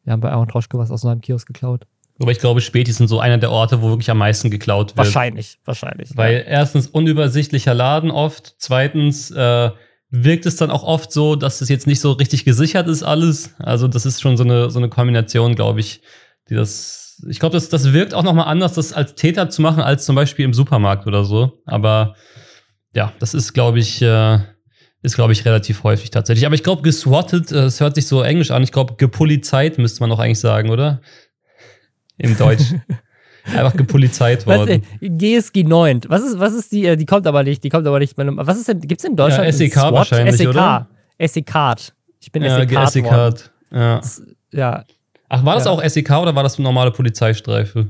wir 0.03 0.13
haben 0.13 0.21
bei 0.21 0.31
Aaron 0.31 0.47
Troschke 0.47 0.77
was 0.77 0.91
aus 0.91 1.01
so 1.01 1.09
einem 1.09 1.21
Kiosk 1.21 1.47
geklaut. 1.47 1.85
Aber 2.21 2.31
ich 2.31 2.39
glaube, 2.39 2.61
Spätis 2.61 2.97
sind 2.97 3.09
so 3.09 3.19
einer 3.19 3.37
der 3.37 3.51
Orte, 3.51 3.81
wo 3.81 3.89
wirklich 3.89 4.09
am 4.09 4.19
meisten 4.19 4.49
geklaut 4.49 4.91
wird. 4.91 4.97
Wahrscheinlich, 4.97 5.59
wahrscheinlich. 5.65 6.15
Weil 6.15 6.45
erstens 6.47 6.87
unübersichtlicher 6.87 7.73
Laden 7.73 8.09
oft, 8.09 8.55
zweitens 8.57 9.31
äh, 9.31 9.71
wirkt 10.09 10.45
es 10.45 10.55
dann 10.55 10.71
auch 10.71 10.83
oft 10.83 11.11
so, 11.11 11.35
dass 11.35 11.59
es 11.59 11.67
jetzt 11.67 11.87
nicht 11.87 11.99
so 11.99 12.13
richtig 12.13 12.45
gesichert 12.45 12.87
ist 12.87 13.03
alles. 13.03 13.53
Also 13.59 13.89
das 13.89 14.05
ist 14.05 14.21
schon 14.21 14.37
so 14.37 14.45
eine, 14.45 14.69
so 14.69 14.79
eine 14.79 14.87
Kombination, 14.87 15.55
glaube 15.55 15.81
ich, 15.81 16.01
die 16.49 16.55
das. 16.55 17.01
Ich 17.29 17.39
glaube, 17.39 17.53
das, 17.53 17.69
das 17.69 17.93
wirkt 17.93 18.13
auch 18.13 18.23
nochmal 18.23 18.47
anders, 18.47 18.73
das 18.73 18.93
als 18.93 19.15
Täter 19.15 19.49
zu 19.49 19.61
machen, 19.61 19.81
als 19.81 20.05
zum 20.05 20.15
Beispiel 20.15 20.45
im 20.45 20.53
Supermarkt 20.53 21.07
oder 21.07 21.23
so. 21.25 21.61
Aber 21.65 22.15
ja, 22.93 23.13
das 23.19 23.33
ist, 23.33 23.53
glaube 23.53 23.79
ich, 23.79 24.01
äh, 24.01 24.39
ist, 25.01 25.15
glaube 25.15 25.33
ich, 25.33 25.45
relativ 25.45 25.83
häufig 25.83 26.09
tatsächlich. 26.09 26.45
Aber 26.45 26.55
ich 26.55 26.63
glaube, 26.63 26.81
geswattet, 26.81 27.51
äh, 27.51 27.65
es 27.65 27.79
hört 27.79 27.95
sich 27.95 28.07
so 28.07 28.21
englisch 28.21 28.51
an. 28.51 28.63
Ich 28.63 28.71
glaube, 28.71 28.95
gepolizeit 28.97 29.77
müsste 29.77 30.01
man 30.01 30.11
auch 30.11 30.19
eigentlich 30.19 30.39
sagen, 30.39 30.69
oder? 30.69 31.01
Im 32.17 32.37
Deutsch. 32.37 32.73
Einfach 33.45 33.75
gepolizeit 33.77 34.47
worden. 34.47 34.83
äh, 35.01 35.09
GSG 35.09 35.63
9. 35.63 36.01
Was 36.07 36.23
ist, 36.23 36.39
was 36.39 36.53
ist 36.53 36.71
die, 36.71 36.85
äh, 36.85 36.95
die 36.95 37.05
kommt 37.05 37.27
aber 37.27 37.43
nicht, 37.43 37.63
die 37.63 37.69
kommt 37.69 37.85
aber 37.85 37.99
nicht. 37.99 38.15
Was 38.17 38.57
ist 38.57 38.67
denn, 38.67 38.79
gibt 38.79 38.99
es 38.99 39.05
in 39.05 39.15
Deutschland? 39.15 39.45
Ja, 39.45 39.51
SEK 39.51 39.73
SWAT? 39.73 39.93
wahrscheinlich, 39.93 40.35
SEK. 40.37 40.49
oder? 40.49 40.87
SEK. 41.19 41.53
Ich 42.19 42.31
bin 42.31 42.43
Ja, 42.43 42.59
SEK. 42.59 42.87
SEK. 42.89 43.51
Ja. 43.71 44.01
Ja, 44.51 44.83
Ach, 45.29 45.43
war 45.43 45.55
das 45.55 45.65
Ja. 45.65 45.71
auch 45.71 45.83
SEK 45.83 46.11
oder 46.11 46.35
war 46.35 46.43
das 46.43 46.57
eine 46.57 46.63
normale 46.63 46.91
Polizeistreife? 46.91 47.87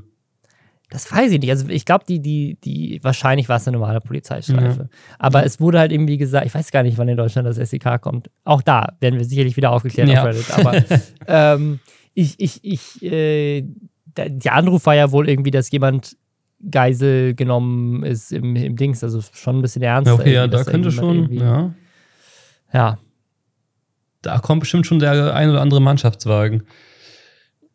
Das 0.89 1.11
weiß 1.11 1.31
ich 1.31 1.39
nicht. 1.39 1.49
Also 1.49 1.67
ich 1.67 1.83
glaube, 1.83 2.05
die, 2.07 2.19
die, 2.19 2.57
die, 2.63 2.99
wahrscheinlich 3.03 3.49
war 3.49 3.57
es 3.57 3.67
eine 3.67 3.77
normale 3.77 4.01
Polizeistreife. 4.01 4.83
Mhm. 4.83 4.89
Aber 5.17 5.43
es 5.43 5.59
wurde 5.59 5.79
halt 5.79 5.91
irgendwie 5.91 6.17
gesagt, 6.17 6.45
ich 6.45 6.53
weiß 6.53 6.71
gar 6.71 6.83
nicht, 6.83 6.97
wann 6.97 7.07
in 7.09 7.17
Deutschland 7.17 7.47
das 7.47 7.57
SEK 7.57 7.99
kommt. 8.01 8.29
Auch 8.43 8.61
da 8.61 8.93
werden 8.99 9.17
wir 9.17 9.25
sicherlich 9.25 9.57
wieder 9.57 9.71
aufgeklärt 9.71 10.09
Ja. 10.09 10.21
auf 10.21 10.27
Reddit. 10.27 10.51
Aber 10.51 10.83
ähm, 11.27 11.79
ich, 12.13 12.35
ich, 12.39 12.63
ich, 12.63 13.03
äh, 13.03 13.65
der, 14.15 14.53
Anruf 14.53 14.85
war 14.85 14.95
ja 14.95 15.11
wohl 15.11 15.27
irgendwie, 15.27 15.51
dass 15.51 15.71
jemand 15.71 16.15
Geisel 16.69 17.33
genommen 17.33 18.03
ist 18.03 18.31
im, 18.31 18.55
im 18.55 18.75
Dings, 18.77 19.03
also 19.03 19.21
schon 19.33 19.57
ein 19.59 19.61
bisschen 19.61 19.81
ernst. 19.81 20.07
Ja, 20.07 20.13
okay, 20.13 20.33
ja, 20.33 20.47
da 20.47 20.63
könnte 20.63 20.91
schon, 20.91 21.31
ja. 21.33 21.73
Ja, 22.73 22.97
da 24.21 24.39
kommt 24.39 24.61
bestimmt 24.61 24.87
schon 24.87 24.99
der 24.99 25.33
ein 25.35 25.49
oder 25.49 25.61
andere 25.61 25.81
Mannschaftswagen. 25.81 26.63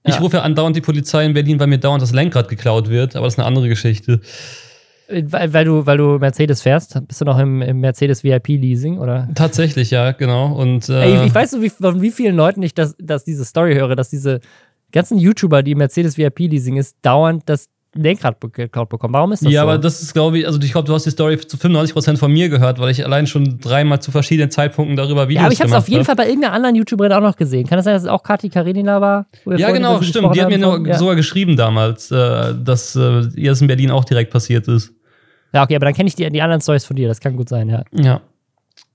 Ich 0.04 0.14
Ja. 0.14 0.20
rufe 0.20 0.38
ja 0.38 0.42
andauernd 0.42 0.74
die 0.76 0.80
Polizei 0.80 1.24
in 1.26 1.34
Berlin, 1.34 1.60
weil 1.60 1.66
mir 1.66 1.78
dauernd 1.78 2.02
das 2.02 2.12
Lenkrad 2.12 2.48
geklaut 2.48 2.88
wird, 2.88 3.16
aber 3.16 3.26
das 3.26 3.34
ist 3.34 3.38
eine 3.38 3.46
andere 3.46 3.68
Geschichte. 3.68 4.20
Weil, 5.08 5.52
weil, 5.52 5.64
du, 5.64 5.84
weil 5.86 5.96
du 5.98 6.18
Mercedes 6.18 6.62
fährst, 6.62 6.96
bist 7.08 7.20
du 7.20 7.24
noch 7.24 7.38
im, 7.38 7.60
im 7.62 7.80
Mercedes 7.80 8.22
VIP-Leasing, 8.22 8.98
oder? 8.98 9.28
Tatsächlich, 9.34 9.90
ja, 9.90 10.12
genau. 10.12 10.52
Und 10.52 10.88
äh, 10.88 11.02
Ey, 11.20 11.26
ich 11.26 11.34
weiß 11.34 11.50
so, 11.50 11.62
wie, 11.62 11.68
von 11.68 12.00
wie 12.00 12.12
vielen 12.12 12.36
Leuten 12.36 12.62
ich 12.62 12.74
das, 12.74 12.94
dass 13.00 13.24
diese 13.24 13.44
Story 13.44 13.74
höre, 13.74 13.96
dass 13.96 14.08
diese 14.08 14.38
ganzen 14.92 15.18
YouTuber, 15.18 15.62
die 15.64 15.74
Mercedes 15.74 16.16
VIP-Leasing 16.16 16.76
ist, 16.76 16.96
dauernd 17.02 17.42
das 17.46 17.68
Lenkrad 17.94 18.36
geklaut 18.52 18.88
bekommen. 18.88 19.14
Warum 19.14 19.32
ist 19.32 19.44
das 19.44 19.52
ja, 19.52 19.62
so? 19.62 19.68
aber 19.68 19.78
das 19.78 20.00
ist, 20.00 20.12
glaube 20.12 20.38
ich, 20.38 20.46
also 20.46 20.60
ich 20.60 20.70
glaube, 20.70 20.86
du 20.86 20.94
hast 20.94 21.06
die 21.06 21.10
Story 21.10 21.38
zu 21.38 21.56
95% 21.56 22.18
von 22.18 22.32
mir 22.32 22.48
gehört, 22.48 22.78
weil 22.78 22.90
ich 22.90 23.04
allein 23.04 23.26
schon 23.26 23.58
dreimal 23.58 24.00
zu 24.00 24.12
verschiedenen 24.12 24.50
Zeitpunkten 24.50 24.96
darüber 24.96 25.28
Videos 25.28 25.40
ja, 25.40 25.46
aber 25.46 25.52
ich 25.52 25.60
habe 25.60 25.70
es 25.70 25.76
auf 25.76 25.88
jeden. 25.88 26.04
Fall 26.04 26.14
bei 26.14 26.28
irgendeiner 26.28 26.54
anderen 26.54 26.76
YouTuberin 26.76 27.12
auch 27.12 27.20
noch 27.20 27.36
gesehen. 27.36 27.66
Kann 27.66 27.76
das 27.76 27.84
sein, 27.84 27.94
dass 27.94 28.04
es 28.04 28.08
auch 28.08 28.22
Kati 28.22 28.48
Karenina 28.48 29.00
war? 29.00 29.26
Ja, 29.56 29.72
genau, 29.72 30.00
stimmt. 30.02 30.34
Die 30.34 30.40
hat 30.40 30.48
mir 30.48 30.58
nur 30.58 30.86
ja. 30.86 30.98
sogar 30.98 31.16
geschrieben 31.16 31.56
damals, 31.56 32.10
äh, 32.10 32.54
dass 32.54 32.94
äh, 32.94 33.22
ihr 33.34 33.50
das 33.50 33.60
in 33.60 33.66
Berlin 33.66 33.90
auch 33.90 34.04
direkt 34.04 34.30
passiert 34.32 34.68
ist. 34.68 34.92
ja, 35.52 35.64
okay, 35.64 35.74
aber 35.74 35.86
dann 35.86 35.94
kenne 35.94 36.08
ich 36.08 36.14
die, 36.14 36.28
die 36.30 36.42
anderen 36.42 36.60
Stories 36.60 36.84
von 36.84 36.94
dir. 36.96 37.08
Das 37.08 37.20
kann 37.20 37.36
gut 37.36 37.48
sein, 37.48 37.68
ja. 37.68 37.82
Ja. 37.92 38.20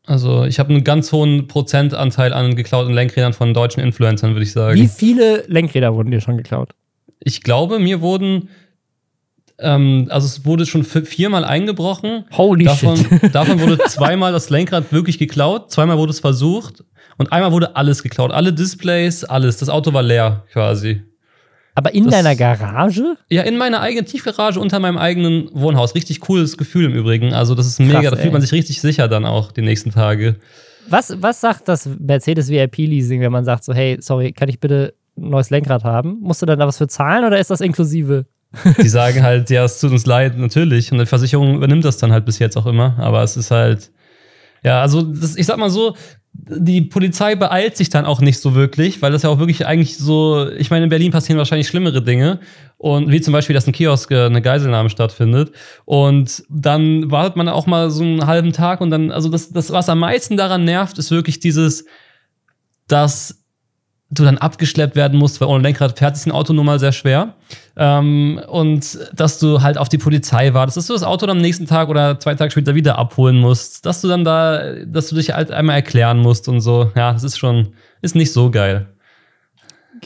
Also 0.06 0.46
ich 0.46 0.60
habe 0.60 0.74
einen 0.74 0.84
ganz 0.84 1.12
hohen 1.12 1.48
Prozentanteil 1.48 2.32
an 2.32 2.56
geklauten 2.56 2.94
Lenkrädern 2.94 3.34
von 3.34 3.54
deutschen 3.54 3.82
Influencern, 3.82 4.34
würde 4.34 4.44
ich 4.44 4.52
sagen. 4.52 4.80
Wie 4.80 4.88
viele 4.88 5.44
Lenkräder 5.48 5.96
wurden 5.96 6.12
dir 6.12 6.22
schon 6.22 6.38
geklaut? 6.38 6.76
Ich 7.20 7.42
glaube, 7.42 7.80
mir 7.80 8.02
wurden, 8.02 8.50
ähm, 9.60 10.08
also 10.10 10.26
es 10.28 10.46
wurde 10.46 10.66
schon 10.66 10.84
vi- 10.84 11.06
viermal 11.06 11.44
eingebrochen. 11.46 12.26
Holy 12.36 12.66
Davon, 12.66 12.98
shit. 12.98 13.34
davon 13.36 13.60
wurde 13.62 13.78
zweimal 13.88 14.32
das 14.34 14.50
Lenkrad 14.50 14.92
wirklich 14.92 15.18
geklaut, 15.18 15.72
zweimal 15.72 15.98
wurde 15.98 16.12
es 16.12 16.20
versucht 16.20 16.84
und 17.18 17.32
einmal 17.32 17.52
wurde 17.52 17.76
alles 17.76 18.04
geklaut. 18.04 18.32
Alle 18.32 18.52
Displays, 18.54 19.24
alles. 19.24 19.58
Das 19.58 19.70
Auto 19.70 19.94
war 19.94 20.04
leer 20.04 20.44
quasi. 20.52 21.04
Aber 21.78 21.94
in 21.94 22.06
Das- 22.06 22.14
deiner 22.14 22.36
Garage? 22.36 23.16
Ja, 23.30 23.44
in 23.44 23.58
meiner 23.58 23.82
eigenen 23.82 24.06
Tiefgarage 24.06 24.60
unter 24.60 24.80
meinem 24.80 24.98
eigenen 24.98 25.50
Wohnhaus. 25.54 25.94
Richtig 25.96 26.22
cooles 26.22 26.58
Gefühl 26.58 26.86
im 26.86 26.94
Übrigen. 26.94 27.34
Also, 27.34 27.54
das 27.56 27.66
ist 27.68 27.80
mega. 27.80 28.02
Krass, 28.02 28.12
da 28.12 28.16
fühlt 28.18 28.32
man 28.34 28.42
sich 28.42 28.52
richtig 28.54 28.80
sicher 28.82 29.08
dann 29.08 29.26
auch 29.26 29.52
die 29.52 29.62
nächsten 29.62 29.92
Tage. 29.92 30.38
Was, 30.88 31.18
was 31.22 31.42
sagt 31.42 31.68
das 31.68 31.90
Mercedes 32.00 32.50
VIP-Leasing, 32.50 33.20
wenn 33.22 33.32
man 33.32 33.44
sagt 33.44 33.64
so, 33.64 33.74
hey, 33.74 33.98
sorry, 34.00 34.32
kann 34.32 34.48
ich 34.50 34.60
bitte 34.60 34.94
ein 35.18 35.30
neues 35.32 35.50
Lenkrad 35.50 35.84
haben? 35.84 36.20
Musst 36.22 36.42
du 36.42 36.46
dann 36.46 36.60
da 36.60 36.68
was 36.68 36.78
für 36.78 36.88
zahlen 36.88 37.26
oder 37.26 37.40
ist 37.40 37.50
das 37.50 37.60
inklusive? 37.60 38.26
Die 38.82 38.90
sagen 38.90 39.24
halt, 39.24 39.50
ja, 39.50 39.64
es 39.64 39.80
tut 39.80 39.92
uns 39.92 40.06
leid, 40.06 40.38
natürlich. 40.38 40.92
Und 40.92 41.00
die 41.00 41.06
Versicherung 41.06 41.56
übernimmt 41.56 41.86
das 41.86 41.98
dann 41.98 42.12
halt 42.12 42.26
bis 42.26 42.40
jetzt 42.40 42.58
auch 42.58 42.66
immer. 42.66 42.96
Aber 43.00 43.24
es 43.24 43.38
ist 43.38 43.52
halt, 43.52 43.92
ja, 44.64 44.82
also 44.82 45.02
das, 45.02 45.36
ich 45.36 45.46
sag 45.46 45.58
mal 45.58 45.70
so, 45.70 45.96
die 46.34 46.82
Polizei 46.82 47.36
beeilt 47.36 47.78
sich 47.78 47.90
dann 47.90 48.06
auch 48.06 48.20
nicht 48.20 48.40
so 48.40 48.56
wirklich, 48.56 49.02
weil 49.02 49.12
das 49.12 49.24
ja 49.24 49.30
auch 49.30 49.40
wirklich 49.40 49.66
eigentlich 49.66 49.98
so, 49.98 50.50
ich 50.52 50.70
meine, 50.70 50.84
in 50.84 50.90
Berlin 50.90 51.12
passieren 51.12 51.38
wahrscheinlich 51.38 51.68
schlimmere 51.68 52.02
Dinge. 52.02 52.40
Und 52.78 53.10
wie 53.10 53.22
zum 53.22 53.32
Beispiel, 53.32 53.54
dass 53.54 53.68
ein 53.68 53.74
Kiosk 53.74 54.12
äh, 54.12 54.26
eine 54.26 54.42
Geiselnahme 54.42 54.90
stattfindet. 54.90 55.52
Und 55.86 56.44
dann 56.50 57.10
wartet 57.10 57.36
man 57.36 57.48
auch 57.48 57.68
mal 57.68 57.90
so 57.90 58.04
einen 58.04 58.28
halben 58.28 58.52
Tag 58.52 58.82
und 58.82 58.90
dann, 58.90 59.12
also 59.12 59.30
das, 59.30 59.52
das 59.52 59.72
was 59.72 59.88
am 59.88 60.00
meisten 60.00 60.36
daran 60.36 60.66
nervt, 60.66 60.98
ist 60.98 61.12
wirklich 61.12 61.40
dieses, 61.40 61.86
dass 62.88 63.45
du 64.16 64.24
dann 64.24 64.38
abgeschleppt 64.38 64.96
werden 64.96 65.20
musst, 65.20 65.40
weil 65.40 65.48
ohne 65.48 65.64
Lenkrad 65.64 65.98
fährt 65.98 66.18
sich 66.18 66.26
ein 66.26 66.32
Auto 66.32 66.54
nun 66.54 66.66
mal 66.66 66.80
sehr 66.80 66.92
schwer. 66.92 67.36
Ähm, 67.78 68.42
und 68.48 68.98
dass 69.14 69.40
du 69.40 69.62
halt 69.62 69.78
auf 69.78 69.90
die 69.90 69.98
Polizei 69.98 70.54
wartest, 70.54 70.78
dass 70.78 70.88
du 70.88 70.94
das 70.94 71.04
Auto 71.04 71.26
dann 71.26 71.38
am 71.38 71.42
nächsten 71.42 71.68
Tag 71.68 71.90
oder 71.90 72.20
zwei 72.20 72.36
Tage 72.36 72.52
später 72.52 72.76
wieder 72.76 72.98
abholen 72.98 73.38
musst, 73.38 73.86
dass 73.86 74.02
du 74.02 74.08
dann 74.08 74.24
da, 74.24 74.74
dass 74.86 75.10
du 75.10 75.16
dich 75.16 75.32
halt 75.34 75.52
einmal 75.52 75.76
erklären 75.76 76.20
musst 76.20 76.48
und 76.48 76.62
so. 76.62 76.92
Ja, 76.96 77.14
das 77.14 77.24
ist 77.24 77.38
schon, 77.38 77.74
ist 78.02 78.16
nicht 78.16 78.34
so 78.34 78.50
geil. 78.50 78.88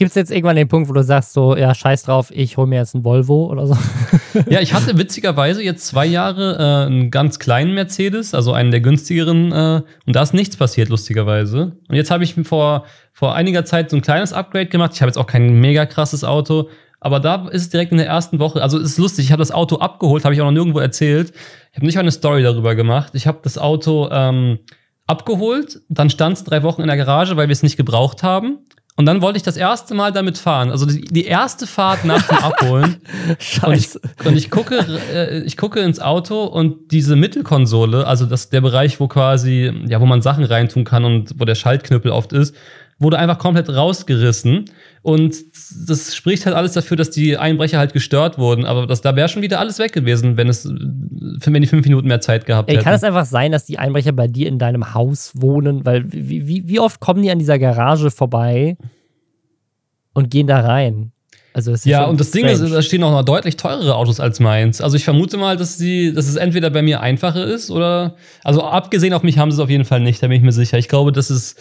Gibt 0.00 0.12
es 0.12 0.14
jetzt 0.14 0.30
irgendwann 0.30 0.56
den 0.56 0.66
Punkt, 0.66 0.88
wo 0.88 0.94
du 0.94 1.02
sagst 1.02 1.34
so, 1.34 1.54
ja, 1.54 1.74
scheiß 1.74 2.04
drauf, 2.04 2.30
ich 2.34 2.56
hole 2.56 2.66
mir 2.66 2.76
jetzt 2.76 2.94
ein 2.94 3.04
Volvo 3.04 3.50
oder 3.50 3.66
so? 3.66 3.76
Ja, 4.48 4.60
ich 4.60 4.72
hatte 4.72 4.96
witzigerweise 4.96 5.62
jetzt 5.62 5.86
zwei 5.86 6.06
Jahre 6.06 6.56
äh, 6.56 6.86
einen 6.86 7.10
ganz 7.10 7.38
kleinen 7.38 7.74
Mercedes, 7.74 8.32
also 8.32 8.54
einen 8.54 8.70
der 8.70 8.80
günstigeren, 8.80 9.52
äh, 9.52 9.82
und 10.06 10.16
da 10.16 10.22
ist 10.22 10.32
nichts 10.32 10.56
passiert, 10.56 10.88
lustigerweise. 10.88 11.76
Und 11.86 11.96
jetzt 11.96 12.10
habe 12.10 12.24
ich 12.24 12.34
vor, 12.44 12.86
vor 13.12 13.34
einiger 13.34 13.66
Zeit 13.66 13.90
so 13.90 13.96
ein 13.96 14.00
kleines 14.00 14.32
Upgrade 14.32 14.68
gemacht. 14.68 14.92
Ich 14.94 15.02
habe 15.02 15.10
jetzt 15.10 15.18
auch 15.18 15.26
kein 15.26 15.60
mega 15.60 15.84
krasses 15.84 16.24
Auto, 16.24 16.70
aber 16.98 17.20
da 17.20 17.48
ist 17.48 17.60
es 17.60 17.68
direkt 17.68 17.92
in 17.92 17.98
der 17.98 18.06
ersten 18.06 18.38
Woche, 18.38 18.62
also 18.62 18.78
es 18.78 18.92
ist 18.92 18.98
lustig, 18.98 19.26
ich 19.26 19.32
habe 19.32 19.40
das 19.40 19.52
Auto 19.52 19.80
abgeholt, 19.80 20.24
habe 20.24 20.34
ich 20.34 20.40
auch 20.40 20.46
noch 20.46 20.52
nirgendwo 20.52 20.78
erzählt. 20.78 21.34
Ich 21.72 21.76
habe 21.76 21.84
nicht 21.84 21.96
mal 21.96 22.00
eine 22.00 22.12
Story 22.12 22.42
darüber 22.42 22.74
gemacht. 22.74 23.12
Ich 23.12 23.26
habe 23.26 23.40
das 23.42 23.58
Auto 23.58 24.08
ähm, 24.10 24.60
abgeholt, 25.06 25.82
dann 25.90 26.08
stand 26.08 26.38
es 26.38 26.44
drei 26.44 26.62
Wochen 26.62 26.80
in 26.80 26.86
der 26.86 26.96
Garage, 26.96 27.36
weil 27.36 27.48
wir 27.48 27.52
es 27.52 27.62
nicht 27.62 27.76
gebraucht 27.76 28.22
haben. 28.22 28.60
Und 28.96 29.06
dann 29.06 29.22
wollte 29.22 29.38
ich 29.38 29.42
das 29.42 29.56
erste 29.56 29.94
Mal 29.94 30.12
damit 30.12 30.36
fahren. 30.36 30.70
Also 30.70 30.84
die, 30.84 31.00
die 31.00 31.24
erste 31.24 31.66
Fahrt 31.66 32.04
nach 32.04 32.26
dem 32.26 32.38
Abholen. 32.38 33.00
Und 33.28 33.72
ich, 33.74 33.84
Scheiße. 33.86 34.00
und 34.24 34.36
ich 34.36 34.50
gucke, 34.50 34.76
äh, 35.12 35.40
ich 35.40 35.56
gucke 35.56 35.80
ins 35.80 36.00
Auto 36.00 36.44
und 36.44 36.90
diese 36.92 37.16
Mittelkonsole, 37.16 38.06
also 38.06 38.26
das, 38.26 38.50
der 38.50 38.60
Bereich, 38.60 39.00
wo 39.00 39.08
quasi, 39.08 39.72
ja, 39.86 40.00
wo 40.00 40.06
man 40.06 40.20
Sachen 40.20 40.44
reintun 40.44 40.84
kann 40.84 41.04
und 41.04 41.34
wo 41.38 41.44
der 41.44 41.54
Schaltknüppel 41.54 42.10
oft 42.10 42.32
ist, 42.32 42.54
wurde 43.00 43.18
einfach 43.18 43.38
komplett 43.38 43.68
rausgerissen. 43.68 44.66
Und 45.02 45.34
das 45.88 46.14
spricht 46.14 46.44
halt 46.44 46.54
alles 46.54 46.74
dafür, 46.74 46.96
dass 46.96 47.10
die 47.10 47.38
Einbrecher 47.38 47.78
halt 47.78 47.94
gestört 47.94 48.38
wurden. 48.38 48.66
Aber 48.66 48.86
das, 48.86 49.00
da 49.00 49.16
wäre 49.16 49.28
schon 49.28 49.42
wieder 49.42 49.58
alles 49.58 49.78
weg 49.78 49.92
gewesen, 49.92 50.36
wenn 50.36 50.48
es, 50.48 50.68
wenn 50.68 51.62
die 51.62 51.66
fünf 51.66 51.84
Minuten 51.86 52.06
mehr 52.06 52.20
Zeit 52.20 52.44
gehabt 52.44 52.68
Ey, 52.68 52.76
hätten. 52.76 52.84
kann 52.84 52.94
es 52.94 53.02
einfach 53.02 53.24
sein, 53.24 53.50
dass 53.50 53.64
die 53.64 53.78
Einbrecher 53.78 54.12
bei 54.12 54.28
dir 54.28 54.46
in 54.46 54.58
deinem 54.58 54.94
Haus 54.94 55.32
wohnen? 55.34 55.84
Weil 55.86 56.04
wie, 56.12 56.46
wie, 56.46 56.68
wie 56.68 56.78
oft 56.78 57.00
kommen 57.00 57.22
die 57.22 57.30
an 57.30 57.38
dieser 57.38 57.58
Garage 57.58 58.10
vorbei 58.10 58.76
und 60.12 60.30
gehen 60.30 60.46
da 60.46 60.60
rein? 60.60 61.12
Also 61.52 61.74
Ja, 61.84 62.04
und 62.04 62.20
das 62.20 62.30
Ding 62.30 62.44
ist, 62.44 62.58
strange. 62.58 62.74
da 62.74 62.82
stehen 62.82 63.02
auch 63.02 63.10
noch 63.10 63.24
deutlich 63.24 63.56
teurere 63.56 63.96
Autos 63.96 64.20
als 64.20 64.38
meins. 64.38 64.80
Also 64.80 64.96
ich 64.96 65.04
vermute 65.04 65.36
mal, 65.36 65.56
dass 65.56 65.78
sie, 65.78 66.12
dass 66.12 66.28
es 66.28 66.36
entweder 66.36 66.70
bei 66.70 66.82
mir 66.82 67.00
einfacher 67.00 67.44
ist 67.44 67.70
oder, 67.70 68.14
also 68.44 68.62
abgesehen 68.62 69.14
auf 69.14 69.22
mich 69.22 69.38
haben 69.38 69.50
sie 69.50 69.56
es 69.56 69.60
auf 69.60 69.70
jeden 69.70 69.84
Fall 69.84 70.00
nicht, 70.00 70.22
da 70.22 70.28
bin 70.28 70.36
ich 70.36 70.42
mir 70.42 70.52
sicher. 70.52 70.78
Ich 70.78 70.88
glaube, 70.88 71.10
das 71.10 71.30
ist, 71.30 71.58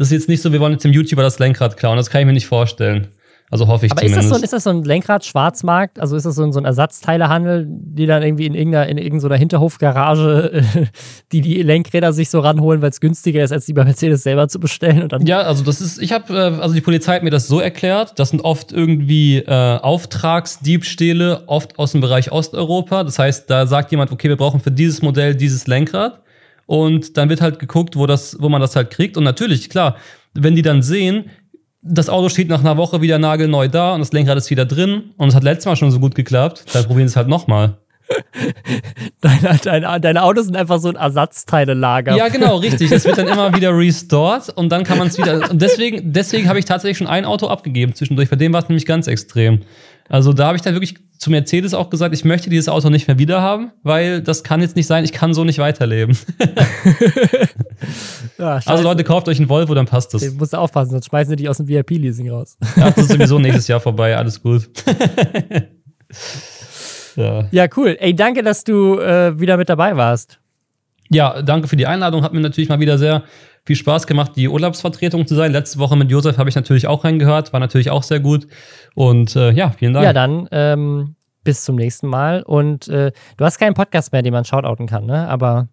das 0.00 0.08
ist 0.08 0.12
jetzt 0.12 0.28
nicht 0.30 0.40
so, 0.40 0.50
wir 0.50 0.60
wollen 0.60 0.72
jetzt 0.72 0.82
dem 0.84 0.92
YouTuber 0.92 1.22
das 1.22 1.38
Lenkrad 1.38 1.76
klauen. 1.76 1.96
Das 1.98 2.08
kann 2.08 2.22
ich 2.22 2.26
mir 2.26 2.32
nicht 2.32 2.46
vorstellen. 2.46 3.08
Also 3.52 3.66
hoffe 3.66 3.84
ich 3.84 3.90
Aber 3.90 4.02
ist 4.04 4.14
das, 4.14 4.28
zumindest. 4.28 4.30
so, 4.30 4.34
ein- 4.36 4.44
ist 4.44 4.52
das 4.52 4.62
so 4.62 4.70
ein 4.70 4.84
Lenkrad-Schwarzmarkt? 4.84 5.98
Also 6.00 6.14
ist 6.16 6.24
das 6.24 6.36
so 6.36 6.44
ein, 6.44 6.52
so 6.52 6.60
ein 6.60 6.64
Ersatzteilehandel, 6.64 7.66
die 7.68 8.06
dann 8.06 8.22
irgendwie 8.22 8.46
in 8.46 8.54
irgendeiner, 8.54 8.86
in 8.88 8.96
irgendeiner 8.96 9.34
Hinterhofgarage, 9.36 10.52
äh, 10.52 10.62
die 11.32 11.40
die 11.40 11.60
Lenkräder 11.62 12.12
sich 12.12 12.30
so 12.30 12.38
ranholen, 12.38 12.80
weil 12.80 12.90
es 12.90 13.00
günstiger 13.00 13.42
ist, 13.42 13.50
als 13.52 13.66
die 13.66 13.72
bei 13.72 13.82
Mercedes 13.84 14.22
selber 14.22 14.46
zu 14.46 14.60
bestellen? 14.60 15.02
Und 15.02 15.10
dann 15.12 15.26
ja, 15.26 15.40
also 15.40 15.64
das 15.64 15.80
ist, 15.80 16.00
ich 16.00 16.12
habe, 16.12 16.32
äh, 16.32 16.60
also 16.62 16.74
die 16.76 16.80
Polizei 16.80 17.16
hat 17.16 17.24
mir 17.24 17.30
das 17.30 17.48
so 17.48 17.58
erklärt, 17.58 18.18
das 18.20 18.30
sind 18.30 18.40
oft 18.42 18.70
irgendwie 18.72 19.38
äh, 19.38 19.78
Auftragsdiebstähle, 20.44 21.42
oft 21.46 21.78
aus 21.78 21.92
dem 21.92 22.00
Bereich 22.00 22.32
Osteuropa. 22.32 23.04
Das 23.04 23.18
heißt, 23.18 23.50
da 23.50 23.66
sagt 23.66 23.90
jemand, 23.90 24.12
okay, 24.12 24.28
wir 24.28 24.36
brauchen 24.36 24.60
für 24.60 24.70
dieses 24.70 25.02
Modell 25.02 25.34
dieses 25.34 25.66
Lenkrad. 25.66 26.20
Und 26.70 27.16
dann 27.16 27.28
wird 27.28 27.40
halt 27.40 27.58
geguckt, 27.58 27.96
wo, 27.96 28.06
das, 28.06 28.36
wo 28.38 28.48
man 28.48 28.60
das 28.60 28.76
halt 28.76 28.90
kriegt. 28.90 29.16
Und 29.16 29.24
natürlich, 29.24 29.70
klar, 29.70 29.96
wenn 30.34 30.54
die 30.54 30.62
dann 30.62 30.82
sehen, 30.82 31.24
das 31.82 32.08
Auto 32.08 32.28
steht 32.28 32.48
nach 32.48 32.60
einer 32.60 32.76
Woche 32.76 33.02
wieder 33.02 33.18
nagelneu 33.18 33.66
da 33.66 33.92
und 33.94 33.98
das 33.98 34.12
Lenkrad 34.12 34.38
ist 34.38 34.50
wieder 34.50 34.66
drin 34.66 35.10
und 35.16 35.30
es 35.30 35.34
hat 35.34 35.42
letztes 35.42 35.66
Mal 35.66 35.74
schon 35.74 35.90
so 35.90 35.98
gut 35.98 36.14
geklappt, 36.14 36.66
dann 36.72 36.84
probieren 36.84 37.08
sie 37.08 37.12
es 37.14 37.16
halt 37.16 37.26
nochmal. 37.26 37.78
deine, 39.20 39.58
deine, 39.64 40.00
deine 40.00 40.22
Autos 40.22 40.44
sind 40.44 40.56
einfach 40.56 40.78
so 40.78 40.90
ein 40.90 40.94
Ersatzteilelager. 40.94 42.14
Ja, 42.14 42.28
genau, 42.28 42.56
richtig. 42.58 42.92
Es 42.92 43.04
wird 43.04 43.18
dann 43.18 43.26
immer 43.26 43.52
wieder 43.52 43.76
restored 43.76 44.50
und 44.50 44.70
dann 44.70 44.84
kann 44.84 44.98
man 44.98 45.08
es 45.08 45.18
wieder. 45.18 45.50
Und 45.50 45.60
deswegen, 45.60 46.12
deswegen 46.12 46.48
habe 46.48 46.60
ich 46.60 46.66
tatsächlich 46.66 46.98
schon 46.98 47.08
ein 47.08 47.24
Auto 47.24 47.48
abgegeben 47.48 47.96
zwischendurch. 47.96 48.30
Bei 48.30 48.36
dem 48.36 48.52
war 48.52 48.62
es 48.62 48.68
nämlich 48.68 48.86
ganz 48.86 49.08
extrem. 49.08 49.62
Also 50.08 50.32
da 50.32 50.46
habe 50.46 50.56
ich 50.56 50.62
dann 50.62 50.74
wirklich 50.74 50.94
zu 51.20 51.30
Mercedes 51.30 51.74
auch 51.74 51.90
gesagt, 51.90 52.14
ich 52.14 52.24
möchte 52.24 52.48
dieses 52.48 52.70
Auto 52.70 52.88
nicht 52.88 53.06
mehr 53.06 53.18
wiederhaben, 53.18 53.72
weil 53.82 54.22
das 54.22 54.42
kann 54.42 54.62
jetzt 54.62 54.74
nicht 54.74 54.86
sein, 54.86 55.04
ich 55.04 55.12
kann 55.12 55.34
so 55.34 55.44
nicht 55.44 55.58
weiterleben. 55.58 56.16
Ja, 58.38 58.60
Also. 58.64 58.82
Leute, 58.82 59.04
kauft 59.04 59.28
euch 59.28 59.38
einen 59.38 59.48
Volvo, 59.48 59.74
dann 59.74 59.86
passt 59.86 60.14
das. 60.14 60.22
Du 60.22 60.32
musst 60.32 60.54
aufpassen, 60.54 60.92
sonst 60.92 61.06
schmeißen 61.06 61.30
sie 61.30 61.36
dich 61.36 61.48
aus 61.48 61.58
dem 61.58 61.68
VIP-Leasing 61.68 62.30
raus. 62.30 62.56
Ja, 62.76 62.90
das 62.90 63.04
ist 63.04 63.08
sowieso 63.12 63.38
nächstes 63.38 63.68
Jahr 63.68 63.80
vorbei, 63.80 64.16
alles 64.16 64.42
gut. 64.42 64.68
ja. 67.16 67.48
Ja, 67.50 67.66
cool. 67.76 67.96
Ey, 68.00 68.14
danke, 68.14 68.42
dass 68.42 68.64
du 68.64 68.98
äh, 68.98 69.38
wieder 69.38 69.56
mit 69.58 69.68
dabei 69.68 69.96
warst. 69.96 70.38
Ja, 71.10 71.42
danke 71.42 71.68
für 71.68 71.76
die 71.76 71.86
Einladung. 71.86 72.22
Hat 72.22 72.32
mir 72.32 72.40
natürlich 72.40 72.68
mal 72.68 72.80
wieder 72.80 72.96
sehr 72.96 73.24
viel 73.70 73.76
Spaß 73.76 74.08
gemacht, 74.08 74.32
die 74.34 74.48
Urlaubsvertretung 74.48 75.28
zu 75.28 75.36
sein. 75.36 75.52
Letzte 75.52 75.78
Woche 75.78 75.94
mit 75.94 76.10
Josef 76.10 76.38
habe 76.38 76.48
ich 76.48 76.56
natürlich 76.56 76.88
auch 76.88 77.04
reingehört, 77.04 77.52
war 77.52 77.60
natürlich 77.60 77.88
auch 77.92 78.02
sehr 78.02 78.18
gut. 78.18 78.48
Und 78.96 79.36
äh, 79.36 79.52
ja, 79.52 79.70
vielen 79.70 79.94
Dank. 79.94 80.04
Ja, 80.04 80.12
dann 80.12 80.48
ähm, 80.50 81.14
bis 81.44 81.62
zum 81.62 81.76
nächsten 81.76 82.08
Mal. 82.08 82.42
Und 82.42 82.88
äh, 82.88 83.12
du 83.36 83.44
hast 83.44 83.58
keinen 83.58 83.74
Podcast 83.74 84.10
mehr, 84.10 84.22
den 84.22 84.32
man 84.32 84.44
shoutouten 84.44 84.88
kann, 84.88 85.06
ne? 85.06 85.28
Aber 85.28 85.68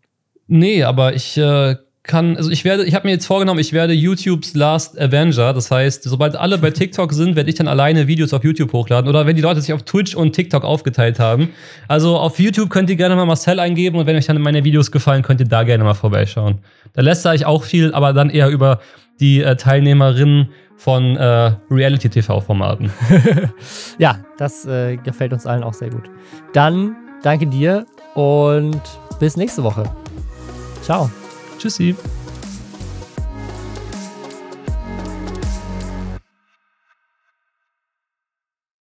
Nee, 0.46 0.84
aber 0.84 1.16
ich 1.16 1.40
äh, 1.40 1.76
kann, 2.08 2.38
also 2.38 2.50
ich 2.50 2.64
werde, 2.64 2.86
ich 2.86 2.96
habe 2.96 3.08
mir 3.08 3.14
jetzt 3.14 3.26
vorgenommen, 3.26 3.60
ich 3.60 3.74
werde 3.74 3.94
YouTubes 3.94 4.56
Last 4.56 5.00
Avenger. 5.00 5.54
Das 5.54 5.70
heißt, 5.70 6.04
sobald 6.04 6.36
alle 6.36 6.58
bei 6.58 6.72
TikTok 6.72 7.14
sind, 7.14 7.36
werde 7.36 7.50
ich 7.50 7.56
dann 7.56 7.68
alleine 7.68 8.08
Videos 8.08 8.34
auf 8.34 8.44
YouTube 8.44 8.74
hochladen. 8.74 9.10
Oder 9.10 9.26
wenn 9.26 9.36
die 9.36 9.42
Leute 9.42 9.62
sich 9.62 9.74
auf 9.74 9.84
Twitch 9.84 10.16
und 10.16 10.34
TikTok 10.34 10.64
aufgeteilt 10.64 11.20
haben. 11.20 11.50
Also 11.88 12.18
auf 12.18 12.40
YouTube 12.40 12.70
könnt 12.70 12.90
ihr 12.90 12.96
gerne 12.96 13.16
mal 13.16 13.26
Marcel 13.26 13.60
eingeben 13.60 14.00
und 14.00 14.08
wenn 14.08 14.16
euch 14.16 14.26
dann 14.26 14.42
meine 14.42 14.64
Videos 14.64 14.92
gefallen, 14.92 15.22
könnt 15.22 15.40
ihr 15.42 15.48
da 15.48 15.64
gerne 15.64 15.84
mal 15.84 15.94
vorbeischauen. 15.94 16.60
Da 16.94 17.02
lässt 17.02 17.26
ich 17.28 17.46
auch 17.46 17.64
viel, 17.64 17.94
aber 17.94 18.14
dann 18.14 18.30
eher 18.30 18.50
über 18.50 18.80
die 19.20 19.42
äh, 19.42 19.56
Teilnehmerinnen 19.56 20.50
von 20.78 21.18
äh, 21.18 21.52
Reality-TV-Formaten. 21.70 22.92
ja, 23.98 24.20
das 24.38 24.66
äh, 24.66 24.98
gefällt 24.98 25.34
uns 25.34 25.46
allen 25.46 25.64
auch 25.64 25.74
sehr 25.74 25.90
gut. 25.90 26.04
Dann 26.54 26.96
danke 27.24 27.48
dir 27.48 27.86
und 28.14 28.82
bis 29.20 29.36
nächste 29.36 29.64
Woche. 29.64 29.84
Ciao. 30.82 31.10
Tschüssi. 31.58 31.96